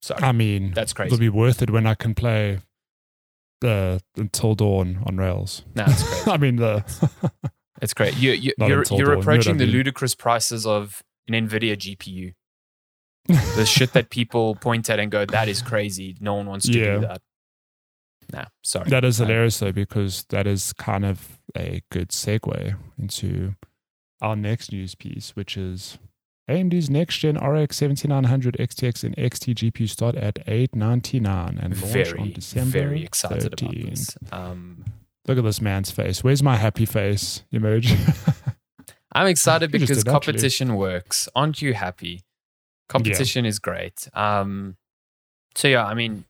Sorry, 0.02 0.24
I 0.24 0.32
mean, 0.32 0.74
that's 0.74 0.94
crazy. 0.94 1.08
it'll 1.14 1.20
be 1.20 1.30
worth 1.30 1.62
it 1.62 1.70
when 1.70 1.86
I 1.86 1.94
can 1.94 2.14
play 2.16 2.62
the 3.62 4.02
Until 4.16 4.56
Dawn 4.56 5.04
on 5.06 5.18
Rails. 5.18 5.64
no, 5.76 5.86
it's 5.88 6.04
crazy. 6.24 6.32
I 6.32 6.38
mean, 6.38 6.56
the 6.58 6.84
it's 7.82 7.94
great. 7.94 8.16
You, 8.18 8.32
you, 8.32 8.54
you're 8.60 8.68
you're 8.70 8.84
dawn, 8.84 8.98
you 9.00 9.06
know 9.06 9.20
approaching 9.20 9.58
the 9.58 9.66
ludicrous 9.66 10.16
prices 10.16 10.66
of 10.66 11.04
an 11.28 11.34
Nvidia 11.34 11.76
GPU. 11.76 12.34
The 13.28 13.66
shit 13.66 13.94
that 13.94 14.10
people 14.10 14.56
point 14.56 14.90
at 14.90 15.00
and 15.00 15.12
go, 15.12 15.26
"That 15.26 15.48
is 15.48 15.62
crazy." 15.62 16.16
No 16.20 16.34
one 16.36 16.46
wants 16.48 16.66
to 16.68 16.78
Yeah. 16.78 16.96
do 16.96 17.00
that. 17.02 17.22
No, 18.34 18.44
sorry. 18.64 18.90
that 18.90 19.06
is 19.06 19.18
hilarious 19.18 19.60
though, 19.60 19.72
because 19.72 20.26
that 20.30 20.46
is 20.48 20.74
kind 20.74 21.06
of 21.06 21.40
a 21.58 21.82
good 21.92 22.10
segue 22.10 22.76
into 23.00 23.56
our 24.22 24.36
next 24.36 24.72
news 24.74 24.96
piece, 24.96 25.36
which 25.36 25.56
is 25.58 25.98
AMD's 26.50 26.90
next 26.90 27.18
gen 27.20 27.38
RX 27.38 27.76
7900 27.78 28.56
XTX 28.58 29.04
and 29.04 29.16
XT 29.18 29.54
GPU 29.54 29.88
start 29.90 30.16
at 30.16 30.40
899 30.48 31.58
and 31.62 31.82
launch 31.82 32.14
on 32.16 32.32
December 32.32 32.70
very 32.72 33.04
excited 33.04 33.52
13th. 33.54 33.62
about 33.62 33.90
this. 33.90 34.18
Um, 34.32 34.86
Look 35.28 35.38
at 35.38 35.44
this 35.44 35.60
man's 35.62 35.92
face. 35.92 36.24
Where's 36.24 36.42
my 36.42 36.56
happy 36.56 36.86
face 36.86 37.44
emoji? 37.54 37.98
I'm 39.14 39.28
excited 39.28 39.72
because 39.72 39.88
did, 39.90 39.98
actually. 40.00 40.12
competition 40.12 40.76
works. 40.76 41.28
Aren't 41.36 41.62
you 41.62 41.74
happy? 41.74 42.24
Competition 42.88 43.46
is 43.46 43.60
great. 43.60 44.08
Um, 44.14 44.78
So 45.56 45.68
yeah, 45.68 45.86
I 45.86 45.94
mean, 45.94 46.26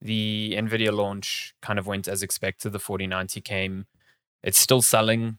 the 0.00 0.54
Nvidia 0.56 0.92
launch 0.92 1.54
kind 1.62 1.78
of 1.78 1.86
went 1.86 2.08
as 2.08 2.22
expected. 2.22 2.72
The 2.72 2.78
4090 2.78 3.40
came. 3.40 3.86
It's 4.42 4.58
still 4.58 4.82
selling. 4.82 5.38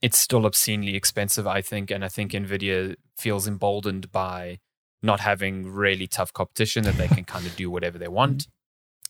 It's 0.00 0.18
still 0.18 0.44
obscenely 0.46 0.96
expensive, 0.96 1.46
I 1.46 1.62
think, 1.62 1.90
and 1.90 2.04
I 2.04 2.08
think 2.08 2.32
Nvidia 2.32 2.96
feels 3.16 3.46
emboldened 3.48 4.12
by 4.12 4.58
not 5.02 5.20
having 5.20 5.70
really 5.70 6.06
tough 6.06 6.32
competition 6.32 6.84
that 6.84 6.96
they 6.96 7.08
can 7.08 7.24
kind 7.24 7.46
of 7.46 7.56
do 7.56 7.70
whatever 7.70 7.98
they 7.98 8.08
want. 8.08 8.46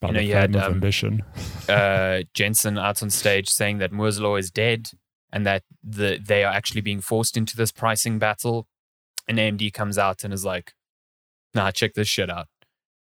You 0.03 0.13
know, 0.13 0.21
you 0.21 0.35
had, 0.35 0.55
um, 0.57 0.75
ambition. 0.75 1.23
uh, 1.69 2.25
Jensen 2.35 2.77
out 2.77 3.03
on 3.03 3.09
stage 3.09 3.49
saying 3.49 3.79
that 3.79 3.91
Moore's 3.91 4.21
law 4.21 4.37
is 4.37 4.51
dead 4.51 4.91
and 5.33 5.47
that 5.47 5.63
the 5.83 6.19
they 6.23 6.45
are 6.45 6.53
actually 6.53 6.83
being 6.83 7.01
forced 7.01 7.39
into 7.39 7.57
this 7.57 7.73
pricing 7.73 8.19
battle. 8.19 8.67
And 9.27 9.39
AMD 9.39 9.73
comes 9.73 9.97
out 9.99 10.23
and 10.25 10.33
is 10.35 10.45
like, 10.45 10.73
"Nah, 11.55 11.71
check 11.71 11.95
this 11.95 12.09
shit 12.09 12.29
out." 12.31 12.49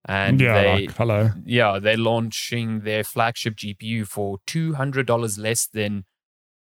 And 0.08 0.40
yeah, 0.40 0.62
they, 0.62 0.86
like, 0.86 0.96
hello. 0.96 1.30
yeah, 1.44 1.78
they're 1.80 1.96
launching 1.96 2.80
their 2.80 3.02
flagship 3.04 3.56
GPU 3.56 4.06
for 4.06 4.38
two 4.46 4.74
hundred 4.74 5.06
dollars 5.06 5.36
less 5.38 5.66
than 5.66 6.04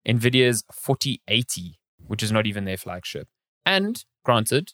Nvidia's 0.08 0.64
forty 0.72 1.22
eighty, 1.28 1.80
which 2.06 2.22
is 2.22 2.32
not 2.32 2.46
even 2.46 2.66
their 2.66 2.78
flagship. 2.78 3.28
And 3.66 4.04
granted, 4.24 4.74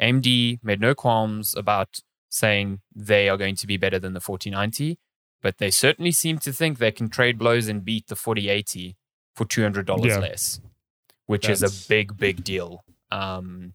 AMD 0.00 0.58
made 0.62 0.80
no 0.80 0.94
qualms 0.94 1.54
about 1.56 1.98
saying 2.28 2.80
they 2.94 3.28
are 3.28 3.36
going 3.36 3.56
to 3.56 3.66
be 3.66 3.76
better 3.76 3.98
than 3.98 4.12
the 4.12 4.20
4090, 4.20 4.98
but 5.40 5.58
they 5.58 5.70
certainly 5.70 6.10
seem 6.10 6.38
to 6.38 6.52
think 6.52 6.78
they 6.78 6.90
can 6.90 7.08
trade 7.08 7.38
blows 7.38 7.68
and 7.68 7.84
beat 7.84 8.08
the 8.08 8.16
4080 8.16 8.96
for 9.36 9.44
$200 9.44 10.04
Yeah. 10.08 10.18
less, 10.18 10.60
which 11.26 11.48
is 11.48 11.62
a 11.62 11.88
big, 11.88 12.16
big 12.16 12.42
deal. 12.42 12.84
Um, 13.14 13.74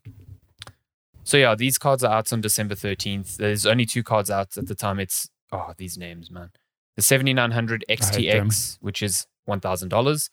so, 1.24 1.38
yeah, 1.38 1.56
these 1.56 1.78
cards 1.78 2.04
are 2.04 2.14
out 2.14 2.34
on 2.34 2.42
December 2.42 2.76
13th. 2.76 3.38
There's 3.38 3.66
only 3.66 3.86
two 3.86 4.04
cards 4.04 4.30
out 4.30 4.58
at 4.58 4.68
the 4.68 4.76
time. 4.76 5.00
It's, 5.00 5.30
oh, 5.52 5.74
these 5.78 5.98
names, 5.98 6.30
man. 6.30 6.50
The 6.98 7.04
7900. 7.04 7.86
XTX, 7.90 8.78
which 8.82 9.02
is 9.02 9.28
$1,000, 9.48 10.30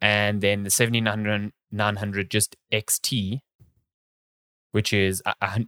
and 0.00 0.40
then 0.40 0.62
the 0.62 0.70
7900 0.70 2.30
just 2.30 2.56
XT, 2.72 3.40
which 4.72 4.92
is 4.92 5.22
a, 5.26 5.34
a, 5.40 5.60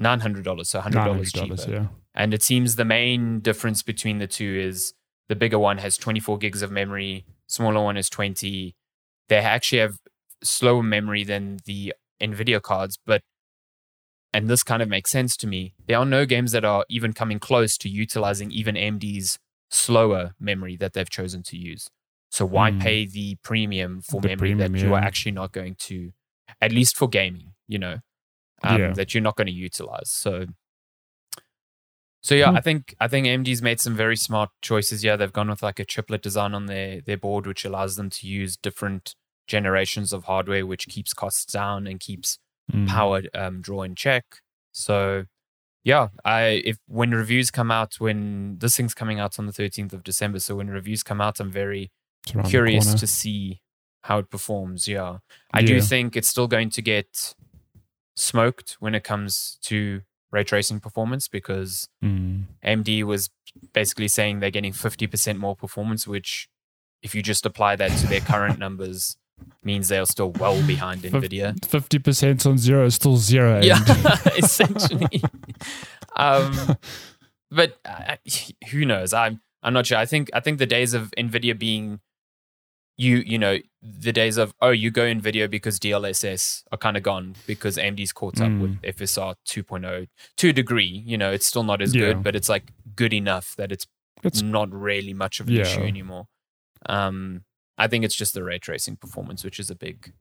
$900, 0.00 0.66
so 0.66 0.80
$100 0.80 1.32
cheaper. 1.32 1.54
$900, 1.54 1.68
yeah. 1.68 1.86
And 2.14 2.32
it 2.32 2.42
seems 2.42 2.76
the 2.76 2.84
main 2.84 3.40
difference 3.40 3.82
between 3.82 4.18
the 4.18 4.26
two 4.26 4.58
is 4.58 4.94
the 5.28 5.36
bigger 5.36 5.58
one 5.58 5.78
has 5.78 5.96
24 5.96 6.38
gigs 6.38 6.62
of 6.62 6.70
memory, 6.70 7.26
smaller 7.46 7.82
one 7.82 7.96
is 7.96 8.08
20. 8.08 8.74
They 9.28 9.36
actually 9.36 9.80
have 9.80 9.98
slower 10.42 10.82
memory 10.82 11.24
than 11.24 11.58
the 11.64 11.94
Nvidia 12.20 12.60
cards, 12.62 12.98
but 13.04 13.22
and 14.32 14.48
this 14.48 14.62
kind 14.62 14.82
of 14.82 14.88
makes 14.88 15.10
sense 15.10 15.36
to 15.38 15.46
me. 15.46 15.74
There 15.86 15.98
are 15.98 16.04
no 16.04 16.26
games 16.26 16.52
that 16.52 16.64
are 16.64 16.84
even 16.90 17.12
coming 17.12 17.38
close 17.38 17.78
to 17.78 17.88
utilizing 17.88 18.50
even 18.50 18.74
AMD's 18.76 19.38
slower 19.70 20.32
memory 20.38 20.76
that 20.76 20.92
they've 20.92 21.08
chosen 21.08 21.42
to 21.44 21.56
use. 21.56 21.88
So 22.30 22.44
why 22.44 22.70
Hmm. 22.70 22.78
pay 22.78 23.06
the 23.06 23.36
premium 23.42 24.00
for 24.02 24.20
The 24.20 24.28
memory 24.28 24.50
premium, 24.50 24.72
that 24.72 24.82
you 24.82 24.92
are 24.94 25.00
actually 25.02 25.32
not 25.32 25.52
going 25.52 25.76
to, 25.76 26.12
at 26.60 26.72
least 26.72 26.96
for 26.96 27.08
gaming, 27.08 27.54
you 27.66 27.78
know, 27.78 27.98
um, 28.62 28.78
Yeah. 28.78 28.92
that 28.94 29.14
you're 29.14 29.22
not 29.22 29.36
going 29.36 29.46
to 29.46 29.52
utilize. 29.52 30.10
So, 30.10 30.46
so 32.22 32.34
yeah, 32.34 32.50
Hmm. 32.50 32.56
I 32.56 32.60
think 32.60 32.94
I 33.00 33.08
think 33.08 33.26
AMD's 33.26 33.62
made 33.62 33.80
some 33.80 33.94
very 33.94 34.16
smart 34.16 34.50
choices. 34.60 35.02
Yeah, 35.04 35.16
they've 35.16 35.32
gone 35.32 35.48
with 35.48 35.62
like 35.62 35.78
a 35.78 35.84
chiplet 35.84 36.22
design 36.22 36.54
on 36.54 36.66
their 36.66 37.00
their 37.00 37.16
board, 37.16 37.46
which 37.46 37.64
allows 37.64 37.96
them 37.96 38.10
to 38.10 38.26
use 38.26 38.56
different 38.56 39.14
generations 39.46 40.12
of 40.12 40.24
hardware, 40.24 40.66
which 40.66 40.88
keeps 40.88 41.12
costs 41.14 41.44
down 41.52 41.86
and 41.86 42.00
keeps 42.00 42.38
Mm. 42.72 42.88
power 42.88 43.22
um, 43.32 43.60
draw 43.60 43.82
in 43.82 43.94
check. 43.94 44.40
So 44.72 45.26
yeah, 45.84 46.08
I 46.24 46.62
if 46.64 46.78
when 46.88 47.12
reviews 47.12 47.52
come 47.52 47.70
out, 47.70 48.00
when 48.00 48.58
this 48.58 48.76
thing's 48.76 48.92
coming 48.92 49.20
out 49.20 49.38
on 49.38 49.46
the 49.46 49.52
13th 49.52 49.92
of 49.92 50.02
December, 50.02 50.40
so 50.40 50.56
when 50.56 50.68
reviews 50.68 51.04
come 51.04 51.20
out, 51.20 51.38
I'm 51.38 51.52
very 51.52 51.92
It's 52.26 52.34
around 52.34 52.44
the 52.46 52.50
curious 52.50 52.92
to 52.94 53.06
see 53.06 53.60
how 54.02 54.18
it 54.18 54.30
performs. 54.30 54.88
Yeah, 54.88 55.18
I 55.54 55.62
do 55.62 55.80
think 55.80 56.16
it's 56.16 56.26
still 56.26 56.48
going 56.48 56.70
to 56.70 56.82
get 56.82 57.34
smoked 58.16 58.76
when 58.80 58.94
it 58.94 59.04
comes 59.04 59.58
to 59.62 60.02
ray 60.32 60.42
tracing 60.44 60.80
performance 60.80 61.28
because 61.28 61.88
Mm. 62.02 62.46
AMD 62.64 63.04
was 63.04 63.30
basically 63.72 64.08
saying 64.08 64.40
they're 64.40 64.50
getting 64.50 64.72
50% 64.72 65.38
more 65.38 65.54
performance, 65.54 66.06
which 66.06 66.48
if 67.02 67.14
you 67.14 67.22
just 67.22 67.46
apply 67.46 67.76
that 67.76 67.96
to 67.98 68.06
their 68.08 68.20
current 68.20 68.58
numbers 68.66 69.16
means 69.62 69.88
they're 69.88 70.06
still 70.06 70.30
well 70.32 70.60
behind 70.66 71.02
Nvidia. 71.02 71.58
50% 71.60 72.46
on 72.46 72.58
zero 72.58 72.86
is 72.86 72.94
still 72.94 73.16
zero. 73.16 73.60
Yeah, 73.62 73.80
essentially. 74.36 75.22
um, 76.16 76.76
but 77.50 77.78
uh, 77.84 78.16
who 78.70 78.84
knows? 78.84 79.12
I'm 79.12 79.40
I'm 79.62 79.72
not 79.72 79.86
sure. 79.86 79.98
I 79.98 80.06
think 80.06 80.30
I 80.32 80.40
think 80.40 80.58
the 80.58 80.66
days 80.66 80.94
of 80.94 81.10
Nvidia 81.18 81.58
being 81.58 82.00
you 82.98 83.18
you 83.18 83.38
know 83.38 83.58
the 83.82 84.12
days 84.12 84.36
of 84.36 84.54
oh 84.60 84.70
you 84.70 84.90
go 84.90 85.02
Nvidia 85.02 85.50
because 85.50 85.78
DLSS 85.78 86.62
are 86.72 86.78
kind 86.78 86.96
of 86.96 87.02
gone 87.02 87.34
because 87.46 87.76
AMD's 87.76 88.12
caught 88.12 88.40
up 88.40 88.50
with 88.52 88.80
FSR 88.82 89.34
2.0 89.48 90.08
to 90.38 90.48
a 90.48 90.52
degree. 90.52 91.02
You 91.06 91.18
know, 91.18 91.30
it's 91.32 91.46
still 91.46 91.62
not 91.62 91.82
as 91.82 91.94
Yeah. 91.94 92.00
good, 92.06 92.22
but 92.22 92.34
it's 92.34 92.48
like 92.48 92.72
good 92.94 93.12
enough 93.12 93.54
that 93.56 93.70
it's 93.72 93.86
It's- 94.24 94.42
not 94.42 94.72
really 94.72 95.12
much 95.12 95.40
of 95.40 95.48
an 95.48 95.54
Yeah. 95.54 95.62
issue 95.62 95.82
anymore. 95.82 96.26
Um, 96.88 97.44
I 97.78 97.86
think 97.88 98.04
it's 98.04 98.14
just 98.14 98.34
the 98.34 98.42
ray 98.42 98.58
tracing 98.58 98.96
performance, 98.96 99.44
which 99.44 99.58
is 99.58 99.70
a 99.70 99.74
big, 99.74 100.12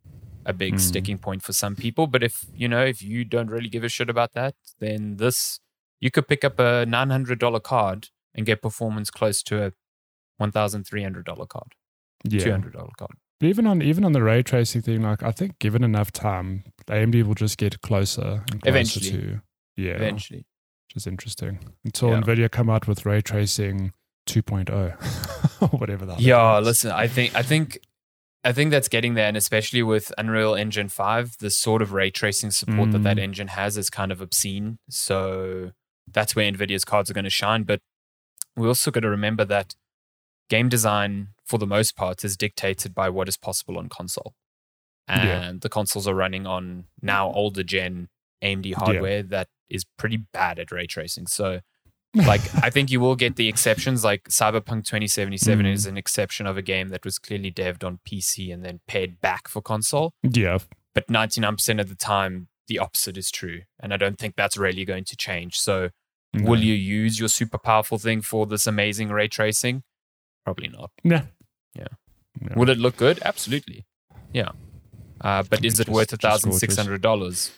a 0.45 0.53
big 0.53 0.75
Mm. 0.75 0.79
sticking 0.79 1.17
point 1.17 1.41
for 1.41 1.53
some 1.53 1.75
people. 1.75 2.07
But 2.07 2.21
if 2.23 2.45
you 2.55 2.67
know, 2.67 2.83
if 2.83 3.01
you 3.01 3.23
don't 3.25 3.49
really 3.49 3.69
give 3.69 3.83
a 3.83 3.89
shit 3.89 4.09
about 4.09 4.33
that, 4.33 4.55
then 4.79 5.17
this 5.17 5.59
you 6.01 6.11
could 6.11 6.27
pick 6.27 6.43
up 6.43 6.59
a 6.59 6.85
nine 6.85 7.09
hundred 7.09 7.39
dollar 7.39 7.59
card 7.59 8.09
and 8.33 8.45
get 8.45 8.61
performance 8.61 9.09
close 9.09 9.41
to 9.43 9.65
a 9.65 9.71
one 10.37 10.51
thousand 10.51 10.83
three 10.85 11.03
hundred 11.03 11.25
dollar 11.25 11.45
card, 11.45 11.73
two 12.29 12.37
yeah. 12.37 12.51
hundred 12.51 12.73
dollar 12.73 12.91
card. 12.97 13.13
But 13.39 13.47
even 13.47 13.67
on 13.67 13.81
even 13.81 14.03
on 14.05 14.11
the 14.11 14.21
ray 14.23 14.43
tracing 14.43 14.81
thing, 14.81 15.01
like 15.01 15.23
I 15.23 15.31
think 15.31 15.59
given 15.59 15.83
enough 15.83 16.11
time, 16.11 16.63
AMD 16.87 17.23
will 17.23 17.33
just 17.35 17.57
get 17.57 17.81
closer 17.81 18.43
and 18.51 18.61
closer 18.61 18.69
Eventually. 18.69 19.09
to 19.11 19.41
yeah, 19.77 19.91
Eventually, 19.93 20.45
which 20.87 20.95
is 20.97 21.07
interesting. 21.07 21.59
Until 21.83 22.09
Yeah. 22.09 22.21
Nvidia 22.21 22.51
come 22.51 22.69
out 22.69 22.87
with 22.87 23.05
ray 23.05 23.21
tracing 23.21 23.93
2.0 24.25 24.69
or 25.61 25.67
whatever 25.77 26.05
that. 26.05 26.19
yeah. 26.19 26.59
is. 26.59 26.65
Listen, 26.65 26.91
I 26.91 27.07
think 27.07 27.35
I 27.35 27.41
think. 27.43 27.79
I 28.43 28.51
think 28.53 28.69
that's 28.69 28.87
getting 28.89 29.15
there, 29.15 29.27
and 29.27 29.35
especially 29.35 29.81
with 29.81 30.13
Unreal 30.19 30.53
Engine 30.53 30.87
5, 30.87 31.37
the 31.39 31.49
sort 31.49 31.81
of 31.81 31.93
ray 31.93 32.11
tracing 32.11 32.51
support 32.51 32.91
that 32.91 33.01
that 33.01 33.17
Mm. 33.17 33.21
engine 33.21 33.47
has 33.47 33.75
is 33.75 33.89
kind 33.89 34.11
of 34.11 34.21
obscene. 34.21 34.77
So 34.87 35.71
that's 36.07 36.35
where 36.35 36.45
NVIDIA's 36.51 36.85
cards 36.85 37.09
are 37.09 37.15
going 37.15 37.23
to 37.23 37.31
shine. 37.31 37.63
But 37.63 37.79
we 38.55 38.67
also 38.67 38.91
got 38.91 38.99
to 38.99 39.09
remember 39.09 39.45
that 39.45 39.73
game 40.47 40.69
design, 40.69 41.29
for 41.43 41.57
the 41.57 41.65
most 41.65 41.95
part, 41.95 42.23
is 42.23 42.37
dictated 42.37 42.93
by 42.93 43.09
what 43.09 43.27
is 43.27 43.35
possible 43.35 43.79
on 43.79 43.89
console. 43.89 44.35
And 45.07 45.27
Yeah. 45.27 45.51
the 45.59 45.69
consoles 45.69 46.07
are 46.07 46.13
running 46.13 46.45
on 46.45 46.85
now 47.01 47.31
older 47.31 47.63
gen 47.63 48.09
AMD 48.43 48.73
hardware 48.73 49.23
that 49.23 49.47
is 49.71 49.85
pretty 49.97 50.17
bad 50.17 50.59
at 50.59 50.71
ray 50.71 50.85
tracing. 50.85 51.25
So, 51.25 51.61
like, 52.15 52.41
I 52.63 52.69
think 52.69 52.89
you 52.91 52.99
will 52.99 53.15
get 53.15 53.35
the 53.35 53.47
exceptions. 53.47 54.03
Like 54.03 54.23
Cyberpunk 54.29 54.85
2077 54.85 55.65
Mm. 55.65 55.71
is 55.73 55.85
an 55.85 55.97
exception 55.97 56.47
of 56.47 56.57
a 56.57 56.61
game 56.61 56.89
that 56.89 57.03
was 57.05 57.19
clearly 57.19 57.51
devved 57.51 57.83
on 57.83 57.99
PC 58.07 58.53
and 58.53 58.63
then 58.63 58.79
paid 58.87 59.19
back 59.21 59.47
for 59.47 59.61
console 59.61 60.13
yeah, 60.23 60.57
but 60.93 61.07
99% 61.07 61.79
of 61.81 61.89
the 61.89 61.95
time 61.95 62.47
the 62.67 62.79
opposite 62.79 63.15
is 63.15 63.29
true 63.29 63.61
and 63.79 63.93
i 63.93 63.97
don't 63.97 64.17
think 64.17 64.33
that's 64.35 64.57
really 64.57 64.85
going 64.85 65.03
to 65.05 65.15
change 65.15 65.53
so 65.59 65.89
no. 66.33 66.49
will 66.49 66.59
you 66.59 66.73
use 66.73 67.19
your 67.19 67.29
super 67.29 67.59
powerful 67.59 67.99
thing 67.99 68.23
for 68.23 68.47
this 68.47 68.65
amazing 68.65 69.09
ray 69.09 69.27
tracing 69.27 69.83
probably 70.43 70.67
not 70.69 70.89
Yeah, 71.03 71.25
Yeah. 71.75 71.89
Yeah. 72.41 72.55
will 72.55 72.69
it 72.71 72.79
look 72.79 72.97
good 72.97 73.19
absolutely 73.23 73.85
yeah 74.33 74.49
uh, 75.21 75.43
but 75.47 75.63
is 75.63 75.79
it 75.79 75.87
worth 75.87 76.09
just- 76.19 76.43
just 76.43 76.43
gorgeous. 76.45 76.75
$1600 76.75 77.51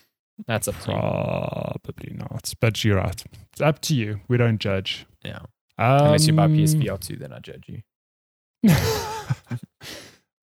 that's 0.46 0.68
up 0.68 0.76
Probably 0.84 2.14
not. 2.14 2.54
But 2.60 2.84
you're 2.84 2.98
right. 2.98 3.24
It's 3.52 3.62
up 3.62 3.80
to 3.82 3.96
you. 3.96 4.20
We 4.28 4.38
don't 4.38 4.60
judge. 4.60 5.06
yeah 5.24 5.40
Um, 5.80 6.06
unless 6.06 6.28
you 6.28 6.34
buy 6.34 6.48
psvr 6.48 7.00
2 7.00 7.16
then 7.18 7.34
i 7.34 7.40
judge 7.40 7.66
you 7.68 7.82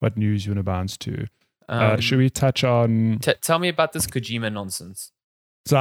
what 0.01 0.17
news 0.17 0.47
you 0.47 0.51
want 0.53 0.59
to 0.59 0.63
bounce 0.63 0.97
to? 0.99 1.27
um, 1.69 1.93
uh, 1.93 2.01
should 2.01 2.19
we 2.19 2.29
touch 2.31 2.63
on? 2.65 3.19
t- 3.23 3.35
tell 3.41 3.59
me 3.59 3.69
about 3.69 3.93
this 3.93 4.07
kojima 4.07 4.53
nonsense 4.53 5.13
So 5.67 5.77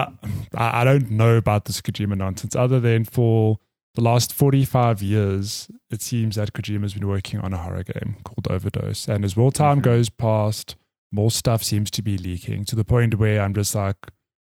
I, 0.56 0.82
I 0.82 0.84
don't 0.84 1.12
know 1.12 1.36
about 1.36 1.66
this 1.66 1.82
Kojima 1.82 2.16
nonsense, 2.18 2.56
other 2.56 2.80
than 2.80 3.04
for 3.06 3.58
the 3.96 4.02
last 4.02 4.32
forty-five 4.34 5.02
years, 5.04 5.68
it 5.92 6.02
seems 6.02 6.36
that 6.38 6.54
Kojima's 6.54 6.94
been 6.94 7.08
working 7.08 7.40
on 7.42 7.54
a 7.54 7.58
horror 7.58 7.84
game 7.84 8.16
called 8.24 8.48
Overdose, 8.50 9.10
and 9.10 9.26
as 9.26 9.36
more 9.38 9.52
time 9.52 9.80
Mhm. 9.80 9.84
goes 9.84 10.10
past, 10.10 10.76
more 11.14 11.32
stuff 11.32 11.64
seems 11.64 11.90
to 11.92 12.02
be 12.02 12.18
leaking 12.18 12.66
to 12.66 12.76
the 12.76 12.84
point 12.84 13.16
where 13.20 13.42
I'm 13.42 13.54
just 13.54 13.74
like, 13.76 13.96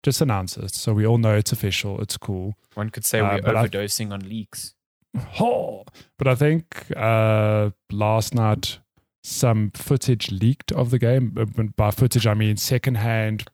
just 0.02 0.20
announce 0.20 0.56
it, 0.56 0.74
so 0.74 0.92
we 0.94 1.06
all 1.06 1.18
know 1.18 1.34
it's 1.36 1.52
official, 1.52 2.00
it's 2.00 2.16
cool. 2.16 2.54
one 2.74 2.90
could 2.90 3.04
say 3.06 3.20
Uh, 3.20 3.34
we're 3.44 3.52
overdosing 3.52 4.12
on 4.12 4.20
leaks 4.28 4.74
Oh, 5.40 5.84
but 6.18 6.26
I 6.28 6.34
think 6.34 6.86
uh, 6.96 7.70
last 7.92 8.34
night 8.34 8.78
some 9.22 9.70
footage 9.74 10.30
leaked 10.30 10.70
of 10.72 10.90
the 10.90 10.98
game. 10.98 11.34
Uh, 11.36 11.64
By 11.76 11.90
footage, 11.90 12.26
I 12.26 12.34
mean 12.34 12.56
secondhand. 12.56 13.44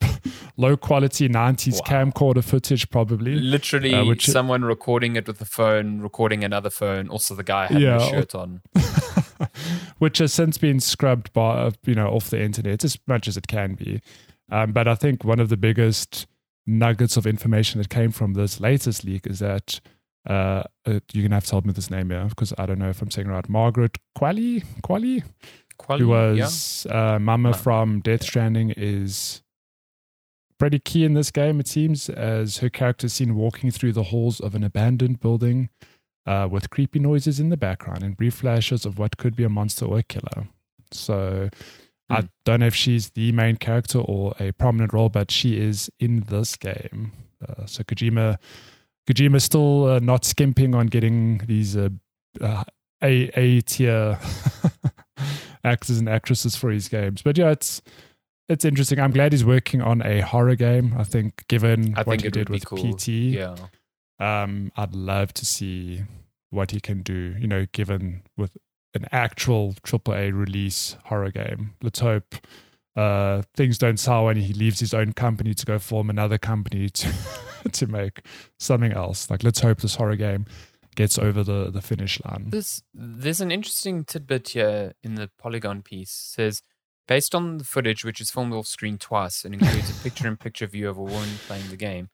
low 0.56 0.76
quality 0.76 1.28
90s 1.28 1.74
Wow. 1.74 1.80
camcorder 1.86 2.42
footage, 2.42 2.88
probably. 2.90 3.34
Literally, 3.34 3.92
Uh, 3.94 4.14
someone 4.18 4.62
recording 4.64 5.16
it 5.16 5.26
with 5.26 5.40
a 5.40 5.44
phone, 5.44 6.00
recording 6.00 6.42
another 6.44 6.70
phone. 6.70 7.08
Also, 7.08 7.34
the 7.34 7.42
guy 7.44 7.66
had 7.66 7.80
Yeah. 7.82 7.98
shirt 7.98 8.34
on. 8.34 8.62
which 9.98 10.18
has 10.18 10.32
since 10.32 10.58
been 10.58 10.80
scrubbed 10.80 11.32
by 11.32 11.70
you 11.84 11.94
know 11.94 12.08
off 12.08 12.30
the 12.30 12.40
internet 12.40 12.84
as 12.84 12.98
much 13.06 13.28
as 13.28 13.36
it 13.36 13.46
can 13.46 13.74
be. 13.74 14.00
Um, 14.50 14.72
but 14.72 14.86
I 14.86 14.94
think 14.94 15.24
one 15.24 15.40
of 15.40 15.48
the 15.48 15.56
biggest 15.56 16.26
nuggets 16.66 17.16
of 17.16 17.26
information 17.26 17.78
that 17.78 17.90
came 17.90 18.10
from 18.10 18.34
this 18.34 18.60
latest 18.60 19.04
leak 19.04 19.26
is 19.26 19.38
that 19.38 19.80
uh, 20.28 20.62
uh, 20.86 21.00
you're 21.12 21.22
gonna 21.22 21.36
have 21.36 21.44
to 21.46 21.50
help 21.52 21.64
me 21.64 21.68
with 21.68 21.76
this 21.76 21.90
name 21.90 22.10
here 22.10 22.26
because 22.28 22.52
I 22.56 22.66
don't 22.66 22.78
know 22.78 22.88
if 22.88 23.02
I'm 23.02 23.10
saying 23.10 23.28
it 23.28 23.30
right. 23.30 23.48
Margaret 23.48 23.98
Qualley, 24.16 24.64
Qualley, 24.82 25.22
Quality, 25.78 26.04
who 26.04 26.12
yeah. 26.12 26.44
was 26.44 26.86
uh, 26.90 27.18
Mama 27.18 27.50
Ma- 27.50 27.56
from 27.56 28.00
Death 28.00 28.22
Stranding, 28.22 28.72
is 28.76 29.42
pretty 30.58 30.78
key 30.78 31.04
in 31.04 31.14
this 31.14 31.30
game. 31.30 31.60
It 31.60 31.68
seems 31.68 32.08
as 32.08 32.58
her 32.58 32.70
character 32.70 33.06
is 33.06 33.14
seen 33.14 33.34
walking 33.34 33.70
through 33.70 33.92
the 33.92 34.04
halls 34.04 34.40
of 34.40 34.54
an 34.54 34.64
abandoned 34.64 35.20
building 35.20 35.68
uh, 36.26 36.48
with 36.50 36.70
creepy 36.70 36.98
noises 36.98 37.38
in 37.40 37.48
the 37.50 37.56
background 37.56 38.02
and 38.02 38.16
brief 38.16 38.34
flashes 38.34 38.84
of 38.86 38.98
what 38.98 39.16
could 39.16 39.36
be 39.36 39.44
a 39.44 39.48
monster 39.48 39.84
or 39.86 39.98
a 39.98 40.02
killer. 40.02 40.48
So 40.90 41.48
I 42.10 42.20
Hmm. 42.20 42.26
don't 42.44 42.60
know 42.60 42.66
if 42.66 42.74
she's 42.74 43.10
the 43.10 43.32
main 43.32 43.56
character 43.56 43.98
or 43.98 44.34
a 44.38 44.52
prominent 44.52 44.92
role, 44.92 45.08
but 45.08 45.30
she 45.30 45.58
is 45.58 45.90
in 45.98 46.20
this 46.28 46.56
game. 46.56 47.12
Uh, 47.46 47.66
so 47.66 47.82
Kojima, 47.82 48.36
Kojima 49.08 49.40
still 49.40 49.86
uh, 49.86 49.98
not 49.98 50.24
skimping 50.24 50.74
on 50.74 50.86
getting 50.86 51.38
these 51.46 51.76
uh, 51.76 51.88
uh, 52.40 52.64
a 53.02 53.30
a 53.38 53.60
tier 53.62 54.18
actors 55.64 55.98
and 55.98 56.08
actresses 56.08 56.56
for 56.56 56.70
his 56.70 56.88
games. 56.88 57.22
But 57.22 57.38
yeah, 57.38 57.50
it's 57.50 57.82
it's 58.48 58.64
interesting. 58.64 59.00
I'm 59.00 59.10
glad 59.12 59.32
he's 59.32 59.44
working 59.44 59.80
on 59.80 60.02
a 60.02 60.20
horror 60.20 60.54
game. 60.56 60.94
I 60.98 61.04
think 61.04 61.46
given 61.48 61.94
I 61.96 62.00
what 62.02 62.06
think 62.20 62.22
he 62.22 62.30
did 62.30 62.48
with 62.50 62.66
cool. 62.66 62.94
PT, 62.94 63.08
Yeah. 63.08 63.56
Um, 64.18 64.72
I'd 64.76 64.94
love 64.94 65.32
to 65.34 65.46
see 65.46 66.02
what 66.50 66.70
he 66.70 66.80
can 66.80 67.02
do. 67.02 67.34
You 67.38 67.46
know, 67.46 67.66
given 67.72 68.22
with 68.36 68.56
an 68.94 69.06
actual 69.10 69.74
AAA 69.84 70.32
release 70.32 70.96
horror 71.06 71.30
game. 71.30 71.74
Let's 71.82 71.98
hope 71.98 72.34
uh, 72.96 73.42
things 73.54 73.76
don't 73.76 73.98
sour 73.98 74.30
and 74.30 74.40
he 74.40 74.54
leaves 74.54 74.78
his 74.78 74.94
own 74.94 75.12
company 75.12 75.52
to 75.52 75.66
go 75.66 75.78
form 75.78 76.08
another 76.08 76.38
company 76.38 76.88
to 76.90 77.12
to 77.72 77.86
make 77.86 78.24
something 78.58 78.92
else. 78.92 79.30
Like, 79.30 79.42
let's 79.42 79.60
hope 79.60 79.80
this 79.80 79.96
horror 79.96 80.16
game 80.16 80.46
gets 80.94 81.18
over 81.18 81.42
the 81.42 81.70
the 81.70 81.82
finish 81.82 82.20
line. 82.24 82.46
There's 82.48 82.82
there's 82.94 83.40
an 83.40 83.50
interesting 83.50 84.04
tidbit 84.04 84.50
here 84.50 84.92
in 85.02 85.16
the 85.16 85.30
Polygon 85.38 85.82
piece. 85.82 86.10
It 86.10 86.34
says 86.34 86.62
based 87.06 87.34
on 87.34 87.58
the 87.58 87.64
footage, 87.64 88.04
which 88.04 88.20
is 88.20 88.30
filmed 88.30 88.52
off 88.52 88.66
screen 88.66 88.96
twice 88.96 89.44
and 89.44 89.54
includes 89.54 89.90
a 89.90 89.94
picture-in-picture 90.02 90.66
view 90.68 90.88
of 90.88 90.96
a 90.96 91.02
woman 91.02 91.28
playing 91.46 91.68
the 91.68 91.76
game, 91.76 92.08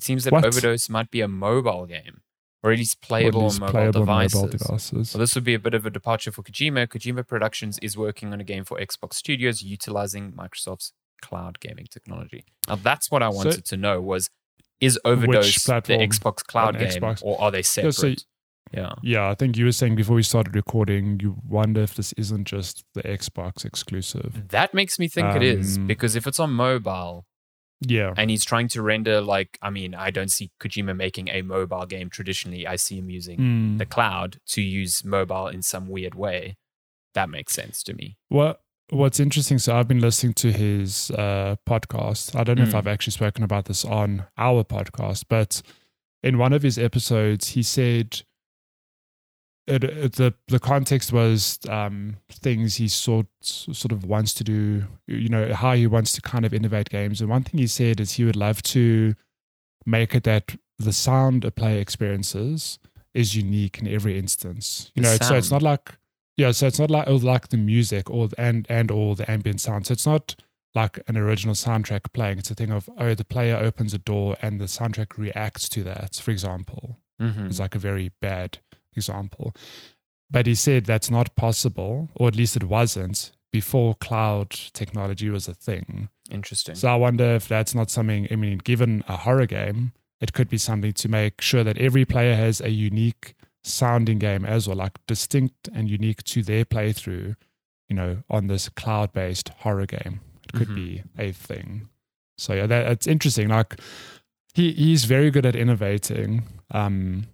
it 0.00 0.04
seems 0.04 0.24
that 0.24 0.32
What? 0.32 0.44
Overdose 0.46 0.88
might 0.88 1.10
be 1.10 1.20
a 1.20 1.28
mobile 1.28 1.84
game, 1.86 2.22
or 2.62 2.72
at 2.72 2.78
least 2.78 2.96
Or 2.96 3.04
at 3.04 3.08
playable 3.08 3.42
least 3.44 3.56
on 3.56 3.60
mobile 3.66 3.72
playable 3.72 4.00
devices. 4.00 4.34
mobile 4.34 4.48
devices. 4.58 5.14
Well, 5.14 5.18
this 5.20 5.34
would 5.34 5.44
be 5.44 5.54
a 5.54 5.58
bit 5.58 5.74
of 5.74 5.84
a 5.84 5.90
departure 5.90 6.32
for 6.32 6.42
Kojima. 6.42 6.86
Kojima 6.88 7.26
Productions 7.26 7.78
is 7.82 7.96
working 7.98 8.32
on 8.32 8.40
a 8.40 8.44
game 8.44 8.64
for 8.64 8.78
Xbox 8.78 9.14
Studios 9.14 9.62
utilizing 9.62 10.32
Microsoft's 10.32 10.92
cloud 11.22 11.60
gaming 11.60 11.86
technology. 11.90 12.44
Now, 12.66 12.76
that's 12.76 13.10
what 13.10 13.22
I 13.22 13.30
So- 13.30 13.36
wanted 13.36 13.64
to 13.66 13.76
know 13.76 14.00
was 14.00 14.30
is 14.80 14.98
Overdose 15.04 15.62
the? 15.64 15.72
Xbox 15.72 16.36
cloud 16.42 16.78
game 16.78 16.88
Xbox? 16.88 17.22
or 17.22 17.38
are 17.38 17.50
they 17.50 17.58
Yeah, 17.58 17.62
separate? 17.62 17.94
so- 17.94 18.14
yeah. 18.72 18.92
Yeah, 19.02 19.28
I 19.28 19.34
think 19.34 19.58
you 19.58 19.66
were 19.66 19.72
saying 19.72 19.96
before 19.96 20.16
we 20.16 20.22
started 20.22 20.54
recording, 20.56 21.20
you 21.20 21.36
wonder 21.46 21.82
if 21.82 21.94
this 21.94 22.14
isn't 22.14 22.46
just 22.46 22.84
the 22.94 23.02
Xbox 23.02 23.66
exclusive. 23.66 24.48
That 24.48 24.72
makes 24.72 24.98
me 24.98 25.06
think 25.08 25.36
it 25.36 25.42
is 25.42 25.76
Um, 25.76 25.86
because 25.86 26.16
if 26.16 26.26
it's 26.26 26.40
on 26.40 26.52
mobile 26.52 27.26
Yeah. 27.82 28.12
and 28.16 28.30
he's 28.30 28.44
trying 28.44 28.68
to 28.68 28.82
render 28.82 29.20
like 29.22 29.58
I 29.62 29.70
mean 29.70 29.94
I 29.94 30.10
don't 30.10 30.30
see 30.30 30.50
Kojima 30.60 30.94
making 30.96 31.28
a 31.28 31.42
mobile 31.42 31.86
game 31.86 32.10
traditionally. 32.10 32.66
I 32.66 32.76
see 32.76 32.98
him 32.98 33.08
using 33.10 33.38
Mm. 33.38 33.78
the 33.78 33.86
cloud 33.86 34.38
to 34.48 34.60
use 34.60 35.02
mobile 35.04 35.48
in 35.48 35.62
some 35.62 35.88
weird 35.88 36.14
way. 36.14 36.56
That 37.14 37.30
makes 37.30 37.54
sense 37.54 37.82
to 37.84 37.94
me. 37.94 38.16
What 38.28 38.60
What's 38.90 39.20
interesting? 39.20 39.58
So 39.58 39.76
I've 39.76 39.86
been 39.86 40.00
listening 40.00 40.34
to 40.34 40.50
his 40.52 41.10
uh, 41.12 41.54
podcast. 41.68 42.34
I 42.38 42.42
don't 42.42 42.58
know 42.58 42.64
if 42.64 42.70
Mm. 42.72 42.78
I've 42.78 42.86
actually 42.88 43.12
spoken 43.12 43.44
about 43.44 43.66
this 43.66 43.84
on 43.84 44.26
our 44.36 44.64
podcast, 44.64 45.24
but 45.28 45.62
in 46.24 46.38
one 46.38 46.52
of 46.52 46.62
his 46.62 46.76
episodes, 46.76 47.50
he 47.50 47.62
said 47.62 48.22
it, 49.70 49.84
it, 49.84 50.12
the 50.14 50.34
the 50.48 50.58
context 50.58 51.12
was 51.12 51.58
um, 51.68 52.16
things 52.30 52.76
he 52.76 52.88
sort 52.88 53.26
sort 53.40 53.92
of 53.92 54.04
wants 54.04 54.34
to 54.34 54.44
do. 54.44 54.84
You 55.06 55.28
know 55.28 55.54
how 55.54 55.74
he 55.74 55.86
wants 55.86 56.12
to 56.12 56.20
kind 56.20 56.44
of 56.44 56.52
innovate 56.52 56.90
games. 56.90 57.20
And 57.20 57.30
one 57.30 57.42
thing 57.44 57.58
he 57.58 57.66
said 57.66 58.00
is 58.00 58.12
he 58.12 58.24
would 58.24 58.36
love 58.36 58.62
to 58.64 59.14
make 59.86 60.14
it 60.14 60.24
that 60.24 60.56
the 60.78 60.92
sound 60.92 61.44
a 61.44 61.50
player 61.50 61.80
experiences 61.80 62.78
is 63.14 63.36
unique 63.36 63.78
in 63.80 63.88
every 63.88 64.18
instance. 64.18 64.90
You 64.94 65.02
The 65.02 65.08
know, 65.08 65.16
so 65.16 65.34
it's 65.36 65.50
not 65.50 65.62
like 65.62 65.96
yeah, 66.36 66.52
so 66.52 66.66
it's 66.66 66.78
not 66.78 66.90
like 66.90 67.06
oh, 67.08 67.16
like 67.16 67.48
the 67.48 67.56
music 67.56 68.08
or 68.10 68.28
and 68.38 68.66
and 68.68 68.90
or 68.90 69.14
the 69.16 69.30
ambient 69.30 69.60
sound. 69.60 69.86
So 69.86 69.92
it's 69.92 70.06
not 70.06 70.36
like 70.74 71.00
an 71.08 71.16
original 71.16 71.54
soundtrack 71.54 72.12
playing. 72.12 72.38
It's 72.38 72.50
a 72.50 72.54
thing 72.54 72.70
of 72.70 72.88
oh, 72.96 73.14
the 73.14 73.24
player 73.24 73.56
opens 73.56 73.92
a 73.94 73.98
door 73.98 74.36
and 74.40 74.60
the 74.60 74.66
soundtrack 74.66 75.18
reacts 75.18 75.68
to 75.70 75.82
that. 75.84 76.16
For 76.16 76.30
example, 76.30 76.98
Mm-hmm. 77.20 77.48
it's 77.48 77.60
like 77.60 77.74
a 77.74 77.78
very 77.78 78.12
bad 78.22 78.60
example. 78.96 79.54
But 80.30 80.46
he 80.46 80.54
said 80.54 80.84
that's 80.84 81.10
not 81.10 81.34
possible, 81.36 82.08
or 82.14 82.28
at 82.28 82.36
least 82.36 82.56
it 82.56 82.64
wasn't 82.64 83.32
before 83.52 83.94
cloud 83.96 84.50
technology 84.72 85.28
was 85.28 85.48
a 85.48 85.54
thing. 85.54 86.08
Interesting. 86.30 86.76
So 86.76 86.88
I 86.88 86.94
wonder 86.94 87.24
if 87.34 87.48
that's 87.48 87.74
not 87.74 87.90
something. 87.90 88.28
I 88.30 88.36
mean, 88.36 88.58
given 88.58 89.02
a 89.08 89.16
horror 89.16 89.46
game, 89.46 89.92
it 90.20 90.32
could 90.32 90.48
be 90.48 90.58
something 90.58 90.92
to 90.92 91.08
make 91.08 91.40
sure 91.40 91.64
that 91.64 91.78
every 91.78 92.04
player 92.04 92.36
has 92.36 92.60
a 92.60 92.70
unique 92.70 93.34
sounding 93.64 94.18
game 94.20 94.44
as 94.44 94.68
well, 94.68 94.76
like 94.76 94.98
distinct 95.06 95.68
and 95.74 95.90
unique 95.90 96.22
to 96.24 96.42
their 96.42 96.64
playthrough. 96.64 97.34
You 97.88 97.96
know, 97.96 98.22
on 98.30 98.46
this 98.46 98.68
cloud-based 98.68 99.48
horror 99.48 99.86
game, 99.86 100.20
it 100.44 100.52
could 100.52 100.68
Mhm. 100.68 100.74
be 100.76 101.02
a 101.18 101.32
thing. 101.32 101.88
So 102.38 102.54
yeah, 102.54 102.66
that 102.68 102.86
it's 102.92 103.08
interesting. 103.08 103.48
Like 103.48 103.80
he 104.54 104.72
he's 104.72 105.06
very 105.06 105.32
good 105.32 105.44
at 105.44 105.56
innovating. 105.56 106.44
Um, 106.70 107.26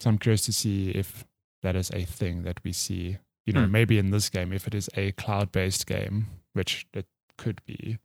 so 0.00 0.10
I'm 0.10 0.18
curious 0.18 0.42
to 0.46 0.52
see 0.52 0.90
if 0.90 1.24
that 1.62 1.74
is 1.76 1.90
a 1.90 2.04
thing 2.04 2.42
that 2.44 2.60
we 2.64 2.72
see. 2.72 3.18
You 3.46 3.52
know, 3.54 3.64
Hmm. 3.64 3.72
maybe 3.72 3.98
in 3.98 4.10
this 4.10 4.28
game, 4.28 4.52
if 4.52 4.66
it 4.66 4.74
is 4.74 4.90
a 4.94 5.12
cloud-based 5.12 5.86
game, 5.86 6.26
which 6.52 6.86
it 6.92 7.06
could 7.38 7.60
be. 7.64 7.98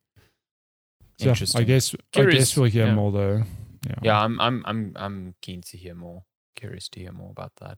So, 1.20 1.26
yeah, 1.26 1.30
Interesting. 1.32 1.62
I 1.62 1.64
guess 1.66 1.96
I 2.16 2.26
guess 2.26 2.56
we'll 2.58 2.70
hear 2.72 2.88
yeah. 2.88 2.96
more 2.96 3.12
though. 3.12 3.44
Yeah. 3.88 3.96
yeah, 4.02 4.22
I'm 4.24 4.40
I'm 4.40 4.64
I'm 4.66 4.94
I'm 4.96 5.36
keen 5.42 5.62
to 5.64 5.78
hear 5.78 5.94
more. 5.96 6.24
Curious 6.56 6.88
to 6.90 7.00
hear 7.00 7.12
more 7.12 7.32
about 7.32 7.52
that. 7.58 7.78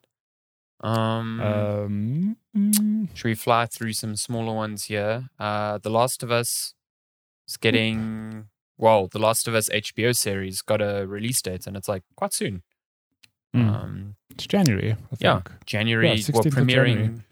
Um, 0.80 1.40
Um, 1.40 2.36
mm, 2.56 3.08
should 3.16 3.24
we 3.28 3.34
fly 3.34 3.66
through 3.66 3.94
some 3.94 4.14
smaller 4.16 4.54
ones 4.54 4.84
here? 4.84 5.30
Uh, 5.38 5.78
The 5.78 5.90
Last 5.90 6.22
of 6.22 6.30
Us 6.30 6.74
is 7.48 7.56
getting 7.56 8.48
well. 8.78 9.08
The 9.08 9.18
Last 9.18 9.48
of 9.48 9.54
Us 9.54 9.68
HBO 9.70 10.12
series 10.14 10.62
got 10.62 10.80
a 10.82 11.06
release 11.06 11.40
date, 11.42 11.66
and 11.66 11.76
it's 11.76 11.88
like 11.88 12.02
quite 12.14 12.32
soon. 12.34 12.62
Mm. 13.54 13.68
Um, 13.68 14.16
it's 14.30 14.46
January. 14.46 14.92
I 14.92 14.94
think. 15.16 15.20
yeah, 15.20 15.40
January. 15.64 16.06
Yeah, 16.12 16.24
well, 16.32 16.42
16th 16.42 16.46
of 16.46 16.54
January. 16.66 16.94
premiering 16.94 17.22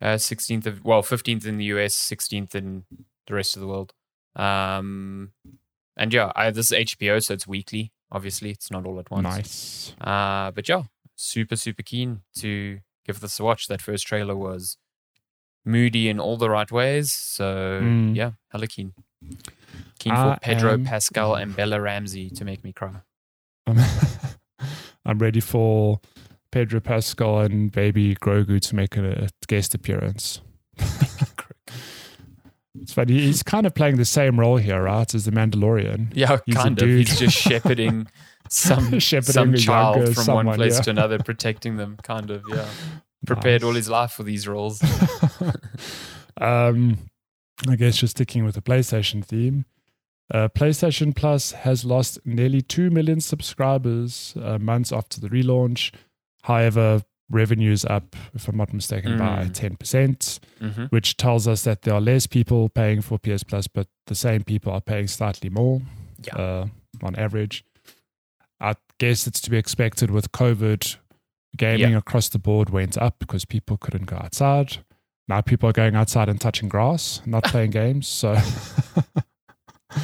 uh, 0.00 0.06
16th 0.16 0.66
of 0.66 0.84
well, 0.84 1.02
15th 1.02 1.44
in 1.46 1.56
the 1.58 1.64
US, 1.66 1.94
16th 1.94 2.54
in 2.54 2.84
the 3.26 3.34
rest 3.34 3.56
of 3.56 3.60
the 3.60 3.66
world. 3.68 3.92
Um, 4.36 5.32
and 5.96 6.12
yeah, 6.14 6.30
I, 6.36 6.50
this 6.50 6.70
is 6.72 6.78
HBO, 6.78 7.22
so 7.22 7.34
it's 7.34 7.46
weekly. 7.46 7.92
Obviously, 8.12 8.50
it's 8.50 8.70
not 8.70 8.86
all 8.86 8.98
at 9.00 9.10
once. 9.10 9.24
Nice. 9.24 9.92
Uh, 10.00 10.50
but 10.52 10.68
yeah, 10.68 10.84
super, 11.16 11.56
super 11.56 11.82
keen 11.82 12.20
to 12.36 12.78
give 13.04 13.20
this 13.20 13.38
a 13.40 13.44
watch. 13.44 13.66
That 13.66 13.82
first 13.82 14.06
trailer 14.06 14.36
was 14.36 14.76
moody 15.66 16.08
in 16.08 16.18
all 16.20 16.36
the 16.38 16.48
right 16.48 16.70
ways. 16.70 17.12
So 17.12 17.80
Mm. 17.82 18.14
yeah, 18.16 18.30
hella 18.50 18.68
keen. 18.68 18.94
Keen 19.98 20.14
for 20.14 20.20
I 20.20 20.38
Pedro 20.40 20.72
am- 20.74 20.84
Pascal 20.84 21.34
and 21.34 21.54
Bella 21.56 21.80
Ramsey 21.80 22.30
to 22.30 22.44
make 22.44 22.62
me 22.64 22.72
cry. 22.72 22.92
I'm, 25.08 25.18
ready 25.18 25.40
for 25.40 26.00
Pedro 26.52 26.80
Pascal 26.80 27.40
and 27.40 27.72
Baby 27.72 28.14
Grogu 28.16 28.60
to 28.60 28.76
make 28.76 28.96
a 28.96 29.28
guest 29.46 29.74
appearance. 29.74 30.40
it's 32.80 32.92
funny. 32.92 33.14
He's 33.14 33.42
kind 33.42 33.66
of 33.66 33.74
playing 33.74 33.96
the 33.96 34.04
same 34.04 34.38
role 34.38 34.56
here, 34.56 34.82
right? 34.82 35.12
As 35.14 35.24
the 35.24 35.30
Mandalorian. 35.30 36.12
Yeah, 36.14 36.38
He's 36.46 36.54
kind 36.54 36.80
of. 36.80 36.88
He's 36.88 37.18
just 37.18 37.36
shepherding 37.36 38.06
some 38.48 38.98
Shepherding 38.98 39.32
some 39.32 39.54
child 39.54 39.96
younger 39.96 40.12
from 40.12 40.24
someone, 40.24 40.46
one 40.46 40.56
place 40.56 40.76
yeah. 40.76 40.82
to 40.82 40.90
another, 40.90 41.18
protecting 41.18 41.76
them. 41.76 41.98
Kind 42.02 42.30
of, 42.30 42.44
yeah. 42.48 42.66
Prepared 43.26 43.64
all 43.64 43.72
his 43.72 43.88
life 43.88 44.12
for 44.12 44.22
these 44.22 44.46
roles. 44.46 44.82
um, 46.40 46.98
I 47.68 47.76
guess 47.76 47.96
just 47.96 48.12
sticking 48.12 48.44
with 48.44 48.54
the 48.54 48.62
PlayStation 48.62 49.24
theme. 49.24 49.64
Uh, 50.32 50.48
PlayStation 50.48 51.14
Plus 51.16 51.52
has 51.52 51.84
lost 51.84 52.18
nearly 52.24 52.60
2 52.60 52.90
million 52.90 53.20
subscribers 53.20 54.34
uh, 54.42 54.58
months 54.58 54.92
after 54.92 55.20
the 55.20 55.28
relaunch. 55.28 55.92
However, 56.42 57.02
revenue 57.30 57.72
is 57.72 57.84
up, 57.86 58.14
if 58.34 58.46
I'm 58.48 58.56
not 58.56 58.72
mistaken, 58.72 59.16
by 59.18 59.44
Mm. 59.44 59.76
10%, 59.78 60.38
hmm 60.60 60.84
which 60.90 61.16
tells 61.16 61.46
us 61.48 61.62
that 61.64 61.82
there 61.82 61.94
are 61.94 62.00
less 62.00 62.26
people 62.26 62.68
paying 62.68 63.00
for 63.02 63.18
PS 63.18 63.42
Plus, 63.42 63.66
but 63.68 63.86
the 64.06 64.14
same 64.14 64.44
people 64.44 64.72
are 64.72 64.80
paying 64.80 65.06
slightly 65.08 65.50
more. 65.50 65.80
Yeah. 66.26 66.34
uh, 66.36 66.66
on 67.02 67.14
average. 67.16 67.64
I 68.60 68.74
guess 68.98 69.26
it's 69.28 69.40
to 69.42 69.50
be 69.50 69.56
expected 69.56 70.10
with 70.10 70.32
COVID. 70.32 70.96
Gaming 71.56 71.94
across 71.94 72.28
the 72.28 72.38
board 72.40 72.70
went 72.70 72.98
up 72.98 73.18
because 73.20 73.44
people 73.44 73.76
couldn't 73.76 74.06
go 74.06 74.16
outside. 74.16 74.78
Now 75.28 75.40
people 75.42 75.68
are 75.68 75.72
going 75.72 75.94
outside 75.94 76.28
and 76.28 76.40
touching 76.40 76.68
grass, 76.68 77.22
not 77.24 77.44
playing 77.52 77.70
games. 77.70 78.08
So, 78.08 78.36
uh, 79.90 80.00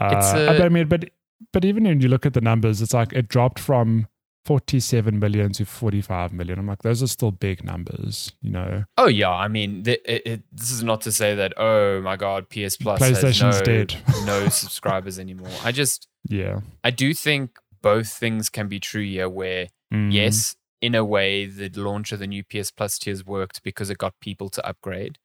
a- 0.00 0.64
I 0.64 0.68
mean, 0.68 0.88
but 0.88 1.10
but 1.52 1.64
even 1.64 1.84
when 1.84 2.00
you 2.00 2.08
look 2.08 2.26
at 2.26 2.34
the 2.34 2.40
numbers, 2.40 2.82
it's 2.82 2.94
like 2.94 3.12
it 3.12 3.28
dropped 3.28 3.58
from 3.58 4.06
47 4.44 5.18
million 5.18 5.52
to 5.52 5.64
45 5.64 6.32
million. 6.32 6.58
I'm 6.58 6.66
like, 6.66 6.82
those 6.82 7.02
are 7.02 7.06
still 7.06 7.30
big 7.30 7.64
numbers, 7.64 8.32
you 8.40 8.50
know. 8.50 8.84
Oh 8.96 9.06
yeah, 9.06 9.30
I 9.30 9.48
mean, 9.48 9.84
th- 9.84 10.00
it, 10.04 10.22
it, 10.26 10.42
this 10.52 10.70
is 10.70 10.82
not 10.82 11.00
to 11.02 11.12
say 11.12 11.34
that 11.34 11.52
oh 11.56 12.00
my 12.02 12.16
god, 12.16 12.48
PS 12.48 12.76
Plus 12.76 13.00
PlayStation's 13.00 13.40
has 13.40 13.60
no, 13.60 13.64
dead. 13.64 13.94
no 14.24 14.48
subscribers 14.48 15.18
anymore. 15.18 15.50
I 15.64 15.72
just 15.72 16.08
Yeah. 16.28 16.60
I 16.82 16.90
do 16.90 17.14
think 17.14 17.58
both 17.82 18.08
things 18.08 18.48
can 18.48 18.68
be 18.68 18.80
true 18.80 19.04
here. 19.04 19.28
Where 19.28 19.68
Mm. 19.92 20.12
yes, 20.12 20.54
in 20.82 20.94
a 20.94 21.02
way, 21.02 21.46
the 21.46 21.70
launch 21.80 22.12
of 22.12 22.18
the 22.18 22.26
new 22.26 22.44
PS 22.44 22.70
Plus 22.70 22.98
tiers 22.98 23.24
worked 23.24 23.62
because 23.62 23.88
it 23.88 23.96
got 23.96 24.20
people 24.20 24.50
to 24.50 24.66
upgrade, 24.66 25.16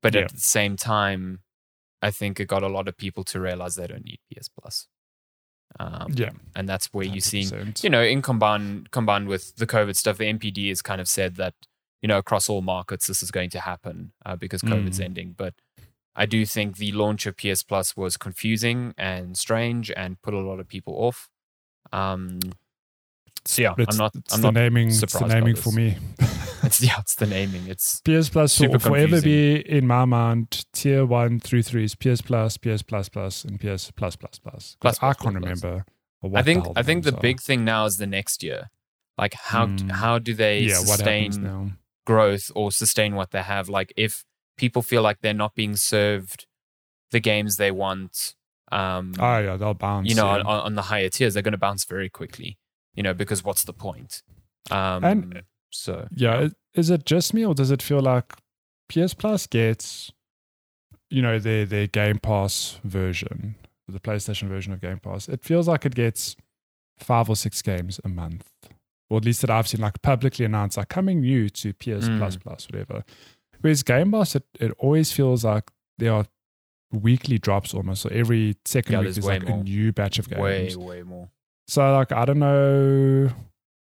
but 0.00 0.14
Yeah. 0.14 0.20
at 0.22 0.32
the 0.32 0.38
same 0.38 0.76
time, 0.76 1.40
I 2.02 2.10
think 2.10 2.38
it 2.40 2.46
got 2.48 2.62
a 2.62 2.68
lot 2.68 2.88
of 2.88 2.96
people 2.96 3.24
to 3.24 3.40
realize 3.40 3.74
they 3.74 3.86
don't 3.86 4.04
need 4.04 4.20
PS 4.32 4.48
Plus. 4.48 4.86
Um, 5.80 6.12
Yeah. 6.14 6.30
and 6.54 6.68
that's 6.68 6.86
where 6.92 7.04
you're 7.04 7.20
seeing 7.20 7.74
you 7.82 7.90
know, 7.90 8.02
in 8.02 8.22
combined 8.22 8.90
combined 8.92 9.28
with 9.28 9.56
the 9.56 9.66
COVID 9.66 9.96
stuff, 9.96 10.18
the 10.18 10.24
NPD 10.26 10.68
has 10.68 10.80
kind 10.82 11.00
of 11.00 11.08
said 11.08 11.36
that 11.36 11.54
you 12.02 12.08
know 12.08 12.18
across 12.18 12.48
all 12.48 12.62
markets 12.62 13.06
this 13.06 13.22
is 13.22 13.30
going 13.30 13.50
to 13.50 13.60
happen 13.60 14.12
uh, 14.24 14.36
because 14.36 14.62
COVID's 14.62 15.00
Mm. 15.00 15.04
ending. 15.04 15.34
But 15.36 15.54
I 16.14 16.24
do 16.26 16.46
think 16.46 16.76
the 16.76 16.92
launch 16.92 17.26
of 17.26 17.36
PS 17.36 17.62
Plus 17.62 17.96
was 17.96 18.16
confusing 18.16 18.94
and 18.96 19.36
strange 19.36 19.90
and 19.90 20.20
put 20.22 20.34
a 20.34 20.38
lot 20.40 20.60
of 20.60 20.68
people 20.68 20.94
off. 20.94 21.28
Um, 21.92 22.38
so 23.44 23.62
yeah, 23.62 23.74
It's, 23.78 23.94
I'm 23.94 23.98
not. 23.98 24.14
it's 24.16 24.34
I'm 24.34 24.40
the 24.42 24.46
not. 24.50 24.54
naming. 24.54 24.88
It's 24.88 25.00
the 25.00 25.26
naming 25.26 25.56
for 25.56 25.72
me. 25.72 25.96
It's 26.66 26.80
yeah, 26.82 26.98
it's 27.00 27.14
the 27.14 27.26
naming. 27.26 27.66
It's 27.68 28.00
PS 28.00 28.28
Plus 28.28 28.60
will 28.60 28.78
forever 28.78 29.20
be 29.20 29.56
in 29.68 29.86
my 29.86 30.04
mind. 30.04 30.64
Tier 30.72 31.04
one 31.06 31.40
through 31.40 31.62
three 31.62 31.84
is 31.84 31.94
PS 31.94 32.20
Plus, 32.20 32.56
PS 32.58 32.82
Plus 32.82 33.08
Plus, 33.08 33.44
and 33.44 33.58
PS 33.60 33.90
Plus 33.92 34.16
Plus 34.16 34.38
Plus. 34.38 34.76
Plus, 34.80 34.98
I 35.02 35.12
can't 35.14 35.34
remember. 35.34 35.84
what 36.20 36.38
I 36.38 36.42
think. 36.42 36.66
I 36.76 36.82
think 36.82 37.04
the 37.04 37.14
are. 37.16 37.20
big 37.20 37.40
thing 37.40 37.64
now 37.64 37.84
is 37.86 37.96
the 37.98 38.06
next 38.06 38.42
year. 38.42 38.70
Like 39.18 39.34
how 39.34 39.66
Mm. 39.66 39.90
how 39.92 40.18
do 40.18 40.34
they 40.34 40.60
yeah. 40.60 40.74
Sustain 40.74 41.76
growth 42.04 42.50
or 42.54 42.70
sustain 42.70 43.14
what 43.14 43.30
they 43.30 43.42
have. 43.42 43.68
Like 43.68 43.92
if 43.96 44.24
people 44.56 44.82
feel 44.82 45.02
like 45.02 45.20
they're 45.22 45.34
not 45.34 45.54
being 45.54 45.76
served 45.76 46.46
the 47.10 47.20
games 47.20 47.56
they 47.56 47.70
want, 47.70 48.34
um, 48.72 49.12
Oh 49.18 49.38
yeah, 49.38 49.56
they'll 49.56 49.74
bounce. 49.74 50.08
you 50.08 50.14
know, 50.14 50.26
yeah. 50.36 50.42
on, 50.42 50.60
on 50.66 50.74
the 50.74 50.82
higher 50.82 51.08
tiers, 51.08 51.34
they're 51.34 51.42
going 51.42 51.52
to 51.52 51.58
bounce 51.58 51.84
very 51.84 52.08
quickly. 52.08 52.58
You 52.94 53.02
know, 53.02 53.14
because 53.14 53.44
what's 53.44 53.64
the 53.64 53.72
point? 53.72 54.22
Um, 54.70 55.04
And- 55.04 55.42
so 55.76 56.08
Yeah, 56.10 56.48
is 56.74 56.90
it 56.90 57.04
just 57.06 57.34
me 57.34 57.44
or 57.44 57.54
does 57.54 57.70
it 57.70 57.82
feel 57.82 58.00
like 58.00 58.32
PS 58.88 59.14
Plus 59.14 59.46
gets, 59.46 60.12
you 61.10 61.22
know, 61.22 61.38
their 61.38 61.64
their 61.66 61.86
Game 61.86 62.18
Pass 62.18 62.78
version, 62.84 63.54
the 63.88 64.00
PlayStation 64.00 64.48
version 64.48 64.72
of 64.72 64.80
Game 64.80 64.98
Pass? 64.98 65.28
It 65.28 65.42
feels 65.44 65.68
like 65.68 65.84
it 65.86 65.94
gets 65.94 66.36
five 66.98 67.28
or 67.28 67.36
six 67.36 67.62
games 67.62 68.00
a 68.04 68.08
month, 68.08 68.48
or 69.10 69.18
at 69.18 69.24
least 69.24 69.40
that 69.42 69.50
I've 69.50 69.68
seen 69.68 69.80
like 69.80 70.00
publicly 70.02 70.44
announced, 70.44 70.76
like 70.76 70.88
coming 70.88 71.20
new 71.20 71.48
to 71.50 71.72
PS 71.74 72.08
Mm. 72.08 72.18
Plus 72.18 72.36
Plus, 72.36 72.68
whatever. 72.70 73.04
Whereas 73.60 73.82
Game 73.82 74.12
Pass, 74.12 74.36
it, 74.36 74.44
it 74.60 74.72
always 74.78 75.12
feels 75.12 75.44
like 75.44 75.70
there 75.98 76.12
are 76.12 76.26
weekly 76.92 77.38
drops 77.38 77.74
almost. 77.74 78.02
So 78.02 78.08
every 78.10 78.56
second 78.64 78.92
Yeah, 78.92 78.98
week 79.00 79.04
there's 79.06 79.16
there's 79.16 79.26
like 79.26 79.48
more. 79.48 79.58
a 79.58 79.62
new 79.62 79.92
batch 79.92 80.18
of 80.18 80.28
games. 80.28 80.40
way 80.40 80.76
way 80.76 81.02
more. 81.02 81.28
So 81.68 81.92
like 81.94 82.12
I 82.12 82.24
don't 82.24 82.38
know, 82.38 83.30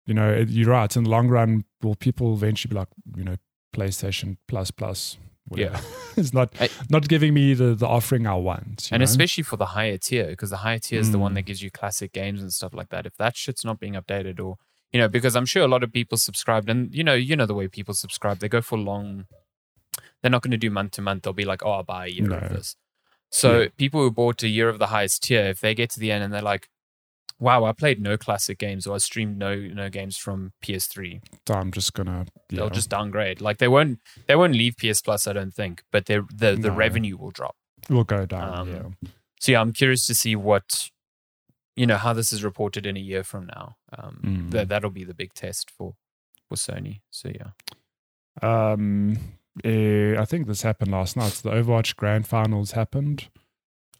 you 0.08 0.14
know, 0.14 0.44
you're 0.48 0.70
right. 0.70 0.96
In 0.96 1.04
the 1.04 1.10
long 1.10 1.28
run, 1.28 1.64
will 1.82 1.94
people 1.94 2.32
eventually 2.34 2.70
be 2.72 2.76
like, 2.82 2.88
you 3.16 3.24
know, 3.24 3.36
PlayStation 3.76 4.36
Plus 4.48 4.70
Plus? 4.70 5.18
Whatever. 5.46 5.80
it's 6.16 6.34
not 6.34 6.48
I- 6.60 6.68
not 6.90 7.08
giving 7.08 7.32
me 7.34 7.54
the 7.54 7.74
the 7.74 7.86
offering 7.86 8.26
I 8.26 8.34
want. 8.34 8.88
you 8.90 8.94
And 8.94 9.00
know? 9.00 9.04
especially 9.04 9.44
for 9.44 9.56
the 9.56 9.66
higher 9.76 9.96
tier, 9.98 10.26
because 10.28 10.50
the 10.50 10.58
higher 10.66 10.78
tier 10.78 11.00
is 11.00 11.10
the 11.12 11.18
one 11.18 11.32
Mm. 11.32 11.36
that 11.36 11.42
gives 11.42 11.62
you 11.62 11.70
classic 11.70 12.12
games 12.12 12.42
and 12.42 12.52
stuff 12.52 12.74
like 12.74 12.88
that. 12.90 13.06
If 13.06 13.14
that 13.16 13.36
shit's 13.36 13.64
not 13.64 13.78
being 13.80 13.94
updated, 13.94 14.40
or 14.40 14.56
you 14.92 14.98
know, 15.00 15.08
because 15.08 15.34
I'm 15.36 15.46
sure 15.46 15.62
a 15.62 15.68
lot 15.74 15.82
of 15.84 15.92
people 15.92 16.18
subscribed, 16.18 16.68
and 16.68 16.94
you 16.94 17.04
know, 17.04 17.14
you 17.14 17.34
know 17.36 17.46
the 17.46 17.54
way 17.54 17.68
people 17.68 17.94
subscribe, 17.94 18.38
they 18.40 18.48
go 18.48 18.60
for 18.62 18.78
long. 18.78 19.24
They're 20.22 20.30
not 20.30 20.42
going 20.42 20.50
to 20.52 20.56
do 20.66 20.70
month 20.70 20.92
to 20.92 21.02
month. 21.02 21.22
They'll 21.22 21.32
be 21.32 21.44
like, 21.44 21.62
"Oh, 21.64 21.72
I'll 21.72 21.82
buy 21.82 22.06
a 22.06 22.10
year 22.10 22.32
of 22.32 22.50
this." 22.50 22.76
So 23.30 23.60
Yeah. 23.60 23.68
people 23.76 24.00
who 24.02 24.10
bought 24.10 24.42
a 24.42 24.48
year 24.48 24.68
of 24.68 24.78
the 24.78 24.86
highest 24.88 25.22
tier, 25.24 25.42
if 25.42 25.60
they 25.60 25.74
get 25.74 25.90
to 25.90 26.00
the 26.00 26.10
end 26.12 26.24
and 26.24 26.32
they're 26.32 26.42
like, 26.42 26.68
"Wow, 27.40 27.64
I 27.64 27.72
played 27.72 28.00
no 28.00 28.16
classic 28.16 28.58
games, 28.58 28.86
or 28.86 28.94
I 28.94 28.98
streamed 28.98 29.38
no 29.38 29.54
no 29.56 29.88
games 29.88 30.16
from 30.16 30.52
PS3," 30.62 31.20
So 31.46 31.54
I'm 31.54 31.70
just 31.72 31.92
gonna 31.94 32.26
yeah. 32.50 32.56
they'll 32.58 32.70
just 32.70 32.90
downgrade. 32.90 33.40
Like 33.40 33.58
they 33.58 33.68
won't 33.68 34.00
they 34.26 34.36
won't 34.36 34.54
leave 34.54 34.74
PS 34.76 35.00
Plus, 35.02 35.26
I 35.26 35.32
don't 35.32 35.52
think, 35.54 35.82
but 35.92 36.06
the 36.06 36.26
the 36.32 36.56
No. 36.56 36.70
revenue 36.74 37.16
will 37.16 37.30
drop. 37.30 37.56
we'll 37.88 38.04
go 38.04 38.26
down. 38.26 38.58
um, 38.58 38.68
yeah. 38.72 39.10
So 39.40 39.52
yeah, 39.52 39.60
I'm 39.60 39.72
curious 39.72 40.04
to 40.06 40.14
see 40.14 40.34
what 40.34 40.90
you 41.76 41.86
know 41.86 41.96
how 41.96 42.12
this 42.12 42.32
is 42.32 42.42
reported 42.42 42.86
in 42.86 42.96
a 42.96 43.00
year 43.00 43.22
from 43.22 43.46
now. 43.46 43.76
Um, 43.96 44.20
Mm. 44.24 44.50
that 44.50 44.68
that'll 44.68 44.90
be 44.90 45.04
the 45.04 45.14
big 45.14 45.32
test 45.34 45.70
for 45.70 45.94
for 46.48 46.56
Sony. 46.56 47.00
So 47.10 47.30
yeah, 47.30 47.50
Um, 48.42 49.16
eh, 49.64 50.16
I 50.18 50.24
think 50.24 50.46
this 50.46 50.62
happened 50.62 50.90
last 50.92 51.16
night. 51.16 51.32
So 51.32 51.48
the 51.50 51.54
Overwatch 51.56 51.96
Grand 51.96 52.26
Finals 52.26 52.72
happened. 52.72 53.28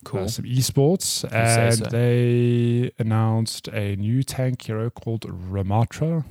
Cool. 0.05 0.25
Uh, 0.25 0.29
some 0.29 0.45
esports, 0.45 1.25
and 1.33 1.75
so. 1.75 1.85
they 1.87 2.91
announced 2.99 3.69
a 3.69 3.97
new 3.97 4.23
tank 4.23 4.63
hero 4.63 4.91
called 4.91 5.23
Ramatra. 5.23 6.25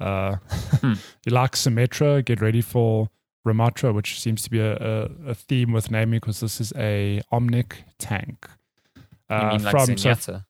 Uh, 0.00 0.36
Hmm. 0.80 0.94
you 1.26 1.32
like 1.32 1.52
Symmetra, 1.52 2.24
get 2.24 2.40
ready 2.40 2.60
for 2.60 3.08
Ramatra, 3.46 3.94
which 3.94 4.20
seems 4.20 4.42
to 4.42 4.50
be 4.50 4.58
a, 4.60 4.76
a, 4.76 5.08
a 5.28 5.34
theme 5.34 5.72
with 5.72 5.90
naming 5.90 6.18
because 6.20 6.40
this 6.40 6.60
is 6.60 6.72
a 6.76 7.20
Omnic 7.32 7.84
tank. 7.98 8.48
you 8.96 9.02
Uh, 9.30 9.48
mean 9.50 9.62
like 9.62 9.70
from 9.70 9.86
so- 9.96 10.10
Zenyatta? 10.10 10.44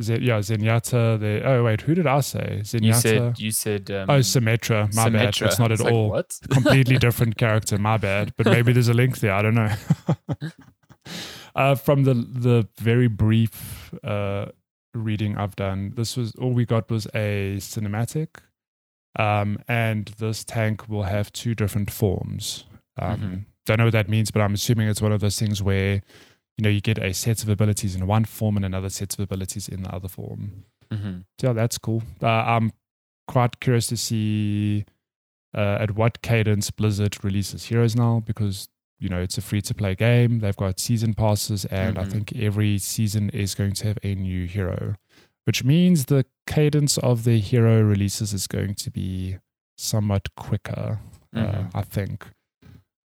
Z- 0.00 0.18
yeah, 0.22 0.38
Zenyatta. 0.38 1.42
Oh 1.44 1.64
wait, 1.64 1.80
who 1.80 1.92
did 1.94 2.06
I 2.06 2.20
say? 2.20 2.60
Zenyatta. 2.62 2.82
you 2.84 2.92
said 2.92 3.38
you 3.40 3.50
said 3.50 3.90
um, 3.90 4.08
oh, 4.10 4.20
Symmetra. 4.20 4.94
My 4.94 5.08
bad. 5.08 5.34
Symmetra. 5.34 5.46
It's 5.48 5.58
not 5.58 5.72
at 5.72 5.80
It's 5.80 5.88
all 5.90 6.10
what. 6.10 6.38
completely 6.50 6.98
different 6.98 7.36
character. 7.36 7.78
My 7.78 7.96
bad, 7.96 8.32
but 8.36 8.46
maybe 8.46 8.72
there's 8.72 8.86
a 8.88 8.94
link 8.94 9.18
there. 9.18 9.32
I 9.32 9.42
don't 9.42 9.54
know. 9.54 9.72
uh, 11.54 11.74
from 11.74 12.04
the 12.04 12.14
the 12.14 12.68
very 12.78 13.08
brief 13.08 13.94
uh, 14.04 14.46
reading 14.94 15.36
I've 15.38 15.56
done, 15.56 15.92
this 15.96 16.16
was 16.16 16.34
all 16.36 16.52
we 16.52 16.64
got 16.66 16.90
was 16.90 17.06
a 17.14 17.56
cinematic, 17.58 18.28
um, 19.18 19.58
and 19.68 20.06
this 20.18 20.44
tank 20.44 20.88
will 20.88 21.04
have 21.04 21.32
two 21.32 21.54
different 21.54 21.90
forms. 21.90 22.64
Um, 23.00 23.20
Mhm. 23.20 23.44
Don't 23.66 23.78
know 23.78 23.84
what 23.84 23.92
that 23.92 24.08
means, 24.08 24.30
but 24.30 24.40
I'm 24.40 24.54
assuming 24.54 24.88
it's 24.88 25.02
one 25.02 25.12
of 25.12 25.20
those 25.20 25.38
things 25.38 25.62
where 25.62 26.00
you 26.56 26.62
know 26.62 26.70
you 26.70 26.80
get 26.80 26.98
a 26.98 27.12
set 27.12 27.42
of 27.42 27.48
abilities 27.50 27.94
in 27.94 28.06
one 28.06 28.24
form 28.24 28.56
and 28.56 28.64
another 28.64 28.88
set 28.88 29.12
of 29.14 29.20
abilities 29.20 29.68
in 29.68 29.82
the 29.82 29.94
other 29.94 30.08
form. 30.08 30.64
Mhm. 30.90 31.24
So 31.38 31.48
yeah, 31.48 31.52
that's 31.52 31.76
cool. 31.78 32.02
Uh, 32.22 32.26
I'm 32.28 32.72
quite 33.26 33.60
curious 33.60 33.86
to 33.88 33.96
see 33.96 34.84
uh, 35.54 35.78
at 35.80 35.90
what 35.96 36.22
cadence 36.22 36.70
Blizzard 36.70 37.22
releases 37.22 37.64
heroes 37.66 37.94
now 37.94 38.20
because 38.20 38.68
you 38.98 39.08
know 39.08 39.20
it's 39.20 39.38
a 39.38 39.42
free 39.42 39.60
to 39.62 39.74
play 39.74 39.94
game. 39.94 40.40
They've 40.40 40.56
got 40.56 40.80
season 40.80 41.14
passes, 41.14 41.64
and 41.66 41.98
I 41.98 42.04
Mhm. 42.04 42.12
think 42.12 42.36
every 42.36 42.78
season 42.78 43.30
is 43.30 43.54
going 43.54 43.72
to 43.74 43.86
have 43.88 43.98
a 44.02 44.14
new 44.14 44.46
hero, 44.46 44.94
which 45.44 45.64
means 45.64 46.06
the 46.06 46.24
cadence 46.46 46.98
of 46.98 47.24
the 47.24 47.38
hero 47.38 47.80
releases 47.82 48.32
is 48.32 48.46
going 48.46 48.74
to 48.74 48.90
be 48.90 49.36
somewhat 49.76 50.34
quicker. 50.36 50.98
Uh, 51.34 51.38
Mhm. 51.40 51.70
I 51.74 51.82
think. 51.82 52.26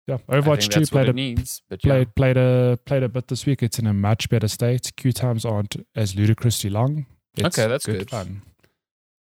Yeah, 0.07 0.19
Overwatch 0.29 0.69
Two 0.71 0.85
played 0.87 1.09
a 1.09 1.13
needs, 1.15 1.63
but 1.69 1.83
yeah. 1.85 1.93
played 2.05 2.15
played 2.15 2.37
a 2.37 2.79
played 2.85 3.03
a 3.03 3.09
bit 3.09 3.29
this 3.29 3.47
week. 3.47 3.63
It's 3.63 3.79
in 3.79 3.87
a 3.87 3.95
much 3.95 4.29
better 4.29 4.49
state. 4.49 4.93
Queue 4.97 5.13
times 5.13 5.45
aren't 5.47 5.77
as 5.97 6.15
ludicrously 6.15 6.69
long. 6.71 7.07
It's 7.37 7.59
Okay, 7.59 7.67
that's 7.69 7.87
good. 7.87 8.11
fun. 8.11 8.43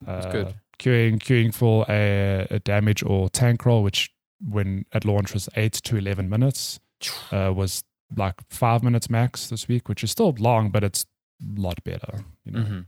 That's 0.06 0.26
Uh, 0.28 0.32
good. 0.32 0.54
Queuing 0.80 1.20
queuing 1.20 1.54
for 1.54 1.86
a, 1.90 2.48
a 2.50 2.60
damage 2.60 3.04
or 3.04 3.30
tank 3.30 3.66
role, 3.66 3.84
which 3.84 4.10
when 4.48 4.86
at 4.94 5.06
launch 5.06 5.34
was 5.34 5.50
eight 5.56 5.74
to 5.74 5.98
eleven 5.98 6.30
minutes, 6.30 6.80
uh, 7.32 7.52
was 7.56 7.84
like 8.16 8.36
five 8.50 8.84
minutes 8.84 9.10
max 9.10 9.48
this 9.50 9.68
week, 9.68 9.88
which 9.90 10.04
is 10.04 10.12
still 10.12 10.34
long, 10.40 10.70
but 10.72 10.84
it's 10.84 11.06
a 11.42 11.60
lot 11.62 11.84
better. 11.84 12.24
You 12.46 12.52
know. 12.52 12.60
Mhm. 12.60 12.86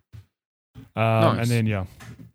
Um, 0.95 1.35
Nice. 1.37 1.39
And 1.41 1.47
then, 1.51 1.65
yeah, 1.67 1.85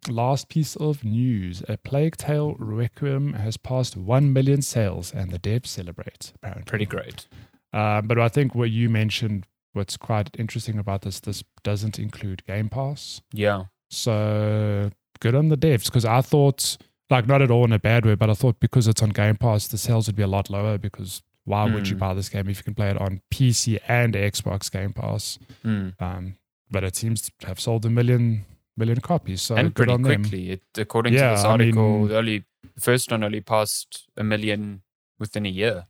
last 0.08 0.48
piece 0.48 0.76
of 0.76 1.02
news: 1.04 1.62
A 1.68 1.76
Plague 1.78 2.16
Tale 2.16 2.54
Requiem 2.58 3.32
has 3.34 3.56
passed 3.56 3.96
one 3.96 4.32
million 4.32 4.62
sales, 4.62 5.12
and 5.12 5.30
the 5.30 5.38
devs 5.38 5.66
celebrate. 5.68 6.32
Apparently, 6.36 6.64
Pretty 6.64 6.86
great. 6.86 7.26
um, 7.72 8.06
but 8.06 8.18
I 8.18 8.28
think 8.28 8.54
what 8.54 8.70
you 8.70 8.88
mentioned, 8.88 9.46
what's 9.72 9.96
quite 9.96 10.30
interesting 10.38 10.78
about 10.78 11.02
this, 11.02 11.20
this 11.20 11.42
doesn't 11.64 11.98
include 11.98 12.44
Game 12.46 12.68
Pass. 12.68 13.20
Yeah. 13.32 13.64
So 13.90 14.90
good 15.20 15.34
on 15.34 15.48
the 15.48 15.56
devs 15.56 15.86
because 15.86 16.04
I 16.04 16.20
thought, 16.20 16.76
like, 17.10 17.26
not 17.26 17.40
at 17.42 17.50
all 17.50 17.64
in 17.64 17.72
a 17.72 17.78
bad 17.78 18.04
way, 18.06 18.14
but 18.14 18.28
I 18.30 18.34
thought 18.34 18.58
because 18.60 18.88
it's 18.88 19.02
on 19.02 19.10
Game 19.10 19.36
Pass, 19.36 19.68
the 19.68 19.78
sales 19.78 20.06
would 20.08 20.16
be 20.16 20.22
a 20.22 20.26
lot 20.28 20.50
lower 20.50 20.78
because 20.78 21.22
Why 21.48 21.64
would 21.72 21.86
you 21.86 21.94
Mm. 21.94 22.00
buy 22.00 22.12
this 22.14 22.28
game 22.28 22.48
if 22.48 22.56
you 22.58 22.64
can 22.64 22.74
play 22.74 22.90
it 22.90 23.00
on 23.00 23.20
PC 23.30 23.78
and 23.86 24.14
Xbox 24.14 24.68
Game 24.68 24.92
Pass? 24.92 25.38
Mm. 25.64 25.94
Um, 26.02 26.34
but 26.72 26.82
it 26.82 26.96
seems 26.96 27.22
to 27.22 27.46
have 27.46 27.60
sold 27.60 27.84
a 27.86 27.88
million 27.90 28.44
million 28.76 29.00
copies. 29.00 29.42
So 29.42 29.54
and 29.54 29.68
good 29.72 29.74
pretty 29.86 29.92
on 29.92 30.02
them. 30.02 30.22
quickly. 30.22 30.50
It, 30.50 30.62
according 30.76 31.14
Yeah, 31.14 31.30
to 31.30 31.36
this 31.36 31.44
I 31.44 31.50
article, 31.52 31.98
mean- 32.00 32.08
the 32.08 32.16
only 32.18 32.44
the 32.74 32.80
first 32.80 33.12
one 33.12 33.22
only 33.22 33.40
passed 33.42 34.08
a 34.16 34.24
million 34.24 34.82
within 35.20 35.46
a 35.46 35.48
year. 35.48 35.86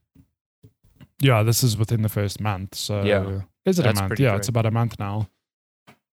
Yeah, 1.20 1.42
this 1.42 1.64
is 1.64 1.78
within 1.78 2.02
the 2.02 2.10
first 2.10 2.38
month. 2.38 2.74
So 2.74 3.02
Yeah. 3.02 3.40
is 3.64 3.78
it 3.78 3.82
That's 3.84 3.98
a 3.98 4.02
month? 4.02 4.20
Yeah, 4.20 4.28
great. 4.32 4.38
it's 4.40 4.48
about 4.48 4.66
a 4.66 4.70
month 4.70 4.98
now. 4.98 5.30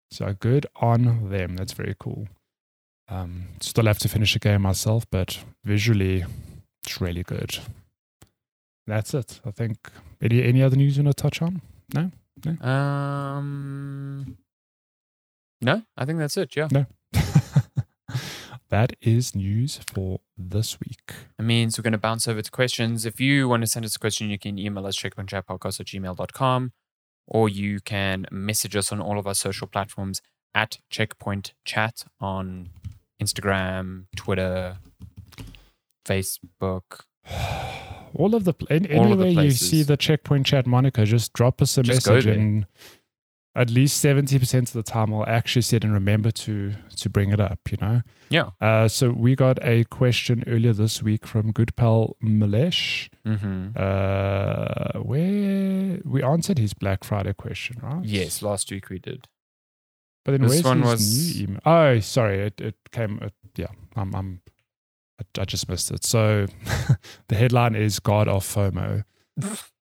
So 0.10 0.34
good 0.40 0.68
on 0.78 1.30
them. 1.30 1.58
That's 1.58 1.74
very 1.74 1.96
cool. 2.00 2.30
Um, 3.14 3.48
still 3.62 3.86
have 3.86 4.00
to 4.00 4.10
finish 4.10 4.34
the 4.34 4.40
game 4.40 4.64
myself, 4.64 5.06
but 5.12 5.40
visually, 5.64 6.26
it's 6.84 7.00
really 7.00 7.24
good. 7.24 7.60
That's 8.88 9.14
it. 9.14 9.40
I 9.46 9.52
think. 9.52 9.78
Any 10.22 10.44
any 10.44 10.64
other 10.64 10.76
news 10.76 10.98
you 10.98 11.04
want 11.04 11.16
to 11.16 11.22
touch 11.22 11.42
on? 11.42 11.62
No? 11.94 12.12
Um, 12.68 14.38
no, 15.62 15.84
I 15.96 16.06
think 16.06 16.20
that's 16.20 16.38
it. 16.38 16.56
Yeah, 16.56 16.68
No. 16.72 16.86
that 18.70 18.94
is 19.02 19.36
news 19.36 19.80
for 19.94 20.20
this 20.38 20.80
week. 20.80 21.14
it 21.40 21.44
means 21.44 21.78
we're 21.78 21.84
going 21.84 21.92
to 21.94 21.98
bounce 22.00 22.28
over 22.28 22.42
to 22.42 22.52
questions. 22.52 23.06
If 23.06 23.22
you 23.22 23.48
want 23.48 23.62
to 23.62 23.68
send 23.68 23.86
us 23.86 23.96
a 23.96 24.00
question, 24.00 24.30
you 24.30 24.40
can 24.40 24.58
email 24.58 24.86
us 24.88 24.98
checkpointchatpodcast 24.98 25.80
at 25.80 25.86
gmail.com 25.86 26.72
or 27.28 27.48
you 27.48 27.80
can 27.80 28.26
message 28.32 28.76
us 28.76 28.92
on 28.92 29.00
all 29.00 29.20
of 29.20 29.28
our 29.28 29.36
social 29.36 29.68
platforms 29.68 30.22
at 30.56 30.80
checkpoint 30.90 31.54
chat 31.64 32.04
on 32.20 32.70
Instagram, 33.24 34.06
Twitter, 34.16 34.78
Facebook. 36.06 37.02
All 38.16 38.36
of 38.36 38.44
the 38.44 38.54
All 38.70 39.12
of 39.12 39.18
the 39.18 39.26
anywhere 39.26 39.46
you 39.46 39.52
see 39.52 39.82
the 39.82 39.98
checkpoint 39.98 40.46
chat 40.46 40.68
moniker, 40.68 41.04
just 41.06 41.34
drop 41.34 41.62
us 41.64 41.78
a 41.80 41.84
Just 41.84 42.08
message, 42.08 42.28
and 42.28 42.68
at 43.56 43.72
least 43.72 43.98
seventy 44.00 44.38
percent 44.38 44.68
of 44.68 44.74
the 44.74 44.84
time, 44.84 45.12
I'll 45.12 45.26
actually 45.26 45.64
sit 45.64 45.84
and 45.84 45.92
remember 45.94 46.30
to 46.30 46.74
to 46.98 47.10
bring 47.10 47.32
it 47.32 47.40
up. 47.40 47.60
You 47.72 47.78
know. 47.82 48.02
Yeah. 48.30 48.50
Uh, 48.62 48.88
so 48.88 49.10
we 49.10 49.36
got 49.36 49.58
a 49.64 49.86
question 49.86 50.44
earlier 50.46 50.74
this 50.74 51.02
week 51.02 51.26
from 51.26 51.52
good 51.52 51.76
pal 51.76 52.16
Malesh, 52.24 53.10
Mm-hmm. 53.26 53.70
uh, 53.76 55.02
where 55.02 56.00
we 56.06 56.22
answered 56.22 56.60
his 56.60 56.76
Black 56.76 57.04
Friday 57.04 57.34
question, 57.34 57.78
right? 57.82 58.04
Yes, 58.06 58.44
last 58.44 58.70
week 58.72 58.90
we 58.90 59.00
did. 59.00 59.28
But 60.26 60.32
then 60.34 60.42
This 60.42 60.52
where's 60.52 60.64
one 60.64 60.82
was- 60.82 61.36
new 61.36 61.44
email? 61.44 61.60
Oh, 61.66 62.00
sorry, 62.00 62.40
it 62.48 62.62
it 62.62 62.76
came. 62.92 63.20
It, 63.22 63.34
yeah, 63.58 63.68
I'm 63.96 64.16
I'm. 64.16 64.42
I, 65.20 65.42
I 65.42 65.46
just 65.46 65.68
missed 65.70 65.92
it. 65.92 66.04
So 66.06 66.48
the 67.28 67.36
headline 67.36 67.76
is 67.76 68.00
God 68.00 68.28
of 68.28 68.44
FOMO. 68.46 69.04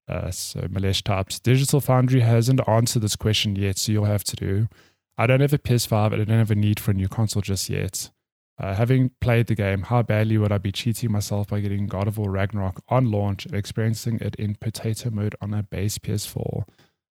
Uh, 0.09 0.31
so 0.31 0.61
Malesh 0.63 1.03
types, 1.03 1.39
Digital 1.41 1.81
Foundry 1.81 2.21
hasn't 2.21 2.61
answered 2.69 3.03
this 3.03 3.17
question 3.17 3.57
yet, 3.57 3.79
so 3.79 3.93
you'll 3.93 4.05
have 4.05 4.25
to 4.25 4.37
do. 4.37 4.69
I 5.17 5.27
don't 5.27 5.41
have 5.41 5.53
a 5.53 5.59
PS5 5.59 6.13
and 6.13 6.23
I 6.23 6.25
don't 6.25 6.39
have 6.39 6.51
a 6.51 6.55
need 6.57 6.81
for 6.81 6.91
a 6.91 6.95
new 6.95 7.09
console 7.09 7.41
just 7.43 7.71
yet. 7.71 8.11
Uh, 8.59 8.75
having 8.75 9.11
played 9.21 9.47
the 9.47 9.55
game, 9.55 9.83
how 9.83 10.03
badly 10.03 10.37
would 10.39 10.53
I 10.53 10.59
be 10.59 10.73
cheating 10.73 11.11
myself 11.13 11.49
by 11.49 11.61
getting 11.61 11.87
God 11.87 12.09
of 12.09 12.19
War 12.19 12.31
Ragnarok 12.31 12.83
on 12.89 13.11
launch 13.11 13.47
and 13.47 13.55
experiencing 13.55 14.19
it 14.21 14.35
in 14.37 14.57
potato 14.57 15.11
mode 15.11 15.35
on 15.41 15.55
a 15.55 15.63
base 15.63 15.99
PS4? 15.99 16.65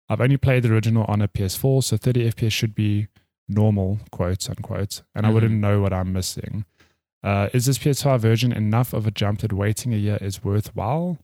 I've 0.08 0.20
only 0.20 0.36
played 0.36 0.62
the 0.62 0.72
original 0.72 1.04
on 1.08 1.20
a 1.20 1.28
PS4, 1.28 1.82
so 1.82 1.96
30 1.96 2.30
FPS 2.30 2.52
should 2.52 2.74
be 2.74 3.08
normal, 3.48 4.00
quotes 4.10 4.48
unquote, 4.48 5.02
and 5.14 5.26
I 5.26 5.30
Mhm. 5.30 5.34
wouldn't 5.34 5.54
know 5.60 5.80
what 5.80 5.92
I'm 5.92 6.12
missing. 6.12 6.64
Uh, 7.22 7.48
is 7.52 7.66
this 7.66 7.78
PS5 7.78 8.20
version 8.20 8.52
enough 8.52 8.92
of 8.92 9.06
a 9.06 9.10
jump 9.10 9.40
that 9.40 9.52
waiting 9.52 9.92
a 9.92 9.96
year 9.96 10.18
is 10.20 10.44
worthwhile? 10.44 11.18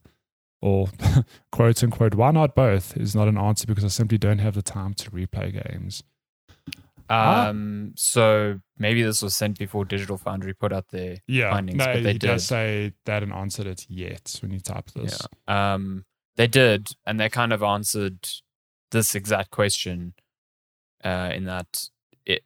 Or, 0.61 0.87
quote 1.51 1.83
unquote, 1.83 2.15
why 2.15 2.31
not 2.31 2.55
both? 2.55 2.95
Is 2.97 3.15
not 3.15 3.27
an 3.27 3.37
answer 3.37 3.65
because 3.67 3.83
I 3.83 3.89
simply 3.89 4.17
don't 4.17 4.39
have 4.39 4.55
the 4.55 4.61
time 4.61 4.93
to 4.95 5.11
replay 5.11 5.51
games. 5.63 6.03
Ah. 7.09 7.47
Um, 7.49 7.93
so 7.97 8.61
maybe 8.77 9.03
this 9.03 9.21
was 9.21 9.35
sent 9.35 9.59
before 9.59 9.83
Digital 9.85 10.17
Foundry 10.17 10.53
put 10.53 10.71
out 10.71 10.87
their 10.89 11.17
Yeah, 11.27 11.51
findings, 11.51 11.77
no, 11.77 11.85
but 11.85 12.03
they 12.03 12.17
did. 12.17 12.39
say 12.39 12.93
they 13.05 13.11
hadn't 13.13 13.33
answered 13.33 13.67
it 13.67 13.85
yet 13.89 14.37
when 14.41 14.51
you 14.51 14.61
type 14.61 14.89
this. 14.91 15.21
Yeah. 15.47 15.73
Um, 15.73 16.05
they 16.37 16.47
did, 16.47 16.87
and 17.05 17.19
they 17.19 17.29
kind 17.29 17.51
of 17.51 17.61
answered 17.61 18.19
this 18.93 19.13
exact 19.15 19.51
question. 19.51 20.13
Uh, 21.03 21.31
in 21.35 21.43
that 21.43 21.89
it 22.25 22.43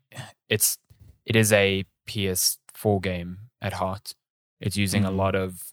it's 0.50 0.80
it 1.26 1.36
is 1.36 1.54
a 1.54 1.86
PS4 2.08 3.00
game 3.02 3.38
at 3.62 3.74
heart. 3.74 4.14
It's 4.60 4.76
using 4.76 5.06
a 5.06 5.12
Mhm. 5.12 5.16
lot 5.18 5.36
of 5.36 5.72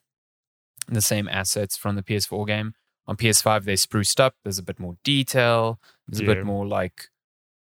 the 0.87 1.01
same 1.01 1.27
assets 1.29 1.79
from 1.79 1.97
the 1.97 2.03
PS4 2.03 2.45
game. 2.47 2.75
On 3.07 3.17
PS5, 3.17 3.65
they 3.65 3.77
spruced 3.77 4.21
up. 4.21 4.35
There's 4.43 4.59
a 4.59 4.63
bit 4.63 4.79
more 4.79 4.97
detail. 5.03 5.81
There's 6.07 6.21
a 6.21 6.25
bit 6.35 6.45
more 6.45 6.67
like 6.67 7.09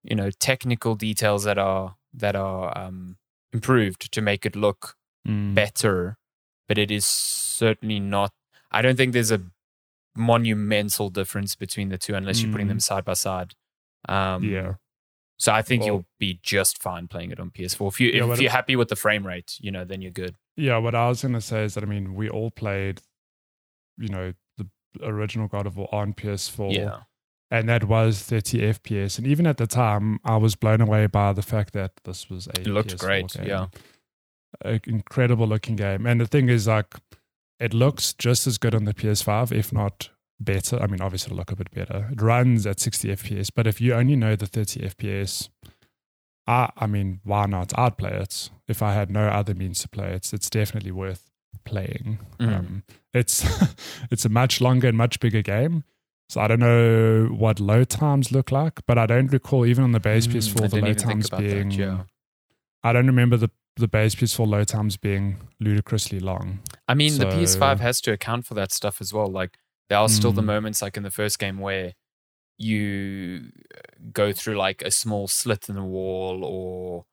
you 0.03 0.15
know 0.15 0.29
technical 0.31 0.95
details 0.95 1.43
that 1.45 1.57
are 1.57 1.95
that 2.13 2.35
are 2.35 2.77
um, 2.77 3.17
improved 3.51 4.11
to 4.11 4.21
make 4.21 4.45
it 4.45 4.55
look 4.55 4.95
Mm. 5.27 5.53
better, 5.55 6.17
but 6.67 6.77
it 6.77 6.89
is 6.91 7.05
certainly 7.05 7.99
not. 7.99 8.31
I 8.71 8.81
don't 8.83 8.95
think 8.95 9.11
there's 9.13 9.31
a 9.31 9.41
monumental 10.15 11.09
difference 11.09 11.55
between 11.55 11.89
the 11.89 11.97
two 11.97 12.15
unless 12.15 12.41
you're 12.41 12.51
putting 12.51 12.67
them 12.67 12.79
side 12.79 13.05
by 13.05 13.13
side. 13.13 13.53
Um, 14.07 14.43
Yeah. 14.43 14.75
So 15.37 15.53
I 15.53 15.61
think 15.61 15.81
Well- 15.81 15.87
you'll 15.87 16.05
be 16.19 16.39
just 16.43 16.81
fine 16.81 17.07
playing 17.07 17.31
it 17.31 17.39
on 17.39 17.49
PS4. 17.51 17.87
If 17.87 18.01
you 18.01 18.09
Yeah, 18.09 18.29
if 18.33 18.41
you're 18.41 18.51
happy 18.51 18.75
with 18.75 18.89
the 18.89 18.97
frame 18.97 19.25
rate, 19.25 19.55
you 19.61 19.71
know, 19.71 19.85
then 19.85 20.01
you're 20.01 20.11
good. 20.11 20.35
Yeah, 20.57 20.77
what 20.77 20.93
I 20.95 21.07
was 21.07 21.21
going 21.21 21.33
to 21.33 21.39
say 21.41 21.63
is 21.63 21.75
that, 21.75 21.83
I 21.83 21.87
mean, 21.87 22.13
we 22.13 22.27
all 22.29 22.51
played, 22.51 23.01
you 23.97 24.09
know, 24.09 24.33
the 24.57 24.67
original 25.01 25.47
God 25.47 25.65
of 25.65 25.77
War 25.77 25.87
on 25.95 26.13
PS4. 26.13 26.73
Yeah. 26.73 27.03
And 27.49 27.69
that 27.69 27.85
was 27.85 28.21
30 28.21 28.61
FPS. 28.61 29.17
And 29.17 29.25
even 29.25 29.47
at 29.47 29.55
the 29.57 29.65
time, 29.65 30.19
I 30.25 30.35
was 30.35 30.55
blown 30.55 30.81
away 30.81 31.07
by 31.07 31.31
the 31.31 31.41
fact 31.41 31.71
that 31.73 31.93
this 32.03 32.29
was 32.29 32.47
a 32.47 32.59
It 32.59 32.67
looked 32.67 32.89
PS4 32.91 32.99
great. 33.07 33.27
game. 33.29 33.47
Yeah. 33.47 33.67
An 34.65 34.81
incredible 34.87 35.47
looking 35.47 35.77
game. 35.77 36.05
And 36.05 36.19
the 36.19 36.27
thing 36.27 36.49
is, 36.49 36.67
like, 36.67 36.95
it 37.59 37.73
looks 37.73 38.13
just 38.13 38.47
as 38.47 38.57
good 38.57 38.73
on 38.75 38.85
the 38.85 38.93
PS5, 38.93 39.51
if 39.51 39.71
not 39.73 40.09
better. 40.39 40.79
I 40.81 40.87
mean, 40.87 41.01
obviously, 41.01 41.27
it'll 41.27 41.37
look 41.37 41.51
a 41.51 41.55
bit 41.55 41.71
better. 41.71 42.07
It 42.11 42.21
runs 42.21 42.65
at 42.65 42.79
60 42.79 43.09
FPS. 43.09 43.49
But 43.53 43.67
if 43.67 43.81
you 43.81 43.93
only 43.93 44.15
know 44.15 44.35
the 44.35 44.45
30 44.45 44.81
FPS, 44.81 45.49
I, 46.47 46.69
I 46.77 46.87
mean, 46.87 47.19
why 47.23 47.45
not? 47.45 47.77
I'd 47.77 47.97
play 47.97 48.11
it. 48.11 48.49
If 48.67 48.81
I 48.81 48.93
had 48.93 49.11
no 49.11 49.27
other 49.27 49.53
means 49.53 49.79
to 49.79 49.89
play 49.89 50.11
it, 50.13 50.31
it's 50.33 50.49
definitely 50.49 50.91
worth 50.91 51.29
playing. 51.65 52.19
Mhm. 52.39 52.55
Um, 52.57 52.83
it's 53.13 53.45
it's 54.11 54.25
a 54.25 54.29
much 54.29 54.61
longer 54.61 54.87
and 54.87 54.97
much 54.97 55.19
bigger 55.19 55.41
game. 55.41 55.83
So 56.29 56.39
I 56.41 56.47
don't 56.47 56.59
know 56.59 57.25
what 57.35 57.59
load 57.59 57.89
times 57.89 58.31
look 58.31 58.51
like, 58.51 58.81
but 58.85 58.97
I 58.99 59.07
don't 59.07 59.31
recall 59.33 59.65
even 59.65 59.83
on 59.83 59.91
the 59.93 59.99
base 59.99 60.27
Mm, 60.27 60.33
PS4 60.35 60.69
the 60.69 60.81
load 60.81 60.97
times 60.99 61.27
about 61.27 61.41
that, 61.41 61.49
being. 61.53 61.71
yeah. 61.71 62.03
I 62.83 62.93
don't 62.93 63.07
remember 63.07 63.35
the 63.35 63.49
the 63.75 63.87
base 63.87 64.13
PS4 64.15 64.47
load 64.47 64.67
times 64.67 64.95
being 64.97 65.37
ludicrously 65.59 66.19
long. 66.19 66.59
I 66.89 66.93
mean, 66.95 67.17
the 67.19 67.25
PS5 67.27 67.79
has 67.79 68.01
to 68.01 68.11
account 68.11 68.45
for 68.47 68.55
that 68.55 68.71
stuff 68.73 68.99
as 68.99 69.13
well. 69.13 69.27
Like 69.27 69.51
there 69.89 69.99
are 69.99 70.09
still 70.09 70.33
the 70.33 70.41
Mm. 70.41 70.45
moments, 70.53 70.81
like 70.81 70.97
in 70.97 71.03
the 71.03 71.11
first 71.11 71.39
game, 71.39 71.59
where 71.59 71.93
you 72.57 73.51
go 74.11 74.33
through 74.33 74.55
like 74.57 74.81
a 74.81 74.91
small 74.91 75.27
slit 75.27 75.69
in 75.69 75.75
the 75.75 75.83
wall 75.83 76.43
or 76.43 77.05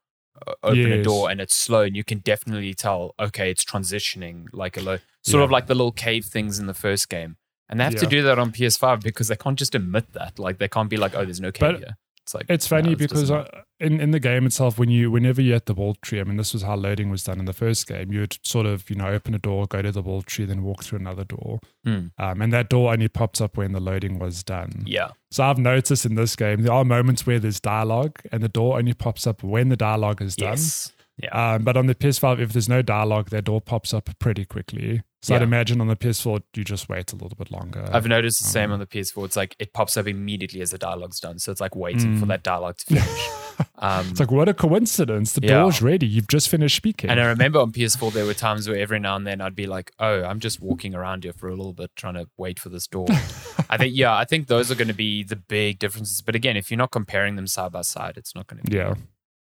uh, 0.46 0.54
open 0.62 0.92
a 0.92 1.02
door, 1.02 1.30
and 1.30 1.40
it's 1.40 1.54
slow, 1.54 1.82
and 1.82 1.96
you 1.96 2.04
can 2.04 2.18
definitely 2.18 2.74
tell. 2.74 3.14
Okay, 3.18 3.50
it's 3.50 3.64
transitioning 3.64 4.46
like 4.52 4.76
a 4.76 4.80
low, 4.80 4.98
sort 5.22 5.42
of 5.44 5.50
like 5.50 5.66
the 5.66 5.74
little 5.74 5.92
cave 5.92 6.24
things 6.26 6.58
in 6.58 6.66
the 6.66 6.74
first 6.74 7.08
game. 7.08 7.36
And 7.68 7.80
they 7.80 7.84
have 7.84 7.94
to 7.96 8.06
do 8.06 8.22
that 8.22 8.38
on 8.38 8.52
PS5 8.52 9.00
because 9.02 9.28
they 9.28 9.36
can't 9.36 9.58
just 9.58 9.74
admit 9.74 10.12
that. 10.12 10.38
Like 10.38 10.58
they 10.58 10.68
can't 10.68 10.88
be 10.90 10.96
like, 10.96 11.14
oh, 11.16 11.24
there's 11.24 11.40
no 11.40 11.50
cave 11.52 11.60
But 11.72 11.78
here. 11.78 11.96
It's 12.26 12.34
like 12.34 12.46
It's 12.48 12.66
funny 12.66 12.96
because 12.96 13.30
uh, 13.30 13.46
in 13.78 14.00
in 14.00 14.10
the 14.10 14.18
game 14.18 14.46
itself, 14.46 14.80
when 14.80 14.90
you 14.90 15.12
whenever 15.12 15.40
you're 15.40 15.54
at 15.54 15.66
the 15.66 15.74
World 15.74 15.98
Tree, 16.02 16.18
I 16.18 16.24
mean, 16.24 16.36
this 16.38 16.52
was 16.52 16.62
how 16.62 16.74
loading 16.74 17.08
was 17.08 17.22
done 17.22 17.38
in 17.38 17.44
the 17.44 17.52
first 17.52 17.86
game. 17.86 18.12
You'd 18.12 18.36
sort 18.42 18.66
of 18.66 18.90
you 18.90 18.96
know 18.96 19.06
open 19.06 19.32
a 19.32 19.38
door, 19.38 19.66
go 19.68 19.80
to 19.80 19.92
the 19.92 20.02
World 20.02 20.26
Tree, 20.26 20.44
then 20.44 20.64
walk 20.64 20.82
through 20.82 20.98
another 20.98 21.22
door, 21.24 21.60
Hmm. 21.84 22.06
um, 22.18 22.42
and 22.42 22.52
that 22.52 22.68
door 22.68 22.92
only 22.92 23.06
pops 23.06 23.40
up 23.40 23.56
when 23.56 23.70
the 23.70 23.78
loading 23.80 24.18
was 24.18 24.42
done. 24.42 24.82
yeah, 24.86 25.10
So 25.30 25.44
I've 25.44 25.58
noticed 25.58 26.04
in 26.04 26.16
this 26.16 26.34
game 26.34 26.62
there 26.62 26.72
are 26.72 26.84
moments 26.84 27.26
where 27.26 27.38
there's 27.38 27.60
dialogue, 27.60 28.18
and 28.32 28.42
the 28.42 28.48
door 28.48 28.76
only 28.76 28.92
pops 28.94 29.24
up 29.24 29.44
when 29.44 29.68
the 29.68 29.76
dialogue 29.76 30.20
is 30.20 30.34
done. 30.34 30.48
yes, 30.48 30.92
yeah. 31.22 31.30
Um, 31.54 31.62
but 31.62 31.76
on 31.76 31.86
the 31.86 31.94
PS5, 31.94 32.40
if 32.40 32.52
there's 32.52 32.68
no 32.68 32.82
dialogue, 32.82 33.30
that 33.30 33.44
door 33.44 33.60
pops 33.60 33.94
up 33.94 34.10
pretty 34.18 34.44
quickly. 34.44 35.02
So 35.22 35.34
I'd 35.34 35.42
imagine 35.42 35.80
on 35.80 35.88
the 35.88 35.96
PS4, 35.96 36.42
you 36.54 36.62
just 36.62 36.88
wait 36.88 37.12
a 37.12 37.16
little 37.16 37.36
bit 37.36 37.50
longer. 37.50 37.88
I've 37.92 38.06
noticed 38.06 38.38
the 38.40 38.48
same 38.48 38.66
um, 38.70 38.74
on 38.74 38.78
the 38.78 38.86
PS4. 38.86 39.24
It's 39.24 39.36
like 39.36 39.56
it 39.58 39.72
pops 39.72 39.96
up 39.96 40.06
immediately 40.06 40.60
as 40.60 40.70
the 40.70 40.78
dialogue's 40.78 41.18
done. 41.18 41.38
So 41.40 41.50
it's 41.50 41.60
like 41.60 41.74
waiting 41.74 42.18
for 42.18 42.26
Mm. 42.26 42.28
that 42.28 42.42
dialogue 42.44 42.76
to 42.78 42.84
finish. 42.86 43.28
um, 43.78 44.06
it's 44.10 44.20
like, 44.20 44.30
what 44.30 44.48
a 44.48 44.54
coincidence. 44.54 45.32
The 45.32 45.40
Yeah. 45.42 45.60
door's 45.62 45.82
ready. 45.82 46.06
You've 46.06 46.28
just 46.28 46.48
finished 46.48 46.76
speaking. 46.76 47.10
and 47.10 47.18
I 47.18 47.24
remember 47.28 47.58
on 47.58 47.72
PS4, 47.72 48.12
there 48.12 48.24
were 48.26 48.34
times 48.34 48.68
where 48.68 48.78
every 48.78 49.00
now 49.00 49.16
and 49.16 49.26
then 49.26 49.40
I'd 49.40 49.56
be 49.56 49.66
like, 49.66 49.90
oh, 49.98 50.22
I'm 50.22 50.38
just 50.38 50.60
walking 50.60 50.94
around 50.94 51.24
here 51.24 51.32
for 51.32 51.48
a 51.48 51.56
little 51.56 51.72
bit 51.72 51.90
trying 51.96 52.14
to 52.14 52.28
wait 52.36 52.60
for 52.60 52.68
this 52.68 52.86
door. 52.86 53.06
I 53.70 53.78
think, 53.78 53.96
yeah, 53.96 54.14
I 54.14 54.26
think 54.26 54.46
those 54.46 54.70
are 54.70 54.76
going 54.76 54.86
to 54.88 54.94
be 54.94 55.24
the 55.24 55.36
big 55.36 55.80
differences. 55.80 56.20
But 56.22 56.36
again, 56.36 56.56
if 56.56 56.70
you're 56.70 56.78
not 56.78 56.92
comparing 56.92 57.34
them 57.34 57.48
side 57.48 57.72
by 57.72 57.82
side, 57.82 58.16
it's 58.16 58.34
not 58.34 58.46
going 58.46 58.62
to 58.62 58.70
be. 58.70 58.76
yeah. 58.76 58.94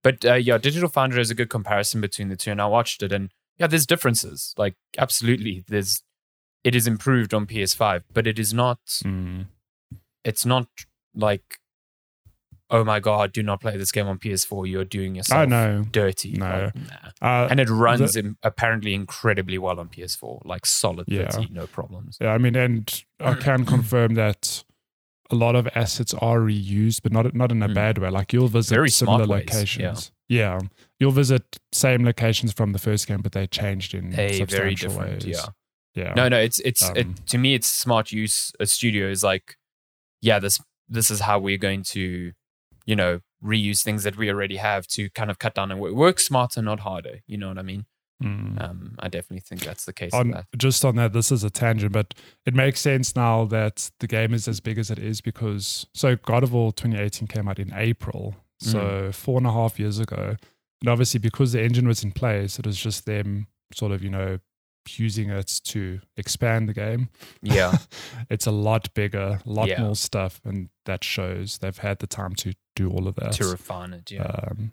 But 0.05 0.25
uh, 0.25 0.35
yeah, 0.35 0.59
Digital 0.59 0.89
Foundry 0.91 1.23
is 1.23 1.31
a 1.31 1.35
good 1.35 1.49
comparison 1.49 2.01
between 2.03 2.29
the 2.29 2.37
two. 2.37 2.51
And 2.53 2.61
I 2.63 2.67
watched 2.67 3.03
it 3.03 3.11
and 3.11 3.31
yeah, 3.59 3.67
there's 3.67 3.87
differences. 3.87 4.55
Like, 4.57 4.75
absolutely. 4.99 5.65
There's 5.69 6.03
it 6.65 6.75
is 6.75 6.87
improved 6.87 7.35
on 7.35 7.47
PS5, 7.47 8.03
but 8.13 8.27
it 8.27 8.39
is 8.39 8.55
not. 8.55 8.79
Mm. 9.05 9.47
It's 10.25 10.47
not 10.47 10.67
like, 11.15 11.59
oh 12.71 12.83
my 12.85 12.99
god, 13.01 13.33
do 13.33 13.43
not 13.43 13.61
play 13.61 13.77
this 13.77 13.93
game 13.93 14.07
on 14.07 14.19
PS4. 14.19 14.69
You're 14.69 14.85
doing 14.87 15.15
yourself 15.15 15.41
I 15.41 15.45
know. 15.45 15.85
dirty. 15.91 16.33
No. 16.33 16.71
Like, 16.75 16.75
nah. 17.21 17.45
Uh, 17.45 17.49
and 17.51 17.61
it 17.61 17.69
runs 17.69 18.17
im- 18.17 18.39
apparently 18.43 18.95
incredibly 18.95 19.59
well 19.59 19.79
on 19.79 19.89
PS4, 19.89 20.41
like 20.47 20.65
solid 20.65 21.05
Yeah. 21.09 21.31
30, 21.31 21.49
no 21.53 21.67
problems. 21.67 22.17
Yeah, 22.21 22.33
I 22.33 22.39
mean, 22.39 22.57
and 22.57 23.05
I 23.21 23.35
can 23.49 23.67
confirm 23.67 24.15
that 24.15 24.65
a 25.31 25.35
lot 25.35 25.55
of 25.57 25.69
assets 25.75 26.15
are 26.15 26.39
reused, 26.41 27.03
but 27.03 27.13
not 27.13 27.35
not 27.35 27.53
in 27.53 27.63
a 27.63 27.69
Mm. 27.69 27.75
bad 27.75 27.99
way. 27.99 28.09
Like 28.09 28.33
you'll 28.33 28.49
visit 28.49 28.75
Very 28.75 28.91
similar 28.91 29.27
ways, 29.27 29.45
yeah. 29.47 29.55
locations. 29.57 30.13
Yeah. 30.29 30.59
You'll 31.01 31.11
visit 31.13 31.59
same 31.73 32.05
locations 32.05 32.53
from 32.53 32.73
the 32.73 32.79
first 32.79 33.07
game, 33.07 33.21
but 33.23 33.33
they 33.33 33.47
changed 33.47 33.95
in 33.95 34.13
Hey, 34.13 34.45
very 34.45 34.77
substantial 34.77 34.89
different. 34.91 35.25
ways. 35.25 35.27
Yeah. 35.27 36.05
yeah. 36.05 36.15
No, 36.15 36.29
no, 36.29 36.39
it's 36.39 36.59
it's 36.61 36.89
Um, 36.89 36.97
it, 36.97 37.27
to 37.29 37.39
me 37.39 37.55
it's 37.55 37.67
smart 37.69 38.13
use. 38.13 38.53
A 38.61 38.67
studio 38.67 39.09
is 39.09 39.23
like, 39.25 39.57
yeah, 40.21 40.39
this 40.39 40.61
this 40.89 41.11
is 41.11 41.21
how 41.21 41.39
we're 41.39 41.59
going 41.59 41.83
to, 41.83 42.33
you 42.87 42.97
know, 42.97 43.21
reuse 43.43 43.83
things 43.83 44.05
that 44.05 44.17
we 44.17 44.31
already 44.31 44.57
have 44.57 44.87
to 44.87 45.11
kind 45.11 45.31
of 45.31 45.39
cut 45.39 45.55
down 45.55 45.71
and 45.71 45.81
work, 45.81 45.93
work 45.95 46.21
smarter, 46.21 46.63
not 46.63 46.81
harder. 46.81 47.21
You 47.27 47.39
know 47.39 47.49
what 47.49 47.59
I 47.59 47.63
mean? 47.63 47.87
Mm. 48.23 48.63
Um, 48.63 48.95
I 49.01 49.09
definitely 49.09 49.41
think 49.41 49.63
that's 49.63 49.85
the 49.87 49.93
case. 49.93 50.15
on 50.15 50.31
that. 50.31 50.47
just 50.57 50.85
on 50.85 50.95
that, 50.97 51.13
this 51.13 51.33
is 51.33 51.43
a 51.43 51.51
tangent, 51.51 51.93
but 51.93 52.15
it 52.47 52.55
makes 52.55 52.81
sense 52.81 53.17
now 53.17 53.45
that 53.47 53.91
the 53.99 54.07
game 54.07 54.33
is 54.33 54.47
as 54.47 54.61
big 54.61 54.79
as 54.79 54.91
it 54.91 54.99
is 54.99 55.21
because 55.21 55.87
so 55.95 56.17
God 56.17 56.43
of 56.45 56.53
War 56.53 56.73
2018 56.73 57.27
came 57.29 57.49
out 57.49 57.59
in 57.59 57.73
April, 57.75 58.37
so 58.61 58.79
Mm. 58.79 59.15
four 59.15 59.39
and 59.39 59.47
a 59.47 59.53
half 59.53 59.81
years 59.81 59.99
ago, 59.99 60.37
and 60.85 60.91
obviously 60.91 61.19
because 61.19 61.53
the 61.53 61.63
engine 61.63 61.89
was 61.89 62.05
in 62.05 62.13
place, 62.13 62.59
it 62.59 62.67
was 62.67 62.77
just 62.79 63.07
them 63.07 63.47
sort 63.73 63.91
of 63.93 64.03
you 64.05 64.11
know 64.11 64.39
using 64.99 65.31
it 65.31 65.61
to 65.65 66.01
expand 66.19 66.69
the 66.69 66.75
game. 66.75 67.09
Yeah, 67.43 67.79
it's 68.31 68.47
a 68.47 68.51
lot 68.51 68.93
bigger, 68.93 69.41
a 69.47 69.51
lot 69.51 69.69
Yeah. 69.69 69.81
more 69.83 69.97
stuff, 69.97 70.41
and 70.45 70.69
that 70.85 71.03
shows 71.03 71.59
they've 71.59 71.79
had 71.79 72.01
the 72.01 72.07
time 72.07 72.35
to 72.37 72.53
do 72.77 72.91
all 72.91 73.09
of 73.09 73.15
that. 73.17 73.33
to 73.33 73.47
refine 73.47 73.95
it. 73.95 74.11
Yeah, 74.11 74.25
Um, 74.51 74.73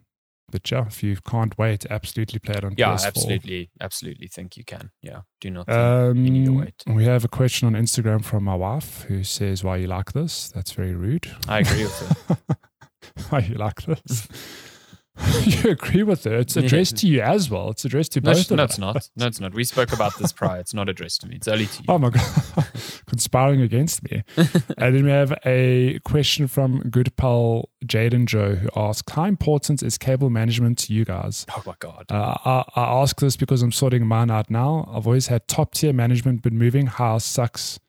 but 0.52 0.70
yeah, 0.70 0.86
if 0.88 1.02
you 1.02 1.16
can't 1.26 1.58
wait, 1.58 1.86
absolutely 1.90 2.40
play 2.40 2.56
it 2.58 2.66
on 2.66 2.74
yeah, 2.78 2.96
PS4. 2.96 3.00
Yeah, 3.02 3.08
absolutely, 3.08 3.70
absolutely. 3.80 4.28
Think 4.28 4.58
you 4.58 4.66
can. 4.66 4.92
Yeah, 5.02 5.22
do 5.40 5.50
not. 5.50 5.68
Think 5.68 6.18
you 6.18 6.32
need 6.34 6.46
to 6.48 6.52
Um, 6.52 6.58
wait. 6.60 6.84
we 6.88 7.06
have 7.06 7.24
a 7.24 7.30
question 7.30 7.68
on 7.74 7.82
Instagram 7.82 8.22
from 8.22 8.44
my 8.44 8.56
wife 8.56 9.04
who 9.04 9.24
says, 9.24 9.64
"Why 9.64 9.78
you 9.78 9.88
like 9.88 10.12
this? 10.12 10.50
That's 10.50 10.74
very 10.74 10.94
rude. 10.94 11.28
I 11.48 11.60
agree 11.60 11.84
with 11.84 12.02
it. 12.30 12.58
Why 13.30 13.40
you 13.40 13.56
like 13.56 13.82
this? 13.84 14.28
you 15.46 15.72
agree 15.72 16.04
with 16.04 16.24
her? 16.24 16.36
It's 16.38 16.56
Yeah. 16.56 16.64
addressed 16.64 16.98
to 16.98 17.08
you 17.08 17.22
as 17.22 17.50
well. 17.50 17.70
It's 17.70 17.86
addressed 17.86 18.12
to 18.14 18.22
No, 18.22 18.34
both 18.34 18.52
of 18.52 18.58
no, 18.58 18.64
us. 18.64 18.70
it's 18.72 18.80
not. 18.80 19.10
No, 19.16 19.28
it's 19.28 19.40
not. 19.40 19.54
We 19.54 19.64
spoke 19.64 19.92
about 19.94 20.18
this 20.18 20.32
prior. 20.32 20.60
It's 20.60 20.74
not 20.74 20.90
addressed 20.90 21.22
to 21.22 21.28
me. 21.28 21.36
It's 21.36 21.48
only 21.48 21.66
to 21.68 21.78
you. 21.80 21.86
Oh 21.88 21.98
my 21.98 22.10
god, 22.10 22.24
conspiring 23.08 23.62
against 23.62 24.04
me. 24.10 24.24
and 24.38 24.96
then 24.96 25.04
we 25.06 25.12
have 25.12 25.34
a 25.46 26.00
question 26.06 26.48
from 26.48 26.80
good 26.90 27.16
pal 27.18 27.70
Jaden 27.86 28.26
Joe 28.26 28.56
who 28.56 28.70
asks, 28.76 29.12
"How 29.14 29.26
important 29.26 29.84
is 29.84 29.98
cable 29.98 30.30
management 30.30 30.78
to 30.80 30.94
you 30.94 31.06
guys?" 31.06 31.46
Oh 31.56 31.64
my 31.66 31.76
god. 31.80 32.06
Uh, 32.10 32.36
I, 32.46 32.64
I 32.76 33.02
ask 33.02 33.20
this 33.20 33.36
because 33.38 33.62
I'm 33.62 33.72
sorting 33.72 34.06
mine 34.08 34.32
out 34.32 34.50
now. 34.50 34.90
I've 34.94 35.08
always 35.08 35.28
had 35.28 35.48
top 35.48 35.74
tier 35.74 35.94
management, 35.94 36.42
but 36.42 36.54
moving 36.54 36.88
house 36.88 37.26
sucks. 37.26 37.80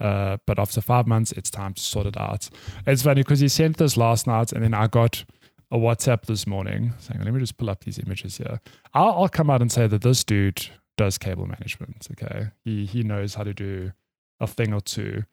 Uh, 0.00 0.36
but 0.48 0.58
after 0.58 0.80
five 0.80 1.06
months, 1.06 1.30
it's 1.32 1.48
time 1.48 1.74
to 1.74 1.80
sort 1.82 2.06
it 2.06 2.16
out. 2.16 2.48
It's 2.88 3.02
funny 3.02 3.22
because 3.22 3.38
he 3.38 3.46
sent 3.46 3.76
this 3.76 3.96
last 3.96 4.26
night, 4.26 4.52
and 4.52 4.64
then 4.64 4.74
I 4.74 4.88
got 4.88 5.24
a 5.72 5.76
WhatsApp 5.78 6.26
this 6.26 6.46
morning 6.46 6.92
saying, 6.98 7.20
"Let 7.24 7.32
me 7.34 7.40
just 7.40 7.56
pull 7.56 7.68
up 7.70 7.82
these 7.84 7.98
images 7.98 8.36
here." 8.36 8.60
I'll, 8.94 9.22
I'll 9.22 9.28
come 9.28 9.50
out 9.50 9.60
and 9.60 9.72
say 9.72 9.86
that 9.88 10.02
this 10.02 10.22
dude 10.22 10.68
does 10.96 11.18
cable 11.18 11.46
management. 11.46 12.06
Okay, 12.12 12.48
he 12.64 12.86
he 12.86 13.02
knows 13.02 13.34
how 13.34 13.42
to 13.42 13.54
do 13.54 13.92
a 14.38 14.46
thing 14.46 14.72
or 14.72 14.80
two. 14.80 15.24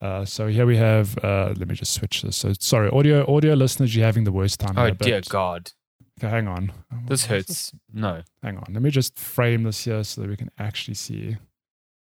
Uh, 0.00 0.24
so 0.24 0.48
here 0.48 0.66
we 0.66 0.76
have. 0.76 1.16
Uh, 1.22 1.54
let 1.56 1.68
me 1.68 1.74
just 1.76 1.92
switch 1.92 2.22
this. 2.22 2.36
So 2.36 2.52
sorry, 2.58 2.88
audio 2.90 3.24
audio 3.32 3.54
listeners, 3.54 3.94
you're 3.94 4.04
having 4.06 4.24
the 4.24 4.32
worst 4.32 4.58
time. 4.58 4.74
oh 4.76 4.86
here, 4.86 4.94
dear 4.94 5.20
God. 5.28 5.70
Okay, 6.18 6.28
hang 6.28 6.48
on. 6.48 6.72
This 7.06 7.26
hurts. 7.26 7.72
No. 7.92 8.22
Hang 8.42 8.56
on. 8.56 8.66
Let 8.72 8.82
me 8.82 8.90
just 8.90 9.18
frame 9.18 9.62
this 9.62 9.84
here 9.84 10.04
so 10.04 10.20
that 10.22 10.30
we 10.30 10.36
can 10.36 10.50
actually 10.58 10.94
see. 10.94 11.36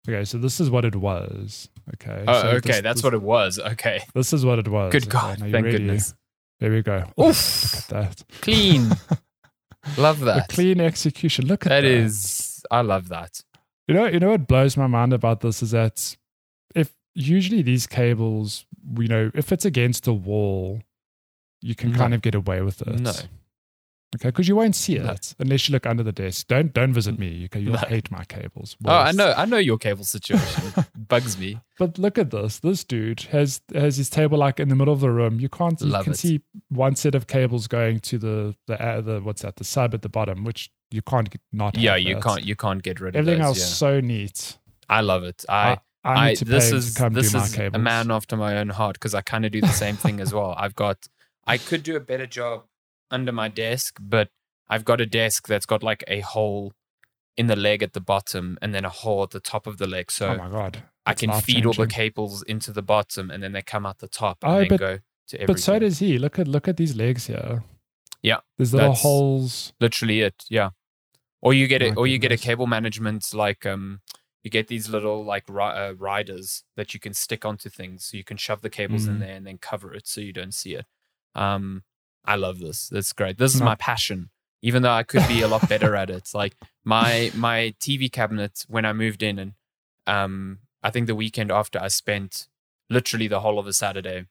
Okay, 0.07 0.25
so 0.25 0.37
this 0.37 0.59
is 0.59 0.69
what 0.69 0.83
it 0.83 0.95
was. 0.95 1.69
Okay. 1.93 2.23
Oh, 2.27 2.41
so 2.41 2.47
okay. 2.49 2.59
this- 2.59 2.81
That's 2.81 2.97
this, 2.99 3.03
what 3.03 3.13
it 3.13 3.21
was. 3.21 3.59
Okay. 3.59 4.01
This 4.13 4.33
is 4.33 4.45
what 4.45 4.59
it 4.59 4.67
was. 4.67 4.91
Good 4.91 5.09
God. 5.09 5.39
you 5.39 5.51
Thank 5.51 5.65
ready? 5.65 5.77
goodness. 5.77 6.13
There 6.61 6.71
we 6.71 6.81
go. 6.83 7.03
Oof. 7.19 7.73
Look 7.73 7.83
at 7.83 7.87
that. 7.89 8.23
Clean. 8.41 8.89
Love 9.97 10.19
that. 10.21 10.47
clean 10.49 10.79
execution. 10.79 11.47
Look 11.47 11.65
at 11.65 11.69
That 11.69 11.81
that. 11.81 11.91
is. 11.91 12.63
I 12.69 12.81
love 12.81 13.09
that. 13.09 13.41
You 13.87 13.95
know, 13.95 14.05
you 14.05 14.19
know 14.19 14.29
what 14.29 14.47
blows 14.47 14.77
my 14.77 14.85
mind 14.87 15.11
about 15.11 15.41
this 15.41 15.63
is 15.63 15.71
that 15.71 16.15
if 16.75 16.93
usually 17.15 17.63
these 17.63 17.87
cables, 17.87 18.65
you 18.97 19.07
know, 19.07 19.31
if 19.33 19.51
it's 19.51 19.65
against 19.65 20.07
a 20.07 20.13
wall, 20.13 20.81
you 21.61 21.73
can 21.73 21.91
No. 21.93 21.97
kind 21.97 22.13
of 22.13 22.21
get 22.21 22.35
away 22.35 22.61
with 22.61 22.81
it. 22.83 22.99
No. 22.99 23.11
Okay, 24.15 24.27
because 24.27 24.47
you 24.47 24.57
won't 24.57 24.75
see 24.75 24.97
No. 24.99 25.11
it 25.11 25.33
unless 25.39 25.69
you 25.69 25.73
look 25.73 25.85
under 25.85 26.03
the 26.03 26.11
desk. 26.11 26.47
Don't 26.47 26.73
don't 26.73 26.93
visit 26.93 27.17
me. 27.17 27.45
Okay, 27.45 27.61
you'll 27.61 27.73
No. 27.73 27.79
hate 27.87 28.11
my 28.11 28.25
cables. 28.25 28.75
Oh, 28.83 28.91
I 28.93 29.11
know. 29.13 29.33
I 29.37 29.45
know 29.45 29.57
your 29.57 29.77
cable 29.77 30.03
situation. 30.03 30.73
It 30.77 31.07
bugs 31.07 31.37
me. 31.37 31.59
But 31.79 31.97
look 31.97 32.17
at 32.17 32.29
this. 32.31 32.59
This 32.59 32.83
dude 32.83 33.21
has 33.31 33.61
has 33.73 33.95
his 33.97 34.09
table 34.09 34.37
like 34.37 34.59
in 34.59 34.67
the 34.69 34.75
middle 34.75 34.93
of 34.93 34.99
the 34.99 35.09
room. 35.11 35.39
You 35.39 35.47
can't 35.49 35.79
you 35.79 35.87
Love 35.87 36.03
can 36.03 36.13
it. 36.13 36.17
see 36.17 36.41
one 36.69 36.95
set 36.95 37.15
of 37.15 37.27
cables 37.27 37.67
going 37.67 37.99
to 38.01 38.17
the 38.17 38.55
the, 38.67 38.81
uh, 38.81 38.99
the 39.01 39.21
what's 39.21 39.43
that 39.43 39.55
the 39.55 39.63
sub 39.63 39.93
at 39.93 40.01
the 40.01 40.09
bottom, 40.09 40.43
which 40.43 40.69
you 40.91 41.01
can't 41.01 41.29
get- 41.29 41.41
not. 41.53 41.77
Yeah, 41.77 41.95
you 41.95 42.15
that. 42.15 42.23
can't. 42.23 42.43
You 42.45 42.55
can't 42.57 42.83
get 42.83 42.99
rid 42.99 43.15
of 43.15 43.19
Everything 43.19 43.39
those, 43.41 43.57
else 43.57 43.59
yeah. 43.59 43.65
so 43.65 43.99
neat. 44.01 44.57
I 44.89 45.01
love 45.01 45.23
it. 45.23 45.45
I. 45.47 45.77
I 46.03 46.25
need 46.25 46.31
I, 46.31 46.33
to 46.35 46.45
this 46.45 46.71
is 46.71 46.95
to 46.95 46.99
come 46.99 47.13
this 47.13 47.33
is 47.33 47.53
cables. 47.55 47.75
a 47.75 47.79
man 47.79 48.09
after 48.09 48.35
my 48.35 48.57
own 48.57 48.69
heart 48.69 48.95
because 48.95 49.13
I 49.13 49.21
kind 49.21 49.45
of 49.45 49.51
do 49.51 49.61
the 49.61 49.67
same 49.67 49.95
thing 49.95 50.19
as 50.19 50.33
well. 50.33 50.55
I've 50.57 50.73
got 50.75 51.07
I 51.45 51.57
could 51.59 51.83
do 51.83 51.95
a 51.95 51.99
better 51.99 52.25
job 52.25 52.63
under 53.11 53.31
my 53.31 53.47
desk, 53.49 53.97
but 54.01 54.29
I've 54.69 54.85
got 54.85 55.01
a 55.01 55.05
desk 55.05 55.47
that's 55.47 55.65
got 55.65 55.83
like 55.83 56.03
a 56.07 56.21
hole 56.21 56.73
in 57.37 57.47
the 57.47 57.55
leg 57.55 57.81
at 57.83 57.93
the 57.93 58.01
bottom 58.01 58.57
and 58.61 58.73
then 58.73 58.85
a 58.85 58.89
hole 58.89 59.23
at 59.23 59.29
the 59.31 59.39
top 59.39 59.67
of 59.67 59.77
the 59.77 59.87
leg, 59.87 60.11
so 60.11 60.29
oh 60.29 60.37
my 60.37 60.49
god! 60.49 60.83
I 61.05 61.13
can 61.13 61.31
feed 61.41 61.65
all 61.65 61.73
the 61.73 61.87
cables 61.87 62.43
into 62.43 62.71
the 62.71 62.81
bottom 62.81 63.31
and 63.31 63.41
then 63.43 63.51
they 63.53 63.61
come 63.61 63.85
out 63.85 63.99
the 63.99 64.07
top 64.07 64.37
and 64.43 64.51
Oh, 64.53 64.59
then 64.59 64.67
but- 64.69 64.79
go 64.79 64.99
to 65.27 65.35
everything. 65.37 65.47
But 65.55 65.59
so 65.59 65.79
does 65.79 65.99
he. 65.99 66.17
Look 66.17 66.39
at 66.39 66.47
look 66.47 66.67
at 66.67 66.77
these 66.77 66.95
legs 66.95 67.27
here. 67.27 67.63
Yeah, 68.21 68.39
there's 68.57 68.73
little 68.73 68.93
holes. 68.93 69.73
literally 69.79 70.21
it. 70.21 70.43
Yeah, 70.49 70.69
or 71.41 71.53
you 71.53 71.67
get 71.67 71.81
it, 71.81 71.97
or 71.97 72.05
you 72.07 72.17
get 72.19 72.31
a 72.31 72.37
cable 72.37 72.67
management 72.67 73.33
like 73.33 73.65
um. 73.65 74.01
You 74.43 74.49
get 74.49 74.67
these 74.69 74.89
little 74.89 75.23
like 75.23 75.43
ri- 75.47 75.63
uh, 75.63 75.93
riders 75.93 76.63
that 76.75 76.95
you 76.95 76.99
can 76.99 77.13
stick 77.13 77.45
onto 77.45 77.69
things, 77.69 78.05
so 78.05 78.17
you 78.17 78.23
can 78.23 78.37
shove 78.37 78.61
the 78.63 78.71
cables 78.71 79.05
in 79.05 79.17
Mm. 79.17 79.19
there 79.19 79.35
and 79.35 79.45
then 79.45 79.59
cover 79.59 79.93
it 79.93 80.07
so 80.07 80.19
you 80.19 80.33
don't 80.33 80.51
see 80.53 80.73
it. 80.73 80.85
Um, 81.35 81.83
I 82.25 82.35
love 82.35 82.59
this. 82.59 82.89
That's 82.89 83.13
great. 83.13 83.37
This 83.37 83.55
is 83.55 83.61
my 83.61 83.75
passion. 83.75 84.29
Even 84.61 84.83
though 84.83 84.91
I 84.91 85.03
could 85.03 85.27
be 85.27 85.41
a 85.41 85.47
lot 85.47 85.67
better 85.67 85.95
at 85.95 86.09
it. 86.09 86.29
Like 86.33 86.55
my 86.83 87.31
my 87.35 87.73
TV 87.79 88.11
cabinet 88.11 88.65
when 88.67 88.85
I 88.85 88.93
moved 88.93 89.23
in, 89.23 89.39
and 89.39 89.53
um, 90.05 90.59
I 90.83 90.91
think 90.91 91.07
the 91.07 91.15
weekend 91.15 91.51
after 91.51 91.79
I 91.81 91.87
spent 91.87 92.47
literally 92.89 93.27
the 93.27 93.39
whole 93.39 93.57
of 93.57 93.67
a 93.67 93.73
Saturday 93.73 94.25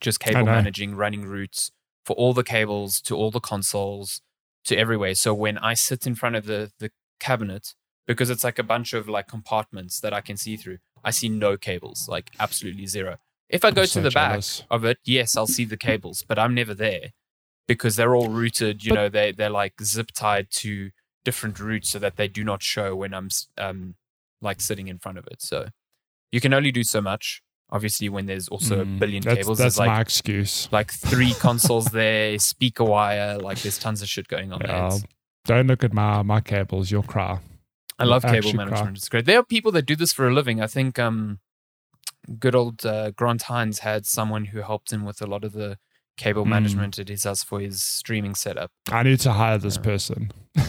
just 0.00 0.20
cable 0.20 0.44
managing, 0.44 0.94
running 0.94 1.24
routes 1.24 1.72
for 2.04 2.14
all 2.14 2.32
the 2.32 2.44
cables 2.44 3.00
to 3.02 3.16
all 3.16 3.30
the 3.30 3.40
consoles 3.40 4.20
to 4.64 4.76
everywhere. 4.76 5.14
So 5.14 5.34
when 5.34 5.58
I 5.58 5.74
sit 5.74 6.06
in 6.06 6.14
front 6.14 6.36
of 6.36 6.46
the 6.46 6.70
the 6.78 6.90
cabinet, 7.18 7.74
because 8.06 8.30
it's 8.30 8.44
like 8.44 8.58
a 8.58 8.62
bunch 8.62 8.92
of 8.92 9.08
like 9.08 9.26
compartments 9.26 10.00
that 10.00 10.12
I 10.12 10.20
can 10.20 10.36
see 10.36 10.56
through, 10.56 10.78
I 11.04 11.10
see 11.10 11.28
no 11.28 11.56
cables, 11.56 12.06
like 12.08 12.30
absolutely 12.38 12.86
zero. 12.86 13.16
If 13.48 13.64
I 13.64 13.70
go 13.70 13.82
I'm 13.82 13.86
to 13.86 13.92
so 13.92 14.02
the 14.02 14.10
back 14.10 14.42
of 14.70 14.84
it, 14.84 14.98
yes, 15.04 15.36
I'll 15.36 15.46
see 15.46 15.64
the 15.64 15.76
cables, 15.76 16.22
but 16.26 16.38
I'm 16.38 16.54
never 16.54 16.74
there 16.74 17.10
because 17.66 17.96
they're 17.96 18.14
all 18.14 18.28
routed. 18.28 18.84
You 18.84 18.90
But- 18.90 18.94
know, 18.94 19.08
they 19.08 19.32
they're 19.32 19.50
like 19.50 19.74
zip 19.82 20.10
tied 20.14 20.48
to 20.62 20.90
different 21.24 21.58
routes 21.60 21.88
so 21.90 21.98
that 21.98 22.16
they 22.16 22.28
do 22.28 22.44
not 22.44 22.62
show 22.62 22.94
when 22.96 23.12
I'm 23.14 23.28
um 23.56 23.94
like 24.40 24.60
sitting 24.60 24.88
in 24.88 24.98
front 24.98 25.18
of 25.18 25.26
it. 25.26 25.40
So 25.42 25.68
you 26.30 26.40
can 26.40 26.52
only 26.54 26.70
do 26.72 26.84
so 26.84 27.00
much. 27.00 27.42
Obviously, 27.70 28.08
when 28.08 28.24
there's 28.26 28.48
also 28.48 28.80
a 28.80 28.84
Mm, 28.86 28.98
billion 28.98 29.22
that's, 29.22 29.36
cables, 29.36 29.58
That's 29.58 29.76
like 29.78 29.88
my 29.88 30.00
excuse. 30.00 30.68
like 30.72 30.90
three 30.90 31.34
consoles 31.38 31.86
there, 31.86 32.38
speaker 32.38 32.84
wire, 32.84 33.36
like 33.38 33.58
there's 33.60 33.78
tons 33.78 34.00
of 34.00 34.08
shit 34.08 34.26
going 34.28 34.52
on 34.54 34.60
there. 34.60 34.68
Yeah, 34.70 34.86
It's- 34.86 35.02
don't 35.44 35.66
look 35.66 35.84
at 35.84 35.92
my 35.92 36.22
my 36.22 36.40
cables. 36.40 36.90
You'll 36.90 37.02
cry. 37.02 37.40
I 37.98 38.04
love 38.04 38.22
cable 38.22 38.36
actually 38.36 38.52
cry. 38.54 38.64
management. 38.64 38.96
It's 38.98 39.08
great. 39.08 39.24
There 39.26 39.38
are 39.38 39.42
people 39.44 39.72
that 39.72 39.82
do 39.86 39.96
this 39.96 40.12
for 40.12 40.28
a 40.28 40.32
living. 40.32 40.60
I 40.62 40.66
think 40.66 40.98
um, 40.98 41.40
good 42.38 42.54
old 42.54 42.84
uh, 42.86 43.10
Grant 43.12 43.42
Hines 43.42 43.80
had 43.80 44.06
someone 44.06 44.46
who 44.46 44.60
helped 44.62 44.92
him 44.92 45.04
with 45.04 45.20
a 45.22 45.26
lot 45.26 45.44
of 45.44 45.52
the 45.52 45.78
cable 46.16 46.44
Mm. 46.44 46.48
management 46.48 46.98
at 46.98 47.08
his 47.08 47.24
house 47.24 47.42
for 47.44 47.60
his 47.60 47.80
streaming 47.82 48.34
setup. 48.34 48.70
I 48.90 49.02
need 49.04 49.20
to 49.20 49.32
hire 49.32 49.56
this 49.58 49.76
Yeah. 49.76 49.82
person. 49.82 50.32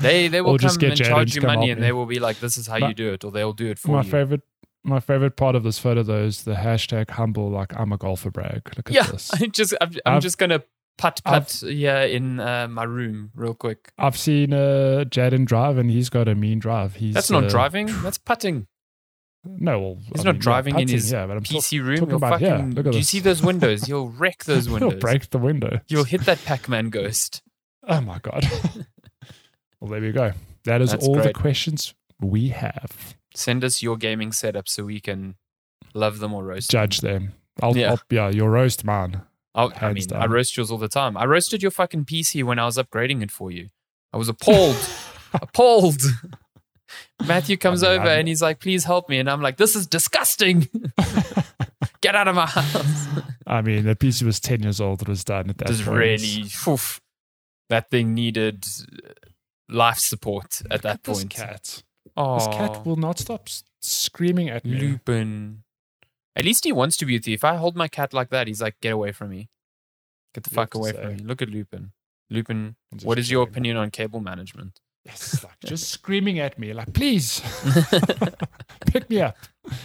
They 0.00 0.26
they 0.28 0.40
will 0.40 0.50
Or 0.50 0.58
come 0.58 0.64
just 0.68 0.80
get 0.80 0.90
and 0.90 1.00
Jaden 1.00 1.06
charge 1.08 1.36
you 1.36 1.42
money, 1.42 1.70
and 1.70 1.80
me. 1.80 1.86
they 1.86 1.92
will 1.92 2.04
be 2.06 2.18
like, 2.18 2.40
"This 2.40 2.56
is 2.56 2.66
how 2.66 2.78
My- 2.78 2.88
you 2.88 2.94
do 2.94 3.12
it," 3.12 3.24
or 3.24 3.30
they'll 3.30 3.52
do 3.52 3.66
it 3.70 3.78
for 3.78 3.92
my 3.92 4.02
you. 4.02 4.10
favorite 4.10 4.42
my 4.82 4.98
favorite 5.00 5.36
part 5.36 5.54
of 5.54 5.62
this 5.62 5.78
photo 5.78 6.02
though 6.02 6.24
is 6.24 6.42
the 6.42 6.54
hashtag 6.54 7.10
humble 7.10 7.48
like 7.48 7.72
I'm 7.78 7.92
a 7.92 7.96
golfer 7.96 8.30
brag. 8.30 8.62
Look 8.76 8.90
at 8.90 8.94
yeah, 8.94 9.04
this. 9.04 9.30
I 9.32 9.46
just 9.52 9.72
I'm, 9.80 9.92
I'm 10.04 10.20
just 10.20 10.36
gonna 10.36 10.62
putt 10.98 11.20
putt 11.24 11.62
yeah 11.62 12.02
in 12.02 12.40
uh, 12.40 12.66
my 12.68 12.82
room 12.82 13.30
real 13.36 13.54
quick. 13.54 13.92
I've 13.96 14.18
seen 14.18 14.52
uh, 14.52 15.04
Jaden 15.08 15.44
drive 15.46 15.78
and 15.78 15.90
he's 15.90 16.10
got 16.10 16.26
a 16.28 16.34
mean 16.34 16.58
drive. 16.58 16.96
He's 16.96 17.14
That's 17.14 17.30
not 17.30 17.44
uh, 17.44 17.48
driving. 17.48 17.86
That's 18.02 18.18
putting. 18.18 18.66
No, 19.44 19.78
well, 19.80 19.98
He's 20.12 20.20
I 20.20 20.24
not 20.24 20.32
mean, 20.36 20.40
driving 20.40 20.74
yeah, 20.76 20.80
in 20.82 20.88
his 20.88 21.12
yeah, 21.12 21.26
but 21.26 21.36
I'm 21.36 21.42
talk- 21.44 21.62
PC 21.62 21.84
room. 21.84 21.96
talking 21.96 22.08
You'll 22.10 22.16
about- 22.16 22.40
yeah, 22.40 22.56
fucking. 22.56 22.74
look 22.74 22.86
at 22.86 22.92
do 22.92 22.98
you 22.98 23.04
see 23.04 23.20
those 23.20 23.42
windows? 23.42 23.88
You'll 23.88 24.08
wreck 24.08 24.44
those 24.44 24.68
windows. 24.68 25.00
break 25.00 25.30
the 25.30 25.38
window. 25.38 25.80
You'll 25.88 26.04
hit 26.04 26.22
that 26.22 26.42
Pac-Man 26.44 26.90
ghost. 26.90 27.42
Oh 27.86 28.00
my 28.00 28.18
god. 28.20 28.46
well, 29.80 29.90
there 29.90 30.00
we 30.00 30.12
go. 30.12 30.32
That 30.64 30.80
is 30.80 30.90
That's 30.92 31.06
all 31.06 31.16
the 31.16 31.32
questions 31.32 31.94
we 32.20 32.48
have. 32.48 33.14
Send 33.34 33.64
us 33.64 33.82
your 33.82 33.96
gaming 33.96 34.32
setup 34.32 34.68
so 34.68 34.84
we 34.84 35.00
can 35.00 35.34
love 35.92 36.20
them 36.20 36.32
or 36.32 36.44
roast. 36.44 36.70
them. 36.70 36.80
Judge 36.82 37.00
them. 37.00 37.32
I'll, 37.62 37.76
Yeah. 37.76 37.90
I'll 37.92 38.00
yeah, 38.10 38.30
your 38.30 38.50
roast 38.50 38.84
man. 38.84 39.22
I'll, 39.54 39.70
I 39.76 39.78
Hands 39.78 40.10
mean, 40.10 40.20
I 40.20 40.26
roast 40.26 40.56
yours 40.56 40.70
all 40.70 40.78
the 40.78 40.88
time. 40.88 41.16
I 41.16 41.26
roasted 41.26 41.62
your 41.62 41.70
fucking 41.70 42.06
PC 42.06 42.42
when 42.44 42.58
I 42.58 42.64
was 42.64 42.76
upgrading 42.76 43.22
it 43.22 43.30
for 43.30 43.50
you. 43.50 43.68
I 44.12 44.16
was 44.16 44.28
appalled. 44.28 44.76
appalled. 45.34 46.00
Matthew 47.26 47.56
comes 47.56 47.82
over 47.82 48.06
and 48.06 48.28
he's 48.28 48.42
like, 48.42 48.60
please 48.60 48.84
help 48.84 49.08
me. 49.08 49.18
And 49.18 49.30
I'm 49.30 49.40
like, 49.42 49.56
this 49.56 49.74
is 49.76 49.86
disgusting. 49.86 50.68
Get 52.00 52.14
out 52.14 52.28
of 52.28 52.34
my 52.34 52.46
house. 52.46 53.06
I 53.46 53.62
mean, 53.62 53.84
the 53.84 53.96
PC 53.96 54.22
was 54.24 54.40
ten 54.40 54.62
years 54.62 54.80
old. 54.80 55.02
It 55.02 55.08
was 55.08 55.24
done 55.24 55.48
at 55.50 55.58
that 55.58 55.68
was 55.68 55.82
point. 55.82 55.96
really, 55.98 56.44
oof, 56.68 57.00
that 57.70 57.90
thing 57.90 58.14
needed 58.14 58.64
uh, 59.04 59.08
life 59.68 59.98
support 59.98 60.60
at 60.70 60.82
that 60.82 61.02
This 61.04 61.18
point. 61.18 61.30
cat. 61.30 61.82
Oh, 62.16 62.38
This 62.38 62.46
cat 62.48 62.84
will 62.86 62.96
not 62.96 63.18
stop 63.18 63.48
screaming 63.80 64.50
at 64.50 64.64
me. 64.64 64.78
Lupin. 64.78 65.62
At 66.36 66.44
least 66.44 66.64
he 66.64 66.72
wants 66.72 66.96
to 66.98 67.06
be 67.06 67.14
with 67.16 67.26
you. 67.28 67.34
If 67.34 67.44
I 67.44 67.56
hold 67.56 67.76
my 67.76 67.88
cat 67.88 68.12
like 68.12 68.30
that, 68.30 68.48
he's 68.48 68.60
like, 68.60 68.76
get 68.80 68.92
away 68.92 69.12
from 69.12 69.30
me. 69.30 69.48
Get 70.34 70.44
the 70.44 70.50
You 70.50 70.54
fuck 70.54 70.74
away 70.74 70.92
from 70.92 71.16
me. 71.16 71.22
Look 71.22 71.40
at 71.42 71.48
Lupin. 71.48 71.92
Lupin, 72.28 72.76
what 73.02 73.18
is 73.18 73.30
your 73.30 73.44
opinion 73.44 73.76
on 73.76 73.90
cable 73.90 74.20
management? 74.20 74.80
Yes, 75.04 75.44
like 75.44 75.60
just 75.64 75.90
screaming 75.90 76.38
at 76.38 76.58
me, 76.58 76.72
like 76.72 76.92
please 76.94 77.40
pick 78.86 79.08
me 79.10 79.20
up. 79.20 79.36
Okay, 79.66 79.76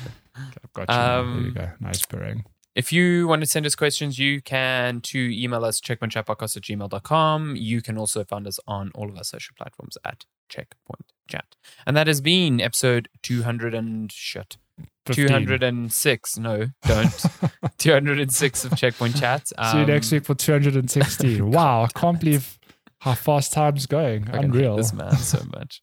I've 0.64 0.74
got 0.74 0.90
you. 0.90 0.96
now. 0.96 1.22
there 1.24 1.32
you 1.42 1.48
Um, 1.48 1.54
go. 1.56 1.70
Nice 1.80 2.06
purring. 2.06 2.46
If 2.76 2.94
you 2.94 3.28
want 3.28 3.42
to 3.42 3.48
send 3.48 3.66
us 3.66 3.76
questions, 3.76 4.18
you 4.20 4.42
can 4.42 5.02
to 5.02 5.20
email 5.20 5.66
us 5.66 5.82
checkpointchatpodcast 5.82 6.56
at 6.56 6.64
gmail.com. 6.64 7.56
You 7.58 7.82
can 7.82 7.98
also 7.98 8.24
find 8.24 8.48
us 8.48 8.60
on 8.68 8.92
all 8.96 9.10
of 9.10 9.18
our 9.18 9.24
social 9.24 9.54
platforms 9.58 9.98
at 10.06 10.24
Checkpoint 10.48 11.12
Chat. 11.28 11.56
And 11.86 11.98
that 11.98 12.08
has 12.08 12.22
been 12.22 12.62
episode 12.62 13.10
200 13.24 13.74
and 13.74 14.10
shit. 14.12 14.58
15. 15.08 15.28
206. 15.48 16.38
No, 16.38 16.68
don't. 16.88 17.26
206 17.80 18.66
of 18.66 18.78
Checkpoint 18.78 19.18
Chat. 19.20 19.48
See 19.50 19.56
you 19.74 19.80
Um, 19.82 19.88
next 19.88 20.12
week 20.12 20.24
for 20.24 20.36
216. 20.36 21.52
wow, 21.52 21.84
I 21.84 21.88
can't 22.00 22.20
believe 22.20 22.59
how 23.00 23.14
fast 23.16 23.54
time's 23.54 23.86
going. 23.86 24.30
I 24.30 24.38
Unreal. 24.38 24.76
this 24.78 24.94
man 24.94 25.16
so 25.18 25.42
much. 25.56 25.82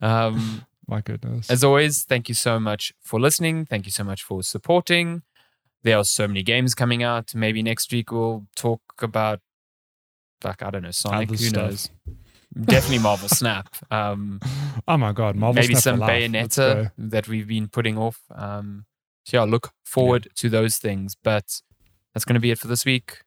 Um, 0.00 0.64
My 0.86 1.00
goodness. 1.00 1.50
As 1.50 1.64
always, 1.64 2.04
thank 2.04 2.28
you 2.28 2.34
so 2.34 2.58
much 2.60 2.92
for 3.02 3.18
listening. 3.20 3.66
Thank 3.66 3.86
you 3.86 3.92
so 3.92 4.04
much 4.04 4.22
for 4.22 4.42
supporting. 4.42 5.22
There 5.82 5.96
are 5.96 6.04
so 6.04 6.26
many 6.28 6.42
games 6.42 6.74
coming 6.74 7.02
out. 7.02 7.34
Maybe 7.34 7.62
next 7.62 7.92
week 7.92 8.10
we'll 8.10 8.46
talk 8.56 8.80
about, 9.00 9.40
like, 10.44 10.62
I 10.62 10.70
don't 10.70 10.82
know, 10.82 10.90
Sonic. 10.90 11.28
Other 11.28 11.36
Who 11.38 11.44
stuff. 11.44 11.62
knows? 11.70 11.90
Definitely 12.64 12.98
Marvel 13.00 13.28
Snap. 13.32 13.68
Um, 13.90 14.40
oh 14.88 14.96
my 14.96 15.12
god, 15.12 15.36
Marvel 15.36 15.60
maybe 15.62 15.74
Snap 15.74 15.82
some 15.82 16.00
Bayonetta 16.00 16.90
that 16.98 17.28
we've 17.28 17.46
been 17.46 17.68
putting 17.68 17.96
off. 17.98 18.20
Um, 18.34 18.86
so, 19.24 19.36
yeah, 19.38 19.44
look 19.44 19.70
forward 19.84 20.28
to 20.36 20.48
those 20.48 20.76
things. 20.78 21.14
But 21.22 21.60
that's 22.14 22.24
going 22.24 22.34
to 22.34 22.40
be 22.40 22.50
it 22.50 22.58
for 22.58 22.66
this 22.66 22.84
week. 22.84 23.18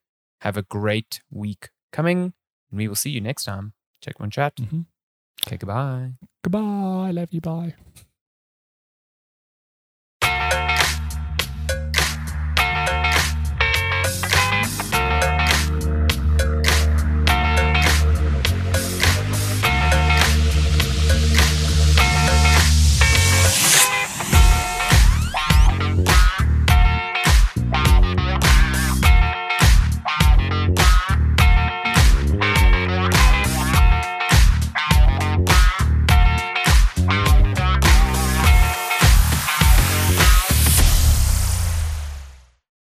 Have 0.41 0.57
a 0.57 0.63
great 0.63 1.21
week 1.29 1.69
coming. 1.93 2.33
And 2.71 2.77
we 2.77 2.87
will 2.87 2.95
see 2.95 3.11
you 3.11 3.21
next 3.21 3.43
time. 3.43 3.73
Checkpoint 4.01 4.33
Chat. 4.33 4.55
Mhm. 4.55 4.85
Okay, 5.45 5.57
goodbye. 5.57 6.13
Goodbye. 6.43 7.07
I 7.07 7.11
love 7.11 7.31
you. 7.31 7.41
Bye. 7.41 7.75